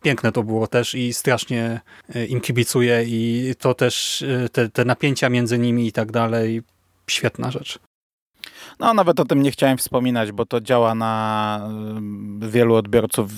piękne 0.02 0.32
to 0.32 0.44
było 0.44 0.68
też 0.68 0.96
i 0.96 1.14
strasznie 1.14 1.82
e, 2.16 2.26
im 2.26 2.42
kibicuję 2.42 3.04
i 3.08 3.54
to 3.60 3.74
też 3.74 4.22
e, 4.22 4.50
te, 4.50 4.70
te 4.70 4.86
napięcia 4.86 5.30
między 5.30 5.60
nimi 5.60 5.88
i 5.88 5.92
tak 5.92 6.12
dalej, 6.12 6.62
świetna 7.08 7.52
rzecz. 7.52 7.80
No, 8.80 8.94
nawet 8.94 9.20
o 9.20 9.26
tym 9.26 9.42
nie 9.42 9.52
chciałem 9.52 9.78
wspominać, 9.78 10.32
bo 10.32 10.46
to 10.46 10.62
działa 10.62 10.96
na 10.96 11.62
y, 12.44 12.50
wielu 12.50 12.76
odbiorców 12.76 13.32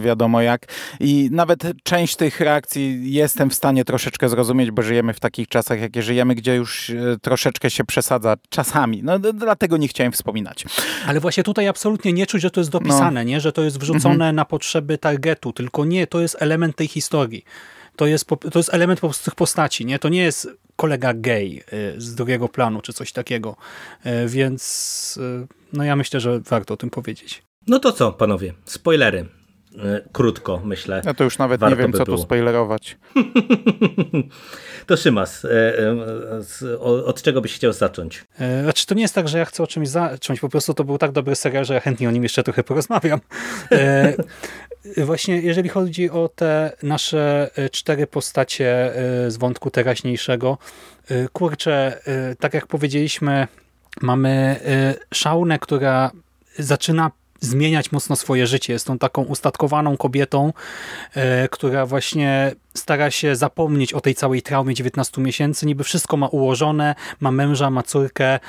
wiadomo 0.00 0.42
jak. 0.42 0.66
I 1.00 1.28
nawet 1.32 1.62
część 1.82 2.16
tych 2.16 2.40
reakcji 2.40 3.12
jestem 3.12 3.50
w 3.50 3.54
stanie 3.54 3.84
troszeczkę 3.84 4.28
zrozumieć, 4.28 4.70
bo 4.70 4.82
żyjemy 4.82 5.14
w 5.14 5.20
takich 5.20 5.48
czasach, 5.48 5.80
jakie 5.80 6.02
żyjemy, 6.02 6.34
gdzie 6.34 6.54
już 6.54 6.90
y, 6.90 7.18
troszeczkę 7.22 7.70
się 7.70 7.84
przesadza 7.84 8.36
czasami. 8.48 9.02
No, 9.02 9.18
dlatego 9.18 9.76
nie 9.76 9.88
chciałem 9.88 10.12
wspominać. 10.12 10.64
Ale 11.06 11.20
właśnie 11.20 11.42
tutaj 11.42 11.68
absolutnie 11.68 12.12
nie 12.12 12.26
czuć, 12.26 12.42
że 12.42 12.50
to 12.50 12.60
jest 12.60 12.70
dopisane, 12.70 13.20
no. 13.24 13.30
nie? 13.30 13.40
że 13.40 13.52
to 13.52 13.62
jest 13.62 13.78
wrzucone 13.78 14.14
mhm. 14.14 14.36
na 14.36 14.44
potrzeby 14.44 14.98
targetu, 14.98 15.52
tylko 15.52 15.84
nie, 15.84 16.06
to 16.06 16.20
jest 16.20 16.36
element 16.40 16.76
tej 16.76 16.88
historii. 16.88 17.44
To 17.96 18.06
jest, 18.06 18.26
to 18.52 18.58
jest 18.58 18.74
element 18.74 19.00
po 19.00 19.06
prostu 19.06 19.24
tych 19.24 19.34
postaci, 19.34 19.86
nie? 19.86 19.98
To 19.98 20.08
nie 20.08 20.22
jest 20.22 20.48
kolega 20.76 21.14
gay 21.14 21.62
y, 21.72 22.00
z 22.00 22.14
drugiego 22.14 22.48
planu, 22.48 22.80
czy 22.80 22.92
coś 22.92 23.12
takiego. 23.12 23.56
Y, 24.06 24.28
więc 24.28 25.18
y, 25.42 25.46
no 25.72 25.84
ja 25.84 25.96
myślę, 25.96 26.20
że 26.20 26.40
warto 26.40 26.74
o 26.74 26.76
tym 26.76 26.90
powiedzieć. 26.90 27.42
No 27.66 27.78
to 27.78 27.92
co, 27.92 28.12
panowie? 28.12 28.52
Spoilery. 28.64 29.26
Krótko, 30.12 30.60
myślę. 30.64 31.02
Ja 31.04 31.14
to 31.14 31.24
już 31.24 31.38
nawet 31.38 31.60
nie 31.60 31.76
wiem, 31.76 31.90
by 31.90 31.98
co 31.98 32.04
było. 32.04 32.16
tu 32.16 32.22
spoilerować. 32.22 32.96
to 34.86 34.96
Szymas, 34.96 35.46
od 37.04 37.22
czego 37.22 37.40
byś 37.40 37.54
chciał 37.54 37.72
zacząć? 37.72 38.24
Znaczy, 38.62 38.86
to 38.86 38.94
nie 38.94 39.02
jest 39.02 39.14
tak, 39.14 39.28
że 39.28 39.38
ja 39.38 39.44
chcę 39.44 39.62
o 39.62 39.66
czymś 39.66 39.88
zacząć, 39.88 40.40
po 40.40 40.48
prostu 40.48 40.74
to 40.74 40.84
był 40.84 40.98
tak 40.98 41.12
dobry 41.12 41.34
serial, 41.34 41.64
że 41.64 41.74
ja 41.74 41.80
chętnie 41.80 42.08
o 42.08 42.10
nim 42.10 42.22
jeszcze 42.22 42.42
trochę 42.42 42.64
porozmawiam. 42.64 43.20
Właśnie 44.96 45.40
jeżeli 45.40 45.68
chodzi 45.68 46.10
o 46.10 46.28
te 46.28 46.72
nasze 46.82 47.50
e, 47.56 47.70
cztery 47.70 48.06
postacie 48.06 48.96
e, 48.96 49.30
z 49.30 49.36
wątku 49.36 49.70
teraźniejszego, 49.70 50.58
e, 51.08 51.28
kurczę, 51.28 52.00
tak 52.40 52.54
jak 52.54 52.66
powiedzieliśmy, 52.66 53.48
mamy 54.02 54.60
Szaunę, 55.14 55.58
która 55.58 56.10
zaczyna 56.58 57.10
zmieniać 57.40 57.92
mocno 57.92 58.16
swoje 58.16 58.46
życie. 58.46 58.72
Jest 58.72 58.86
tą 58.86 58.98
taką 58.98 59.22
ustatkowaną 59.22 59.96
kobietą, 59.96 60.52
która 61.50 61.86
właśnie 61.86 62.54
stara 62.76 63.10
się 63.10 63.36
zapomnieć 63.36 63.92
o 63.92 64.00
tej 64.00 64.14
całej 64.14 64.42
traumie 64.42 64.74
19 64.74 65.20
miesięcy, 65.20 65.66
niby 65.66 65.84
wszystko 65.84 66.16
ma 66.16 66.28
ułożone, 66.28 66.94
ma 67.20 67.30
męża, 67.30 67.70
ma 67.70 67.82
córkę, 67.82 68.24
e, 68.24 68.40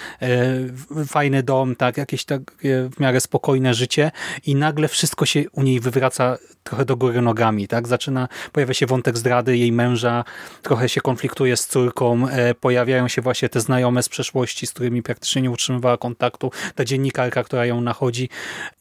fajny 1.07 1.43
dom, 1.43 1.75
tak, 1.75 1.97
jakieś 1.97 2.25
tak 2.25 2.41
w 2.63 2.99
miarę 2.99 3.21
spokojne 3.21 3.73
życie 3.73 4.11
i 4.45 4.55
nagle 4.55 4.87
wszystko 4.87 5.25
się 5.25 5.43
u 5.51 5.63
niej 5.63 5.79
wywraca 5.79 6.37
trochę 6.63 6.85
do 6.85 6.95
góry 6.95 7.21
nogami, 7.21 7.67
tak, 7.67 7.87
zaczyna, 7.87 8.27
pojawia 8.51 8.73
się 8.73 8.85
wątek 8.85 9.17
zdrady 9.17 9.57
jej 9.57 9.71
męża, 9.71 10.23
trochę 10.61 10.89
się 10.89 11.01
konfliktuje 11.01 11.57
z 11.57 11.67
córką, 11.67 12.27
e, 12.27 12.53
pojawiają 12.53 13.07
się 13.07 13.21
właśnie 13.21 13.49
te 13.49 13.61
znajome 13.61 14.03
z 14.03 14.09
przeszłości, 14.09 14.67
z 14.67 14.73
którymi 14.73 15.03
praktycznie 15.03 15.41
nie 15.41 15.51
utrzymywała 15.51 15.97
kontaktu, 15.97 16.51
ta 16.75 16.85
dziennikarka, 16.85 17.43
która 17.43 17.65
ją 17.65 17.81
nachodzi. 17.81 18.29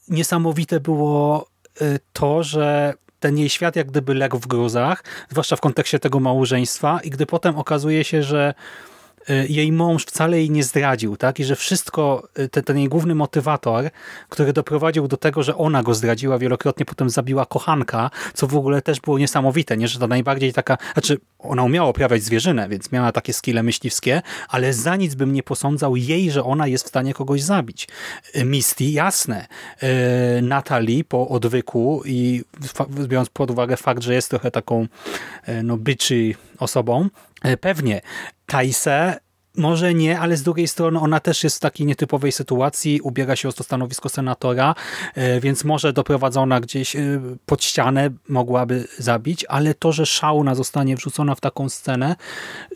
Niesamowite 0.08 0.80
było 0.80 1.46
e, 1.80 1.98
to, 2.12 2.42
że 2.42 2.94
ten 3.24 3.38
jej 3.38 3.48
świat 3.48 3.76
jak 3.76 3.86
gdyby 3.86 4.14
legł 4.14 4.38
w 4.38 4.46
gruzach, 4.46 5.04
zwłaszcza 5.30 5.56
w 5.56 5.60
kontekście 5.60 5.98
tego 5.98 6.20
małżeństwa 6.20 7.00
i 7.04 7.10
gdy 7.10 7.26
potem 7.26 7.56
okazuje 7.56 8.04
się, 8.04 8.22
że 8.22 8.54
jej 9.48 9.72
mąż 9.72 10.04
wcale 10.04 10.36
jej 10.36 10.50
nie 10.50 10.64
zdradził, 10.64 11.16
tak? 11.16 11.40
I 11.40 11.44
że 11.44 11.56
wszystko, 11.56 12.28
y, 12.38 12.48
ten, 12.48 12.64
ten 12.64 12.78
jej 12.78 12.88
główny 12.88 13.14
motywator, 13.14 13.90
który 14.28 14.52
doprowadził 14.52 15.08
do 15.08 15.16
tego, 15.16 15.42
że 15.42 15.56
ona 15.56 15.82
go 15.82 15.94
zdradziła, 15.94 16.38
wielokrotnie 16.38 16.84
potem 16.84 17.10
zabiła 17.10 17.46
kochanka, 17.46 18.10
co 18.34 18.46
w 18.46 18.56
ogóle 18.56 18.82
też 18.82 19.00
było 19.00 19.18
niesamowite, 19.18 19.76
nie? 19.76 19.88
Że 19.88 19.98
to 19.98 20.06
najbardziej 20.06 20.52
taka, 20.52 20.78
znaczy 20.92 21.18
ona 21.38 21.62
umiała 21.62 21.88
oprawiać 21.88 22.22
zwierzynę, 22.22 22.68
więc 22.68 22.92
miała 22.92 23.12
takie 23.12 23.32
skille 23.32 23.62
myśliwskie, 23.62 24.22
ale 24.48 24.72
za 24.72 24.96
nic 24.96 25.14
bym 25.14 25.32
nie 25.32 25.42
posądzał 25.42 25.96
jej, 25.96 26.30
że 26.30 26.44
ona 26.44 26.66
jest 26.66 26.84
w 26.84 26.88
stanie 26.88 27.14
kogoś 27.14 27.42
zabić. 27.42 27.88
Y, 28.36 28.44
Misty, 28.44 28.84
jasne. 28.84 29.46
Natalie 30.42 31.04
po 31.04 31.28
odwyku 31.28 32.02
i 32.06 32.44
biorąc 33.08 33.28
pod 33.28 33.50
uwagę 33.50 33.76
fakt, 33.76 34.02
że 34.02 34.14
jest 34.14 34.30
trochę 34.30 34.50
taką 34.50 34.86
no 35.62 35.76
bitchy 35.76 36.34
osobą, 36.58 37.08
pewnie. 37.60 38.00
Kajse 38.46 39.18
może 39.56 39.94
nie, 39.94 40.20
ale 40.20 40.36
z 40.36 40.42
drugiej 40.42 40.68
strony 40.68 41.00
ona 41.00 41.20
też 41.20 41.44
jest 41.44 41.56
w 41.56 41.60
takiej 41.60 41.86
nietypowej 41.86 42.32
sytuacji, 42.32 43.00
ubiega 43.00 43.36
się 43.36 43.48
o 43.48 43.52
to 43.52 43.64
stanowisko 43.64 44.08
senatora, 44.08 44.74
e, 45.14 45.40
więc 45.40 45.64
może 45.64 45.92
doprowadzona 45.92 46.60
gdzieś 46.60 46.96
e, 46.96 47.20
pod 47.46 47.64
ścianę 47.64 48.10
mogłaby 48.28 48.88
zabić, 48.98 49.44
ale 49.48 49.74
to, 49.74 49.92
że 49.92 50.06
Shauna 50.06 50.54
zostanie 50.54 50.96
wrzucona 50.96 51.34
w 51.34 51.40
taką 51.40 51.68
scenę, 51.68 52.16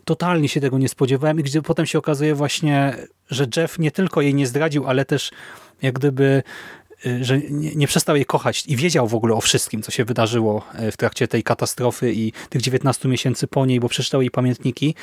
totalnie 0.05 0.49
się 0.49 0.61
tego 0.61 0.77
nie 0.77 0.89
spodziewałem. 0.89 1.39
I 1.39 1.43
gdzie 1.43 1.61
potem 1.61 1.85
się 1.85 1.99
okazuje 1.99 2.35
właśnie, 2.35 2.95
że 3.29 3.47
Jeff 3.57 3.79
nie 3.79 3.91
tylko 3.91 4.21
jej 4.21 4.35
nie 4.35 4.47
zdradził, 4.47 4.87
ale 4.87 5.05
też 5.05 5.31
jak 5.81 5.93
gdyby 5.93 6.23
e, 6.25 6.43
że 7.21 7.39
nie, 7.39 7.75
nie, 7.75 7.87
przestał 7.87 8.15
jej 8.15 8.25
kochać 8.25 8.63
i 8.67 8.75
wiedział 8.75 9.07
w 9.07 9.15
ogóle 9.15 9.35
o 9.35 9.41
wszystkim, 9.41 9.81
co 9.81 9.91
się 9.91 10.05
wydarzyło 10.05 10.65
w 10.91 10.97
trakcie 10.97 11.27
tej 11.27 11.43
katastrofy 11.43 12.13
i 12.13 12.33
tych 12.49 12.61
19 12.61 13.09
miesięcy 13.09 13.47
po 13.47 13.65
niej, 13.65 13.79
bo 13.79 13.89
przeczytał 13.89 14.21
jej 14.21 14.31
pamiętniki, 14.31 14.95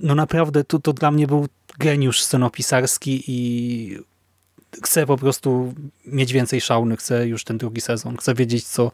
no 0.00 0.14
naprawdę 0.14 0.64
to, 0.64 0.78
to 0.78 0.92
dla 0.92 1.10
mnie 1.10 1.26
był 1.26 1.48
geniusz 1.78 2.22
scenopisarski 2.22 3.24
i 3.26 3.98
chcę 4.84 5.06
po 5.06 5.16
prostu 5.16 5.74
mieć 6.06 6.32
więcej 6.32 6.60
szauny, 6.60 6.96
chcę 6.96 7.28
już 7.28 7.44
ten 7.44 7.58
drugi 7.58 7.80
sezon, 7.80 8.16
chcę 8.16 8.34
wiedzieć 8.34 8.64
co, 8.64 8.92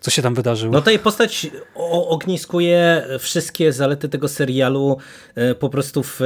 co 0.00 0.10
się 0.10 0.22
tam 0.22 0.34
wydarzyło. 0.34 0.72
No 0.72 0.82
tej 0.82 0.98
postać 0.98 1.46
ogniskuje 2.08 3.06
wszystkie 3.18 3.72
zalety 3.72 4.08
tego 4.08 4.28
serialu 4.28 4.96
e, 5.34 5.54
po 5.54 5.68
prostu 5.68 6.02
w 6.02 6.20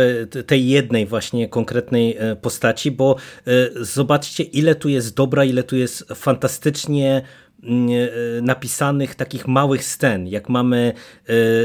tej 0.47 0.69
jednej 0.69 1.07
właśnie 1.07 1.49
konkretnej 1.49 2.17
e, 2.19 2.37
postaci, 2.37 2.91
bo 2.91 3.17
e, 3.47 3.51
zobaczcie 3.85 4.43
ile 4.43 4.75
tu 4.75 4.89
jest 4.89 5.15
dobra, 5.15 5.45
ile 5.45 5.63
tu 5.63 5.77
jest 5.77 6.05
fantastycznie 6.15 7.23
E, 7.63 8.43
napisanych 8.43 9.15
takich 9.15 9.49
małych 9.49 9.85
scen, 9.85 10.27
jak 10.27 10.49
mamy 10.49 10.93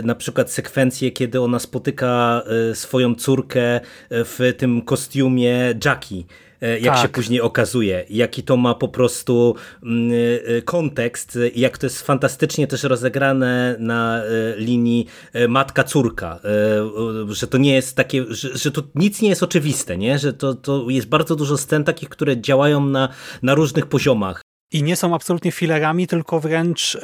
na 0.03 0.15
przykład 0.15 0.51
sekwencję, 0.51 1.11
kiedy 1.11 1.41
ona 1.41 1.59
spotyka 1.59 2.43
swoją 2.73 3.15
córkę 3.15 3.79
w 4.09 4.53
tym 4.57 4.81
kostiumie 4.81 5.73
Jackie, 5.85 6.25
jak 6.61 6.93
tak. 6.93 7.01
się 7.01 7.09
później 7.09 7.41
okazuje, 7.41 8.05
jaki 8.09 8.43
to 8.43 8.57
ma 8.57 8.75
po 8.75 8.87
prostu 8.87 9.55
kontekst, 10.65 11.39
jak 11.55 11.77
to 11.77 11.85
jest 11.85 12.01
fantastycznie 12.01 12.67
też 12.67 12.83
rozegrane 12.83 13.75
na 13.79 14.21
linii 14.57 15.07
matka-córka, 15.47 16.39
że 17.29 17.47
to 17.47 17.57
nie 17.57 17.73
jest 17.73 17.95
takie, 17.95 18.25
że, 18.29 18.57
że 18.57 18.71
to 18.71 18.83
nic 18.95 19.21
nie 19.21 19.29
jest 19.29 19.43
oczywiste, 19.43 19.97
nie? 19.97 20.19
że 20.19 20.33
to, 20.33 20.55
to 20.55 20.89
jest 20.89 21.07
bardzo 21.07 21.35
dużo 21.35 21.57
scen 21.57 21.83
takich, 21.83 22.09
które 22.09 22.41
działają 22.41 22.85
na, 22.85 23.09
na 23.41 23.55
różnych 23.55 23.85
poziomach. 23.85 24.41
I 24.71 24.83
nie 24.83 24.95
są 24.95 25.15
absolutnie 25.15 25.51
filerami, 25.51 26.07
tylko 26.07 26.39
wręcz 26.39 26.93
yy, 26.93 27.01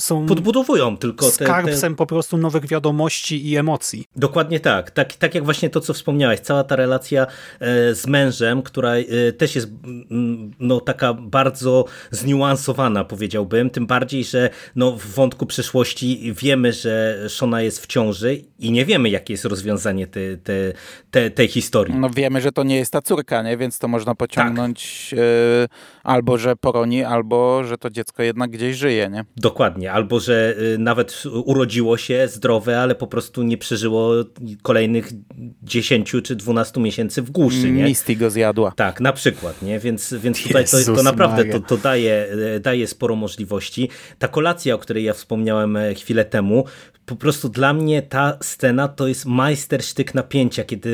są 0.00 0.26
podbudowują 0.26 0.96
tylko 0.96 1.26
te, 1.26 1.32
skarbcem 1.32 1.92
te... 1.92 1.96
po 1.96 2.06
prostu 2.06 2.36
nowych 2.36 2.66
wiadomości 2.66 3.48
i 3.48 3.56
emocji. 3.56 4.04
Dokładnie 4.16 4.60
tak. 4.60 4.90
tak. 4.90 5.12
Tak 5.14 5.34
jak 5.34 5.44
właśnie 5.44 5.70
to, 5.70 5.80
co 5.80 5.94
wspomniałeś. 5.94 6.40
Cała 6.40 6.64
ta 6.64 6.76
relacja 6.76 7.26
e, 7.60 7.94
z 7.94 8.06
mężem, 8.06 8.62
która 8.62 8.92
e, 8.92 9.32
też 9.32 9.54
jest 9.54 9.68
no, 10.60 10.80
taka 10.80 11.14
bardzo 11.14 11.84
zniuansowana, 12.10 13.04
powiedziałbym. 13.04 13.70
Tym 13.70 13.86
bardziej, 13.86 14.24
że 14.24 14.50
no, 14.76 14.92
w 14.92 15.06
wątku 15.06 15.46
przyszłości 15.46 16.34
wiemy, 16.42 16.72
że 16.72 17.18
Shona 17.28 17.62
jest 17.62 17.82
w 17.82 17.86
ciąży 17.86 18.44
i 18.58 18.70
nie 18.72 18.84
wiemy, 18.84 19.08
jakie 19.08 19.34
jest 19.34 19.44
rozwiązanie 19.44 20.06
te, 20.06 20.36
te, 20.36 20.52
te, 21.10 21.30
tej 21.30 21.48
historii. 21.48 21.94
No 21.94 22.10
wiemy, 22.10 22.40
że 22.40 22.52
to 22.52 22.62
nie 22.62 22.76
jest 22.76 22.92
ta 22.92 23.02
córka, 23.02 23.42
nie? 23.42 23.56
więc 23.56 23.78
to 23.78 23.88
można 23.88 24.14
pociągnąć 24.14 25.06
tak. 25.10 25.18
e, 25.18 25.22
albo, 26.02 26.38
że 26.38 26.56
poroni, 26.56 27.04
albo, 27.04 27.64
że 27.64 27.78
to 27.78 27.90
dziecko 27.90 28.22
jednak 28.22 28.50
gdzieś 28.50 28.76
żyje. 28.76 29.08
Nie? 29.12 29.24
Dokładnie 29.36 29.87
albo 29.88 30.20
że 30.20 30.54
y, 30.74 30.78
nawet 30.78 31.22
urodziło 31.44 31.96
się 31.96 32.28
zdrowe, 32.28 32.80
ale 32.80 32.94
po 32.94 33.06
prostu 33.06 33.42
nie 33.42 33.58
przeżyło 33.58 34.14
kolejnych 34.62 35.10
10 35.62 36.12
czy 36.22 36.36
12 36.36 36.80
miesięcy 36.80 37.22
w 37.22 37.30
głuszy. 37.30 37.70
Nie? 37.70 37.84
Misty 37.84 38.16
go 38.16 38.30
zjadła. 38.30 38.72
Tak, 38.76 39.00
na 39.00 39.12
przykład, 39.12 39.62
nie? 39.62 39.78
Więc, 39.78 40.14
więc 40.14 40.42
tutaj 40.42 40.64
to, 40.64 40.94
to 40.94 41.02
naprawdę 41.02 41.44
to, 41.44 41.60
to 41.60 41.76
daje, 41.76 42.28
daje 42.60 42.86
sporo 42.86 43.16
możliwości. 43.16 43.88
Ta 44.18 44.28
kolacja, 44.28 44.74
o 44.74 44.78
której 44.78 45.04
ja 45.04 45.12
wspomniałem 45.12 45.76
e, 45.76 45.94
chwilę 45.94 46.24
temu, 46.24 46.64
po 47.06 47.16
prostu 47.16 47.48
dla 47.48 47.72
mnie 47.72 48.02
ta 48.02 48.38
scena 48.42 48.88
to 48.88 49.08
jest 49.08 49.26
majstersztyk 49.26 50.14
napięcia, 50.14 50.64
kiedy 50.64 50.88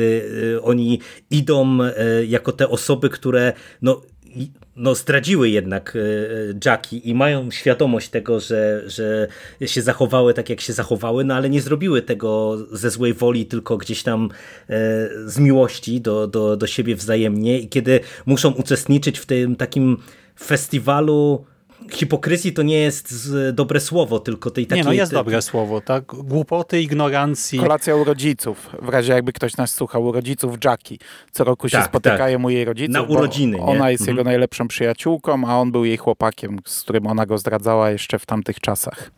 y, 0.55 0.61
oni 0.61 0.99
idą 1.29 1.83
e, 1.83 2.25
jako 2.25 2.51
te 2.51 2.69
osoby, 2.69 3.09
które 3.09 3.53
no, 3.81 4.01
no, 4.75 4.95
zdradziły 4.95 5.49
jednak 5.49 5.95
e, 5.95 5.99
Jackie 6.65 6.97
i 6.97 7.13
mają 7.13 7.51
świadomość 7.51 8.09
tego, 8.09 8.39
że, 8.39 8.83
że 8.85 9.27
się 9.65 9.81
zachowały 9.81 10.33
tak, 10.33 10.49
jak 10.49 10.61
się 10.61 10.73
zachowały, 10.73 11.23
no 11.23 11.35
ale 11.35 11.49
nie 11.49 11.61
zrobiły 11.61 12.01
tego 12.01 12.57
ze 12.71 12.89
złej 12.89 13.13
woli, 13.13 13.45
tylko 13.45 13.77
gdzieś 13.77 14.03
tam 14.03 14.29
e, 14.69 15.09
z 15.25 15.39
miłości 15.39 16.01
do, 16.01 16.27
do, 16.27 16.57
do 16.57 16.67
siebie 16.67 16.95
wzajemnie. 16.95 17.59
I 17.59 17.69
kiedy 17.69 17.99
muszą 18.25 18.51
uczestniczyć 18.51 19.19
w 19.19 19.25
tym 19.25 19.55
takim 19.55 19.97
festiwalu 20.39 21.45
hipokryzji 21.91 22.53
to 22.53 22.63
nie 22.63 22.77
jest 22.77 23.29
dobre 23.53 23.79
słowo, 23.79 24.19
tylko 24.19 24.51
tej 24.51 24.67
takiej... 24.67 24.81
Nie, 24.81 24.85
no 24.85 24.93
jest 24.93 25.11
te... 25.11 25.15
dobre 25.17 25.41
słowo, 25.41 25.81
tak? 25.81 26.05
Głupoty, 26.05 26.81
ignorancji. 26.81 27.59
Kolacja 27.59 27.95
u 27.95 28.03
rodziców, 28.03 28.69
w 28.81 28.89
razie 28.89 29.13
jakby 29.13 29.33
ktoś 29.33 29.57
nas 29.57 29.73
słuchał, 29.73 30.05
u 30.05 30.11
rodziców 30.11 30.55
Jackie. 30.65 30.97
Co 31.31 31.43
roku 31.43 31.69
się 31.69 31.77
tak, 31.77 31.85
spotykają 31.85 32.37
tak. 32.37 32.45
u 32.45 32.49
jej 32.49 32.65
rodziców. 32.65 32.93
Na 32.93 33.01
urodziny, 33.01 33.61
Ona 33.61 33.91
jest 33.91 34.01
mhm. 34.01 34.17
jego 34.17 34.29
najlepszą 34.29 34.67
przyjaciółką, 34.67 35.47
a 35.47 35.59
on 35.59 35.71
był 35.71 35.85
jej 35.85 35.97
chłopakiem, 35.97 36.59
z 36.65 36.81
którym 36.81 37.07
ona 37.07 37.25
go 37.25 37.37
zdradzała 37.37 37.91
jeszcze 37.91 38.19
w 38.19 38.25
tamtych 38.25 38.59
czasach 38.59 39.11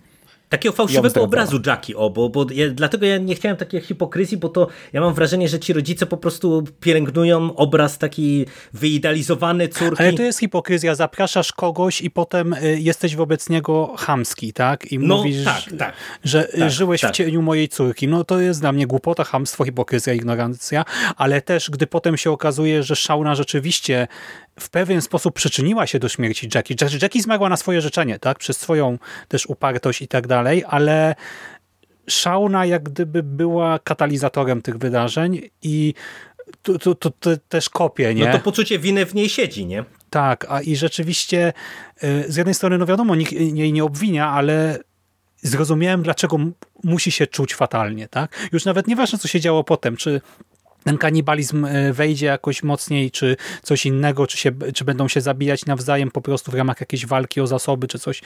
takiego 0.50 0.76
fałszywego 0.76 1.22
obrazu 1.22 1.60
Jackie, 1.66 1.96
o, 1.96 2.10
bo, 2.10 2.30
bo 2.30 2.46
ja, 2.54 2.70
dlatego 2.70 3.06
ja 3.06 3.18
nie 3.18 3.36
chciałem 3.36 3.58
takiej 3.58 3.82
hipokryzji, 3.82 4.38
bo 4.38 4.50
to 4.50 4.68
ja 4.94 5.02
mam 5.02 5.14
wrażenie, 5.14 5.50
że 5.50 5.60
ci 5.60 5.74
rodzice 5.74 6.06
po 6.06 6.18
prostu 6.18 6.64
pielęgnują 6.80 7.56
obraz 7.56 7.98
taki 7.98 8.46
wyidealizowany 8.74 9.68
córki. 9.68 10.04
Ale 10.04 10.14
to 10.14 10.24
jest 10.24 10.40
hipokryzja, 10.40 10.96
zapraszasz 10.96 11.52
kogoś 11.52 12.02
i 12.02 12.12
potem 12.12 12.54
y, 12.54 12.80
jesteś 12.80 13.16
wobec 13.16 13.50
niego 13.50 13.96
chamski, 13.98 14.54
tak? 14.54 14.92
I 14.92 15.00
no, 15.00 15.18
mówisz, 15.18 15.46
tak, 15.46 15.64
tak, 15.80 15.94
że 16.24 16.44
tak, 16.44 16.72
żyłeś 16.72 17.02
tak. 17.02 17.12
w 17.12 17.16
cieniu 17.16 17.42
mojej 17.42 17.70
córki. 17.70 18.08
No 18.08 18.24
to 18.24 18.40
jest 18.40 18.62
dla 18.62 18.72
mnie 18.72 18.88
głupota, 18.88 19.24
chamstwo, 19.24 19.66
hipokryzja, 19.66 20.14
ignorancja, 20.14 20.86
ale 21.18 21.42
też 21.42 21.70
gdy 21.70 21.88
potem 21.88 22.18
się 22.18 22.32
okazuje, 22.32 22.84
że 22.84 22.96
Shauna 22.96 23.36
rzeczywiście 23.36 24.08
w 24.60 24.70
pewien 24.70 25.02
sposób 25.02 25.36
przyczyniła 25.36 25.88
się 25.88 26.00
do 26.00 26.10
śmierci 26.10 26.50
Jackie. 26.56 26.76
Jackie 27.02 27.22
zmarła 27.22 27.50
na 27.50 27.58
swoje 27.58 27.82
życzenie, 27.82 28.20
tak? 28.20 28.38
Przez 28.38 28.58
swoją 28.58 28.98
też 29.28 29.46
upartość 29.46 30.02
i 30.02 30.08
tak 30.08 30.28
dalej, 30.28 30.37
ale 30.68 31.16
Shauna 32.10 32.66
jak 32.66 32.84
gdyby 32.84 33.24
była 33.24 33.80
katalizatorem 33.80 34.62
tych 34.62 34.78
wydarzeń 34.78 35.42
i 35.62 35.94
to, 36.62 36.80
to, 36.80 36.96
to, 36.96 37.12
to 37.12 37.30
też 37.50 37.70
kopie, 37.70 38.14
nie? 38.16 38.26
No 38.26 38.32
to 38.32 38.40
poczucie 38.40 38.80
winy 38.80 39.06
w 39.06 39.16
niej 39.16 39.30
siedzi, 39.30 39.66
nie? 39.66 39.84
Tak, 40.10 40.46
a 40.50 40.62
i 40.62 40.76
rzeczywiście 40.76 41.54
y, 42.04 42.26
z 42.28 42.36
jednej 42.36 42.56
strony, 42.56 42.78
no 42.78 42.86
wiadomo, 42.86 43.16
nikt 43.16 43.32
jej 43.32 43.74
nie 43.74 43.84
obwinia, 43.84 44.30
ale 44.30 44.80
zrozumiałem, 45.42 46.04
dlaczego 46.04 46.38
musi 46.84 47.12
się 47.12 47.28
czuć 47.28 47.56
fatalnie, 47.56 48.08
tak? 48.08 48.50
Już 48.52 48.66
nawet 48.66 48.88
nieważne, 48.88 49.20
co 49.20 49.28
się 49.28 49.40
działo 49.40 49.64
potem, 49.64 49.98
czy 49.98 50.22
ten 50.88 50.98
kanibalizm 50.98 51.66
e, 51.66 51.94
wejdzie 51.94 52.26
jakoś 52.26 52.64
mocniej, 52.64 53.12
czy 53.12 53.36
coś 53.64 53.86
innego, 53.86 54.28
czy, 54.28 54.38
się, 54.38 54.52
czy 54.74 54.86
będą 54.86 55.08
się 55.08 55.22
zabijać 55.22 55.66
nawzajem 55.66 56.12
po 56.12 56.22
prostu 56.22 56.52
w 56.52 56.54
ramach 56.54 56.80
jakiejś 56.80 57.06
walki 57.06 57.42
o 57.42 57.48
zasoby, 57.48 57.88
czy 57.88 58.00
coś 58.00 58.22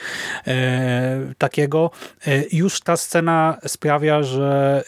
e, 0.46 1.34
takiego. 1.38 1.90
E, 2.26 2.44
już 2.52 2.80
ta 2.80 2.96
scena 2.96 3.58
sprawia, 3.66 4.22
że 4.22 4.84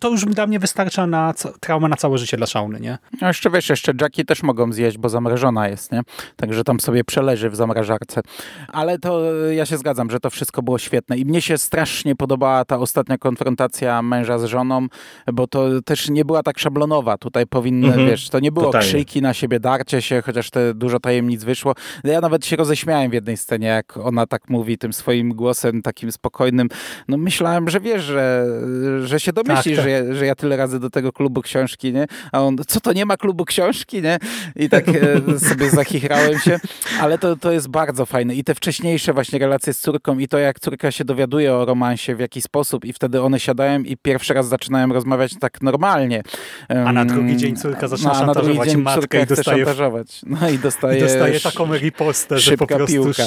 to 0.00 0.10
już 0.10 0.24
dla 0.24 0.46
mnie 0.46 0.58
wystarcza 0.58 1.06
na 1.06 1.34
traumę 1.60 1.88
na 1.88 1.96
całe 1.96 2.18
życie 2.18 2.36
dla 2.36 2.46
Szauny, 2.46 2.80
nie? 2.80 2.98
No 3.20 3.28
jeszcze 3.28 3.50
wiesz, 3.50 3.68
jeszcze 3.68 3.92
Jackie 4.00 4.24
też 4.24 4.42
mogą 4.42 4.72
zjeść, 4.72 4.98
bo 4.98 5.08
zamrażona 5.08 5.68
jest, 5.68 5.92
nie? 5.92 6.00
Także 6.36 6.64
tam 6.64 6.80
sobie 6.80 7.04
przeleży 7.04 7.50
w 7.50 7.56
zamrażarce. 7.56 8.20
Ale 8.68 8.98
to 8.98 9.34
ja 9.50 9.66
się 9.66 9.78
zgadzam, 9.78 10.10
że 10.10 10.20
to 10.20 10.30
wszystko 10.30 10.62
było 10.62 10.78
świetne 10.78 11.18
i 11.18 11.24
mnie 11.24 11.42
się 11.42 11.58
strasznie 11.58 12.16
podobała 12.16 12.64
ta 12.64 12.78
ostatnia 12.78 13.18
konfrontacja 13.18 14.02
męża 14.02 14.38
z 14.38 14.44
żoną, 14.44 14.86
bo 15.32 15.46
to 15.46 15.82
też 15.82 16.08
nie 16.08 16.24
była 16.24 16.42
tak 16.42 16.58
szablonowa. 16.58 17.18
Tutaj 17.18 17.46
powinny, 17.46 17.86
mhm. 17.86 18.06
wiesz, 18.06 18.28
to 18.28 18.40
nie 18.40 18.52
było 18.52 18.66
Totalnie. 18.66 18.88
krzyki 18.88 19.22
na 19.22 19.34
siebie, 19.34 19.60
darcie 19.60 20.02
się, 20.02 20.22
chociaż 20.22 20.50
te 20.50 20.74
dużo 20.74 21.00
tajemnic 21.00 21.44
wyszło. 21.44 21.74
Ja 22.04 22.20
nawet 22.20 22.46
się 22.46 22.56
roześmiałem 22.56 23.10
w 23.10 23.14
jednej 23.14 23.36
scenie, 23.36 23.66
jak 23.66 23.96
ona 23.96 24.26
tak 24.26 24.48
mówi 24.48 24.78
tym 24.78 24.92
swoim 24.92 25.34
głosem 25.34 25.82
takim 25.82 26.12
spokojnym. 26.12 26.68
No 27.08 27.16
myślałem, 27.16 27.70
że 27.70 27.80
wiesz, 27.80 28.02
że, 28.02 28.46
że 29.04 29.20
się 29.20 29.32
do 29.32 29.43
myśli, 29.48 29.76
tak, 29.76 29.84
tak. 29.84 30.06
Że, 30.06 30.14
że 30.14 30.26
ja 30.26 30.34
tyle 30.34 30.56
razy 30.56 30.80
do 30.80 30.90
tego 30.90 31.12
klubu 31.12 31.42
książki, 31.42 31.92
nie? 31.92 32.06
A 32.32 32.40
on, 32.40 32.56
co 32.66 32.80
to 32.80 32.92
nie 32.92 33.06
ma 33.06 33.16
klubu 33.16 33.44
książki, 33.44 34.02
nie? 34.02 34.18
I 34.56 34.68
tak 34.68 34.84
e, 34.88 34.92
sobie 35.48 35.70
zachichrałem 35.70 36.38
się, 36.38 36.60
ale 37.00 37.18
to, 37.18 37.36
to 37.36 37.52
jest 37.52 37.68
bardzo 37.68 38.06
fajne. 38.06 38.34
I 38.34 38.44
te 38.44 38.54
wcześniejsze 38.54 39.12
właśnie 39.12 39.38
relacje 39.38 39.74
z 39.74 39.78
córką 39.78 40.18
i 40.18 40.28
to, 40.28 40.38
jak 40.38 40.60
córka 40.60 40.90
się 40.90 41.04
dowiaduje 41.04 41.54
o 41.54 41.64
romansie 41.64 42.14
w 42.14 42.20
jakiś 42.20 42.44
sposób 42.44 42.84
i 42.84 42.92
wtedy 42.92 43.22
one 43.22 43.40
siadają 43.40 43.82
i 43.82 43.96
pierwszy 43.96 44.34
raz 44.34 44.48
zaczynają 44.48 44.92
rozmawiać 44.92 45.32
tak 45.40 45.62
normalnie. 45.62 46.22
A 46.68 46.92
na 46.92 47.04
drugi 47.04 47.36
dzień 47.36 47.56
córka 47.56 47.88
zaczyna 47.88 48.08
no, 48.08 48.14
szantażować 48.14 48.46
na 48.46 48.54
drugi 48.54 48.70
dzień 48.70 48.82
matkę 48.82 49.22
i 49.22 49.26
dostaje, 49.26 49.64
szantażować. 49.64 50.20
No 50.26 50.50
i 50.50 50.58
dostaje, 50.58 50.98
i 50.98 51.02
dostaje 51.02 51.40
taką 51.40 51.74
ripostę, 51.76 52.38
że 52.38 52.56
po 52.56 52.66
prostu... 52.66 53.04
Piłka. 53.04 53.22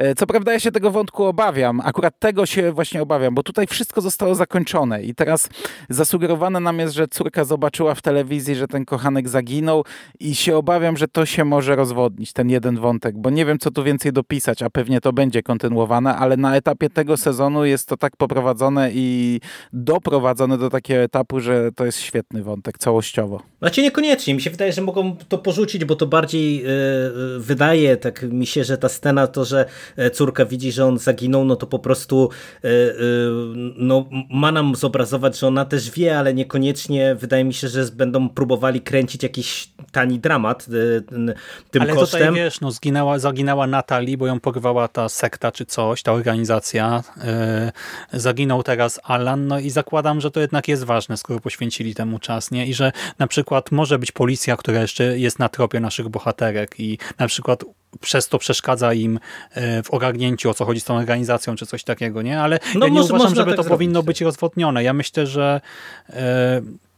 E, 0.00 0.14
co 0.14 0.26
prawda 0.26 0.52
ja 0.52 0.60
się 0.60 0.72
tego 0.72 0.90
wątku 0.90 1.24
obawiam, 1.24 1.80
akurat 1.84 2.18
tego 2.18 2.46
się 2.46 2.72
właśnie 2.72 3.02
obawiam, 3.02 3.34
bo 3.34 3.42
tutaj 3.42 3.66
wszystko 3.66 4.00
zostało 4.00 4.34
zakończone 4.34 5.02
i 5.02 5.14
teraz 5.14 5.48
zasugerowane 5.88 6.60
nam 6.60 6.78
jest, 6.78 6.94
że 6.94 7.08
córka 7.08 7.44
zobaczyła 7.44 7.94
w 7.94 8.02
telewizji, 8.02 8.54
że 8.54 8.68
ten 8.68 8.84
kochanek 8.84 9.28
zaginął 9.28 9.84
i 10.20 10.34
się 10.34 10.56
obawiam, 10.56 10.96
że 10.96 11.08
to 11.08 11.26
się 11.26 11.44
może 11.44 11.76
rozwodnić, 11.76 12.32
ten 12.32 12.50
jeden 12.50 12.76
wątek, 12.76 13.18
bo 13.18 13.30
nie 13.30 13.46
wiem, 13.46 13.58
co 13.58 13.70
tu 13.70 13.84
więcej 13.84 14.12
dopisać, 14.12 14.62
a 14.62 14.70
pewnie 14.70 15.00
to 15.00 15.12
będzie 15.12 15.42
kontynuowane, 15.42 16.16
ale 16.16 16.36
na 16.36 16.56
etapie 16.56 16.90
tego 16.90 17.16
sezonu 17.16 17.64
jest 17.64 17.88
to 17.88 17.96
tak 17.96 18.16
poprowadzone 18.16 18.90
i 18.92 19.40
doprowadzone 19.72 20.58
do 20.58 20.70
takiego 20.70 21.00
etapu, 21.00 21.40
że 21.40 21.72
to 21.72 21.84
jest 21.84 21.98
świetny 21.98 22.42
wątek 22.42 22.78
całościowo. 22.78 23.49
Znaczy 23.60 23.82
niekoniecznie. 23.82 24.34
Mi 24.34 24.40
się 24.40 24.50
wydaje, 24.50 24.72
że 24.72 24.82
mogą 24.82 25.16
to 25.28 25.38
porzucić, 25.38 25.84
bo 25.84 25.96
to 25.96 26.06
bardziej 26.06 26.62
yy, 26.62 26.68
wydaje, 27.38 27.96
tak 27.96 28.22
mi 28.22 28.46
się, 28.46 28.64
że 28.64 28.78
ta 28.78 28.88
scena 28.88 29.26
to, 29.26 29.44
że 29.44 29.64
e, 29.96 30.10
córka 30.10 30.44
widzi, 30.44 30.72
że 30.72 30.86
on 30.86 30.98
zaginął, 30.98 31.44
no 31.44 31.56
to 31.56 31.66
po 31.66 31.78
prostu 31.78 32.30
yy, 32.62 32.70
no, 33.76 34.08
ma 34.30 34.52
nam 34.52 34.74
zobrazować, 34.74 35.38
że 35.38 35.46
ona 35.46 35.64
też 35.64 35.90
wie, 35.90 36.18
ale 36.18 36.34
niekoniecznie 36.34 37.14
wydaje 37.14 37.44
mi 37.44 37.54
się, 37.54 37.68
że 37.68 37.84
będą 37.84 38.28
próbowali 38.28 38.80
kręcić 38.80 39.22
jakiś 39.22 39.70
tani 39.92 40.18
dramat 40.18 40.66
tym 41.70 41.82
ale 41.82 41.94
kosztem. 41.94 42.20
Ale 42.20 42.28
tutaj 42.28 42.44
wiesz, 42.44 42.60
no, 42.60 42.70
zginęła, 42.70 43.18
zaginęła 43.18 43.66
Natalie, 43.66 44.18
bo 44.18 44.26
ją 44.26 44.40
porwała 44.40 44.88
ta 44.88 45.08
sekta 45.08 45.52
czy 45.52 45.66
coś, 45.66 46.02
ta 46.02 46.12
organizacja. 46.12 47.02
zaginął 48.12 48.62
teraz 48.62 49.00
Alan, 49.04 49.46
no 49.46 49.58
i 49.58 49.70
zakładam, 49.70 50.20
że 50.20 50.30
to 50.30 50.40
jednak 50.40 50.68
jest 50.68 50.84
ważne, 50.84 51.16
skoro 51.16 51.40
poświęcili 51.40 51.94
temu 51.94 52.18
czas, 52.18 52.50
nie? 52.50 52.66
I 52.66 52.74
że 52.74 52.92
na 53.18 53.26
przykład 53.26 53.72
może 53.72 53.98
być 53.98 54.12
policja, 54.12 54.56
która 54.56 54.80
jeszcze 54.80 55.18
jest 55.18 55.38
na 55.38 55.48
tropie 55.48 55.80
naszych 55.80 56.08
bohaterek 56.08 56.80
i 56.80 56.98
na 57.18 57.26
przykład 57.26 57.64
przez 58.00 58.28
to 58.28 58.38
przeszkadza 58.38 58.94
im 58.94 59.20
e, 59.50 59.82
w 59.82 59.90
ogarnięciu, 59.90 60.50
o 60.50 60.54
co 60.54 60.64
chodzi 60.64 60.80
z 60.80 60.84
tą 60.84 60.96
organizacją, 60.96 61.56
czy 61.56 61.66
coś 61.66 61.84
takiego, 61.84 62.22
nie? 62.22 62.40
Ale 62.40 62.58
no 62.74 62.86
ja 62.86 62.92
nie 62.92 63.00
może, 63.00 63.14
uważam, 63.14 63.34
żeby 63.34 63.50
tak 63.50 63.56
to 63.56 63.62
zrobić. 63.62 63.78
powinno 63.78 64.02
być 64.02 64.20
rozwodnione. 64.20 64.84
Ja 64.84 64.92
myślę, 64.92 65.26
że 65.26 65.60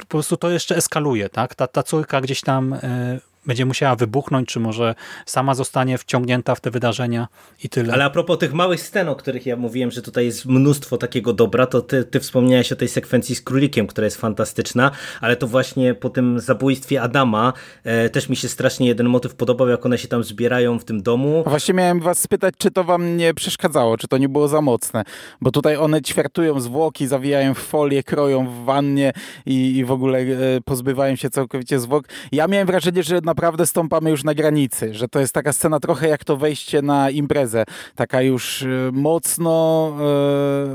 po 0.04 0.10
prostu 0.10 0.36
to 0.36 0.50
jeszcze 0.50 0.76
eskaluje, 0.76 1.28
tak? 1.28 1.54
Ta, 1.54 1.66
ta 1.66 1.82
córka 1.82 2.20
gdzieś 2.20 2.40
tam 2.40 2.72
e, 2.72 3.20
będzie 3.46 3.66
musiała 3.66 3.96
wybuchnąć, 3.96 4.48
czy 4.48 4.60
może 4.60 4.94
sama 5.26 5.54
zostanie 5.54 5.98
wciągnięta 5.98 6.54
w 6.54 6.60
te 6.60 6.70
wydarzenia 6.70 7.28
i 7.64 7.68
tyle. 7.68 7.92
Ale 7.92 8.04
a 8.04 8.10
propos 8.10 8.38
tych 8.38 8.54
małych 8.54 8.80
scen, 8.80 9.08
o 9.08 9.16
których 9.16 9.46
ja 9.46 9.56
mówiłem, 9.56 9.90
że 9.90 10.02
tutaj 10.02 10.24
jest 10.24 10.46
mnóstwo 10.46 10.98
takiego 10.98 11.32
dobra, 11.32 11.66
to 11.66 11.80
ty, 11.80 12.04
ty 12.04 12.20
wspomniałeś 12.20 12.72
o 12.72 12.76
tej 12.76 12.88
sekwencji 12.88 13.34
z 13.34 13.42
królikiem, 13.42 13.86
która 13.86 14.04
jest 14.04 14.16
fantastyczna, 14.16 14.90
ale 15.20 15.36
to 15.36 15.46
właśnie 15.46 15.94
po 15.94 16.10
tym 16.10 16.40
zabójstwie 16.40 17.02
Adama 17.02 17.52
e, 17.84 18.10
też 18.10 18.28
mi 18.28 18.36
się 18.36 18.48
strasznie 18.48 18.86
jeden 18.86 19.08
motyw 19.08 19.34
podobał, 19.34 19.68
jak 19.68 19.86
one 19.86 19.98
się 19.98 20.08
tam 20.08 20.24
zbierają 20.24 20.78
w 20.78 20.84
tym 20.84 21.02
domu. 21.02 21.42
A 21.46 21.50
właśnie 21.50 21.74
miałem 21.74 22.00
was 22.00 22.18
spytać, 22.18 22.54
czy 22.58 22.70
to 22.70 22.84
wam 22.84 23.16
nie 23.16 23.34
przeszkadzało, 23.34 23.96
czy 23.96 24.08
to 24.08 24.18
nie 24.18 24.28
było 24.28 24.48
za 24.48 24.60
mocne, 24.60 25.02
bo 25.40 25.50
tutaj 25.50 25.76
one 25.76 26.02
ćwiartują 26.02 26.60
zwłoki, 26.60 27.06
zawijają 27.06 27.54
w 27.54 27.58
folię, 27.58 28.02
kroją 28.02 28.46
w 28.46 28.64
wannie 28.64 29.12
i, 29.46 29.76
i 29.76 29.84
w 29.84 29.92
ogóle 29.92 30.18
e, 30.18 30.26
pozbywają 30.64 31.16
się 31.16 31.30
całkowicie 31.30 31.80
zwłok. 31.80 32.04
Ja 32.32 32.46
miałem 32.46 32.66
wrażenie, 32.66 33.02
że 33.02 33.20
na 33.24 33.31
naprawdę 33.32 33.66
stąpamy 33.66 34.10
już 34.10 34.24
na 34.24 34.34
granicy, 34.34 34.94
że 34.94 35.08
to 35.08 35.20
jest 35.20 35.32
taka 35.32 35.52
scena 35.52 35.80
trochę 35.80 36.08
jak 36.08 36.24
to 36.24 36.36
wejście 36.36 36.82
na 36.82 37.10
imprezę, 37.10 37.64
taka 37.94 38.22
już 38.22 38.62
e, 38.62 38.66
mocno, 38.92 39.52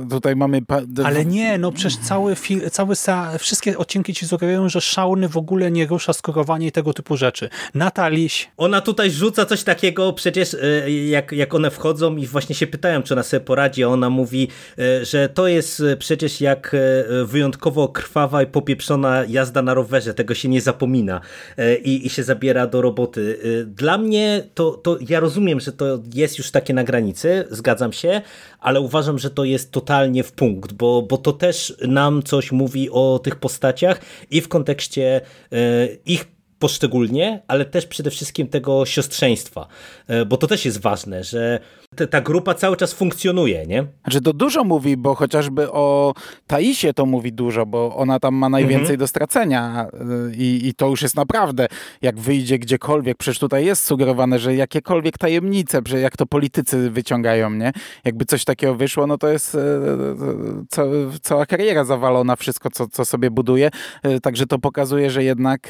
e, 0.03 0.09
tutaj 0.09 0.35
mamy... 0.35 0.61
Ale 1.05 1.25
nie, 1.25 1.57
no 1.57 1.71
przecież 1.71 1.97
cały 1.97 2.35
film, 2.35 2.61
cały 2.71 2.95
wszystkie 3.39 3.77
odcinki 3.77 4.13
ci 4.13 4.27
sugerują, 4.27 4.69
że 4.69 4.81
Szałny 4.81 5.29
w 5.29 5.38
ogóle 5.38 5.71
nie 5.71 5.85
rusza 5.85 6.13
skorowanie 6.13 6.67
i 6.67 6.71
tego 6.71 6.93
typu 6.93 7.17
rzeczy. 7.17 7.49
Nataliś... 7.73 8.49
Ona 8.57 8.81
tutaj 8.81 9.11
rzuca 9.11 9.45
coś 9.45 9.63
takiego, 9.63 10.13
przecież 10.13 10.53
e, 10.53 10.91
jak, 10.91 11.31
jak 11.31 11.53
one 11.53 11.71
wchodzą 11.71 12.15
i 12.15 12.27
właśnie 12.27 12.55
się 12.55 12.67
pytają, 12.67 13.03
czy 13.03 13.13
ona 13.13 13.23
sobie 13.23 13.41
poradzi, 13.41 13.84
a 13.84 13.88
ona 13.88 14.09
mówi, 14.09 14.47
że 15.01 15.29
to 15.29 15.47
jest 15.47 15.84
przecież 15.99 16.41
jak 16.41 16.75
wyjątkowo 17.25 17.88
krwawa 17.88 18.43
i 18.43 18.45
popieprzona 18.45 19.23
jazda 19.27 19.61
na 19.61 19.73
rowerze, 19.73 20.13
tego 20.13 20.34
się 20.34 20.49
nie 20.49 20.61
zapomina. 20.61 21.21
I, 21.84 22.07
i 22.07 22.09
się 22.09 22.23
zabija 22.23 22.47
zabiera 22.48 22.68
do 22.68 22.82
roboty. 22.82 23.40
Y, 23.45 23.65
dla 23.65 23.98
mnie 23.98 24.44
to, 24.53 24.72
to 24.72 24.98
ja 25.10 25.19
rozumiem, 25.19 25.60
że 25.60 25.72
to 25.72 25.99
jest 26.14 26.38
już 26.38 26.52
takie 26.52 26.74
na 26.74 26.84
granicy, 26.84 27.45
zgadzam 27.49 27.94
się, 27.94 28.22
ale 28.60 28.82
uważam, 28.82 29.19
że 29.19 29.30
to 29.30 29.44
jest 29.44 29.72
totalnie 29.72 30.24
w 30.24 30.32
punkt, 30.32 30.74
bo, 30.74 31.02
bo 31.02 31.18
to 31.18 31.34
też 31.34 31.78
nam 31.88 32.24
coś 32.24 32.52
mówi 32.52 32.90
o 32.90 33.19
tych 33.24 33.36
postaciach 33.36 34.02
i 34.32 34.41
w 34.41 34.48
kontekście 34.48 35.22
y, 35.53 35.99
ich 36.06 36.36
poszczególnie, 36.59 37.41
ale 37.47 37.65
też 37.65 37.85
przede 37.85 38.11
wszystkim 38.11 38.47
tego 38.47 38.85
siostrzeństwa, 38.85 39.67
y, 40.09 40.25
bo 40.25 40.38
to 40.38 40.47
też 40.47 40.65
jest 40.65 40.81
ważne, 40.81 41.23
że 41.23 41.59
ta 42.09 42.21
grupa 42.21 42.53
cały 42.53 42.77
czas 42.77 42.93
funkcjonuje, 42.93 43.65
nie? 43.65 43.85
Znaczy 44.03 44.21
to 44.21 44.34
dużo 44.34 44.63
mówi, 44.63 44.97
bo 44.97 45.15
chociażby 45.15 45.71
o 45.71 46.13
Taisie 46.47 46.93
to 46.93 47.05
mówi 47.05 47.34
dużo, 47.34 47.65
bo 47.65 47.95
ona 47.95 48.19
tam 48.19 48.35
ma 48.35 48.49
najwięcej 48.49 48.81
mhm. 48.81 48.99
do 48.99 49.07
stracenia 49.07 49.88
y, 50.31 50.35
i, 50.35 50.67
i 50.67 50.73
to 50.73 50.88
już 50.88 51.01
jest 51.01 51.15
naprawdę, 51.15 51.67
jak 52.01 52.19
wyjdzie 52.19 52.59
gdziekolwiek, 52.59 53.17
przecież 53.17 53.39
tutaj 53.39 53.65
jest 53.65 53.84
sugerowane, 53.84 54.39
że 54.39 54.55
jakiekolwiek 54.55 55.17
tajemnice, 55.17 55.81
że 55.88 55.99
jak 55.99 56.17
to 56.17 56.25
politycy 56.25 56.89
wyciągają, 56.89 57.49
nie? 57.49 57.71
Jakby 58.05 58.25
coś 58.25 58.45
takiego 58.45 58.75
wyszło, 58.75 59.07
no 59.07 59.17
to 59.17 59.29
jest 59.29 59.55
e, 59.55 59.59
ca, 60.69 60.84
cała 61.21 61.45
kariera 61.45 61.84
zawalona, 61.84 62.35
wszystko, 62.35 62.69
co, 62.69 62.88
co 62.88 63.05
sobie 63.05 63.31
buduje, 63.31 63.69
e, 64.03 64.19
także 64.19 64.45
to 64.45 64.59
pokazuje, 64.59 65.09
że 65.09 65.23
jednak 65.23 65.69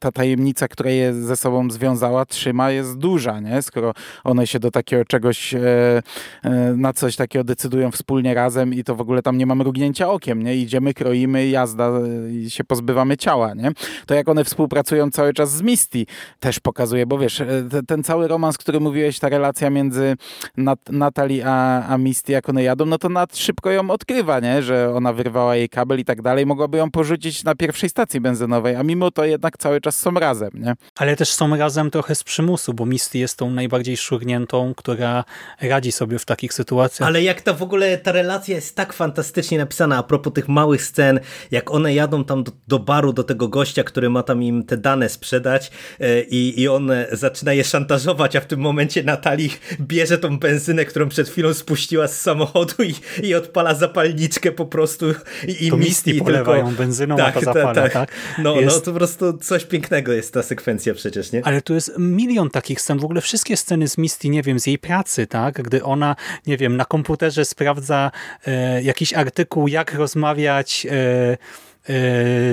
ta 0.00 0.12
tajemnica, 0.12 0.23
która 0.70 0.90
je 0.90 1.14
ze 1.14 1.36
sobą 1.36 1.70
związała, 1.70 2.26
trzyma, 2.26 2.70
jest 2.70 2.98
duża, 2.98 3.40
nie? 3.40 3.62
Skoro 3.62 3.94
one 4.24 4.46
się 4.46 4.58
do 4.58 4.70
takiego 4.70 5.04
czegoś 5.04 5.54
E, 5.54 6.02
e, 6.42 6.50
na 6.76 6.92
coś 6.92 7.16
takiego 7.16 7.44
decydują 7.44 7.90
wspólnie 7.90 8.34
razem 8.34 8.74
i 8.74 8.84
to 8.84 8.94
w 8.94 9.00
ogóle 9.00 9.22
tam 9.22 9.38
nie 9.38 9.46
mamy 9.46 9.64
mrugnięcia 9.64 10.10
okiem, 10.10 10.42
nie? 10.42 10.56
Idziemy, 10.56 10.94
kroimy, 10.94 11.48
jazda 11.48 11.88
e, 11.88 12.30
i 12.30 12.50
się 12.50 12.64
pozbywamy 12.64 13.16
ciała, 13.16 13.54
nie? 13.54 13.72
To 14.06 14.14
jak 14.14 14.28
one 14.28 14.44
współpracują 14.44 15.10
cały 15.10 15.32
czas 15.32 15.52
z 15.52 15.62
Misty 15.62 16.06
też 16.40 16.60
pokazuje, 16.60 17.06
bo 17.06 17.18
wiesz, 17.18 17.42
ten 17.86 18.02
cały 18.02 18.28
romans, 18.28 18.58
który 18.58 18.80
mówiłeś, 18.80 19.18
ta 19.18 19.28
relacja 19.28 19.70
między 19.70 20.16
Nat 20.56 21.18
a, 21.44 21.86
a 21.88 21.98
Misty, 21.98 22.32
jak 22.32 22.48
one 22.48 22.62
jadą, 22.62 22.86
no 22.86 22.98
to 22.98 23.08
Nat 23.08 23.36
szybko 23.36 23.70
ją 23.70 23.90
odkrywa, 23.90 24.40
nie? 24.40 24.62
Że 24.62 24.94
ona 24.94 25.12
wyrwała 25.12 25.56
jej 25.56 25.68
kabel 25.68 26.00
i 26.00 26.04
tak 26.04 26.22
dalej, 26.22 26.46
mogłaby 26.46 26.78
ją 26.78 26.90
porzucić 26.90 27.44
na 27.44 27.54
pierwszej 27.54 27.90
stacji 27.90 28.20
benzynowej, 28.20 28.76
a 28.76 28.82
mimo 28.82 29.10
to 29.10 29.24
jednak 29.24 29.58
cały 29.58 29.80
czas 29.80 29.96
są 29.96 30.13
razem, 30.18 30.50
nie? 30.54 30.74
Ale 30.96 31.16
też 31.16 31.32
są 31.32 31.56
razem 31.56 31.90
trochę 31.90 32.14
z 32.14 32.24
przymusu, 32.24 32.74
bo 32.74 32.86
Misty 32.86 33.18
jest 33.18 33.38
tą 33.38 33.50
najbardziej 33.50 33.96
szurniętą, 33.96 34.74
która 34.76 35.24
radzi 35.60 35.92
sobie 35.92 36.18
w 36.18 36.24
takich 36.24 36.54
sytuacjach. 36.54 37.08
Ale 37.08 37.22
jak 37.22 37.40
ta 37.40 37.52
w 37.52 37.62
ogóle 37.62 37.98
ta 37.98 38.12
relacja 38.12 38.54
jest 38.54 38.76
tak 38.76 38.92
fantastycznie 38.92 39.58
napisana 39.58 39.98
a 39.98 40.02
propos 40.02 40.32
tych 40.32 40.48
małych 40.48 40.82
scen, 40.82 41.20
jak 41.50 41.70
one 41.70 41.94
jadą 41.94 42.24
tam 42.24 42.44
do, 42.44 42.52
do 42.68 42.78
baru 42.78 43.12
do 43.12 43.24
tego 43.24 43.48
gościa, 43.48 43.84
który 43.84 44.10
ma 44.10 44.22
tam 44.22 44.42
im 44.42 44.64
te 44.64 44.76
dane 44.76 45.08
sprzedać 45.08 45.70
e, 46.00 46.22
i, 46.22 46.60
i 46.60 46.68
on 46.68 46.90
zaczyna 47.12 47.52
je 47.52 47.64
szantażować, 47.64 48.36
a 48.36 48.40
w 48.40 48.46
tym 48.46 48.60
momencie 48.60 49.02
Natali 49.02 49.50
bierze 49.80 50.18
tą 50.18 50.38
benzynę, 50.38 50.84
którą 50.84 51.08
przed 51.08 51.28
chwilą 51.28 51.54
spuściła 51.54 52.08
z 52.08 52.20
samochodu 52.20 52.82
i, 52.82 52.94
i 53.26 53.34
odpala 53.34 53.74
zapalniczkę 53.74 54.52
po 54.52 54.66
prostu 54.66 55.06
i, 55.48 55.66
i 55.66 55.70
to 55.70 55.76
Misty 55.76 56.14
polewają 56.14 56.66
tylko... 56.66 56.82
benzyną, 56.82 57.16
tak, 57.16 57.36
a 57.36 57.40
ta 57.40 57.52
zapala, 57.52 57.74
tak? 57.74 57.92
tak? 57.92 58.12
No, 58.38 58.60
jest... 58.60 58.76
no 58.76 58.80
to 58.80 58.92
po 58.92 58.98
prostu 58.98 59.38
coś 59.38 59.64
pięknego 59.64 60.03
jest 60.12 60.32
ta 60.34 60.42
sekwencja 60.42 60.94
przecież, 60.94 61.32
nie? 61.32 61.46
Ale 61.46 61.62
tu 61.62 61.74
jest 61.74 61.92
milion 61.98 62.50
takich 62.50 62.80
scen, 62.80 62.98
w 62.98 63.04
ogóle 63.04 63.20
wszystkie 63.20 63.56
sceny 63.56 63.88
z 63.88 63.98
Misty, 63.98 64.28
nie 64.28 64.42
wiem, 64.42 64.60
z 64.60 64.66
jej 64.66 64.78
pracy, 64.78 65.26
tak? 65.26 65.62
Gdy 65.62 65.84
ona, 65.84 66.16
nie 66.46 66.56
wiem, 66.56 66.76
na 66.76 66.84
komputerze 66.84 67.44
sprawdza 67.44 68.10
e, 68.46 68.82
jakiś 68.82 69.12
artykuł, 69.12 69.68
jak 69.68 69.94
rozmawiać 69.94 70.86
E, 70.90 71.36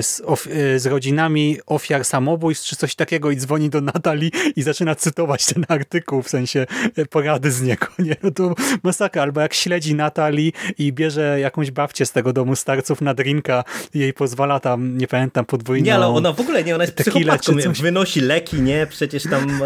z, 0.02 0.22
e, 0.50 0.78
z, 0.78 0.86
rodzinami 0.86 1.58
ofiar 1.66 2.04
samobójstw 2.04 2.68
czy 2.68 2.76
coś 2.76 2.94
takiego 2.94 3.30
i 3.30 3.36
dzwoni 3.36 3.70
do 3.70 3.80
Natalii 3.80 4.32
i 4.56 4.62
zaczyna 4.62 4.94
cytować 4.94 5.46
ten 5.46 5.64
artykuł, 5.68 6.22
w 6.22 6.28
sensie 6.28 6.66
e, 6.96 7.06
porady 7.06 7.50
z 7.50 7.62
niego. 7.62 7.86
Nie? 7.98 8.16
No 8.22 8.30
to 8.30 8.54
masakra. 8.82 9.22
Albo 9.22 9.40
jak 9.40 9.54
śledzi 9.54 9.94
Natalii 9.94 10.52
i 10.78 10.92
bierze 10.92 11.40
jakąś 11.40 11.70
babcię 11.70 12.06
z 12.06 12.12
tego 12.12 12.32
domu 12.32 12.56
starców 12.56 13.00
na 13.00 13.14
drinka 13.14 13.64
i 13.94 13.98
jej 13.98 14.12
pozwala 14.12 14.60
tam, 14.60 14.98
nie 14.98 15.08
pamiętam, 15.08 15.44
podwójną 15.44 15.84
Nie, 15.84 15.94
ale 15.94 16.06
ona 16.06 16.32
w 16.32 16.40
ogóle 16.40 16.64
nie, 16.64 16.74
ona 16.74 16.84
jest 16.84 16.96
psychopatką, 16.96 17.52
wynosi 17.82 18.20
leki, 18.20 18.62
nie? 18.62 18.86
Przecież 18.86 19.22
tam 19.22 19.60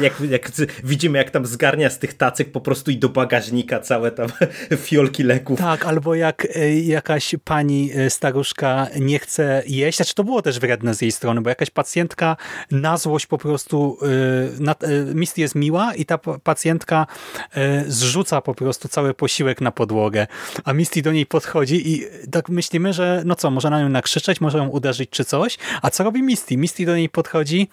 jak, 0.00 0.20
jak 0.30 0.50
widzimy, 0.84 1.18
jak 1.18 1.30
tam 1.30 1.46
zgarnia 1.46 1.90
z 1.90 1.98
tych 1.98 2.14
tacyk 2.14 2.52
po 2.52 2.60
prostu 2.60 2.90
i 2.90 2.96
do 2.96 3.08
bagażnika 3.08 3.80
całe 3.80 4.10
tam 4.10 4.28
fiolki 4.86 5.22
leków. 5.22 5.58
Tak, 5.58 5.84
albo 5.86 6.14
jak 6.14 6.48
jakaś 6.82 7.34
pani 7.44 7.90
staruszka 8.08 8.91
nie 9.00 9.18
chce 9.18 9.62
jeść. 9.66 9.96
Znaczy 9.96 10.14
to 10.14 10.24
było 10.24 10.42
też 10.42 10.60
wredne 10.60 10.94
z 10.94 11.02
jej 11.02 11.12
strony, 11.12 11.40
bo 11.40 11.48
jakaś 11.48 11.70
pacjentka 11.70 12.36
na 12.70 12.96
złość 12.96 13.26
po 13.26 13.38
prostu 13.38 13.98
yy, 14.58 15.14
Misty 15.14 15.40
jest 15.40 15.54
miła 15.54 15.94
i 15.94 16.04
ta 16.04 16.18
pacjentka 16.18 17.06
zrzuca 17.86 18.40
po 18.40 18.54
prostu 18.54 18.88
cały 18.88 19.14
posiłek 19.14 19.60
na 19.60 19.72
podłogę, 19.72 20.26
a 20.64 20.72
Misty 20.72 21.02
do 21.02 21.12
niej 21.12 21.26
podchodzi 21.26 21.92
i 21.92 22.06
tak 22.30 22.48
myślimy, 22.48 22.92
że 22.92 23.22
no 23.24 23.34
co, 23.34 23.50
może 23.50 23.70
na 23.70 23.80
nią 23.80 23.88
nakrzyczeć, 23.88 24.40
może 24.40 24.58
ją 24.58 24.68
uderzyć 24.68 25.10
czy 25.10 25.24
coś, 25.24 25.58
a 25.82 25.90
co 25.90 26.04
robi 26.04 26.22
Misty? 26.22 26.56
Misty 26.56 26.86
do 26.86 26.96
niej 26.96 27.08
podchodzi, 27.08 27.68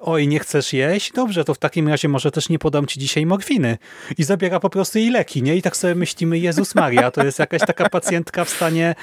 oj, 0.00 0.28
nie 0.28 0.38
chcesz 0.38 0.72
jeść? 0.72 1.12
Dobrze, 1.12 1.44
to 1.44 1.54
w 1.54 1.58
takim 1.58 1.88
razie 1.88 2.08
może 2.08 2.30
też 2.30 2.48
nie 2.48 2.58
podam 2.58 2.86
ci 2.86 3.00
dzisiaj 3.00 3.26
morfiny. 3.26 3.78
I 4.18 4.24
zabiera 4.24 4.60
po 4.60 4.70
prostu 4.70 4.98
jej 4.98 5.10
leki, 5.10 5.42
nie? 5.42 5.56
I 5.56 5.62
tak 5.62 5.76
sobie 5.76 5.94
myślimy, 5.94 6.38
Jezus 6.38 6.74
Maria, 6.74 7.10
to 7.10 7.24
jest 7.24 7.38
jakaś 7.38 7.60
taka 7.60 7.88
pacjentka 7.88 8.44
w 8.44 8.50
stanie 8.50 8.94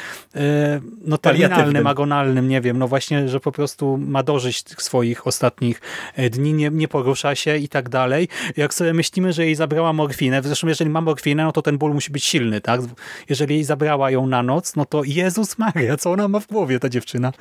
no 1.06 1.18
terminalnym, 1.22 1.88
agonalnym, 1.88 2.48
nie 2.48 2.62
wiem, 2.62 2.78
no 2.78 2.88
właśnie, 2.88 3.30
że 3.30 3.40
po 3.40 3.52
prostu 3.52 3.98
ma 3.98 4.24
dożyć 4.24 4.64
tych 4.64 4.82
swoich 4.82 5.28
ostatnich 5.28 5.82
e, 6.16 6.30
dni, 6.30 6.54
nie, 6.54 6.70
nie 6.70 6.88
porusza 6.88 7.36
się 7.36 7.58
i 7.58 7.70
tak 7.70 7.90
dalej. 7.90 8.28
Jak 8.58 8.74
sobie 8.74 8.94
myślimy, 8.94 9.34
że 9.34 9.46
jej 9.46 9.56
zabrała 9.56 9.94
morfinę, 9.94 10.42
zresztą 10.44 10.68
jeżeli 10.68 10.90
ma 10.90 11.02
morfinę, 11.02 11.44
no 11.44 11.52
to 11.52 11.62
ten 11.62 11.78
ból 11.78 11.94
musi 11.94 12.12
być 12.12 12.24
silny, 12.24 12.62
tak? 12.62 12.82
Jeżeli 13.30 13.56
jej 13.56 13.64
zabrała 13.64 14.12
ją 14.12 14.28
na 14.28 14.44
noc, 14.44 14.76
no 14.76 14.86
to 14.86 15.04
Jezus 15.04 15.58
Maria, 15.58 15.98
co 15.98 16.12
ona 16.12 16.28
ma 16.28 16.40
w 16.40 16.48
głowie, 16.48 16.80
ta 16.80 16.90
dziewczyna? 16.90 17.32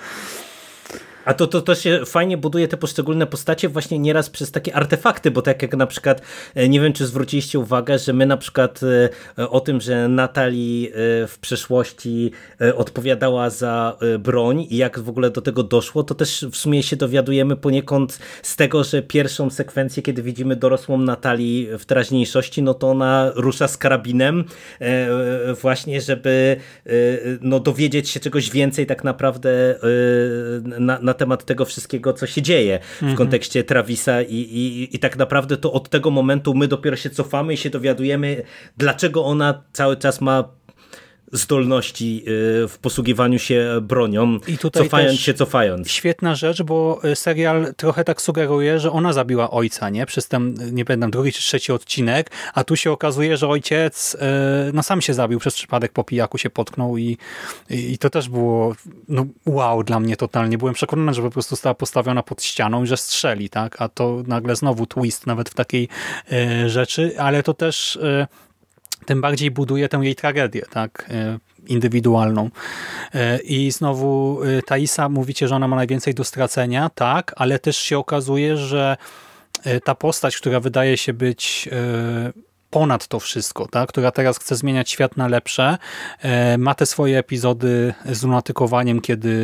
A 1.25 1.35
to, 1.35 1.47
to, 1.47 1.63
to 1.63 1.75
się 1.75 2.01
fajnie 2.07 2.37
buduje 2.37 2.69
te 2.69 2.77
poszczególne 2.77 3.27
postacie 3.27 3.69
właśnie 3.69 3.99
nieraz 3.99 4.31
przez 4.31 4.51
takie 4.51 4.75
artefakty, 4.75 5.31
bo 5.31 5.43
tak 5.43 5.63
jak 5.63 5.77
na 5.77 5.87
przykład, 5.87 6.23
e, 6.55 6.69
nie 6.69 6.81
wiem 6.81 6.93
czy 6.93 7.07
zwróciliście 7.07 7.59
uwagę, 7.59 7.99
że 7.99 8.13
my 8.13 8.27
na 8.27 8.37
przykład 8.37 8.81
e, 9.39 9.51
o 9.51 9.61
tym, 9.61 9.81
że 9.81 10.09
Natalii 10.09 10.89
e, 10.89 11.27
w 11.27 11.39
przeszłości 11.41 12.33
odpowiadała 12.77 13.51
za 13.51 13.97
broń 14.19 14.67
i 14.71 14.77
jak 14.77 14.99
w 14.99 15.09
ogóle 15.09 15.31
do 15.31 15.41
tego 15.41 15.63
doszło, 15.63 16.03
to 16.03 16.15
też 16.15 16.47
w 16.53 16.57
sumie 16.57 16.83
się 16.83 16.97
dowiadujemy 16.97 17.57
poniekąd 17.57 18.19
z 18.43 18.57
tego, 18.57 18.85
że 18.85 19.03
pierwszą 19.03 19.51
sekwencję, 19.51 20.03
kiedy 20.03 20.23
widzimy 20.23 20.57
dorosłą 20.57 20.99
Natalii 20.99 21.69
w 21.79 21.85
teraźniejszości, 21.85 22.63
no 22.63 22.75
to 22.75 22.91
ona 22.91 23.33
rusza 23.35 23.69
z 23.69 23.77
karabinem 23.77 24.45
właśnie, 25.61 26.01
żeby 26.01 26.57
no, 27.41 27.61
dowiedzieć 27.61 28.09
się 28.09 28.21
czegoś 28.21 28.51
więcej 28.51 28.87
tak 28.87 29.05
naprawdę 29.05 29.51
na, 30.63 30.99
na 30.99 31.10
temat 31.15 31.45
tego 31.45 31.65
wszystkiego, 31.65 32.13
co 32.13 32.27
się 32.27 32.43
dzieje 32.43 32.79
w 32.83 33.03
mhm. 33.03 33.17
kontekście 33.17 33.65
Travisa 33.65 34.23
i, 34.23 34.35
i, 34.35 34.97
i 34.97 34.99
tak 34.99 35.17
naprawdę 35.17 35.57
to 35.57 35.73
od 35.73 35.89
tego 35.89 36.11
momentu 36.11 36.55
my 36.55 36.69
dopiero 36.69 36.97
się 36.97 37.11
cofamy 37.11 37.55
i 37.55 37.57
się 37.57 37.71
dowiadujemy, 37.71 38.43
dlaczego 38.77 39.25
ona 39.25 39.63
cały 39.73 39.97
czas 39.97 40.21
ma 40.21 40.45
zdolności 41.33 42.25
y, 42.65 42.69
w 42.69 42.79
posługiwaniu 42.79 43.39
się 43.39 43.79
bronią, 43.83 44.39
I 44.49 44.59
tutaj 44.59 44.83
cofając 44.83 45.21
się, 45.21 45.35
cofając. 45.35 45.91
Świetna 45.91 46.35
rzecz, 46.35 46.63
bo 46.63 47.01
y, 47.05 47.17
serial 47.17 47.75
trochę 47.77 48.05
tak 48.05 48.23
sugeruje, 48.23 48.81
że 48.81 48.93
ona 48.93 49.13
zabiła 49.13 49.51
ojca, 49.51 49.91
nie? 49.91 50.07
Przez 50.07 50.29
ten, 50.29 50.55
nie 50.73 50.85
pamiętam, 50.85 51.11
drugi 51.11 51.33
czy 51.33 51.43
trzeci 51.43 51.73
odcinek, 51.73 52.31
a 52.55 52.65
tu 52.65 52.77
się 52.77 52.93
okazuje, 52.93 53.37
że 53.37 53.49
ojciec 53.49 54.15
y, 54.15 54.19
no 54.73 54.83
sam 54.83 55.01
się 55.01 55.15
zabił 55.15 55.39
przez 55.39 55.55
przypadek 55.55 55.93
po 55.93 56.05
pijaku 56.05 56.39
się 56.39 56.51
potknął 56.51 56.99
i, 56.99 57.19
i 57.71 57.99
to 57.99 58.11
też 58.11 58.29
było 58.29 58.75
no, 59.09 59.27
wow 59.47 59.83
dla 59.83 60.01
mnie 60.01 60.17
totalnie. 60.17 60.59
Byłem 60.59 60.75
przekonany, 60.75 61.15
że 61.15 61.23
po 61.23 61.31
prostu 61.31 61.51
została 61.51 61.75
postawiona 61.75 62.23
pod 62.23 62.43
ścianą 62.43 62.85
i 62.85 62.87
że 62.87 62.97
strzeli, 62.97 63.51
tak? 63.51 63.83
A 63.83 63.89
to 63.89 64.23
nagle 64.27 64.57
znowu 64.57 64.87
twist 64.87 65.27
nawet 65.27 65.49
w 65.51 65.55
takiej 65.55 65.89
rzeczy, 66.67 67.15
ale 67.19 67.43
to 67.43 67.55
też 67.55 67.99
tym 69.07 69.21
bardziej 69.21 69.51
buduje 69.51 69.89
tę 69.89 69.97
jej 69.97 70.15
tragedię, 70.15 70.63
tak, 70.71 71.07
e, 71.11 71.39
indywidualną. 71.67 72.51
E, 73.15 73.39
I 73.39 73.71
znowu 73.71 74.41
e, 74.43 74.63
Taisa 74.63 75.09
mówicie, 75.09 75.49
że 75.49 75.57
ona 75.57 75.69
ma 75.69 75.77
najwięcej 75.77 76.15
do 76.15 76.25
stracenia, 76.25 76.91
tak, 76.95 77.33
ale 77.37 77.59
też 77.59 77.77
się 77.77 77.99
okazuje, 77.99 78.57
że 78.57 78.97
ta 79.85 79.95
postać, 79.95 80.37
która 80.37 80.61
wydaje 80.61 80.97
się 80.97 81.13
być 81.13 81.69
ponad 82.71 83.09
to 83.09 83.21
wszystko, 83.21 83.67
tak? 83.67 83.89
która 83.89 84.11
teraz 84.11 84.39
chce 84.39 84.57
zmieniać 84.57 84.91
świat 84.91 85.17
na 85.17 85.29
lepsze, 85.29 85.79
ma 86.59 86.75
te 86.75 86.87
swoje 86.87 87.19
epizody 87.19 87.95
z 88.13 88.23
lunatykowaniem, 88.23 89.01
kiedy 89.01 89.35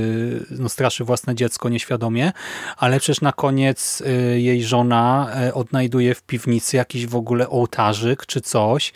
no, 0.51 0.69
straszy 0.69 1.05
własne 1.05 1.35
dziecko 1.35 1.69
nieświadomie, 1.69 2.33
ale 2.77 3.01
przecież 3.01 3.21
na 3.21 3.33
koniec 3.33 4.03
jej 4.35 4.65
żona 4.65 5.31
odnajduje 5.55 6.15
w 6.15 6.23
piwnicy 6.23 6.77
jakiś 6.77 7.07
w 7.07 7.17
ogóle 7.17 7.49
ołtarzyk 7.49 8.27
czy 8.27 8.41
coś, 8.41 8.93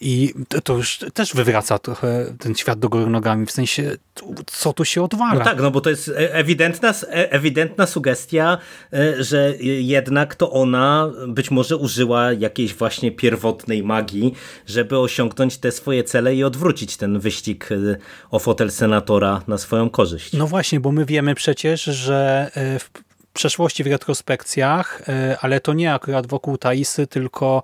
i 0.00 0.34
to 0.64 0.76
już 0.76 0.98
też 1.14 1.34
wywraca 1.34 1.78
trochę 1.78 2.34
ten 2.38 2.54
świat 2.54 2.78
do 2.78 2.88
góry 2.88 3.06
nogami, 3.06 3.46
w 3.46 3.50
sensie 3.50 3.96
co 4.46 4.72
tu 4.72 4.84
się 4.84 5.02
odwala. 5.02 5.34
No 5.34 5.44
tak, 5.44 5.60
no 5.60 5.70
bo 5.70 5.80
to 5.80 5.90
jest 5.90 6.08
e, 6.08 6.34
ewidentna, 6.34 6.90
e, 6.90 7.32
ewidentna 7.32 7.86
sugestia, 7.86 8.58
e, 8.92 9.24
że 9.24 9.54
jednak 9.60 10.34
to 10.34 10.52
ona 10.52 11.10
być 11.28 11.50
może 11.50 11.76
użyła 11.76 12.32
jakiejś 12.32 12.74
właśnie 12.74 13.12
pierwotnej 13.12 13.82
magii, 13.82 14.34
żeby 14.66 14.98
osiągnąć 14.98 15.58
te 15.58 15.72
swoje 15.72 16.04
cele 16.04 16.34
i 16.34 16.44
odwrócić 16.44 16.96
ten 16.96 17.18
wyścig 17.18 17.68
o 18.30 18.38
fotel 18.38 18.70
senatora 18.70 19.42
na 19.48 19.58
swoją 19.58 19.90
korzyść. 19.90 20.32
No 20.32 20.46
właśnie, 20.46 20.80
bo 20.80 20.92
my 20.92 21.04
wiemy 21.04 21.34
przecież, 21.34 21.82
że 21.84 22.50
w 22.78 23.09
przeszłości 23.40 23.84
w 23.84 23.86
retrospekcjach, 23.86 25.02
ale 25.40 25.60
to 25.60 25.72
nie 25.72 25.94
akurat 25.94 26.26
wokół 26.26 26.58
Taisy, 26.58 27.06
tylko 27.06 27.62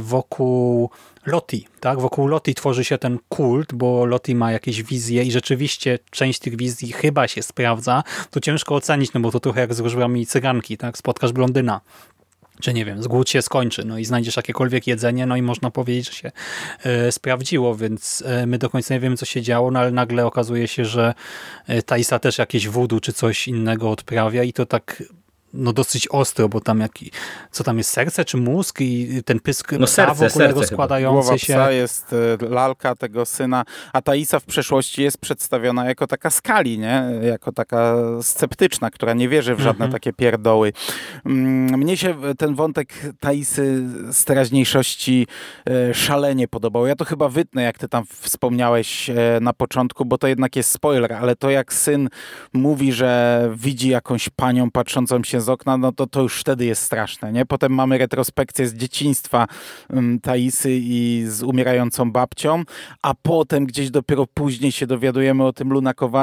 wokół 0.00 0.90
Loti, 1.26 1.66
tak? 1.80 2.00
Wokół 2.00 2.26
Loti 2.26 2.54
tworzy 2.54 2.84
się 2.84 2.98
ten 2.98 3.18
kult, 3.28 3.74
bo 3.74 4.04
Loti 4.04 4.34
ma 4.34 4.52
jakieś 4.52 4.82
wizje 4.82 5.22
i 5.22 5.32
rzeczywiście 5.32 5.98
część 6.10 6.38
tych 6.38 6.56
wizji 6.56 6.92
chyba 6.92 7.28
się 7.28 7.42
sprawdza. 7.42 8.02
To 8.30 8.40
ciężko 8.40 8.74
ocenić, 8.74 9.12
no 9.12 9.20
bo 9.20 9.30
to 9.30 9.40
trochę 9.40 9.60
jak 9.60 9.74
z 9.74 9.80
wróżbami 9.80 10.26
cyganki, 10.26 10.76
tak? 10.76 10.98
Spotkasz 10.98 11.32
blondyna, 11.32 11.80
czy 12.60 12.74
nie 12.74 12.84
wiem, 12.84 13.02
zgód 13.02 13.30
się 13.30 13.42
skończy, 13.42 13.84
no 13.84 13.98
i 13.98 14.04
znajdziesz 14.04 14.36
jakiekolwiek 14.36 14.86
jedzenie, 14.86 15.26
no 15.26 15.36
i 15.36 15.42
można 15.42 15.70
powiedzieć, 15.70 16.06
że 16.06 16.12
się 16.12 16.32
e, 16.84 17.12
sprawdziło, 17.12 17.76
więc 17.76 18.22
e, 18.26 18.46
my 18.46 18.58
do 18.58 18.70
końca 18.70 18.94
nie 18.94 19.00
wiemy, 19.00 19.16
co 19.16 19.26
się 19.26 19.42
działo, 19.42 19.70
no 19.70 19.80
ale 19.80 19.90
nagle 19.90 20.26
okazuje 20.26 20.68
się, 20.68 20.84
że 20.84 21.14
e, 21.66 21.82
Taisa 21.82 22.18
też 22.18 22.38
jakieś 22.38 22.68
wudu 22.68 23.00
czy 23.00 23.12
coś 23.12 23.48
innego 23.48 23.90
odprawia 23.90 24.42
i 24.42 24.52
to 24.52 24.66
tak 24.66 25.02
no 25.54 25.72
dosyć 25.72 26.08
ostro, 26.08 26.48
bo 26.48 26.60
tam 26.60 26.80
jaki, 26.80 27.10
co 27.50 27.64
tam 27.64 27.78
jest, 27.78 27.90
serce 27.90 28.24
czy 28.24 28.36
mózg 28.36 28.80
i 28.80 29.22
ten 29.24 29.40
pysk 29.40 29.72
no 29.72 29.86
serce, 29.86 30.14
w 30.14 30.16
ogóle 30.16 30.30
serce 30.30 30.60
rozkładający 30.60 31.38
się. 31.38 31.52
Psa 31.52 31.72
jest 31.72 32.12
e, 32.12 32.48
lalka 32.48 32.94
tego 32.94 33.26
syna, 33.26 33.64
a 33.92 34.02
Taisa 34.02 34.40
w 34.40 34.44
przeszłości 34.44 35.02
jest 35.02 35.18
przedstawiona 35.18 35.84
jako 35.84 36.06
taka 36.06 36.30
skali, 36.30 36.78
nie? 36.78 37.04
Jako 37.22 37.52
taka 37.52 37.94
sceptyczna, 38.22 38.90
która 38.90 39.14
nie 39.14 39.28
wierzy 39.28 39.54
w 39.54 39.60
żadne 39.60 39.84
mhm. 39.84 39.92
takie 39.92 40.12
pierdoły. 40.12 40.72
Mm, 41.26 41.80
mnie 41.80 41.96
się 41.96 42.14
ten 42.38 42.54
wątek 42.54 42.94
Taisy 43.20 43.82
z 44.12 44.24
teraźniejszości 44.24 45.26
e, 45.66 45.94
szalenie 45.94 46.48
podobał. 46.48 46.86
Ja 46.86 46.96
to 46.96 47.04
chyba 47.04 47.28
wytnę, 47.28 47.62
jak 47.62 47.78
ty 47.78 47.88
tam 47.88 48.04
wspomniałeś 48.06 49.10
e, 49.10 49.14
na 49.40 49.52
początku, 49.52 50.04
bo 50.04 50.18
to 50.18 50.26
jednak 50.26 50.56
jest 50.56 50.70
spoiler, 50.70 51.12
ale 51.12 51.36
to 51.36 51.50
jak 51.50 51.72
syn 51.72 52.08
mówi, 52.52 52.92
że 52.92 53.50
widzi 53.56 53.88
jakąś 53.88 54.28
panią 54.28 54.70
patrzącą 54.70 55.24
się 55.24 55.41
z 55.42 55.48
okna, 55.48 55.76
no 55.76 55.92
to 55.92 56.06
to 56.06 56.22
już 56.22 56.40
wtedy 56.40 56.64
jest 56.64 56.82
straszne, 56.82 57.32
nie? 57.32 57.46
Potem 57.46 57.74
mamy 57.74 57.98
retrospekcję 57.98 58.68
z 58.68 58.74
dzieciństwa 58.74 59.46
um, 59.90 60.20
Taisy 60.20 60.70
i 60.72 61.24
z 61.26 61.42
umierającą 61.42 62.12
babcią, 62.12 62.62
a 63.02 63.14
potem 63.22 63.66
gdzieś 63.66 63.90
dopiero 63.90 64.26
później 64.34 64.72
się 64.72 64.86
dowiadujemy 64.86 65.44
o 65.44 65.52
tym 65.52 65.72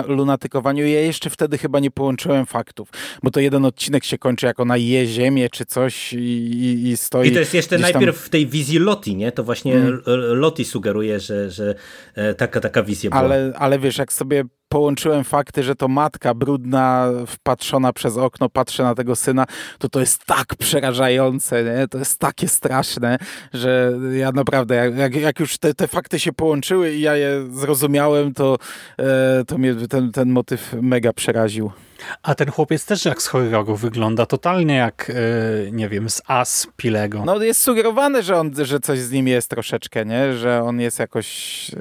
lunatykowaniu 0.08 0.86
ja 0.86 1.02
jeszcze 1.02 1.30
wtedy 1.30 1.58
chyba 1.58 1.80
nie 1.80 1.92
połączyłem 1.92 2.46
faktów, 2.46 2.90
bo 3.24 3.32
to 3.32 3.40
jeden 3.40 3.66
odcinek 3.66 4.04
się 4.04 4.18
kończy, 4.18 4.46
jak 4.46 4.60
ona 4.60 4.78
je 4.78 5.08
ziemię 5.08 5.50
czy 5.50 5.66
coś 5.66 6.14
i, 6.14 6.18
i, 6.18 6.88
i 6.88 6.98
stoi... 6.98 7.28
I 7.28 7.32
to 7.32 7.40
jest 7.40 7.54
jeszcze 7.54 7.78
najpierw 7.78 8.16
tam... 8.16 8.26
w 8.26 8.30
tej 8.30 8.48
wizji 8.48 8.80
Loti, 8.80 9.16
nie? 9.16 9.32
To 9.32 9.44
właśnie 9.44 9.76
mm. 9.76 10.02
Loti 10.34 10.66
sugeruje, 10.66 11.20
że, 11.20 11.52
że 11.52 11.76
e, 12.16 12.34
taka, 12.34 12.60
taka 12.60 12.84
wizja 12.84 13.10
była. 13.10 13.22
Ale, 13.22 13.54
ale 13.56 13.80
wiesz, 13.80 13.98
jak 13.98 14.14
sobie 14.14 14.44
połączyłem 14.70 15.24
fakty, 15.24 15.64
że 15.64 15.76
to 15.76 15.88
matka 15.88 16.34
brudna, 16.34 17.10
wpatrzona 17.28 17.94
przez 17.94 18.18
okno, 18.18 18.50
patrzy 18.50 18.84
na 18.84 18.96
tego 18.96 19.16
syna, 19.16 19.46
to 19.80 19.90
to 19.90 20.00
jest 20.00 20.26
tak 20.26 20.56
przerażające, 20.56 21.64
nie? 21.64 21.88
to 21.88 21.98
jest 21.98 22.20
takie 22.20 22.48
straszne, 22.48 23.18
że 23.54 23.94
ja 24.12 24.32
naprawdę, 24.32 24.76
jak, 24.76 25.16
jak 25.16 25.40
już 25.40 25.58
te, 25.58 25.74
te 25.74 25.88
fakty 25.88 26.20
się 26.20 26.34
połączyły 26.34 26.94
i 26.94 27.02
ja 27.02 27.16
je 27.16 27.48
zrozumiałem, 27.52 28.34
to, 28.34 28.58
e, 28.98 29.44
to 29.48 29.58
mnie 29.58 29.76
ten, 29.76 30.12
ten 30.12 30.30
motyw 30.30 30.76
mega 30.82 31.14
przeraził. 31.14 31.72
A 32.24 32.36
ten 32.36 32.52
chłopiec 32.52 32.86
też 32.86 33.06
jak 33.06 33.22
z 33.22 33.28
horroru 33.28 33.76
wygląda, 33.76 34.26
totalnie 34.26 34.76
jak, 34.76 35.12
e, 35.68 35.72
nie 35.72 35.90
wiem, 35.90 36.10
z 36.10 36.22
As 36.28 36.68
Pilego. 36.78 37.24
No 37.26 37.44
jest 37.44 37.62
sugerowane, 37.62 38.24
że, 38.24 38.38
on, 38.38 38.52
że 38.66 38.80
coś 38.80 39.00
z 39.00 39.12
nim 39.12 39.28
jest 39.28 39.50
troszeczkę, 39.50 40.06
nie? 40.06 40.34
Że 40.34 40.64
on 40.64 40.80
jest 40.80 41.00
jakoś 41.00 41.72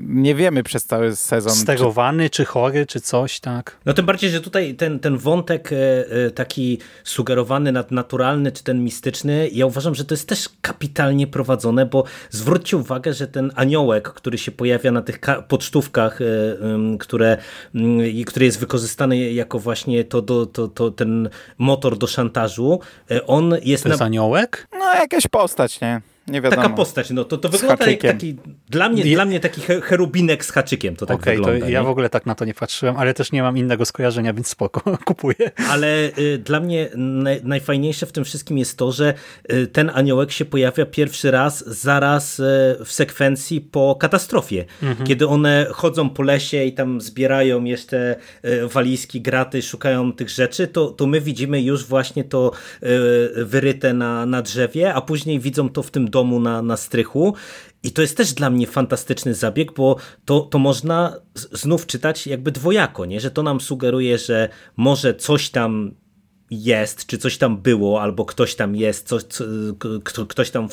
nie 0.00 0.34
wiemy 0.34 0.62
przez 0.62 0.84
cały 0.84 1.16
sezon. 1.16 1.52
Sterowany, 1.52 2.30
czy... 2.30 2.36
czy 2.36 2.44
chory, 2.44 2.86
czy 2.86 3.00
coś, 3.00 3.40
tak. 3.40 3.76
No 3.84 3.92
tym 3.92 4.06
bardziej, 4.06 4.30
że 4.30 4.40
tutaj 4.40 4.74
ten, 4.74 4.98
ten 4.98 5.18
wątek 5.18 5.72
e, 5.72 5.76
e, 6.26 6.30
taki 6.30 6.78
sugerowany, 7.04 7.72
nadnaturalny, 7.72 8.52
czy 8.52 8.64
ten 8.64 8.84
mistyczny, 8.84 9.48
ja 9.52 9.66
uważam, 9.66 9.94
że 9.94 10.04
to 10.04 10.14
jest 10.14 10.28
też 10.28 10.48
kapitalnie 10.60 11.26
prowadzone, 11.26 11.86
bo 11.86 12.04
zwróćcie 12.30 12.76
uwagę, 12.76 13.12
że 13.12 13.26
ten 13.26 13.52
aniołek, 13.54 14.08
który 14.08 14.38
się 14.38 14.52
pojawia 14.52 14.92
na 14.92 15.02
tych 15.02 15.20
pocztówkach, 15.48 16.20
e, 16.20 16.24
które, 16.98 17.36
który 18.26 18.46
jest 18.46 18.58
wykorzystany 18.58 19.32
jako 19.32 19.58
właśnie 19.58 20.04
to, 20.04 20.22
to, 20.22 20.46
to, 20.46 20.68
to 20.68 20.90
ten 20.90 21.28
motor 21.58 21.98
do 21.98 22.06
szantażu, 22.06 22.80
on 23.26 23.54
jest... 23.62 23.82
To 23.82 23.88
jest 23.88 24.00
na... 24.00 24.06
aniołek? 24.06 24.68
No 24.78 24.94
jakaś 24.94 25.28
postać, 25.28 25.80
nie? 25.80 26.00
Nie 26.28 26.40
wiadomo. 26.40 26.62
Taka 26.62 26.74
postać, 26.74 27.10
no 27.10 27.24
to, 27.24 27.38
to 27.38 27.48
wygląda 27.48 27.90
jak 27.90 28.00
taki, 28.00 28.36
dla 28.68 28.88
mnie, 28.88 29.04
dla 29.04 29.24
mnie 29.24 29.40
taki 29.40 29.60
herubinek 29.60 30.44
z 30.44 30.50
haczykiem, 30.50 30.96
to 30.96 31.06
tak 31.06 31.16
okay, 31.16 31.36
wygląda. 31.36 31.66
To 31.66 31.72
ja 31.72 31.82
w 31.82 31.88
ogóle 31.88 32.08
tak 32.08 32.26
na 32.26 32.34
to 32.34 32.44
nie 32.44 32.54
patrzyłem, 32.54 32.96
ale 32.96 33.14
też 33.14 33.32
nie 33.32 33.42
mam 33.42 33.58
innego 33.58 33.84
skojarzenia, 33.84 34.32
więc 34.32 34.48
spoko, 34.48 34.96
kupuję. 35.04 35.50
Ale 35.70 36.10
y, 36.18 36.38
dla 36.38 36.60
mnie 36.60 36.88
naj, 36.96 37.40
najfajniejsze 37.44 38.06
w 38.06 38.12
tym 38.12 38.24
wszystkim 38.24 38.58
jest 38.58 38.78
to, 38.78 38.92
że 38.92 39.14
y, 39.52 39.66
ten 39.66 39.90
aniołek 39.94 40.32
się 40.32 40.44
pojawia 40.44 40.86
pierwszy 40.86 41.30
raz 41.30 41.68
zaraz 41.68 42.40
y, 42.40 42.42
w 42.84 42.92
sekwencji 42.92 43.60
po 43.60 43.96
katastrofie, 44.00 44.64
mhm. 44.82 45.06
kiedy 45.06 45.28
one 45.28 45.66
chodzą 45.70 46.10
po 46.10 46.22
lesie 46.22 46.64
i 46.64 46.72
tam 46.72 47.00
zbierają 47.00 47.64
jeszcze 47.64 48.16
y, 48.44 48.68
walizki, 48.68 49.20
graty, 49.20 49.62
szukają 49.62 50.12
tych 50.12 50.30
rzeczy, 50.30 50.66
to, 50.66 50.86
to 50.86 51.06
my 51.06 51.20
widzimy 51.20 51.62
już 51.62 51.84
właśnie 51.84 52.24
to 52.24 52.52
y, 52.82 53.44
wyryte 53.44 53.94
na, 53.94 54.26
na 54.26 54.42
drzewie, 54.42 54.94
a 54.94 55.00
później 55.00 55.40
widzą 55.40 55.68
to 55.68 55.82
w 55.82 55.90
tym 55.90 56.10
domu 56.16 56.40
na, 56.40 56.62
na 56.62 56.76
strychu. 56.76 57.34
I 57.82 57.90
to 57.90 58.02
jest 58.02 58.16
też 58.16 58.32
dla 58.32 58.50
mnie 58.50 58.66
fantastyczny 58.66 59.34
zabieg, 59.34 59.72
bo 59.72 59.96
to, 60.24 60.40
to 60.40 60.58
można 60.58 61.20
znów 61.34 61.86
czytać 61.86 62.26
jakby 62.26 62.52
dwojako, 62.52 63.04
nie? 63.04 63.20
że 63.20 63.30
to 63.30 63.42
nam 63.42 63.60
sugeruje, 63.60 64.18
że 64.18 64.48
może 64.76 65.14
coś 65.14 65.50
tam 65.50 65.94
jest, 66.50 67.06
czy 67.06 67.18
coś 67.18 67.38
tam 67.38 67.56
było, 67.56 68.02
albo 68.02 68.24
ktoś 68.24 68.54
tam 68.54 68.76
jest, 68.76 69.08
coś, 69.08 69.22
co, 69.22 69.44
ktoś 70.28 70.50
tam 70.50 70.68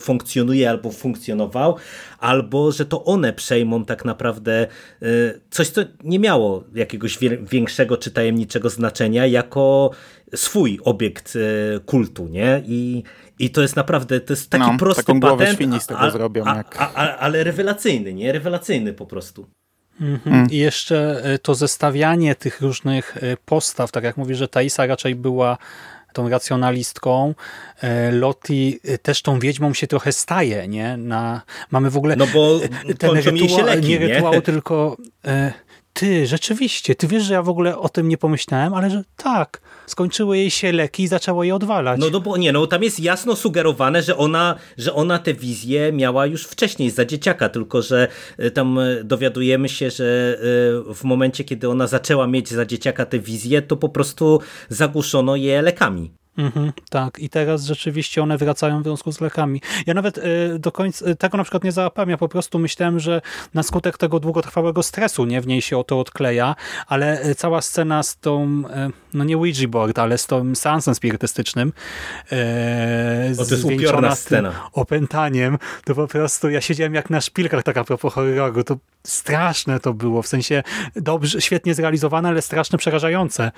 funkcjonuje 0.00 0.70
albo 0.70 0.90
funkcjonował, 0.90 1.76
albo 2.18 2.72
że 2.72 2.86
to 2.86 3.04
one 3.04 3.32
przejmą 3.32 3.84
tak 3.84 4.04
naprawdę 4.04 4.66
y, 5.02 5.40
coś, 5.50 5.68
co 5.68 5.80
nie 6.04 6.18
miało 6.18 6.64
jakiegoś 6.74 7.18
większego 7.42 7.96
czy 7.96 8.10
tajemniczego 8.10 8.70
znaczenia, 8.70 9.26
jako 9.26 9.90
swój 10.34 10.78
obiekt 10.84 11.36
y, 11.36 11.80
kultu, 11.86 12.28
nie? 12.28 12.62
I, 12.66 13.02
i 13.40 13.50
to 13.50 13.62
jest 13.62 13.76
naprawdę, 13.76 14.20
to 14.20 14.32
jest 14.32 14.50
taki 14.50 14.64
no, 14.64 14.78
prosty 14.78 15.04
taką 15.04 15.20
patent, 15.20 15.54
świni 15.54 15.80
z 15.80 15.86
tego 15.86 16.00
a, 16.00 16.10
zrobią. 16.10 16.44
A, 16.46 16.64
a, 16.78 17.16
ale 17.16 17.44
rewelacyjny, 17.44 18.14
nie? 18.14 18.32
Rewelacyjny 18.32 18.92
po 18.92 19.06
prostu. 19.06 19.46
Mhm. 20.00 20.36
Mm. 20.36 20.50
I 20.50 20.56
jeszcze 20.56 21.20
e, 21.24 21.38
to 21.38 21.54
zestawianie 21.54 22.34
tych 22.34 22.60
różnych 22.60 23.16
e, 23.16 23.36
postaw, 23.44 23.92
tak 23.92 24.04
jak 24.04 24.16
mówisz, 24.16 24.38
że 24.38 24.48
Taisa 24.48 24.86
raczej 24.86 25.14
była 25.14 25.58
tą 26.12 26.28
racjonalistką. 26.28 27.34
E, 27.80 28.12
Loti 28.12 28.80
też 29.02 29.22
tą 29.22 29.38
wiedźmą 29.38 29.74
się 29.74 29.86
trochę 29.86 30.12
staje, 30.12 30.68
nie? 30.68 30.96
Na, 30.96 31.42
mamy 31.70 31.90
w 31.90 31.96
ogóle 31.96 32.16
no 32.16 32.26
bo 32.34 32.60
ten 32.98 33.10
rytuał, 33.10 33.66
leki, 33.66 33.88
nie 33.88 33.98
rytuał, 33.98 34.32
nie? 34.32 34.42
tylko 34.42 34.96
ty, 36.00 36.26
rzeczywiście, 36.26 36.94
ty 36.94 37.06
wiesz, 37.06 37.22
że 37.22 37.34
ja 37.34 37.42
w 37.42 37.48
ogóle 37.48 37.78
o 37.78 37.88
tym 37.88 38.08
nie 38.08 38.18
pomyślałem, 38.18 38.74
ale 38.74 38.90
że 38.90 39.04
tak, 39.16 39.60
skończyły 39.86 40.38
jej 40.38 40.50
się 40.50 40.72
leki 40.72 41.02
i 41.02 41.08
zaczęło 41.08 41.44
je 41.44 41.54
odwalać. 41.54 42.00
No, 42.00 42.10
no 42.10 42.20
bo 42.20 42.36
nie, 42.36 42.52
no 42.52 42.66
tam 42.66 42.82
jest 42.82 43.00
jasno 43.00 43.36
sugerowane, 43.36 44.02
że 44.02 44.16
ona, 44.16 44.54
że 44.78 44.94
ona 44.94 45.18
tę 45.18 45.34
wizję 45.34 45.92
miała 45.92 46.26
już 46.26 46.44
wcześniej, 46.44 46.90
za 46.90 47.04
dzieciaka, 47.04 47.48
tylko 47.48 47.82
że 47.82 48.08
e, 48.38 48.50
tam 48.50 48.78
e, 48.78 49.04
dowiadujemy 49.04 49.68
się, 49.68 49.90
że 49.90 50.38
e, 50.88 50.94
w 50.94 51.04
momencie, 51.04 51.44
kiedy 51.44 51.68
ona 51.68 51.86
zaczęła 51.86 52.26
mieć 52.26 52.48
za 52.48 52.66
dzieciaka 52.66 53.06
tę 53.06 53.18
wizję, 53.18 53.62
to 53.62 53.76
po 53.76 53.88
prostu 53.88 54.40
zagłuszono 54.68 55.36
je 55.36 55.62
lekami. 55.62 56.19
Mhm, 56.38 56.72
tak, 56.90 57.18
i 57.18 57.28
teraz 57.28 57.64
rzeczywiście 57.64 58.22
one 58.22 58.38
wracają 58.38 58.80
w 58.80 58.84
związku 58.84 59.12
z 59.12 59.20
lekami. 59.20 59.62
Ja 59.86 59.94
nawet 59.94 60.18
y, 60.18 60.58
do 60.58 60.72
końca 60.72 61.06
y, 61.06 61.16
tego 61.16 61.38
na 61.38 61.44
przykład 61.44 61.64
nie 61.64 61.72
załapałem, 61.72 62.10
ja 62.10 62.16
po 62.16 62.28
prostu 62.28 62.58
myślałem, 62.58 63.00
że 63.00 63.20
na 63.54 63.62
skutek 63.62 63.98
tego 63.98 64.20
długotrwałego 64.20 64.82
stresu 64.82 65.24
nie 65.24 65.40
w 65.40 65.46
niej 65.46 65.62
się 65.62 65.78
o 65.78 65.84
to 65.84 66.00
odkleja, 66.00 66.56
ale 66.86 67.26
y, 67.26 67.34
cała 67.34 67.62
scena 67.62 68.02
z 68.02 68.16
tą, 68.16 68.62
no 69.14 69.24
nie 69.24 69.36
Ouija 69.36 69.68
board, 69.68 69.98
ale 69.98 70.18
z 70.18 70.26
tą 70.26 70.54
seansem 70.54 70.94
spirytystycznym 70.94 71.72
o, 73.38 73.44
to 73.44 73.54
jest 73.54 73.64
upiorna 73.64 74.14
scena. 74.14 74.70
opętaniem, 74.72 75.58
to 75.84 75.94
po 75.94 76.08
prostu 76.08 76.50
ja 76.50 76.60
siedziałem 76.60 76.94
jak 76.94 77.10
na 77.10 77.20
szpilkach 77.20 77.62
tak 77.62 77.76
a 77.76 77.84
propos 77.84 78.14
horroru, 78.14 78.64
to 78.64 78.76
straszne 79.06 79.80
to 79.80 79.94
było, 79.94 80.22
w 80.22 80.26
sensie 80.26 80.62
dobrze, 80.96 81.40
świetnie 81.40 81.74
zrealizowane, 81.74 82.28
ale 82.28 82.42
strasznie 82.42 82.78
przerażające 82.78 83.52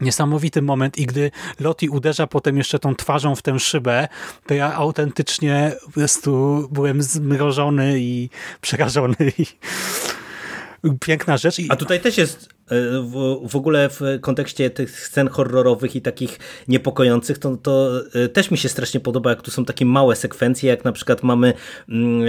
niesamowity 0.00 0.62
moment 0.62 0.98
i 0.98 1.06
gdy 1.06 1.30
Loti 1.60 1.88
uderza 1.88 2.26
potem 2.26 2.56
jeszcze 2.56 2.78
tą 2.78 2.94
twarzą 2.94 3.34
w 3.34 3.42
tę 3.42 3.58
szybę, 3.58 4.08
to 4.46 4.54
ja 4.54 4.74
autentycznie 4.74 5.72
po 5.84 5.90
prostu 5.90 6.68
byłem 6.72 7.02
zmrożony 7.02 8.00
i 8.00 8.30
przerażony. 8.60 9.16
I... 9.38 9.46
Piękna 11.00 11.36
rzecz. 11.36 11.56
A 11.68 11.76
tutaj 11.76 12.00
też 12.00 12.18
jest 12.18 12.44
e, 12.44 12.74
w, 13.02 13.40
w 13.48 13.56
ogóle 13.56 13.88
w 13.88 14.00
kontekście 14.20 14.70
tych 14.70 15.00
scen 15.00 15.28
horrorowych 15.28 15.96
i 15.96 16.02
takich 16.02 16.38
niepokojących, 16.68 17.38
to, 17.38 17.56
to 17.56 17.90
e, 18.14 18.28
też 18.28 18.50
mi 18.50 18.58
się 18.58 18.68
strasznie 18.68 19.00
podoba, 19.00 19.30
jak 19.30 19.42
tu 19.42 19.50
są 19.50 19.64
takie 19.64 19.84
małe 19.84 20.16
sekwencje, 20.16 20.70
jak 20.70 20.84
na 20.84 20.92
przykład 20.92 21.22
mamy 21.22 21.52
mm, 21.88 22.22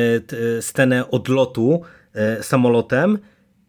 e, 0.57 0.61
scenę 0.61 1.11
odlotu 1.11 1.81
samolotem 2.41 3.19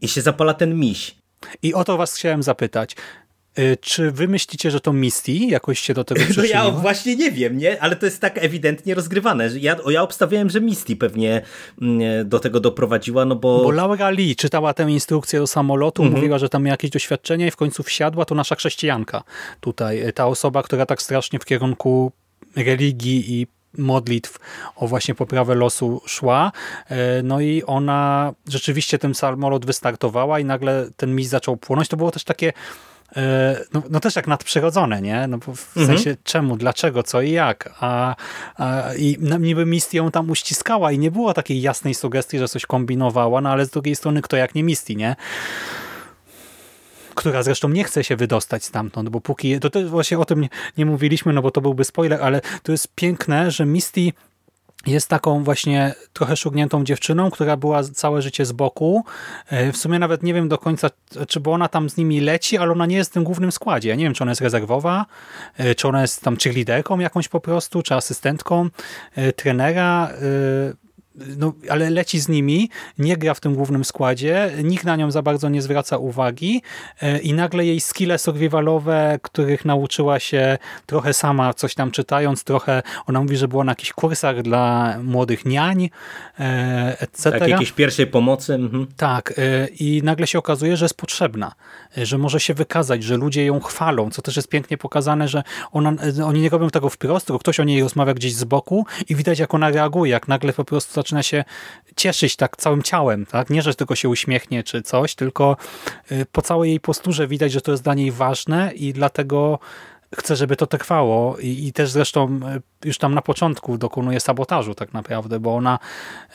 i 0.01 0.09
się 0.09 0.21
zapala 0.21 0.55
ten 0.55 0.75
miś. 0.75 1.15
I 1.63 1.75
o 1.75 1.85
to 1.85 1.97
was 1.97 2.15
chciałem 2.15 2.43
zapytać. 2.43 2.97
Y, 3.59 3.77
czy 3.81 4.11
wy 4.11 4.29
myślicie, 4.29 4.71
że 4.71 4.81
to 4.81 4.93
Misty 4.93 5.33
jakoś 5.33 5.81
się 5.81 5.95
do 5.95 6.05
tego 6.05 6.21
przyczyniła? 6.21 6.59
No 6.61 6.65
ja 6.65 6.71
właśnie 6.71 7.17
nie 7.17 7.33
wiem, 7.33 7.59
nie? 7.59 7.83
Ale 7.83 7.97
to 7.97 8.07
jest 8.07 8.21
tak 8.21 8.39
ewidentnie 8.39 8.95
rozgrywane. 8.95 9.51
Ja, 9.59 9.77
ja 9.89 10.03
obstawiałem, 10.03 10.51
że 10.51 10.61
Misty 10.61 10.97
pewnie 10.97 11.43
mm, 11.83 12.29
do 12.29 12.39
tego 12.39 12.61
doprowadziła, 12.61 13.25
no 13.25 13.37
bo... 13.37 13.63
Bo 13.63 13.71
Laura 13.71 14.11
Lee 14.11 14.37
czytała 14.37 14.75
tę 14.75 14.91
instrukcję 14.91 15.39
do 15.39 15.47
samolotu, 15.47 16.03
mhm. 16.03 16.21
mówiła, 16.21 16.39
że 16.39 16.49
tam 16.49 16.63
miała 16.63 16.73
jakieś 16.73 16.91
doświadczenia 16.91 17.47
i 17.47 17.51
w 17.51 17.57
końcu 17.57 17.83
wsiadła, 17.83 18.25
to 18.25 18.35
nasza 18.35 18.55
chrześcijanka 18.55 19.23
tutaj. 19.61 20.09
Y, 20.09 20.13
ta 20.13 20.27
osoba, 20.27 20.63
która 20.63 20.87
tak 20.87 21.03
strasznie 21.03 21.39
w 21.39 21.45
kierunku 21.45 22.13
religii 22.57 23.41
i 23.41 23.47
modlitw 23.79 24.39
o 24.77 24.87
właśnie 24.87 25.15
poprawę 25.15 25.55
losu 25.55 26.03
szła. 26.07 26.53
Y, 26.91 26.95
no 27.23 27.41
i 27.41 27.63
ona 27.63 28.33
rzeczywiście 28.49 28.99
ten 28.99 29.15
samolot 29.15 29.67
wystartowała 29.67 30.41
i 30.41 30.45
nagle 30.45 30.89
ten 30.97 31.15
mis 31.15 31.29
zaczął 31.29 31.57
płonąć. 31.57 31.89
To 31.89 31.97
było 31.97 32.11
też 32.11 32.25
takie 32.25 32.53
no, 33.73 33.83
no 33.91 34.01
też 34.01 34.17
jak 34.17 34.27
nadprzyrodzone, 34.27 35.03
nie? 35.03 35.27
No 35.27 35.39
bo 35.39 35.55
w 35.55 35.77
mhm. 35.77 35.87
sensie 35.87 36.17
czemu, 36.25 36.57
dlaczego, 36.57 37.03
co 37.03 37.23
i 37.23 37.31
jak. 37.31 37.75
A, 37.81 38.17
a, 38.57 38.95
I 38.95 39.19
niby 39.41 39.67
Misty 39.67 39.97
ją 39.97 40.11
tam 40.11 40.31
uściskała 40.31 40.93
i 40.93 40.99
nie 40.99 41.11
było 41.11 41.35
takiej 41.35 41.63
jasnej 41.63 41.95
sugestii, 41.95 42.39
że 42.39 42.49
coś 42.49 42.67
kombinowała, 42.67 43.41
no 43.41 43.51
ale 43.51 43.67
z 43.67 43.71
drugiej 43.71 43.97
strony 43.97 44.23
kto 44.23 44.37
jak 44.37 44.55
nie 44.55 44.63
Misty, 44.63 44.97
nie? 44.97 45.17
która 47.15 47.43
zresztą 47.43 47.69
nie 47.69 47.85
chce 47.85 48.05
się 48.05 48.17
wydostać 48.17 48.65
stamtąd, 48.65 49.09
bo 49.09 49.21
póki, 49.21 49.61
to, 49.61 49.71
to 49.71 49.89
właśnie 49.89 50.19
o 50.19 50.25
tym 50.25 50.41
nie, 50.41 50.49
nie 50.79 50.87
mówiliśmy, 50.87 51.33
no 51.33 51.43
bo 51.43 51.51
to 51.51 51.61
byłby 51.61 51.85
spoiler, 51.85 52.23
ale 52.23 52.41
to 52.63 52.73
jest 52.73 52.95
piękne, 52.95 53.51
że 53.51 53.67
Misty 53.67 54.13
jest 54.87 55.09
taką 55.09 55.45
właśnie 55.45 55.95
trochę 56.13 56.37
szugniętą 56.37 56.85
dziewczyną, 56.85 57.31
która 57.31 57.57
była 57.57 57.83
całe 57.83 58.23
życie 58.23 58.47
z 58.47 58.53
boku. 58.53 59.05
E, 59.51 59.73
w 59.73 59.77
sumie 59.77 59.99
nawet 59.99 60.23
nie 60.23 60.35
wiem 60.35 60.49
do 60.49 60.59
końca, 60.59 60.91
czy 61.29 61.41
bo 61.41 61.53
ona 61.53 61.69
tam 61.69 61.91
z 61.91 61.97
nimi 61.97 62.21
leci, 62.21 62.59
ale 62.59 62.73
ona 62.73 62.87
nie 62.87 62.97
jest 62.97 63.11
w 63.11 63.15
tym 63.15 63.25
głównym 63.25 63.53
składzie. 63.53 63.89
Ja 63.89 63.95
nie 63.95 64.05
wiem, 64.05 64.15
czy 64.15 64.25
ona 64.25 64.31
jest 64.31 64.41
rezerwowa, 64.41 65.07
e, 65.57 65.75
czy 65.75 65.89
ona 65.89 66.03
jest 66.03 66.23
tam 66.23 66.37
czy 66.37 66.51
liderką 66.51 66.99
jakąś 66.99 67.29
po 67.29 67.41
prostu, 67.41 67.83
czy 67.83 67.95
asystentką 67.95 68.69
e, 69.15 69.33
trenera 69.33 70.11
no, 71.37 71.53
ale 71.69 71.91
leci 71.91 72.21
z 72.21 72.29
nimi, 72.29 72.71
nie 72.99 73.17
gra 73.17 73.35
w 73.35 73.41
tym 73.41 73.55
głównym 73.55 73.85
składzie, 73.85 74.53
nikt 74.65 74.85
na 74.85 74.97
nią 74.97 75.11
za 75.11 75.23
bardzo 75.23 75.49
nie 75.49 75.63
zwraca 75.63 75.99
uwagi 75.99 76.63
e, 77.03 77.19
i 77.19 77.33
nagle 77.33 77.67
jej 77.67 77.81
skille 77.81 78.19
survivalowe, 78.19 79.19
których 79.23 79.65
nauczyła 79.65 80.19
się 80.19 80.59
trochę 80.87 81.15
sama, 81.15 81.55
coś 81.55 81.75
tam 81.75 81.91
czytając, 81.91 82.45
trochę, 82.45 82.83
ona 83.07 83.21
mówi, 83.21 83.37
że 83.37 83.49
była 83.49 83.65
na 83.65 83.73
jakichś 83.73 83.93
kursach 83.93 84.43
dla 84.43 84.97
młodych 85.03 85.45
niań, 85.45 85.91
e, 86.41 86.97
etc. 87.01 87.39
Tak, 87.39 87.49
jakiejś 87.49 87.73
pierwszej 87.73 88.07
pomocy. 88.07 88.55
Mhm. 88.55 88.87
Tak, 88.97 89.35
e, 89.39 89.69
i 89.69 90.03
nagle 90.03 90.27
się 90.27 90.39
okazuje, 90.39 90.77
że 90.77 90.85
jest 90.85 90.97
potrzebna, 90.97 91.53
że 91.97 92.19
może 92.19 92.41
się 92.41 92.55
wykazać, 92.55 93.03
że 93.05 93.17
ludzie 93.17 93.45
ją 93.45 93.61
chwalą, 93.61 94.11
co 94.11 94.23
też 94.23 94.37
jest 94.37 94.49
pięknie 94.49 94.79
pokazane, 94.79 95.29
że 95.29 95.43
ona, 95.73 95.93
oni 96.25 96.41
nie 96.41 96.49
robią 96.49 96.71
tego 96.71 96.89
wprost, 96.89 97.27
tylko 97.27 97.39
ktoś 97.39 97.61
o 97.61 97.65
niej 97.65 97.83
rozmawia 97.83 98.15
gdzieś 98.15 98.35
z 98.35 98.45
boku 98.45 98.87
i 99.09 99.15
widać, 99.15 99.39
jak 99.39 99.55
ona 99.55 99.71
reaguje, 99.71 100.13
jak 100.13 100.29
nagle 100.29 100.53
po 100.53 100.65
prostu 100.65 100.95
zaczyna 100.95 101.10
się 101.23 101.45
cieszyć 101.97 102.37
tak 102.37 102.57
całym 102.57 102.83
ciałem. 102.83 103.27
Tak? 103.27 103.51
Nie, 103.51 103.63
że 103.63 103.75
tylko 103.75 103.95
się 103.95 104.09
uśmiechnie 104.09 104.63
czy 104.63 104.83
coś, 104.83 105.15
tylko 105.15 105.57
y, 106.13 106.27
po 106.33 106.43
całej 106.43 106.71
jej 106.71 106.81
posturze 106.81 107.27
widać, 107.27 107.53
że 107.53 107.61
to 107.61 107.71
jest 107.71 107.85
dla 107.85 107.95
niej 107.95 108.13
ważne 108.13 108.73
i 108.75 108.93
dlatego 108.93 109.59
chce, 110.15 110.37
żeby 110.37 110.57
to 110.57 110.67
trwało 110.67 111.39
i, 111.39 111.67
i, 111.67 111.73
też 111.73 111.91
zresztą 111.91 112.41
e, 112.45 112.61
już 112.85 112.99
tam 112.99 113.15
na 113.15 113.23
początku 113.23 113.79
dokonuje 113.79 114.21
sabotażu 114.21 114.75
tak 114.75 114.93
naprawdę, 114.93 115.41
bo 115.41 115.57
ona, 115.57 115.79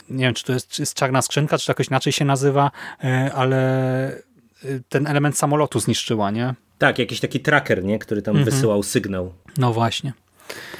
nie 0.09 0.25
wiem, 0.25 0.33
czy 0.33 0.43
to 0.43 0.53
jest, 0.53 0.69
czy 0.69 0.81
jest 0.81 0.93
czarna 0.93 1.21
skrzynka, 1.21 1.57
czy 1.57 1.65
to 1.65 1.71
jakoś 1.71 1.87
inaczej 1.87 2.13
się 2.13 2.25
nazywa, 2.25 2.71
e, 3.03 3.31
ale 3.33 4.25
ten 4.89 5.07
element 5.07 5.37
samolotu 5.37 5.79
zniszczyła, 5.79 6.31
nie? 6.31 6.53
Tak, 6.77 6.99
jakiś 6.99 7.19
taki 7.19 7.39
tracker, 7.39 7.83
nie? 7.83 7.99
który 7.99 8.21
tam 8.21 8.37
mhm. 8.37 8.51
wysyłał 8.55 8.83
sygnał. 8.83 9.33
No 9.57 9.73
właśnie. 9.73 10.13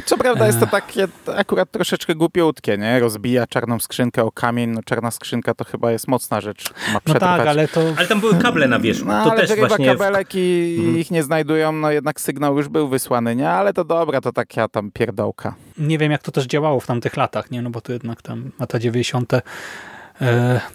Co 0.06 0.18
prawda 0.18 0.48
jest 0.48 0.60
to 0.60 0.68
takie 0.68 1.08
akurat 1.36 1.72
troszeczkę 1.72 2.16
głupiutkie, 2.16 2.78
nie? 2.78 3.00
Rozbija 3.00 3.48
czarną 3.48 3.80
skrzynkę 3.80 4.24
o 4.24 4.32
kamień. 4.32 4.70
No 4.70 4.82
czarna 4.86 5.12
skrzynka 5.12 5.54
to 5.54 5.64
chyba 5.64 5.92
jest 5.92 6.08
mocna 6.08 6.42
rzecz. 6.42 6.74
Ma 6.94 7.00
no 7.08 7.14
tak, 7.14 7.48
ale 7.48 7.68
to... 7.68 7.82
Ale 7.98 8.08
tam 8.08 8.20
były 8.20 8.36
kable 8.36 8.68
na 8.68 8.80
wierzchu. 8.80 9.06
No, 9.06 9.24
to 9.24 9.32
ale 9.32 9.48
też 9.48 9.60
właśnie... 9.60 9.86
kabelek 9.86 10.36
i 10.36 10.76
mhm. 10.80 10.98
ich 10.98 11.12
nie 11.12 11.24
znajdują, 11.24 11.72
no 11.72 11.92
jednak 11.92 12.22
sygnał 12.22 12.58
już 12.58 12.68
był 12.68 12.88
wysłany, 12.88 13.36
nie? 13.36 13.50
Ale 13.50 13.74
to 13.74 13.84
dobra, 13.84 14.22
to 14.22 14.32
taka 14.32 14.68
tam 14.68 14.92
pierdołka. 14.92 15.56
Nie 15.78 15.98
wiem, 15.98 16.12
jak 16.12 16.24
to 16.24 16.32
też 16.32 16.46
działało 16.46 16.80
w 16.80 16.88
tamtych 16.88 17.18
latach, 17.18 17.52
nie? 17.52 17.62
No 17.62 17.70
bo 17.70 17.82
to 17.82 17.94
jednak 17.94 18.22
tam 18.22 18.52
lata 18.60 18.80
90 18.80 19.34
E, 19.34 19.42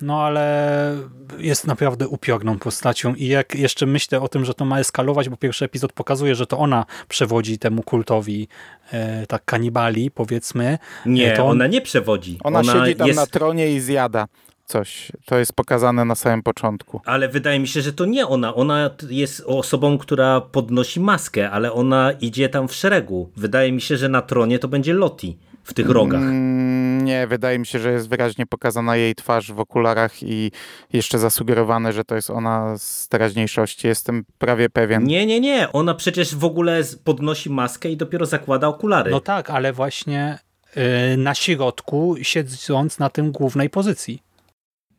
no 0.03 0.23
ale 0.23 0.97
jest 1.39 1.67
naprawdę 1.67 2.09
upiorną 2.09 2.59
postacią 2.59 3.15
i 3.15 3.27
jak 3.27 3.55
jeszcze 3.55 3.87
myślę 3.87 4.21
o 4.21 4.29
tym, 4.29 4.45
że 4.45 4.55
to 4.55 4.65
ma 4.65 4.81
eskalować, 4.81 5.29
bo 5.29 5.37
pierwszy 5.37 5.65
epizod 5.65 5.93
pokazuje, 5.93 6.35
że 6.35 6.47
to 6.47 6.59
ona 6.59 6.87
przewodzi 7.09 7.59
temu 7.59 7.83
kultowi 7.83 8.49
e, 8.93 9.27
tak 9.27 9.45
kanibali, 9.45 10.11
powiedzmy. 10.11 10.79
Nie, 11.07 11.33
to 11.33 11.45
on... 11.45 11.51
ona 11.51 11.67
nie 11.67 11.81
przewodzi. 11.81 12.39
Ona, 12.45 12.59
ona 12.59 12.73
siedzi 12.73 12.97
tam 12.97 13.09
jest... 13.09 13.21
na 13.21 13.27
tronie 13.27 13.73
i 13.73 13.81
zjada 13.81 14.29
coś. 14.71 15.13
To 15.25 15.39
jest 15.39 15.53
pokazane 15.53 16.05
na 16.05 16.15
samym 16.15 16.43
początku. 16.43 17.01
Ale 17.05 17.29
wydaje 17.29 17.61
mi 17.61 17.69
się, 17.69 17.81
że 17.81 17.93
to 17.93 18.05
nie 18.05 18.27
ona. 18.27 18.55
Ona 18.55 18.91
jest 19.11 19.43
osobą, 19.47 19.99
która 19.99 20.41
podnosi 20.41 21.01
maskę, 21.01 21.51
ale 21.51 21.73
ona 21.73 22.13
idzie 22.13 22.49
tam 22.49 22.69
w 22.69 22.75
szeregu. 22.75 23.31
Wydaje 23.37 23.73
mi 23.73 23.81
się, 23.81 23.97
że 23.97 24.09
na 24.09 24.23
tronie 24.23 24.59
to 24.59 24.69
będzie 24.69 24.93
Loti 24.93 25.39
w 25.65 25.75
tych 25.75 25.89
rogach. 25.89 26.21
Mm, 26.21 26.80
nie, 27.11 27.27
wydaje 27.27 27.59
mi 27.59 27.67
się, 27.67 27.79
że 27.79 27.93
jest 27.93 28.09
wyraźnie 28.09 28.47
pokazana 28.47 28.97
jej 28.97 29.15
twarz 29.15 29.53
w 29.53 29.61
okularach 29.61 30.23
i 30.23 30.53
jeszcze 30.93 31.19
zasugerowane, 31.19 31.93
że 31.93 32.05
to 32.05 32.15
jest 32.15 32.31
ona 32.31 32.79
z 32.79 33.09
teraźniejszości. 33.09 33.87
Jestem 33.87 34.25
prawie 34.39 34.71
pewien. 34.71 35.05
Nie, 35.05 35.27
nie, 35.27 35.41
nie. 35.41 35.73
Ona 35.73 35.95
przecież 35.95 36.35
w 36.35 36.45
ogóle 36.45 36.83
podnosi 37.05 37.51
maskę 37.51 37.91
i 37.91 37.97
dopiero 37.97 38.27
zakłada 38.27 38.69
okulary. 38.69 39.11
No 39.11 39.21
tak, 39.21 39.51
ale 39.51 39.73
właśnie 39.73 40.39
yy, 40.77 41.17
na 41.17 41.35
środku, 41.35 42.17
siedząc 42.23 42.99
na 42.99 43.11
tym 43.11 43.33
głównej 43.33 43.71
pozycji. 43.71 44.23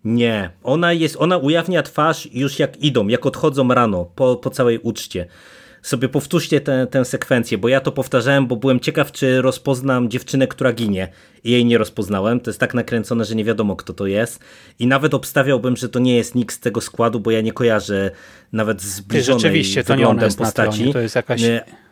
Nie, 0.03 0.49
ona 0.63 0.93
jest, 0.93 1.15
ona 1.19 1.37
ujawnia 1.37 1.83
twarz 1.83 2.29
już 2.33 2.59
jak 2.59 2.77
idą, 2.77 3.07
jak 3.07 3.25
odchodzą 3.25 3.67
rano 3.67 4.05
po, 4.05 4.35
po 4.35 4.49
całej 4.49 4.79
uczcie 4.79 5.27
sobie 5.81 6.09
powtórzcie 6.09 6.61
tę, 6.61 6.87
tę 6.91 7.05
sekwencję, 7.05 7.57
bo 7.57 7.67
ja 7.69 7.79
to 7.79 7.91
powtarzałem, 7.91 8.47
bo 8.47 8.55
byłem 8.55 8.79
ciekaw, 8.79 9.11
czy 9.11 9.41
rozpoznam 9.41 10.09
dziewczynę, 10.09 10.47
która 10.47 10.73
ginie. 10.73 11.07
I 11.43 11.51
jej 11.51 11.65
nie 11.65 11.77
rozpoznałem. 11.77 12.39
To 12.39 12.49
jest 12.49 12.59
tak 12.59 12.73
nakręcone, 12.73 13.25
że 13.25 13.35
nie 13.35 13.43
wiadomo, 13.43 13.75
kto 13.75 13.93
to 13.93 14.07
jest. 14.07 14.39
I 14.79 14.87
nawet 14.87 15.13
obstawiałbym, 15.13 15.75
że 15.75 15.89
to 15.89 15.99
nie 15.99 16.15
jest 16.15 16.35
nikt 16.35 16.55
z 16.55 16.59
tego 16.59 16.81
składu, 16.81 17.19
bo 17.19 17.31
ja 17.31 17.41
nie 17.41 17.53
kojarzę 17.53 18.11
nawet 18.53 18.81
zbliżonej 18.81 19.41
Rzeczywiście, 19.41 19.83
to 19.83 19.95
nie 19.95 20.07
ona 20.07 20.23
jest 20.23 20.37
postaci. 20.37 20.93
to 20.93 20.99
jest 20.99 21.15
jakaś 21.15 21.41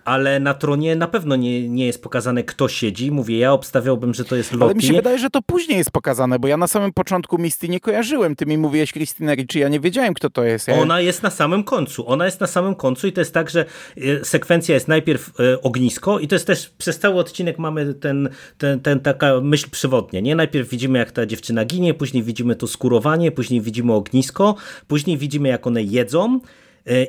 ale 0.05 0.39
na 0.39 0.53
tronie 0.53 0.95
na 0.95 1.07
pewno 1.07 1.35
nie, 1.35 1.69
nie 1.69 1.85
jest 1.85 2.03
pokazane, 2.03 2.43
kto 2.43 2.67
siedzi. 2.67 3.11
Mówię, 3.11 3.37
ja 3.37 3.53
obstawiałbym, 3.53 4.13
że 4.13 4.25
to 4.25 4.35
jest 4.35 4.51
Loki. 4.51 4.63
Ale 4.63 4.75
mi 4.75 4.83
się 4.83 4.93
wydaje, 4.93 5.19
że 5.19 5.29
to 5.29 5.41
później 5.41 5.77
jest 5.77 5.91
pokazane, 5.91 6.39
bo 6.39 6.47
ja 6.47 6.57
na 6.57 6.67
samym 6.67 6.93
początku 6.93 7.37
Misty 7.37 7.69
nie 7.69 7.79
kojarzyłem. 7.79 8.35
Ty 8.35 8.45
mi 8.45 8.57
mówiłeś 8.57 8.91
Christina 8.91 9.35
Ricci, 9.35 9.59
ja 9.59 9.69
nie 9.69 9.79
wiedziałem, 9.79 10.13
kto 10.13 10.29
to 10.29 10.43
jest. 10.43 10.67
Ja... 10.67 10.79
Ona 10.79 11.01
jest 11.01 11.23
na 11.23 11.29
samym 11.29 11.63
końcu. 11.63 12.09
Ona 12.09 12.25
jest 12.25 12.39
na 12.39 12.47
samym 12.47 12.75
końcu 12.75 13.07
i 13.07 13.11
to 13.11 13.21
jest 13.21 13.33
tak, 13.33 13.49
że 13.49 13.65
e, 13.97 14.25
sekwencja 14.25 14.75
jest 14.75 14.87
najpierw 14.87 15.31
e, 15.39 15.61
ognisko 15.61 16.19
i 16.19 16.27
to 16.27 16.35
jest 16.35 16.47
też, 16.47 16.69
przez 16.77 16.99
cały 16.99 17.19
odcinek 17.19 17.59
mamy 17.59 17.93
ten, 17.93 18.29
ten, 18.57 18.79
ten 18.79 18.99
taka 18.99 19.41
myśl 19.41 19.69
przewodnia, 19.69 20.19
nie? 20.19 20.35
Najpierw 20.35 20.69
widzimy, 20.69 20.99
jak 20.99 21.11
ta 21.11 21.25
dziewczyna 21.25 21.65
ginie, 21.65 21.93
później 21.93 22.23
widzimy 22.23 22.55
to 22.55 22.67
skurowanie, 22.67 23.31
później 23.31 23.61
widzimy 23.61 23.93
ognisko, 23.93 24.55
później 24.87 25.17
widzimy, 25.17 25.49
jak 25.49 25.67
one 25.67 25.83
jedzą, 25.83 26.39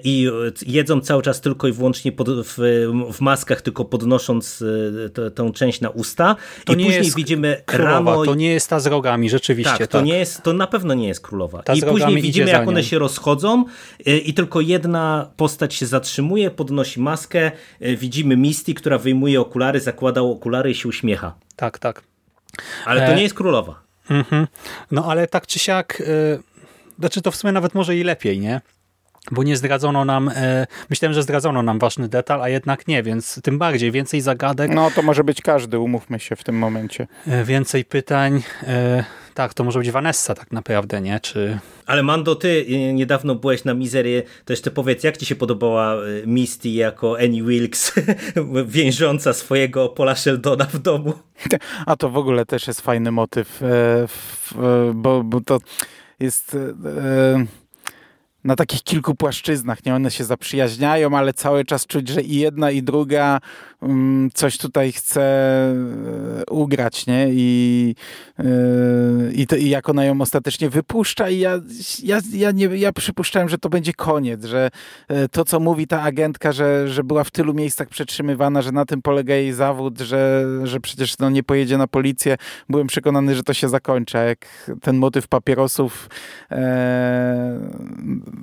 i 0.05 0.29
jedzą 0.67 1.01
cały 1.01 1.23
czas 1.23 1.41
tylko 1.41 1.69
i 1.69 1.73
wyłącznie 1.73 2.13
pod, 2.13 2.29
w, 2.29 2.55
w, 3.13 3.21
maskach, 3.21 3.63
tylko 3.63 3.85
podnosząc 3.85 4.65
e, 5.17 5.31
tę 5.31 5.53
część 5.53 5.81
na 5.81 5.91
usta. 5.91 6.37
To 6.65 6.73
I 6.73 6.77
później 6.77 6.95
jest 6.95 7.17
widzimy 7.17 7.63
królowa, 7.67 7.93
rano. 7.93 8.25
To 8.25 8.35
nie 8.35 8.53
jest 8.53 8.69
ta 8.69 8.81
z 8.81 8.87
rogami, 8.87 9.31
rzeczywiście. 9.31 9.71
Tak, 9.71 9.79
tak. 9.79 9.89
To, 9.89 10.01
nie 10.01 10.19
jest, 10.19 10.43
to 10.43 10.53
na 10.53 10.67
pewno 10.67 10.95
nie 10.95 11.09
jest 11.09 11.21
królowa. 11.21 11.63
Ta 11.63 11.75
I 11.75 11.83
później 11.83 12.23
widzimy, 12.23 12.51
jak 12.51 12.69
one 12.69 12.85
się 12.85 12.99
rozchodzą 12.99 13.65
e, 14.07 14.17
i 14.17 14.35
tylko 14.35 14.61
jedna 14.61 15.31
postać 15.37 15.75
się 15.75 15.87
zatrzymuje, 15.87 16.51
podnosi 16.51 17.01
maskę. 17.01 17.51
Widzimy 17.81 18.37
Misty, 18.37 18.75
która 18.75 18.99
wyjmuje 18.99 19.41
okulary, 19.41 19.81
zakłada 19.81 20.21
okulary 20.21 20.71
i 20.71 20.75
się 20.75 20.89
uśmiecha. 20.89 21.35
Tak, 21.57 21.79
tak. 21.79 22.03
Ale 22.85 23.07
to 23.07 23.15
nie 23.15 23.23
jest 23.23 23.35
królowa. 23.35 23.83
Mhm. 24.11 24.47
No 24.91 25.05
ale 25.05 25.27
tak 25.27 25.47
czy 25.47 25.59
siak, 25.59 26.03
znaczy 26.99 27.23
to 27.23 27.31
w 27.31 27.37
sumie 27.37 27.53
nawet 27.53 27.75
może 27.75 27.97
i 27.97 28.05
lepiej, 28.05 28.41
nie? 28.41 28.61
Bo 29.31 29.43
nie 29.43 29.57
zdradzono 29.57 30.05
nam, 30.05 30.31
e, 30.35 30.67
myślałem, 30.91 31.15
że 31.15 31.23
zdradzono 31.23 31.63
nam 31.63 31.79
ważny 31.79 32.09
detal, 32.09 32.43
a 32.43 32.49
jednak 32.49 32.89
nie, 32.89 33.03
więc 33.03 33.41
tym 33.43 33.59
bardziej, 33.59 33.91
więcej 33.91 34.21
zagadek. 34.21 34.75
No 34.75 34.91
to 34.91 35.03
może 35.03 35.25
być 35.25 35.43
każdy, 35.43 35.79
umówmy 35.79 36.21
się 36.21 36.37
w 36.37 36.45
tym 36.45 36.59
momencie. 36.59 37.07
E, 37.27 37.45
więcej 37.45 37.85
pytań, 37.85 38.43
e, 38.63 39.05
tak, 39.35 39.55
to 39.55 39.65
może 39.65 39.79
być 39.79 39.91
Vanessa 39.91 40.35
tak 40.35 40.53
naprawdę, 40.53 41.01
nie? 41.01 41.21
Czy... 41.21 41.59
Ale 41.87 42.03
Mando, 42.03 42.35
ty 42.35 42.67
e, 42.69 42.93
niedawno 42.93 43.35
byłeś 43.35 43.65
na 43.65 43.75
Mizerię, 43.75 44.23
to 44.45 44.53
jeszcze 44.53 44.71
powiedz, 44.71 45.05
jak 45.05 45.17
ci 45.17 45.27
się 45.27 45.37
podobała 45.37 45.95
e, 45.95 45.99
Misty 46.27 46.69
jako 46.69 47.19
Annie 47.19 47.43
Wilkes, 47.43 47.93
więżąca 48.67 49.33
swojego 49.33 49.89
Paula 49.89 50.15
Sheldona 50.15 50.65
w 50.65 50.79
domu? 50.79 51.13
A 51.87 51.97
to 51.97 52.11
w 52.11 52.17
ogóle 52.17 52.47
też 52.47 52.67
jest 52.67 52.81
fajny 52.81 53.11
motyw, 53.11 53.63
e, 53.63 54.07
bo, 54.95 55.25
bo 55.25 55.41
to 55.41 55.59
jest 56.21 56.57
na 58.45 58.57
takich 58.57 58.83
kilku 58.83 59.15
płaszczyznach, 59.15 59.85
nie? 59.85 59.95
One 59.95 60.11
się 60.11 60.25
zaprzyjaźniają, 60.25 61.17
ale 61.17 61.33
cały 61.33 61.65
czas 61.65 61.87
czuć, 61.87 62.09
że 62.09 62.23
i 62.23 62.37
jedna 62.37 62.71
i 62.71 62.83
druga 62.83 63.41
um, 63.81 64.31
coś 64.35 64.59
tutaj 64.59 64.93
chce 64.93 65.23
e, 65.23 65.75
ugrać, 66.51 67.07
nie? 67.07 67.29
I, 67.31 67.95
yy, 68.39 69.33
i, 69.33 69.47
to, 69.47 69.57
i 69.57 69.69
jak 69.69 69.89
ona 69.89 70.05
ją 70.05 70.21
ostatecznie 70.21 70.71
wypuszcza 70.71 71.31
i 71.31 71.39
ja, 71.39 71.61
ja, 72.03 72.21
ja, 72.33 72.51
nie, 72.51 72.65
ja 72.65 72.93
przypuszczałem, 72.93 73.49
że 73.49 73.59
to 73.59 73.69
będzie 73.69 73.93
koniec, 73.93 74.45
że 74.45 74.71
yy, 75.11 75.29
to, 75.29 75.45
co 75.45 75.61
mówi 75.61 75.87
ta 75.87 76.03
agentka, 76.03 76.53
że, 76.53 76.89
że 76.89 77.05
była 77.05 77.25
w 77.25 77.31
tylu 77.31 77.55
miejscach 77.55 77.89
przetrzymywana, 77.89 78.63
że 78.63 78.73
na 78.73 78.85
tym 78.85 79.03
polega 79.03 79.35
jej 79.35 79.53
zawód, 79.53 79.99
że, 79.99 80.47
że 80.65 80.81
przecież 80.81 81.19
no, 81.19 81.31
nie 81.31 81.43
pojedzie 81.43 81.79
na 81.79 81.87
policję, 81.87 82.37
byłem 82.69 82.87
przekonany, 82.87 83.35
że 83.35 83.43
to 83.43 83.55
się 83.55 83.69
zakończy, 83.69 84.17
jak 84.17 84.71
ten 84.81 84.97
motyw 84.97 85.29
papierosów 85.29 86.09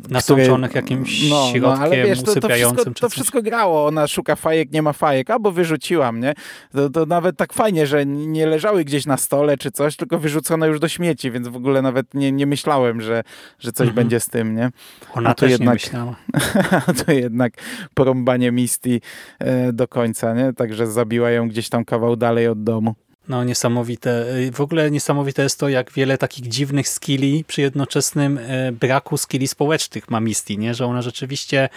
nasączonych 0.09 0.75
jakimś 0.75 1.29
no, 1.29 1.49
środkiem 1.51 1.61
no, 1.61 1.73
ale 1.73 2.03
wiesz, 2.03 2.23
to, 2.23 2.39
to, 2.39 2.49
wszystko, 2.49 2.91
to 2.91 3.09
wszystko 3.09 3.41
grało. 3.41 3.85
Ona 3.85 4.07
szuka 4.07 4.35
fajek, 4.35 4.71
nie 4.71 4.81
ma 4.81 4.93
fajek, 4.93 5.29
albo 5.29 5.51
wyrzuciłam, 5.51 6.19
nie? 6.19 6.33
To, 6.71 6.89
to 6.89 7.05
nawet 7.05 7.37
tak 7.37 7.53
fajnie, 7.53 7.87
że 7.87 8.05
nie 8.05 8.45
leżały 8.45 8.83
gdzieś 8.83 9.05
na 9.05 9.17
stole 9.17 9.57
czy 9.57 9.71
coś, 9.71 9.95
tylko 9.95 10.19
wyrzucone 10.19 10.67
już 10.67 10.79
do 10.79 10.87
śmieci, 10.87 11.31
więc 11.31 11.47
w 11.47 11.55
ogóle 11.55 11.81
nawet 11.81 12.13
nie, 12.13 12.31
nie 12.31 12.45
myślałem, 12.45 13.01
że, 13.01 13.23
że 13.59 13.71
coś 13.71 13.87
mhm. 13.87 13.95
będzie 13.95 14.19
z 14.19 14.27
tym, 14.29 14.55
nie? 14.55 14.69
Ona 15.13 15.33
też 15.33 15.51
jednak, 15.51 15.67
nie 15.67 15.73
myślała. 15.73 16.15
to 17.05 17.11
jednak 17.11 17.53
porąbanie 17.93 18.51
Misty 18.51 19.01
e, 19.39 19.73
do 19.73 19.87
końca, 19.87 20.33
nie? 20.33 20.53
Także 20.53 20.87
zabiła 20.87 21.31
ją 21.31 21.49
gdzieś 21.49 21.69
tam 21.69 21.85
kawał 21.85 22.15
dalej 22.15 22.47
od 22.47 22.63
domu. 22.63 22.95
No 23.29 23.43
niesamowite. 23.43 24.25
W 24.53 24.61
ogóle 24.61 24.91
niesamowite 24.91 25.43
jest 25.43 25.59
to, 25.59 25.69
jak 25.69 25.91
wiele 25.91 26.17
takich 26.17 26.47
dziwnych 26.47 26.89
skilli 26.89 27.43
przy 27.43 27.61
jednoczesnym 27.61 28.37
e, 28.37 28.71
braku 28.71 29.17
skilli 29.17 29.47
społecznych 29.47 30.09
ma 30.09 30.19
Misty, 30.19 30.57
nie? 30.57 30.73
że 30.73 30.85
ona 30.85 31.01
rzeczywiście 31.01 31.69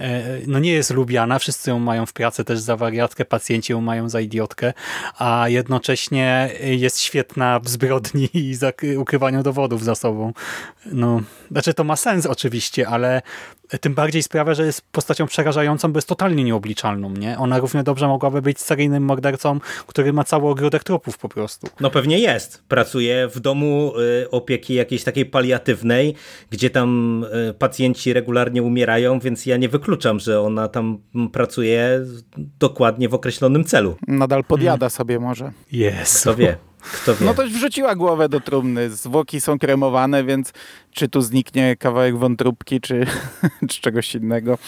e, 0.00 0.22
no 0.46 0.58
nie 0.58 0.72
jest 0.72 0.90
lubiana, 0.90 1.38
wszyscy 1.38 1.70
ją 1.70 1.78
mają 1.78 2.06
w 2.06 2.12
pracy 2.12 2.44
też 2.44 2.58
za 2.58 2.76
wariatkę, 2.76 3.24
pacjenci 3.24 3.72
ją 3.72 3.80
mają 3.80 4.08
za 4.08 4.20
idiotkę, 4.20 4.72
a 5.18 5.48
jednocześnie 5.48 6.50
jest 6.62 7.00
świetna 7.00 7.60
w 7.60 7.68
zbrodni 7.68 8.28
i 8.34 8.56
ukrywaniu 8.98 9.42
dowodów 9.42 9.84
za 9.84 9.94
sobą. 9.94 10.32
No, 10.86 11.20
znaczy 11.50 11.74
to 11.74 11.84
ma 11.84 11.96
sens 11.96 12.26
oczywiście, 12.26 12.88
ale 12.88 13.22
tym 13.80 13.94
bardziej 13.94 14.22
sprawia, 14.22 14.54
że 14.54 14.66
jest 14.66 14.82
postacią 14.92 15.26
przerażającą, 15.26 15.92
bo 15.92 15.98
jest 15.98 16.08
totalnie 16.08 16.44
nieobliczalną. 16.44 17.10
Nie? 17.10 17.38
Ona 17.38 17.58
równie 17.58 17.82
dobrze 17.82 18.08
mogłaby 18.08 18.42
być 18.42 18.60
seryjnym 18.60 19.02
mordercą, 19.02 19.60
który 19.86 20.12
ma 20.12 20.24
cały 20.24 20.48
ogródek 20.48 20.84
trupów 20.84 21.18
po 21.18 21.28
prostu. 21.28 21.68
No 21.80 21.90
pewnie 21.90 22.18
jest. 22.18 22.62
Pracuje 22.68 23.28
w 23.28 23.40
domu 23.40 23.92
y, 24.24 24.30
opieki 24.30 24.74
jakiejś 24.74 25.04
takiej 25.04 25.26
paliatywnej, 25.26 26.14
gdzie 26.50 26.70
tam 26.70 27.24
y, 27.50 27.54
pacjenci 27.54 28.12
regularnie 28.12 28.62
umierają, 28.62 29.20
więc 29.20 29.46
ja 29.46 29.56
nie 29.56 29.68
wykluczam, 29.68 30.20
że 30.20 30.40
ona 30.40 30.68
tam 30.68 30.98
pracuje 31.32 32.00
dokładnie 32.58 33.08
w 33.08 33.14
określonym 33.14 33.64
celu. 33.64 33.96
Nadal 34.08 34.44
podjada 34.44 34.78
hmm. 34.78 34.90
sobie 34.90 35.18
może. 35.18 35.52
Jest. 35.72 36.20
Kto 36.20 36.34
wie. 36.34 36.56
Kto 36.92 37.16
wie. 37.16 37.26
No 37.26 37.34
to 37.34 37.46
wrzuciła 37.46 37.94
głowę 37.94 38.28
do 38.28 38.40
trumny. 38.40 38.90
Zwłoki 38.90 39.40
są 39.40 39.58
kremowane, 39.58 40.24
więc 40.24 40.52
czy 40.90 41.08
tu 41.08 41.20
zniknie 41.20 41.76
kawałek 41.76 42.18
wątróbki, 42.18 42.80
czy, 42.80 43.06
czy 43.70 43.80
czegoś 43.80 44.14
innego. 44.14 44.58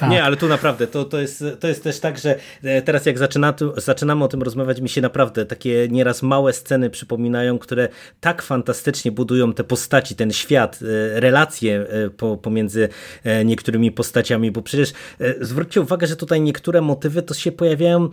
Tak. 0.00 0.10
Nie, 0.10 0.24
ale 0.24 0.36
tu 0.36 0.48
naprawdę, 0.48 0.86
to, 0.86 1.04
to, 1.04 1.20
jest, 1.20 1.44
to 1.60 1.68
jest 1.68 1.84
też 1.84 2.00
tak, 2.00 2.18
że 2.18 2.38
e, 2.62 2.82
teraz 2.82 3.06
jak 3.06 3.18
zaczyna, 3.18 3.54
zaczynamy 3.76 4.24
o 4.24 4.28
tym 4.28 4.42
rozmawiać, 4.42 4.80
mi 4.80 4.88
się 4.88 5.00
naprawdę 5.00 5.46
takie 5.46 5.88
nieraz 5.90 6.22
małe 6.22 6.52
sceny 6.52 6.90
przypominają, 6.90 7.58
które 7.58 7.88
tak 8.20 8.42
fantastycznie 8.42 9.12
budują 9.12 9.52
te 9.52 9.64
postaci, 9.64 10.14
ten 10.14 10.32
świat, 10.32 10.78
e, 10.82 11.20
relacje 11.20 11.86
e, 12.22 12.36
pomiędzy 12.36 12.88
niektórymi 13.44 13.92
postaciami, 13.92 14.50
bo 14.50 14.62
przecież 14.62 14.92
zwróćcie 15.40 15.80
uwagę, 15.80 16.06
że 16.06 16.16
tutaj 16.16 16.40
niektóre 16.40 16.80
motywy 16.80 17.22
to 17.22 17.34
się 17.34 17.52
pojawiają 17.52 18.08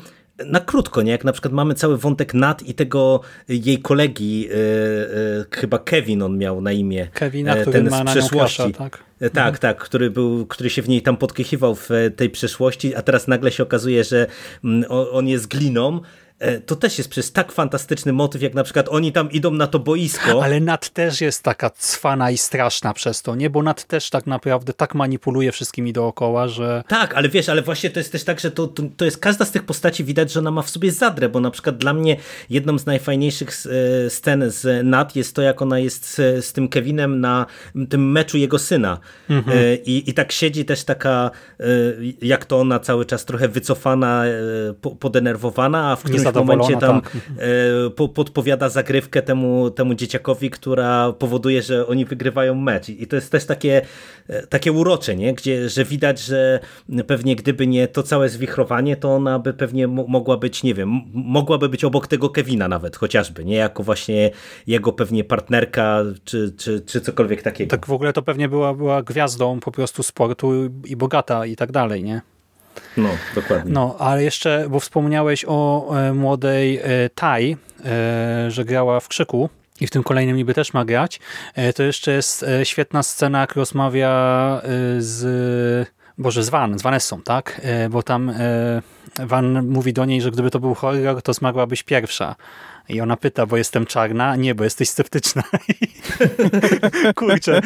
na 0.46 0.60
krótko, 0.60 1.02
nie? 1.02 1.12
Jak 1.12 1.24
na 1.24 1.32
przykład 1.32 1.54
mamy 1.54 1.76
cały 1.76 1.98
wątek 1.98 2.34
Nat 2.34 2.64
i 2.64 2.74
tego 2.74 3.22
jej 3.48 3.82
kolegi, 3.82 4.42
yy, 4.42 4.48
yy, 4.48 5.46
chyba 5.52 5.80
Kevin 5.80 6.22
on 6.22 6.38
miał 6.38 6.62
na 6.62 6.72
imię. 6.72 7.08
Kevina, 7.14 7.56
który 7.56 7.72
ten 7.72 7.90
z 7.90 8.12
przeszłości. 8.12 8.74
tak? 8.74 9.04
Tak, 9.20 9.38
mhm. 9.38 9.58
tak, 9.58 9.78
który, 9.78 10.10
był, 10.10 10.46
który 10.46 10.70
się 10.70 10.82
w 10.82 10.90
niej 10.90 11.02
tam 11.02 11.18
podkychiwał 11.18 11.76
w 11.76 11.90
tej 12.16 12.30
przeszłości, 12.30 12.96
a 12.96 13.02
teraz 13.02 13.28
nagle 13.28 13.52
się 13.52 13.64
okazuje, 13.64 14.04
że 14.04 14.28
mm, 14.64 14.86
on 14.90 15.28
jest 15.28 15.48
gliną 15.48 16.02
E, 16.02 16.27
to 16.66 16.76
też 16.76 16.98
jest 16.98 17.10
przez 17.10 17.32
tak 17.32 17.52
fantastyczny 17.52 18.14
motyw, 18.14 18.42
jak 18.42 18.54
na 18.54 18.64
przykład 18.64 18.90
oni 18.90 19.12
tam 19.12 19.32
idą 19.32 19.52
na 19.52 19.68
to 19.68 19.80
boisko. 19.80 20.44
Ale 20.44 20.60
Nat 20.60 20.90
też 20.90 21.22
jest 21.22 21.44
taka 21.44 21.70
cwana 21.70 22.32
i 22.32 22.38
straszna 22.38 22.94
przez 22.94 23.22
to, 23.22 23.36
nie? 23.36 23.50
Bo 23.50 23.64
Nat 23.64 23.84
też 23.84 24.10
tak 24.10 24.28
naprawdę 24.28 24.74
tak 24.74 24.96
manipuluje 24.96 25.52
wszystkimi 25.52 25.94
dookoła, 25.94 26.48
że... 26.48 26.84
Tak, 26.88 27.14
ale 27.14 27.30
wiesz, 27.30 27.50
ale 27.50 27.62
właśnie 27.62 27.90
to 27.90 28.00
jest 28.00 28.12
też 28.12 28.24
tak, 28.24 28.40
że 28.40 28.52
to, 28.52 28.68
to, 28.68 28.84
to 28.98 29.06
jest 29.06 29.18
każda 29.18 29.46
z 29.46 29.52
tych 29.52 29.64
postaci 29.64 30.04
widać, 30.04 30.32
że 30.32 30.40
ona 30.40 30.52
ma 30.52 30.62
w 30.62 30.70
sobie 30.70 30.92
zadrę, 30.92 31.30
bo 31.30 31.40
na 31.40 31.52
przykład 31.52 31.78
dla 31.78 31.94
mnie 31.94 32.18
jedną 32.50 32.80
z 32.80 32.86
najfajniejszych 32.86 33.50
e, 33.50 34.10
scen 34.10 34.52
z 34.52 34.86
Nat 34.86 35.16
jest 35.16 35.36
to, 35.36 35.42
jak 35.42 35.62
ona 35.62 35.80
jest 35.80 36.06
z, 36.06 36.46
z 36.46 36.54
tym 36.54 36.70
Kevinem 36.70 37.20
na 37.20 37.46
tym 37.90 38.12
meczu 38.12 38.38
jego 38.38 38.60
syna. 38.60 39.00
Mhm. 39.30 39.58
E, 39.58 39.76
I, 39.76 40.10
I 40.10 40.14
tak 40.14 40.32
siedzi 40.32 40.66
też 40.66 40.84
taka, 40.84 41.32
jak 42.22 42.46
to 42.46 42.60
ona 42.60 42.80
cały 42.80 43.06
czas 43.06 43.26
trochę 43.26 43.48
wycofana, 43.48 44.24
podenerwowana, 45.00 45.92
a 45.92 45.96
w 45.96 46.04
którymś 46.04 46.27
momencie 46.36 46.78
tam 46.78 47.02
tak. 47.02 47.16
E, 47.98 48.08
podpowiada 48.08 48.70
zagrywkę 48.70 49.22
temu, 49.22 49.72
temu 49.72 49.94
dzieciakowi, 49.94 50.50
która 50.50 51.14
powoduje, 51.14 51.62
że 51.62 51.88
oni 51.88 52.06
wygrywają 52.06 52.56
mecz. 52.56 52.90
I 52.90 53.08
to 53.08 53.16
jest 53.16 53.32
też 53.32 53.46
takie, 53.46 53.82
e, 54.28 54.48
takie 54.48 54.72
urocze, 54.72 55.16
nie? 55.16 55.34
Gdzie, 55.34 55.70
że 55.70 55.86
widać, 55.86 56.20
że 56.20 56.60
pewnie 57.08 57.36
gdyby 57.36 57.68
nie 57.68 57.88
to 57.88 58.04
całe 58.04 58.30
zwichrowanie, 58.30 58.96
to 58.96 59.16
ona 59.16 59.40
by 59.40 59.54
pewnie 59.54 59.88
mogła 59.88 60.38
być, 60.38 60.64
nie 60.64 60.74
wiem, 60.74 61.02
mogłaby 61.14 61.70
być 61.70 61.84
obok 61.84 62.08
tego 62.08 62.30
Kevina 62.30 62.68
nawet, 62.68 62.96
chociażby, 62.96 63.46
nie? 63.46 63.56
Jako 63.56 63.84
właśnie 63.84 64.32
jego 64.68 64.94
pewnie 64.94 65.24
partnerka, 65.24 66.04
czy, 66.24 66.54
czy, 66.58 66.82
czy 66.82 67.02
cokolwiek 67.02 67.42
takiego. 67.42 67.72
Tak 67.72 67.86
w 67.86 67.92
ogóle 67.92 68.14
to 68.14 68.22
pewnie 68.22 68.50
była, 68.50 68.74
była 68.74 69.04
gwiazdą 69.04 69.60
po 69.60 69.72
prostu 69.72 70.04
sportu 70.04 70.52
i 70.86 70.96
bogata 70.96 71.46
i 71.46 71.56
tak 71.56 71.72
dalej, 71.72 72.04
nie? 72.04 72.22
No, 72.98 73.10
dokładnie. 73.36 73.72
No, 73.74 73.96
ale 74.00 74.24
jeszcze, 74.24 74.66
bo 74.70 74.80
wspomniałeś 74.80 75.46
o 75.48 75.92
e, 75.98 76.14
młodej 76.14 76.78
e, 76.78 77.10
Tai, 77.16 77.58
e, 77.86 78.52
że 78.52 78.66
grała 78.66 79.00
w 79.00 79.08
Krzyku 79.08 79.50
i 79.82 79.88
w 79.88 79.92
tym 79.92 80.04
kolejnym 80.04 80.36
niby 80.36 80.54
też 80.54 80.74
ma 80.74 80.86
grać, 80.86 81.20
to 81.76 81.84
jeszcze 81.84 82.12
jest 82.12 82.46
świetna 82.64 83.04
scena, 83.04 83.40
jak 83.40 83.56
rozmawia 83.56 84.12
z 84.98 85.90
Boże, 86.18 86.44
z 86.44 86.50
Van, 86.50 86.80
z 86.80 86.82
Vanessą, 86.82 87.22
tak? 87.22 87.62
Bo 87.90 88.04
tam 88.04 88.34
Van 89.20 89.68
mówi 89.68 89.94
do 89.94 90.06
niej, 90.06 90.22
że 90.22 90.32
gdyby 90.32 90.52
to 90.52 90.60
był 90.60 90.74
horror, 90.74 91.22
to 91.22 91.34
zmagłabyś 91.34 91.84
pierwsza. 91.84 92.36
I 92.90 93.02
ona 93.02 93.18
pyta, 93.18 93.46
bo 93.46 93.58
jestem 93.58 93.86
czarna? 93.86 94.36
Nie, 94.36 94.56
bo 94.56 94.64
jesteś 94.64 94.90
sceptyczna. 94.90 95.44
Kurczę, 97.16 97.62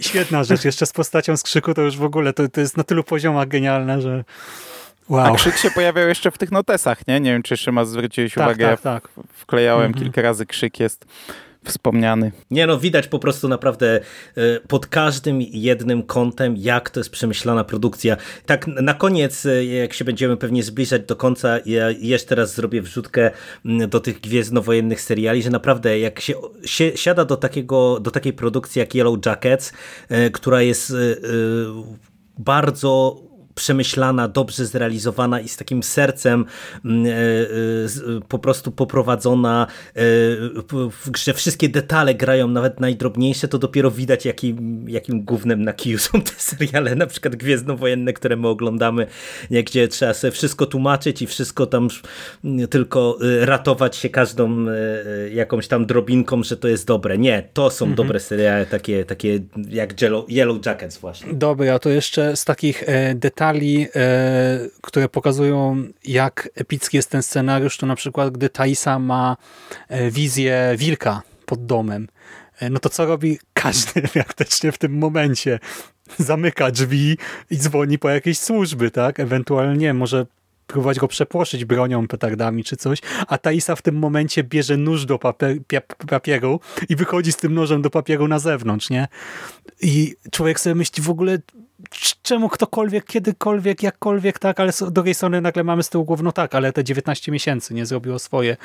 świetna 0.00 0.44
rzecz. 0.44 0.64
Jeszcze 0.64 0.86
z 0.86 0.92
postacią 0.92 1.36
z 1.36 1.42
krzyku 1.42 1.74
to 1.74 1.82
już 1.82 1.96
w 1.96 2.04
ogóle 2.04 2.32
to, 2.32 2.48
to 2.48 2.60
jest 2.60 2.76
na 2.76 2.84
tylu 2.84 3.04
poziomach 3.04 3.48
genialne, 3.48 4.02
że 4.02 4.24
wow. 5.08 5.32
A 5.32 5.36
krzyk 5.36 5.56
się 5.56 5.70
pojawiał 5.70 6.08
jeszcze 6.08 6.30
w 6.30 6.38
tych 6.38 6.52
notesach, 6.52 7.06
nie? 7.06 7.20
Nie 7.20 7.32
wiem, 7.32 7.42
czy 7.42 7.72
ma 7.72 7.84
zwróciłeś 7.84 8.34
tak, 8.34 8.44
uwagę. 8.46 8.68
Tak, 8.68 8.80
tak. 8.80 9.08
Wklejałem 9.32 9.86
mhm. 9.86 10.04
kilka 10.04 10.22
razy 10.22 10.46
krzyk 10.46 10.80
jest 10.80 11.06
wspomniany. 11.70 12.32
Nie 12.50 12.66
no, 12.66 12.78
widać 12.78 13.08
po 13.08 13.18
prostu 13.18 13.48
naprawdę 13.48 14.00
e, 14.36 14.60
pod 14.68 14.86
każdym 14.86 15.40
jednym 15.40 16.02
kątem, 16.02 16.54
jak 16.56 16.90
to 16.90 17.00
jest 17.00 17.10
przemyślana 17.10 17.64
produkcja. 17.64 18.16
Tak 18.46 18.66
na 18.66 18.94
koniec, 18.94 19.46
e, 19.46 19.64
jak 19.64 19.92
się 19.92 20.04
będziemy 20.04 20.36
pewnie 20.36 20.62
zbliżać 20.62 21.02
do 21.02 21.16
końca, 21.16 21.58
ja 21.66 21.90
jeszcze 21.90 22.28
teraz 22.28 22.54
zrobię 22.54 22.82
wrzutkę 22.82 23.30
do 23.88 24.00
tych 24.00 24.20
gwiezdnowojennych 24.20 25.00
seriali, 25.00 25.42
że 25.42 25.50
naprawdę 25.50 25.98
jak 25.98 26.20
się, 26.20 26.34
się 26.64 26.92
siada 26.96 27.24
do, 27.24 27.36
takiego, 27.36 28.00
do 28.00 28.10
takiej 28.10 28.32
produkcji 28.32 28.80
jak 28.80 28.94
Yellow 28.94 29.26
Jackets, 29.26 29.72
e, 30.08 30.30
która 30.30 30.62
jest 30.62 30.92
bardzo 32.38 33.20
przemyślana, 33.54 34.28
dobrze 34.28 34.66
zrealizowana 34.66 35.40
i 35.40 35.48
z 35.48 35.56
takim 35.56 35.82
sercem 35.82 36.44
mm, 36.84 37.06
e, 37.06 37.10
e, 37.10 37.14
po 38.28 38.38
prostu 38.38 38.72
poprowadzona, 38.72 39.66
e, 39.96 40.00
że 41.16 41.34
wszystkie 41.34 41.68
detale 41.68 42.14
grają, 42.14 42.48
nawet 42.48 42.80
najdrobniejsze, 42.80 43.48
to 43.48 43.58
dopiero 43.58 43.90
widać 43.90 44.24
jakim, 44.24 44.88
jakim 44.88 45.24
gównem 45.24 45.62
na 45.62 45.72
kiju 45.72 45.98
są 45.98 46.22
te 46.22 46.32
seriale, 46.36 46.94
na 46.94 47.06
przykład 47.06 47.36
Gwiezdnowojenne, 47.36 48.12
które 48.12 48.36
my 48.36 48.48
oglądamy, 48.48 49.06
gdzie 49.50 49.88
trzeba 49.88 50.14
sobie 50.14 50.30
wszystko 50.30 50.66
tłumaczyć 50.66 51.22
i 51.22 51.26
wszystko 51.26 51.66
tam 51.66 51.88
tylko 52.70 53.18
ratować 53.40 53.96
się 53.96 54.08
każdą 54.08 54.66
jakąś 55.32 55.68
tam 55.68 55.86
drobinką, 55.86 56.42
że 56.42 56.56
to 56.56 56.68
jest 56.68 56.86
dobre. 56.86 57.18
Nie, 57.18 57.48
to 57.52 57.70
są 57.70 57.84
mhm. 57.84 57.96
dobre 57.96 58.20
seriale, 58.20 58.66
takie, 58.66 59.04
takie 59.04 59.40
jak 59.68 59.94
Yellow 60.28 60.66
Jackets 60.66 60.98
właśnie. 60.98 61.34
Dobre, 61.34 61.74
a 61.74 61.78
to 61.78 61.90
jeszcze 61.90 62.36
z 62.36 62.44
takich 62.44 62.84
detali 63.14 63.43
detali, 63.44 63.86
e, 63.96 64.58
które 64.80 65.08
pokazują, 65.08 65.84
jak 66.04 66.48
epicki 66.54 66.96
jest 66.96 67.10
ten 67.10 67.22
scenariusz, 67.22 67.76
to 67.76 67.86
na 67.86 67.96
przykład, 67.96 68.30
gdy 68.30 68.48
Taisa 68.48 68.98
ma 68.98 69.36
e, 69.88 70.10
wizję 70.10 70.74
wilka 70.78 71.22
pod 71.46 71.66
domem, 71.66 72.08
e, 72.60 72.70
no 72.70 72.78
to 72.78 72.88
co 72.88 73.06
robi 73.06 73.38
każdy 73.54 74.02
praktycznie 74.12 74.72
w 74.72 74.78
tym 74.78 74.98
momencie? 74.98 75.58
Zamyka 76.18 76.70
drzwi 76.70 77.18
i 77.50 77.56
dzwoni 77.56 77.98
po 77.98 78.08
jakieś 78.10 78.38
służby, 78.38 78.90
tak? 78.90 79.20
Ewentualnie 79.20 79.94
może 79.94 80.26
próbować 80.66 80.98
go 80.98 81.08
przeproszyć 81.08 81.64
bronią, 81.64 82.08
petardami 82.08 82.64
czy 82.64 82.76
coś, 82.76 82.98
a 83.26 83.38
Taisa 83.38 83.76
w 83.76 83.82
tym 83.82 83.96
momencie 83.96 84.44
bierze 84.44 84.76
nóż 84.76 85.06
do 85.06 85.18
papier 85.18 85.60
papieru 86.08 86.60
i 86.88 86.96
wychodzi 86.96 87.32
z 87.32 87.36
tym 87.36 87.54
nożem 87.54 87.82
do 87.82 87.90
papieru 87.90 88.28
na 88.28 88.38
zewnątrz, 88.38 88.90
nie? 88.90 89.08
I 89.80 90.14
człowiek 90.30 90.60
sobie 90.60 90.74
myśli 90.74 91.02
w 91.02 91.10
ogóle, 91.10 91.38
czemu 92.22 92.48
ktokolwiek, 92.48 93.04
kiedykolwiek, 93.04 93.82
jakkolwiek, 93.82 94.38
tak, 94.38 94.60
ale 94.60 94.72
z 94.72 94.92
drugiej 94.92 95.14
strony 95.14 95.40
nagle 95.40 95.64
mamy 95.64 95.82
z 95.82 95.88
tyłu 95.88 96.04
głowy, 96.04 96.22
no 96.22 96.32
tak, 96.32 96.54
ale 96.54 96.72
te 96.72 96.84
19 96.84 97.32
miesięcy 97.32 97.74
nie 97.74 97.86
zrobiło 97.86 98.18
swoje. 98.18 98.56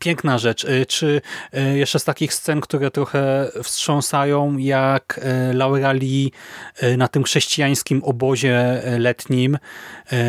Piękna 0.00 0.38
rzecz. 0.38 0.64
Y, 0.64 0.86
czy 0.86 1.20
y, 1.54 1.78
jeszcze 1.78 1.98
z 1.98 2.04
takich 2.04 2.34
scen, 2.34 2.60
które 2.60 2.90
trochę 2.90 3.50
wstrząsają, 3.62 4.56
jak 4.58 5.20
y, 5.50 5.54
Laura 5.54 5.92
Lee 5.92 6.32
na 6.96 7.08
tym 7.08 7.24
chrześcijańskim 7.24 8.04
obozie 8.04 8.82
letnim 8.98 9.58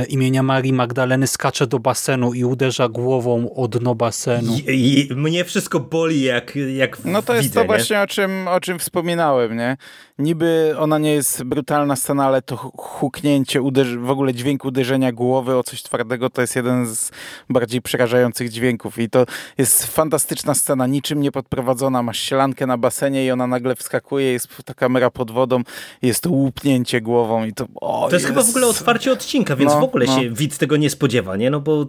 imienia 0.09 0.43
Marii 0.43 0.73
Magdaleny 0.73 1.27
skacze 1.27 1.67
do 1.67 1.79
basenu 1.79 2.33
i 2.33 2.43
uderza 2.43 2.89
głową 2.89 3.53
o 3.55 3.67
dno 3.67 3.95
basenu. 3.95 4.57
I, 4.67 5.07
i 5.09 5.15
mnie 5.15 5.45
wszystko 5.45 5.79
boli, 5.79 6.21
jak, 6.21 6.55
jak 6.55 7.05
No 7.05 7.21
to 7.21 7.33
jest 7.33 7.43
widzę, 7.43 7.53
to 7.53 7.61
nie? 7.61 7.67
właśnie, 7.67 8.01
o 8.01 8.07
czym, 8.07 8.47
o 8.47 8.59
czym 8.59 8.79
wspominałem, 8.79 9.57
nie? 9.57 9.77
Niby 10.19 10.75
ona 10.77 10.97
nie 10.97 11.13
jest 11.13 11.43
brutalna 11.43 11.95
scena, 11.95 12.25
ale 12.25 12.41
to 12.41 12.57
huknięcie, 12.77 13.61
w 13.97 14.09
ogóle 14.09 14.33
dźwięk 14.33 14.65
uderzenia 14.65 15.11
głowy 15.11 15.57
o 15.57 15.63
coś 15.63 15.83
twardego 15.83 16.29
to 16.29 16.41
jest 16.41 16.55
jeden 16.55 16.87
z 16.87 17.11
bardziej 17.49 17.81
przerażających 17.81 18.49
dźwięków 18.49 18.97
i 18.97 19.09
to 19.09 19.25
jest 19.57 19.85
fantastyczna 19.85 20.55
scena, 20.55 20.87
niczym 20.87 21.21
nie 21.21 21.31
podprowadzona, 21.31 22.03
masz 22.03 22.19
sielankę 22.19 22.67
na 22.67 22.77
basenie 22.77 23.25
i 23.25 23.31
ona 23.31 23.47
nagle 23.47 23.75
wskakuje, 23.75 24.31
jest 24.31 24.47
ta 24.65 24.73
kamera 24.73 25.09
pod 25.09 25.31
wodą, 25.31 25.61
jest 26.01 26.23
to 26.23 26.29
łupnięcie 26.29 27.01
głową 27.01 27.45
i 27.45 27.53
to... 27.53 27.65
O, 27.75 27.99
to 27.99 28.05
jest, 28.05 28.13
jest, 28.13 28.25
chyba 28.25 28.43
w 28.43 28.49
ogóle 28.49 28.67
otwarcie 28.67 29.11
odcinka, 29.11 29.55
więc 29.55 29.71
no, 29.71 29.79
w 29.79 29.83
ogóle 29.83 30.05
no. 30.05 30.19
się 30.19 30.29
widz 30.29 30.57
tego 30.57 30.77
nie 30.77 30.89
spodziewa, 30.89 31.35
nie? 31.35 31.49
No 31.49 31.59
bo 31.59 31.87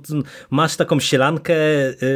masz 0.50 0.76
taką 0.76 1.00
sielankę, 1.00 1.54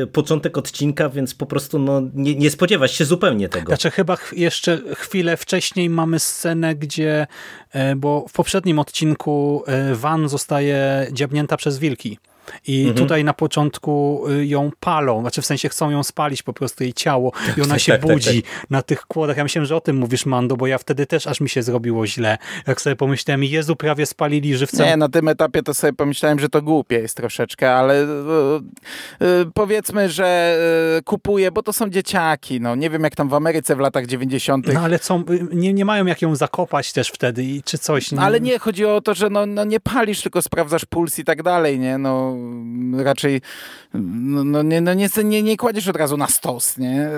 y, 0.03 0.07
początek 0.13 0.59
odcinka, 0.59 1.09
więc 1.09 1.35
po 1.35 1.47
prostu 1.47 1.79
no, 1.79 2.03
nie, 2.15 2.35
nie 2.35 2.51
spodziewasz 2.51 2.99
się 2.99 3.05
zupełnie 3.05 3.49
tego. 3.49 3.67
Znaczy 3.67 3.91
chyba 3.91 4.17
jeszcze 4.33 4.81
chwilę 4.95 5.37
wcześniej 5.37 5.89
mamy 6.07 6.19
scenę, 6.19 6.75
gdzie, 6.75 7.27
e, 7.73 7.97
bo 7.97 8.25
w 8.29 8.33
poprzednim 8.33 8.79
odcinku 8.79 9.65
e, 9.67 9.95
Van 9.95 10.29
zostaje 10.29 11.07
dziabnięta 11.13 11.57
przez 11.57 11.79
wilki 11.79 12.19
I 12.67 12.81
mhm. 12.81 12.97
tutaj 12.97 13.25
na 13.25 13.35
początku 13.35 14.25
y, 14.31 14.47
ją 14.47 14.71
palą, 14.81 15.21
znaczy 15.21 15.43
w 15.43 15.47
sensie 15.47 15.69
chcą 15.69 15.91
ją 15.91 16.03
spalić 16.03 16.43
po 16.43 16.53
prostu 16.53 16.85
jej 16.85 16.93
ciało 16.93 17.33
i 17.57 17.63
ona 17.63 17.79
się 17.79 17.93
tak, 17.99 18.01
tak 18.03 18.11
budzi 18.11 18.43
tak, 18.43 18.71
na 18.71 18.83
tych 18.83 19.01
kłodach. 19.07 19.37
Ja 19.37 19.43
myślałem, 19.43 19.67
że 19.67 19.77
o 19.77 19.81
tym 19.81 19.97
mówisz, 19.97 20.27
Mando, 20.27 20.57
bo 20.57 20.67
ja 20.67 20.79
wtedy 20.79 21.07
też 21.07 21.27
aż 21.27 21.41
mi 21.41 21.49
się 21.49 21.63
zrobiło 21.63 22.07
źle. 22.07 22.39
Jak 22.67 22.81
sobie 22.81 22.97
pomyślałem, 22.97 23.45
Jezu, 23.45 23.77
prawie 23.77 24.07
spalili 24.07 24.57
żywcem. 24.57 24.87
Nie, 24.87 24.97
na 24.97 25.09
tym 25.09 25.29
etapie 25.29 25.63
to 25.63 25.75
sobie 25.75 25.93
pomyślałem, 25.93 26.39
że 26.39 26.49
to 26.49 26.63
głupie 26.63 26.99
jest 26.99 27.17
troszeczkę, 27.17 27.75
ale 27.75 27.97
yy, 27.99 29.27
yy, 29.29 29.51
powiedzmy, 29.55 30.09
że 30.09 30.59
kupuję, 31.05 31.51
bo 31.51 31.63
to 31.63 31.73
są 31.73 31.91
dzieciaki. 31.91 32.61
No. 32.61 32.75
Nie 32.75 32.91
wiem, 32.91 33.05
jak 33.05 33.17
tam 33.17 33.29
w 33.29 33.35
Ameryce 33.35 33.77
w 33.77 33.79
latach 33.79 34.07
90. 34.07 34.73
No 34.75 34.81
ale 34.81 34.99
co, 34.99 35.23
nie, 35.53 35.73
nie 35.73 35.85
mają 35.85 36.07
jak 36.07 36.23
ją 36.23 36.37
zakopać 36.37 36.93
też 36.93 37.09
wtedy 37.09 37.45
i 37.45 37.63
czy 37.63 37.79
coś. 37.79 38.13
Nie? 38.13 38.21
Ale 38.21 38.41
nie, 38.41 38.59
chodzi 38.59 38.85
o 38.85 39.01
to, 39.01 39.15
że 39.15 39.31
no, 39.31 39.47
no 39.47 39.65
nie 39.65 39.81
palisz, 39.81 40.23
tylko 40.23 40.43
sprawdzasz 40.43 40.85
puls 40.85 41.19
i 41.19 41.25
tak 41.25 41.43
dalej, 41.43 41.79
nie? 41.79 41.99
No 41.99 42.34
raczej 43.03 43.41
no, 43.95 44.45
no, 44.45 44.63
nie, 44.63 44.81
no 44.81 44.95
nie, 44.95 45.09
nie, 45.25 45.43
nie 45.43 45.57
kładziesz 45.57 45.89
od 45.89 45.97
razu 45.97 46.17
na 46.17 46.27
stos, 46.27 46.79
nie? 46.79 47.09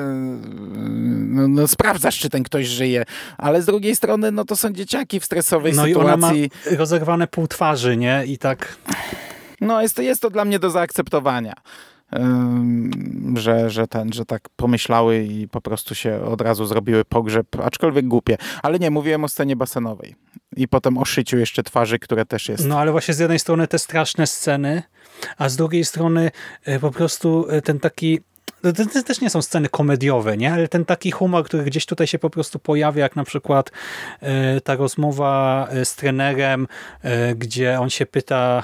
No, 1.28 1.48
no, 1.48 1.68
sprawdzasz, 1.68 2.18
czy 2.18 2.30
ten 2.30 2.43
ktoś 2.43 2.66
żyje, 2.66 3.05
ale 3.38 3.62
z 3.62 3.66
drugiej 3.66 3.97
strony, 3.97 4.32
no 4.32 4.44
to 4.44 4.56
są 4.56 4.72
dzieciaki 4.72 5.20
w 5.20 5.24
stresowej 5.24 5.72
no 5.72 5.84
sytuacji. 5.84 6.09
No 6.09 6.10
i 6.10 6.14
ona 6.14 6.70
ma 6.70 6.76
rozerwane 6.78 7.26
pół 7.26 7.47
twarzy, 7.47 7.97
nie? 7.97 8.22
I 8.26 8.38
tak... 8.38 8.76
No 9.60 9.82
jest 9.82 9.97
to, 9.97 10.02
jest 10.02 10.22
to 10.22 10.30
dla 10.30 10.44
mnie 10.44 10.59
do 10.59 10.70
zaakceptowania 10.70 11.55
że, 13.36 13.70
że, 13.70 13.86
ten, 13.86 14.12
że 14.12 14.24
tak 14.24 14.48
pomyślały 14.56 15.24
i 15.24 15.48
po 15.48 15.60
prostu 15.60 15.94
się 15.94 16.20
od 16.24 16.40
razu 16.40 16.66
zrobiły 16.66 17.04
pogrzeb, 17.04 17.46
aczkolwiek 17.64 18.08
głupie. 18.08 18.36
Ale 18.62 18.78
nie, 18.78 18.90
mówiłem 18.90 19.24
o 19.24 19.28
scenie 19.28 19.56
basenowej 19.56 20.14
i 20.56 20.68
potem 20.68 20.98
o 20.98 21.04
szyciu 21.04 21.38
jeszcze 21.38 21.62
twarzy, 21.62 21.98
które 21.98 22.26
też 22.26 22.48
jest. 22.48 22.66
No 22.66 22.78
ale 22.78 22.92
właśnie 22.92 23.14
z 23.14 23.18
jednej 23.18 23.38
strony 23.38 23.68
te 23.68 23.78
straszne 23.78 24.26
sceny, 24.26 24.82
a 25.38 25.48
z 25.48 25.56
drugiej 25.56 25.84
strony 25.84 26.30
e, 26.64 26.78
po 26.78 26.90
prostu 26.90 27.46
e, 27.50 27.62
ten 27.62 27.80
taki 27.80 28.20
to, 28.62 28.72
to, 28.72 29.02
też 29.02 29.20
nie 29.20 29.30
są 29.30 29.42
sceny 29.42 29.68
komediowe, 29.68 30.36
nie? 30.36 30.52
ale 30.52 30.68
ten 30.68 30.84
taki 30.84 31.10
humor, 31.10 31.44
który 31.44 31.64
gdzieś 31.64 31.86
tutaj 31.86 32.06
się 32.06 32.18
po 32.18 32.30
prostu 32.30 32.58
pojawia, 32.58 33.02
jak 33.02 33.16
na 33.16 33.24
przykład 33.24 33.70
e, 34.20 34.60
ta 34.60 34.74
rozmowa 34.74 35.68
z 35.84 35.96
trenerem, 35.96 36.66
gdzie 37.36 37.80
on 37.80 37.90
się 37.90 38.06
pyta 38.06 38.62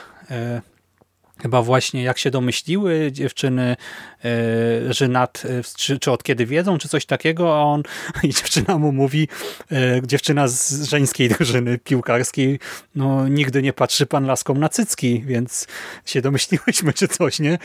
chyba 1.43 1.63
właśnie 1.63 2.03
jak 2.03 2.19
się 2.19 2.31
domyśliły 2.31 3.13
dziewczyny, 3.13 3.77
e, 4.25 4.93
że 4.93 5.09
nad, 5.09 5.43
e, 5.45 5.63
czy, 5.77 5.99
czy, 5.99 6.11
od 6.11 6.23
kiedy 6.23 6.47
wiedzą, 6.47 6.79
czy 6.79 6.89
coś 6.89 7.07
takiego, 7.07 7.57
a 7.57 7.63
on 7.63 7.83
i 8.23 8.29
dziewczyna 8.29 8.79
mu 8.79 8.93
mówi, 8.93 9.29
e, 9.73 10.01
dziewczyna 10.07 10.49
z 10.49 10.83
żeńskiej 10.83 11.29
drużyny 11.29 11.79
piłkarskiej, 11.79 12.59
no 12.95 13.29
nigdy 13.29 13.63
nie 13.63 13.73
patrzy 13.73 14.07
pan 14.07 14.27
laską 14.27 14.55
na 14.55 14.69
cycki, 14.69 15.23
więc 15.27 15.67
się 16.05 16.21
domyśliłyśmy, 16.21 16.93
czy 16.93 17.09
coś, 17.09 17.41
nie? 17.41 17.59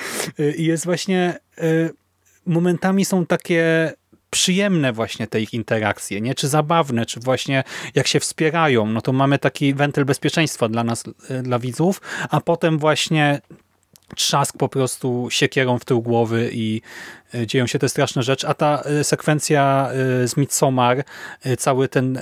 I 0.57 0.65
jest 0.65 0.85
właśnie, 0.85 1.39
momentami 2.45 3.05
są 3.05 3.25
takie 3.25 3.93
przyjemne 4.29 4.93
właśnie 4.93 5.27
te 5.27 5.41
ich 5.41 5.53
interakcje, 5.53 6.21
nie? 6.21 6.35
czy 6.35 6.47
zabawne, 6.47 7.05
czy 7.05 7.19
właśnie 7.19 7.63
jak 7.95 8.07
się 8.07 8.19
wspierają, 8.19 8.85
no 8.85 9.01
to 9.01 9.13
mamy 9.13 9.39
taki 9.39 9.73
wentyl 9.73 10.05
bezpieczeństwa 10.05 10.69
dla 10.69 10.83
nas, 10.83 11.03
dla 11.43 11.59
widzów, 11.59 12.01
a 12.29 12.41
potem 12.41 12.79
właśnie 12.79 13.41
trzask 14.15 14.57
po 14.57 14.69
prostu 14.69 15.27
siekierą 15.29 15.79
w 15.79 15.85
tył 15.85 16.01
głowy 16.01 16.49
i 16.53 16.81
e, 17.35 17.47
dzieją 17.47 17.67
się 17.67 17.79
te 17.79 17.89
straszne 17.89 18.23
rzeczy, 18.23 18.47
a 18.47 18.53
ta 18.53 18.81
e, 18.81 19.03
sekwencja 19.03 19.89
e, 19.91 20.27
z 20.27 20.37
Midsommar, 20.37 21.03
cały 21.57 21.87
ten 21.87 22.19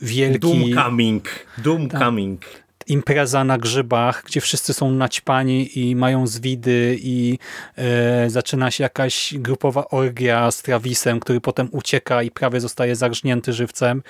wielki... 0.00 0.38
Doom 0.38 0.74
coming, 0.84 1.28
doom 1.58 1.88
ta, 1.88 1.98
coming. 1.98 2.44
Impreza 2.86 3.44
na 3.44 3.58
grzybach, 3.58 4.22
gdzie 4.26 4.40
wszyscy 4.40 4.74
są 4.74 4.90
naćpani 4.90 5.78
i 5.78 5.96
mają 5.96 6.26
zwidy 6.26 6.98
i 7.00 7.38
zaczyna 8.26 8.70
się 8.70 8.84
jakaś 8.84 9.34
grupowa 9.38 9.88
orgia 9.88 10.50
z 10.50 10.62
Travisem, 10.62 11.20
który 11.20 11.40
potem 11.40 11.68
ucieka 11.72 12.22
i 12.22 12.30
prawie 12.30 12.60
zostaje 12.60 12.96
zarżnięty 12.96 13.52
żywcem, 13.52 14.02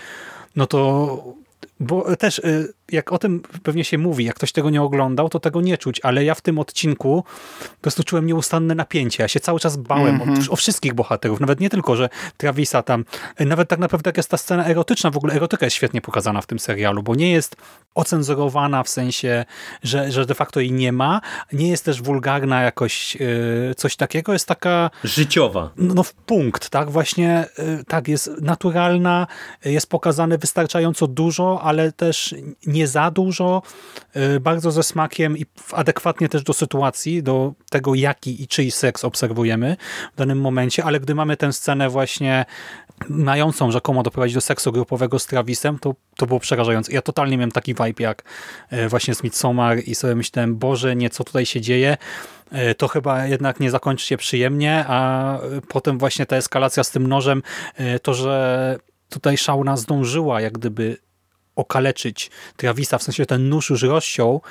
no 0.56 0.66
to 0.66 1.34
bo 1.80 2.16
też 2.16 2.38
y, 2.38 2.72
jak 2.92 3.12
o 3.12 3.18
tym 3.18 3.42
pewnie 3.62 3.84
się 3.84 3.98
mówi, 3.98 4.24
jak 4.24 4.36
ktoś 4.36 4.52
tego 4.52 4.70
nie 4.70 4.82
oglądał, 4.82 5.28
to 5.28 5.40
tego 5.40 5.60
nie 5.60 5.78
czuć, 5.78 6.00
ale 6.02 6.24
ja 6.24 6.34
w 6.34 6.40
tym 6.40 6.58
odcinku 6.58 7.24
po 7.70 7.80
prostu 7.80 8.04
czułem 8.04 8.26
nieustanne 8.26 8.74
napięcie. 8.74 9.22
Ja 9.22 9.28
się 9.28 9.40
cały 9.40 9.60
czas 9.60 9.76
bałem 9.76 10.14
mm 10.14 10.34
-hmm. 10.34 10.48
o, 10.50 10.52
o, 10.52 10.56
wszystkich 10.56 10.94
bohaterów, 10.94 11.40
nawet 11.40 11.60
nie 11.60 11.70
tylko, 11.70 11.96
że 11.96 12.08
Travisa 12.36 12.82
tam, 12.82 13.04
y, 13.40 13.46
nawet 13.46 13.68
tak 13.68 13.78
naprawdę 13.78 14.08
jak 14.08 14.16
jest 14.16 14.30
ta 14.30 14.36
scena 14.36 14.66
erotyczna, 14.66 15.10
w 15.10 15.16
ogóle 15.16 15.34
erotyka 15.34 15.66
jest 15.66 15.76
świetnie 15.76 16.00
pokazana 16.00 16.40
w 16.40 16.46
tym 16.46 16.58
serialu, 16.58 17.02
bo 17.02 17.14
nie 17.14 17.32
jest 17.32 17.56
ocenzurowana 17.94 18.82
w 18.82 18.88
sensie, 18.88 19.44
że, 19.82 20.12
że 20.12 20.26
de 20.26 20.34
facto 20.34 20.60
jej 20.60 20.72
nie 20.72 20.92
ma, 20.92 21.20
nie 21.52 21.68
jest 21.68 21.84
też 21.84 22.02
wulgarna 22.02 22.62
jakoś 22.62 23.14
yy, 23.14 23.74
coś 23.76 23.96
takiego, 23.96 24.32
jest 24.32 24.48
taka... 24.48 24.90
Życiowa. 25.04 25.70
No, 25.76 25.94
no 25.94 26.02
w 26.02 26.14
punkt, 26.14 26.70
tak, 26.70 26.90
właśnie 26.90 27.46
yy, 27.58 27.84
tak, 27.88 28.08
jest 28.08 28.30
naturalna, 28.40 29.26
jest 29.64 29.90
pokazane 29.90 30.38
wystarczająco 30.38 31.06
dużo, 31.06 31.60
ale 31.62 31.73
też 31.96 32.34
nie 32.66 32.86
za 32.86 33.10
dużo, 33.10 33.62
y, 34.36 34.40
bardzo 34.40 34.70
ze 34.70 34.82
smakiem 34.82 35.38
i 35.38 35.46
adekwatnie 35.72 36.28
też 36.28 36.42
do 36.42 36.52
sytuacji, 36.52 37.22
do 37.22 37.52
tego 37.70 37.94
jaki 37.94 38.42
i 38.42 38.48
czyj 38.48 38.70
seks 38.70 39.04
obserwujemy 39.04 39.76
w 40.14 40.16
danym 40.16 40.40
momencie, 40.40 40.84
ale 40.84 41.00
gdy 41.00 41.14
mamy 41.14 41.36
tę 41.36 41.52
scenę 41.52 41.88
właśnie 41.88 42.44
mającą 43.08 43.70
rzekomo 43.70 44.02
doprowadzić 44.02 44.34
do 44.34 44.40
seksu 44.40 44.72
grupowego 44.72 45.18
z 45.18 45.26
Travisem, 45.26 45.78
to, 45.78 45.94
to 46.16 46.26
było 46.26 46.40
przerażające. 46.40 46.92
Ja 46.92 47.02
totalnie 47.02 47.36
miałem 47.36 47.52
taki 47.52 47.74
vibe 47.74 48.02
jak 48.02 48.22
y, 48.72 48.88
właśnie 48.88 49.14
z 49.14 49.22
Midsommar 49.22 49.78
i 49.86 49.94
sobie 49.94 50.14
myślałem, 50.14 50.56
Boże, 50.56 50.96
nie, 50.96 51.10
co 51.10 51.24
tutaj 51.24 51.46
się 51.46 51.60
dzieje? 51.60 51.96
Y, 52.52 52.74
to 52.74 52.88
chyba 52.88 53.26
jednak 53.26 53.60
nie 53.60 53.70
zakończy 53.70 54.06
się 54.06 54.16
przyjemnie, 54.16 54.84
a 54.88 55.38
potem 55.68 55.98
właśnie 55.98 56.26
ta 56.26 56.36
eskalacja 56.36 56.84
z 56.84 56.90
tym 56.90 57.06
nożem, 57.06 57.42
to, 58.02 58.14
że 58.14 58.78
tutaj 59.14 59.36
Shauna 59.36 59.76
zdążyła 59.76 60.40
jak 60.40 60.52
gdyby 60.52 60.96
okaleczyć 61.56 62.30
Travisa, 62.56 62.98
w 62.98 63.02
sensie 63.02 63.26
ten 63.26 63.48
nóż 63.48 63.70
już 63.70 63.82
rozciął, 63.82 64.42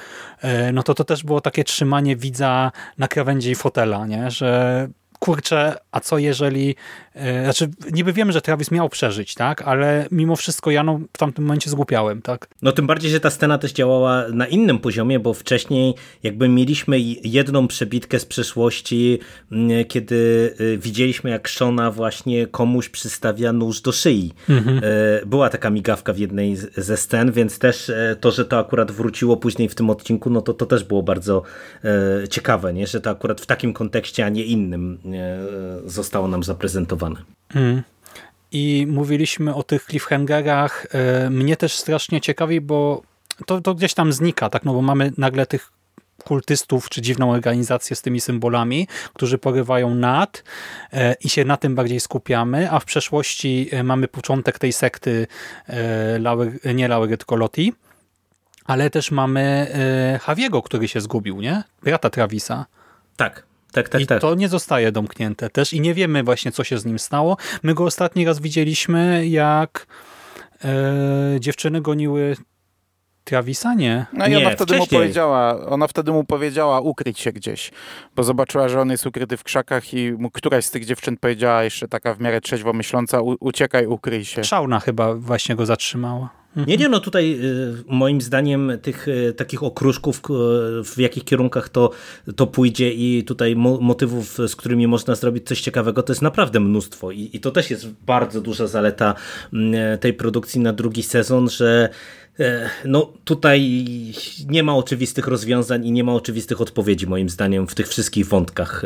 e, 0.41 0.71
no 0.71 0.83
to 0.83 0.93
to 0.93 1.03
też 1.03 1.23
było 1.23 1.41
takie 1.41 1.63
trzymanie 1.63 2.15
widza 2.15 2.71
na 2.97 3.07
krawędzi 3.07 3.55
fotela, 3.55 4.05
nie? 4.05 4.31
że 4.31 4.87
kurczę, 5.23 5.75
a 5.91 5.99
co 5.99 6.17
jeżeli... 6.17 6.75
E, 7.15 7.43
znaczy, 7.43 7.69
niby 7.91 8.13
wiemy, 8.13 8.31
że 8.31 8.41
Travis 8.41 8.71
miał 8.71 8.89
przeżyć, 8.89 9.35
tak? 9.35 9.61
Ale 9.61 10.07
mimo 10.11 10.35
wszystko 10.35 10.71
ja 10.71 10.83
no, 10.83 10.99
w 11.13 11.17
tamtym 11.17 11.45
momencie 11.45 11.69
zgłupiałem, 11.69 12.21
tak? 12.21 12.47
No 12.61 12.71
tym 12.71 12.87
bardziej, 12.87 13.11
że 13.11 13.19
ta 13.19 13.29
scena 13.29 13.57
też 13.57 13.73
działała 13.73 14.27
na 14.27 14.47
innym 14.47 14.79
poziomie, 14.79 15.19
bo 15.19 15.33
wcześniej 15.33 15.93
jakby 16.23 16.49
mieliśmy 16.49 16.99
jedną 17.23 17.67
przebitkę 17.67 18.19
z 18.19 18.25
przeszłości, 18.25 19.19
mm, 19.51 19.85
kiedy 19.85 20.53
e, 20.59 20.77
widzieliśmy 20.77 21.29
jak 21.29 21.49
Shona 21.49 21.91
właśnie 21.91 22.47
komuś 22.47 22.89
przystawia 22.89 23.53
nóż 23.53 23.81
do 23.81 23.91
szyi. 23.91 24.33
Mhm. 24.49 24.77
E, 24.77 24.81
była 25.25 25.49
taka 25.49 25.69
migawka 25.69 26.13
w 26.13 26.17
jednej 26.17 26.55
ze 26.77 26.97
scen, 26.97 27.31
więc 27.31 27.59
też 27.59 27.91
to, 28.19 28.31
że 28.31 28.45
to 28.45 28.59
akurat 28.59 28.91
wróciło 28.91 29.37
później 29.37 29.69
w 29.69 29.75
tym 29.75 29.89
odcinku, 29.89 30.29
no 30.29 30.41
to 30.41 30.53
to 30.53 30.65
też 30.65 30.83
było 30.83 31.03
bardzo 31.03 31.41
ciekawe, 32.29 32.73
nie? 32.73 32.87
że 32.87 33.01
to 33.01 33.09
akurat 33.09 33.41
w 33.41 33.45
takim 33.45 33.73
kontekście, 33.73 34.25
a 34.25 34.29
nie 34.29 34.43
innym 34.43 34.99
zostało 35.85 36.27
nam 36.27 36.43
zaprezentowane. 36.43 37.15
Hmm. 37.53 37.83
I 38.51 38.87
mówiliśmy 38.89 39.55
o 39.55 39.63
tych 39.63 39.85
cliffhangerach. 39.85 40.87
E, 40.91 41.29
mnie 41.29 41.57
też 41.57 41.73
strasznie 41.73 42.21
ciekawi, 42.21 42.61
bo 42.61 43.01
to, 43.45 43.61
to 43.61 43.75
gdzieś 43.75 43.93
tam 43.93 44.13
znika, 44.13 44.49
tak? 44.49 44.65
No 44.65 44.73
bo 44.73 44.81
mamy 44.81 45.11
nagle 45.17 45.45
tych 45.45 45.71
kultystów 46.23 46.89
czy 46.89 47.01
dziwną 47.01 47.31
organizację 47.31 47.95
z 47.95 48.01
tymi 48.01 48.21
symbolami, 48.21 48.87
którzy 49.13 49.37
porywają 49.37 49.95
nad 49.95 50.43
e, 50.93 51.13
i 51.13 51.29
się 51.29 51.45
na 51.45 51.57
tym 51.57 51.75
bardziej 51.75 51.99
skupiamy, 51.99 52.71
a 52.71 52.79
w 52.79 52.85
przeszłości 52.85 53.69
e, 53.71 53.83
mamy 53.83 54.07
początek 54.07 54.59
tej 54.59 54.73
sekty 54.73 55.27
Lauer, 56.19 56.75
nie 56.75 56.87
Laury, 56.87 57.17
tylko 57.17 57.35
Loti, 57.35 57.73
ale 58.65 58.89
też 58.89 59.11
mamy 59.11 59.67
Javiego, 60.27 60.61
który 60.61 60.87
się 60.87 61.01
zgubił, 61.01 61.41
nie? 61.41 61.63
Brata 61.83 62.09
Travisa. 62.09 62.65
Tak. 63.15 63.52
Tak, 63.73 63.89
tak, 63.89 64.01
I 64.01 64.07
tak. 64.07 64.21
to 64.21 64.35
nie 64.35 64.49
zostaje 64.49 64.91
domknięte 64.91 65.49
też 65.49 65.73
i 65.73 65.81
nie 65.81 65.93
wiemy 65.93 66.23
właśnie, 66.23 66.51
co 66.51 66.63
się 66.63 66.77
z 66.77 66.85
nim 66.85 66.99
stało. 66.99 67.37
My 67.63 67.73
go 67.73 67.83
ostatni 67.83 68.25
raz 68.25 68.39
widzieliśmy, 68.39 69.27
jak 69.27 69.87
e, 70.63 71.39
dziewczyny 71.39 71.81
goniły 71.81 72.35
Travisa, 73.23 73.73
nie? 73.73 74.05
No 74.13 74.27
i 74.27 74.35
ona 74.35 74.49
wtedy 74.49 74.73
wcześniej. 74.73 74.79
mu 74.79 74.87
powiedziała, 74.87 75.65
ona 75.65 75.87
wtedy 75.87 76.11
mu 76.11 76.23
powiedziała 76.23 76.79
ukryć 76.79 77.19
się 77.19 77.31
gdzieś, 77.31 77.71
bo 78.15 78.23
zobaczyła, 78.23 78.69
że 78.69 78.81
on 78.81 78.89
jest 78.89 79.05
ukryty 79.05 79.37
w 79.37 79.43
krzakach 79.43 79.93
i 79.93 80.11
mu 80.11 80.31
któraś 80.31 80.65
z 80.65 80.71
tych 80.71 80.85
dziewczyn 80.85 81.17
powiedziała, 81.17 81.63
jeszcze 81.63 81.87
taka 81.87 82.13
w 82.13 82.19
miarę 82.19 82.41
trzeźwo 82.41 82.73
myśląca, 82.73 83.21
uciekaj, 83.21 83.87
ukryj 83.87 84.25
się. 84.25 84.43
Szauna 84.43 84.79
chyba 84.79 85.15
właśnie 85.15 85.55
go 85.55 85.65
zatrzymała. 85.65 86.42
Nie, 86.55 86.77
nie, 86.77 86.89
no 86.89 86.99
tutaj 86.99 87.39
y, 87.41 87.73
moim 87.87 88.21
zdaniem 88.21 88.71
tych 88.81 89.07
y, 89.07 89.33
takich 89.37 89.63
okruszków, 89.63 90.21
w 90.83 90.97
jakich 90.97 91.23
kierunkach 91.23 91.69
to, 91.69 91.91
to 92.35 92.47
pójdzie 92.47 92.93
i 92.93 93.23
tutaj 93.23 93.55
motywów, 93.55 94.37
z 94.47 94.55
którymi 94.55 94.87
można 94.87 95.15
zrobić 95.15 95.47
coś 95.47 95.61
ciekawego, 95.61 96.03
to 96.03 96.13
jest 96.13 96.21
naprawdę 96.21 96.59
mnóstwo. 96.59 97.11
I, 97.11 97.29
i 97.33 97.39
to 97.39 97.51
też 97.51 97.71
jest 97.71 97.87
bardzo 97.89 98.41
duża 98.41 98.67
zaleta 98.67 99.15
mm, 99.53 99.97
tej 99.97 100.13
produkcji 100.13 100.61
na 100.61 100.73
drugi 100.73 101.03
sezon, 101.03 101.49
że 101.49 101.89
No 102.85 103.13
tutaj 103.23 103.83
nie 104.49 104.63
ma 104.63 104.75
oczywistych 104.75 105.27
rozwiązań 105.27 105.85
i 105.85 105.91
nie 105.91 106.03
ma 106.03 106.13
oczywistych 106.13 106.61
odpowiedzi 106.61 107.07
moim 107.07 107.29
zdaniem 107.29 107.67
w 107.67 107.75
tych 107.75 107.87
wszystkich 107.87 108.27
wątkach, 108.27 108.83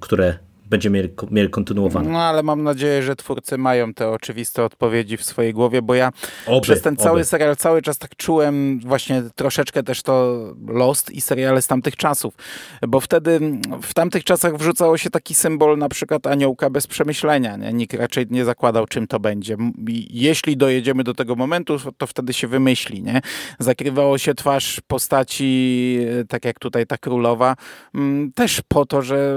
które 0.00 0.38
będziemy 0.70 0.98
mieli, 0.98 1.10
mieli 1.30 1.50
kontynuowane. 1.50 2.10
No 2.10 2.22
ale 2.22 2.42
mam 2.42 2.62
nadzieję, 2.62 3.02
że 3.02 3.16
twórcy 3.16 3.58
mają 3.58 3.94
te 3.94 4.08
oczywiste 4.08 4.64
odpowiedzi 4.64 5.16
w 5.16 5.24
swojej 5.24 5.52
głowie, 5.52 5.82
bo 5.82 5.94
ja 5.94 6.12
oby, 6.46 6.60
przez 6.60 6.82
ten 6.82 6.96
cały 6.96 7.20
oby. 7.20 7.24
serial 7.24 7.56
cały 7.56 7.82
czas 7.82 7.98
tak 7.98 8.16
czułem 8.16 8.80
właśnie 8.80 9.22
troszeczkę 9.34 9.82
też 9.82 10.02
to 10.02 10.44
Lost 10.66 11.10
i 11.10 11.20
seriale 11.20 11.62
z 11.62 11.66
tamtych 11.66 11.96
czasów, 11.96 12.34
bo 12.88 13.00
wtedy 13.00 13.40
w 13.82 13.94
tamtych 13.94 14.24
czasach 14.24 14.56
wrzucało 14.56 14.98
się 14.98 15.10
taki 15.10 15.34
symbol 15.34 15.78
na 15.78 15.88
przykład 15.88 16.26
aniołka 16.26 16.70
bez 16.70 16.86
przemyślenia. 16.86 17.56
Nie? 17.56 17.72
Nikt 17.72 17.94
raczej 17.94 18.26
nie 18.30 18.44
zakładał, 18.44 18.86
czym 18.86 19.06
to 19.06 19.20
będzie. 19.20 19.56
Jeśli 20.10 20.56
dojedziemy 20.56 21.04
do 21.04 21.14
tego 21.14 21.36
momentu, 21.36 21.76
to 21.98 22.06
wtedy 22.06 22.32
się 22.32 22.48
wymyśli. 22.48 23.02
Nie? 23.02 23.20
Zakrywało 23.58 24.18
się 24.18 24.34
twarz 24.34 24.80
postaci, 24.86 25.98
tak 26.28 26.44
jak 26.44 26.58
tutaj 26.58 26.86
ta 26.86 26.98
królowa, 26.98 27.56
też 28.34 28.62
po 28.68 28.86
to, 28.86 29.02
że 29.02 29.34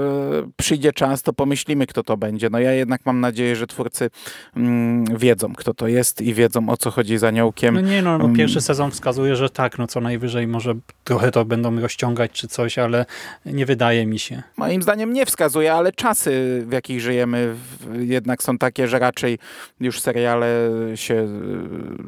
przyjdzie 0.56 0.92
czas, 0.92 1.21
to 1.22 1.32
pomyślimy, 1.32 1.86
kto 1.86 2.02
to 2.02 2.16
będzie. 2.16 2.50
No 2.50 2.58
ja 2.58 2.72
jednak 2.72 3.06
mam 3.06 3.20
nadzieję, 3.20 3.56
że 3.56 3.66
twórcy 3.66 4.10
mm, 4.56 5.04
wiedzą, 5.18 5.52
kto 5.52 5.74
to 5.74 5.88
jest 5.88 6.20
i 6.20 6.34
wiedzą, 6.34 6.68
o 6.68 6.76
co 6.76 6.90
chodzi 6.90 7.18
z 7.18 7.24
aniołkiem. 7.24 7.74
No 7.74 7.80
nie, 7.80 8.02
no, 8.02 8.18
no 8.18 8.28
pierwszy 8.36 8.60
sezon 8.60 8.90
wskazuje, 8.90 9.36
że 9.36 9.50
tak, 9.50 9.78
no 9.78 9.86
co 9.86 10.00
najwyżej 10.00 10.46
może 10.46 10.74
trochę 11.04 11.30
to 11.30 11.44
będą 11.44 11.80
rozciągać 11.80 12.30
czy 12.32 12.48
coś, 12.48 12.78
ale 12.78 13.06
nie 13.46 13.66
wydaje 13.66 14.06
mi 14.06 14.18
się. 14.18 14.42
Moim 14.56 14.82
zdaniem 14.82 15.12
nie 15.12 15.26
wskazuje, 15.26 15.72
ale 15.74 15.92
czasy, 15.92 16.62
w 16.66 16.72
jakich 16.72 17.00
żyjemy 17.00 17.54
jednak 17.98 18.42
są 18.42 18.58
takie, 18.58 18.88
że 18.88 18.98
raczej 18.98 19.38
już 19.80 20.00
seriale 20.00 20.46
się 20.94 21.28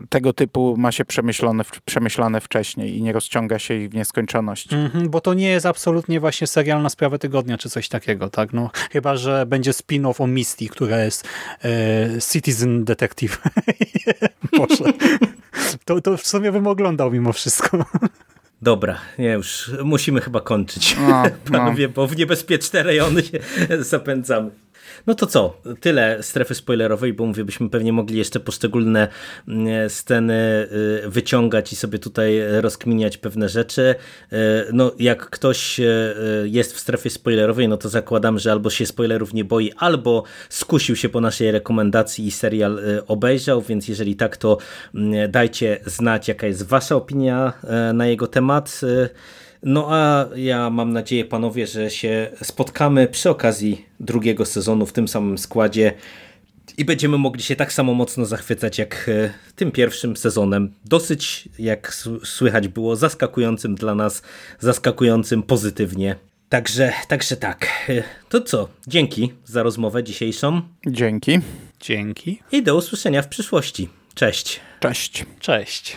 tego 0.08 0.32
typu 0.32 0.74
ma 0.78 0.92
się 0.92 1.04
przemyślone, 1.04 1.64
przemyślane 1.84 2.40
wcześniej 2.40 2.96
i 2.96 3.02
nie 3.02 3.12
rozciąga 3.12 3.58
się 3.58 3.74
ich 3.74 3.90
w 3.90 3.94
nieskończoność. 3.94 4.72
Mm 4.72 4.88
-hmm, 4.88 5.08
bo 5.08 5.20
to 5.20 5.34
nie 5.34 5.48
jest 5.48 5.66
absolutnie 5.66 6.20
właśnie 6.20 6.46
serial 6.46 6.82
na 6.82 6.88
sprawę 6.88 7.18
tygodnia 7.18 7.58
czy 7.58 7.70
coś 7.70 7.88
takiego, 7.88 8.30
tak? 8.30 8.52
No, 8.52 8.70
chyba, 9.04 9.16
że 9.16 9.46
będzie 9.46 9.70
spin-off 9.70 10.22
o 10.22 10.26
Misty, 10.26 10.68
która 10.68 11.04
jest 11.04 11.28
e, 11.64 12.20
Citizen 12.32 12.84
Detective. 12.84 13.38
Boże. 14.58 14.84
To, 15.84 16.00
to 16.00 16.16
w 16.16 16.26
sumie 16.26 16.52
bym 16.52 16.66
oglądał 16.66 17.10
mimo 17.10 17.32
wszystko. 17.32 17.84
Dobra, 18.62 18.98
nie 19.18 19.32
już 19.32 19.70
musimy 19.84 20.20
chyba 20.20 20.40
kończyć. 20.40 20.96
No, 21.08 21.22
Panowie, 21.52 21.86
no. 21.86 21.92
bo 21.94 22.06
w 22.06 22.16
niebezpieczne 22.16 22.82
rejony 22.82 23.22
się 23.22 23.38
zapędzamy. 23.78 24.50
No 25.06 25.14
to 25.14 25.26
co? 25.26 25.56
Tyle 25.80 26.22
strefy 26.22 26.54
spoilerowej, 26.54 27.12
bo 27.12 27.26
mówię, 27.26 27.44
byśmy 27.44 27.70
pewnie 27.70 27.92
mogli 27.92 28.18
jeszcze 28.18 28.40
poszczególne 28.40 29.08
mm, 29.48 29.90
sceny 29.90 30.68
y, 31.04 31.10
wyciągać 31.10 31.72
i 31.72 31.76
sobie 31.76 31.98
tutaj 31.98 32.40
rozkminiać 32.60 33.18
pewne 33.18 33.48
rzeczy. 33.48 33.94
Y, 34.32 34.36
no 34.72 34.92
jak 34.98 35.30
ktoś 35.30 35.80
y, 35.80 36.14
jest 36.44 36.74
w 36.74 36.78
strefie 36.78 37.10
spoilerowej, 37.10 37.68
no 37.68 37.76
to 37.76 37.88
zakładam, 37.88 38.38
że 38.38 38.52
albo 38.52 38.70
się 38.70 38.86
spoilerów 38.86 39.34
nie 39.34 39.44
boi, 39.44 39.72
albo 39.76 40.22
skusił 40.48 40.96
się 40.96 41.08
po 41.08 41.20
naszej 41.20 41.50
rekomendacji 41.50 42.26
i 42.26 42.30
serial 42.30 42.80
obejrzał, 43.06 43.62
więc 43.62 43.88
jeżeli 43.88 44.16
tak, 44.16 44.36
to 44.36 44.58
mm, 44.94 45.30
dajcie 45.30 45.80
znać, 45.86 46.28
jaka 46.28 46.46
jest 46.46 46.66
wasza 46.66 46.96
opinia 46.96 47.52
na 47.94 48.06
jego 48.06 48.26
temat. 48.26 48.80
No 49.64 49.86
a 49.90 50.26
ja 50.36 50.70
mam 50.70 50.92
nadzieję, 50.92 51.24
panowie, 51.24 51.66
że 51.66 51.90
się 51.90 52.30
spotkamy 52.42 53.08
przy 53.08 53.30
okazji 53.30 53.84
drugiego 54.00 54.44
sezonu 54.46 54.86
w 54.86 54.92
tym 54.92 55.08
samym 55.08 55.38
składzie 55.38 55.92
i 56.78 56.84
będziemy 56.84 57.18
mogli 57.18 57.42
się 57.42 57.56
tak 57.56 57.72
samo 57.72 57.94
mocno 57.94 58.26
zachwycać 58.26 58.78
jak 58.78 59.08
e, 59.08 59.30
tym 59.56 59.72
pierwszym 59.72 60.16
sezonem. 60.16 60.72
Dosyć, 60.84 61.48
jak 61.58 61.94
słychać 62.24 62.68
było, 62.68 62.96
zaskakującym 62.96 63.74
dla 63.74 63.94
nas, 63.94 64.22
zaskakującym 64.60 65.42
pozytywnie. 65.42 66.16
Także, 66.48 66.92
także 67.08 67.36
tak. 67.36 67.68
E, 67.88 68.02
to 68.28 68.40
co? 68.40 68.68
Dzięki 68.86 69.32
za 69.44 69.62
rozmowę 69.62 70.04
dzisiejszą. 70.04 70.62
Dzięki. 70.86 71.38
Dzięki. 71.80 72.42
I 72.52 72.62
do 72.62 72.76
usłyszenia 72.76 73.22
w 73.22 73.28
przyszłości. 73.28 73.88
Cześć. 74.14 74.60
Cześć. 74.80 75.26
Cześć. 75.40 75.96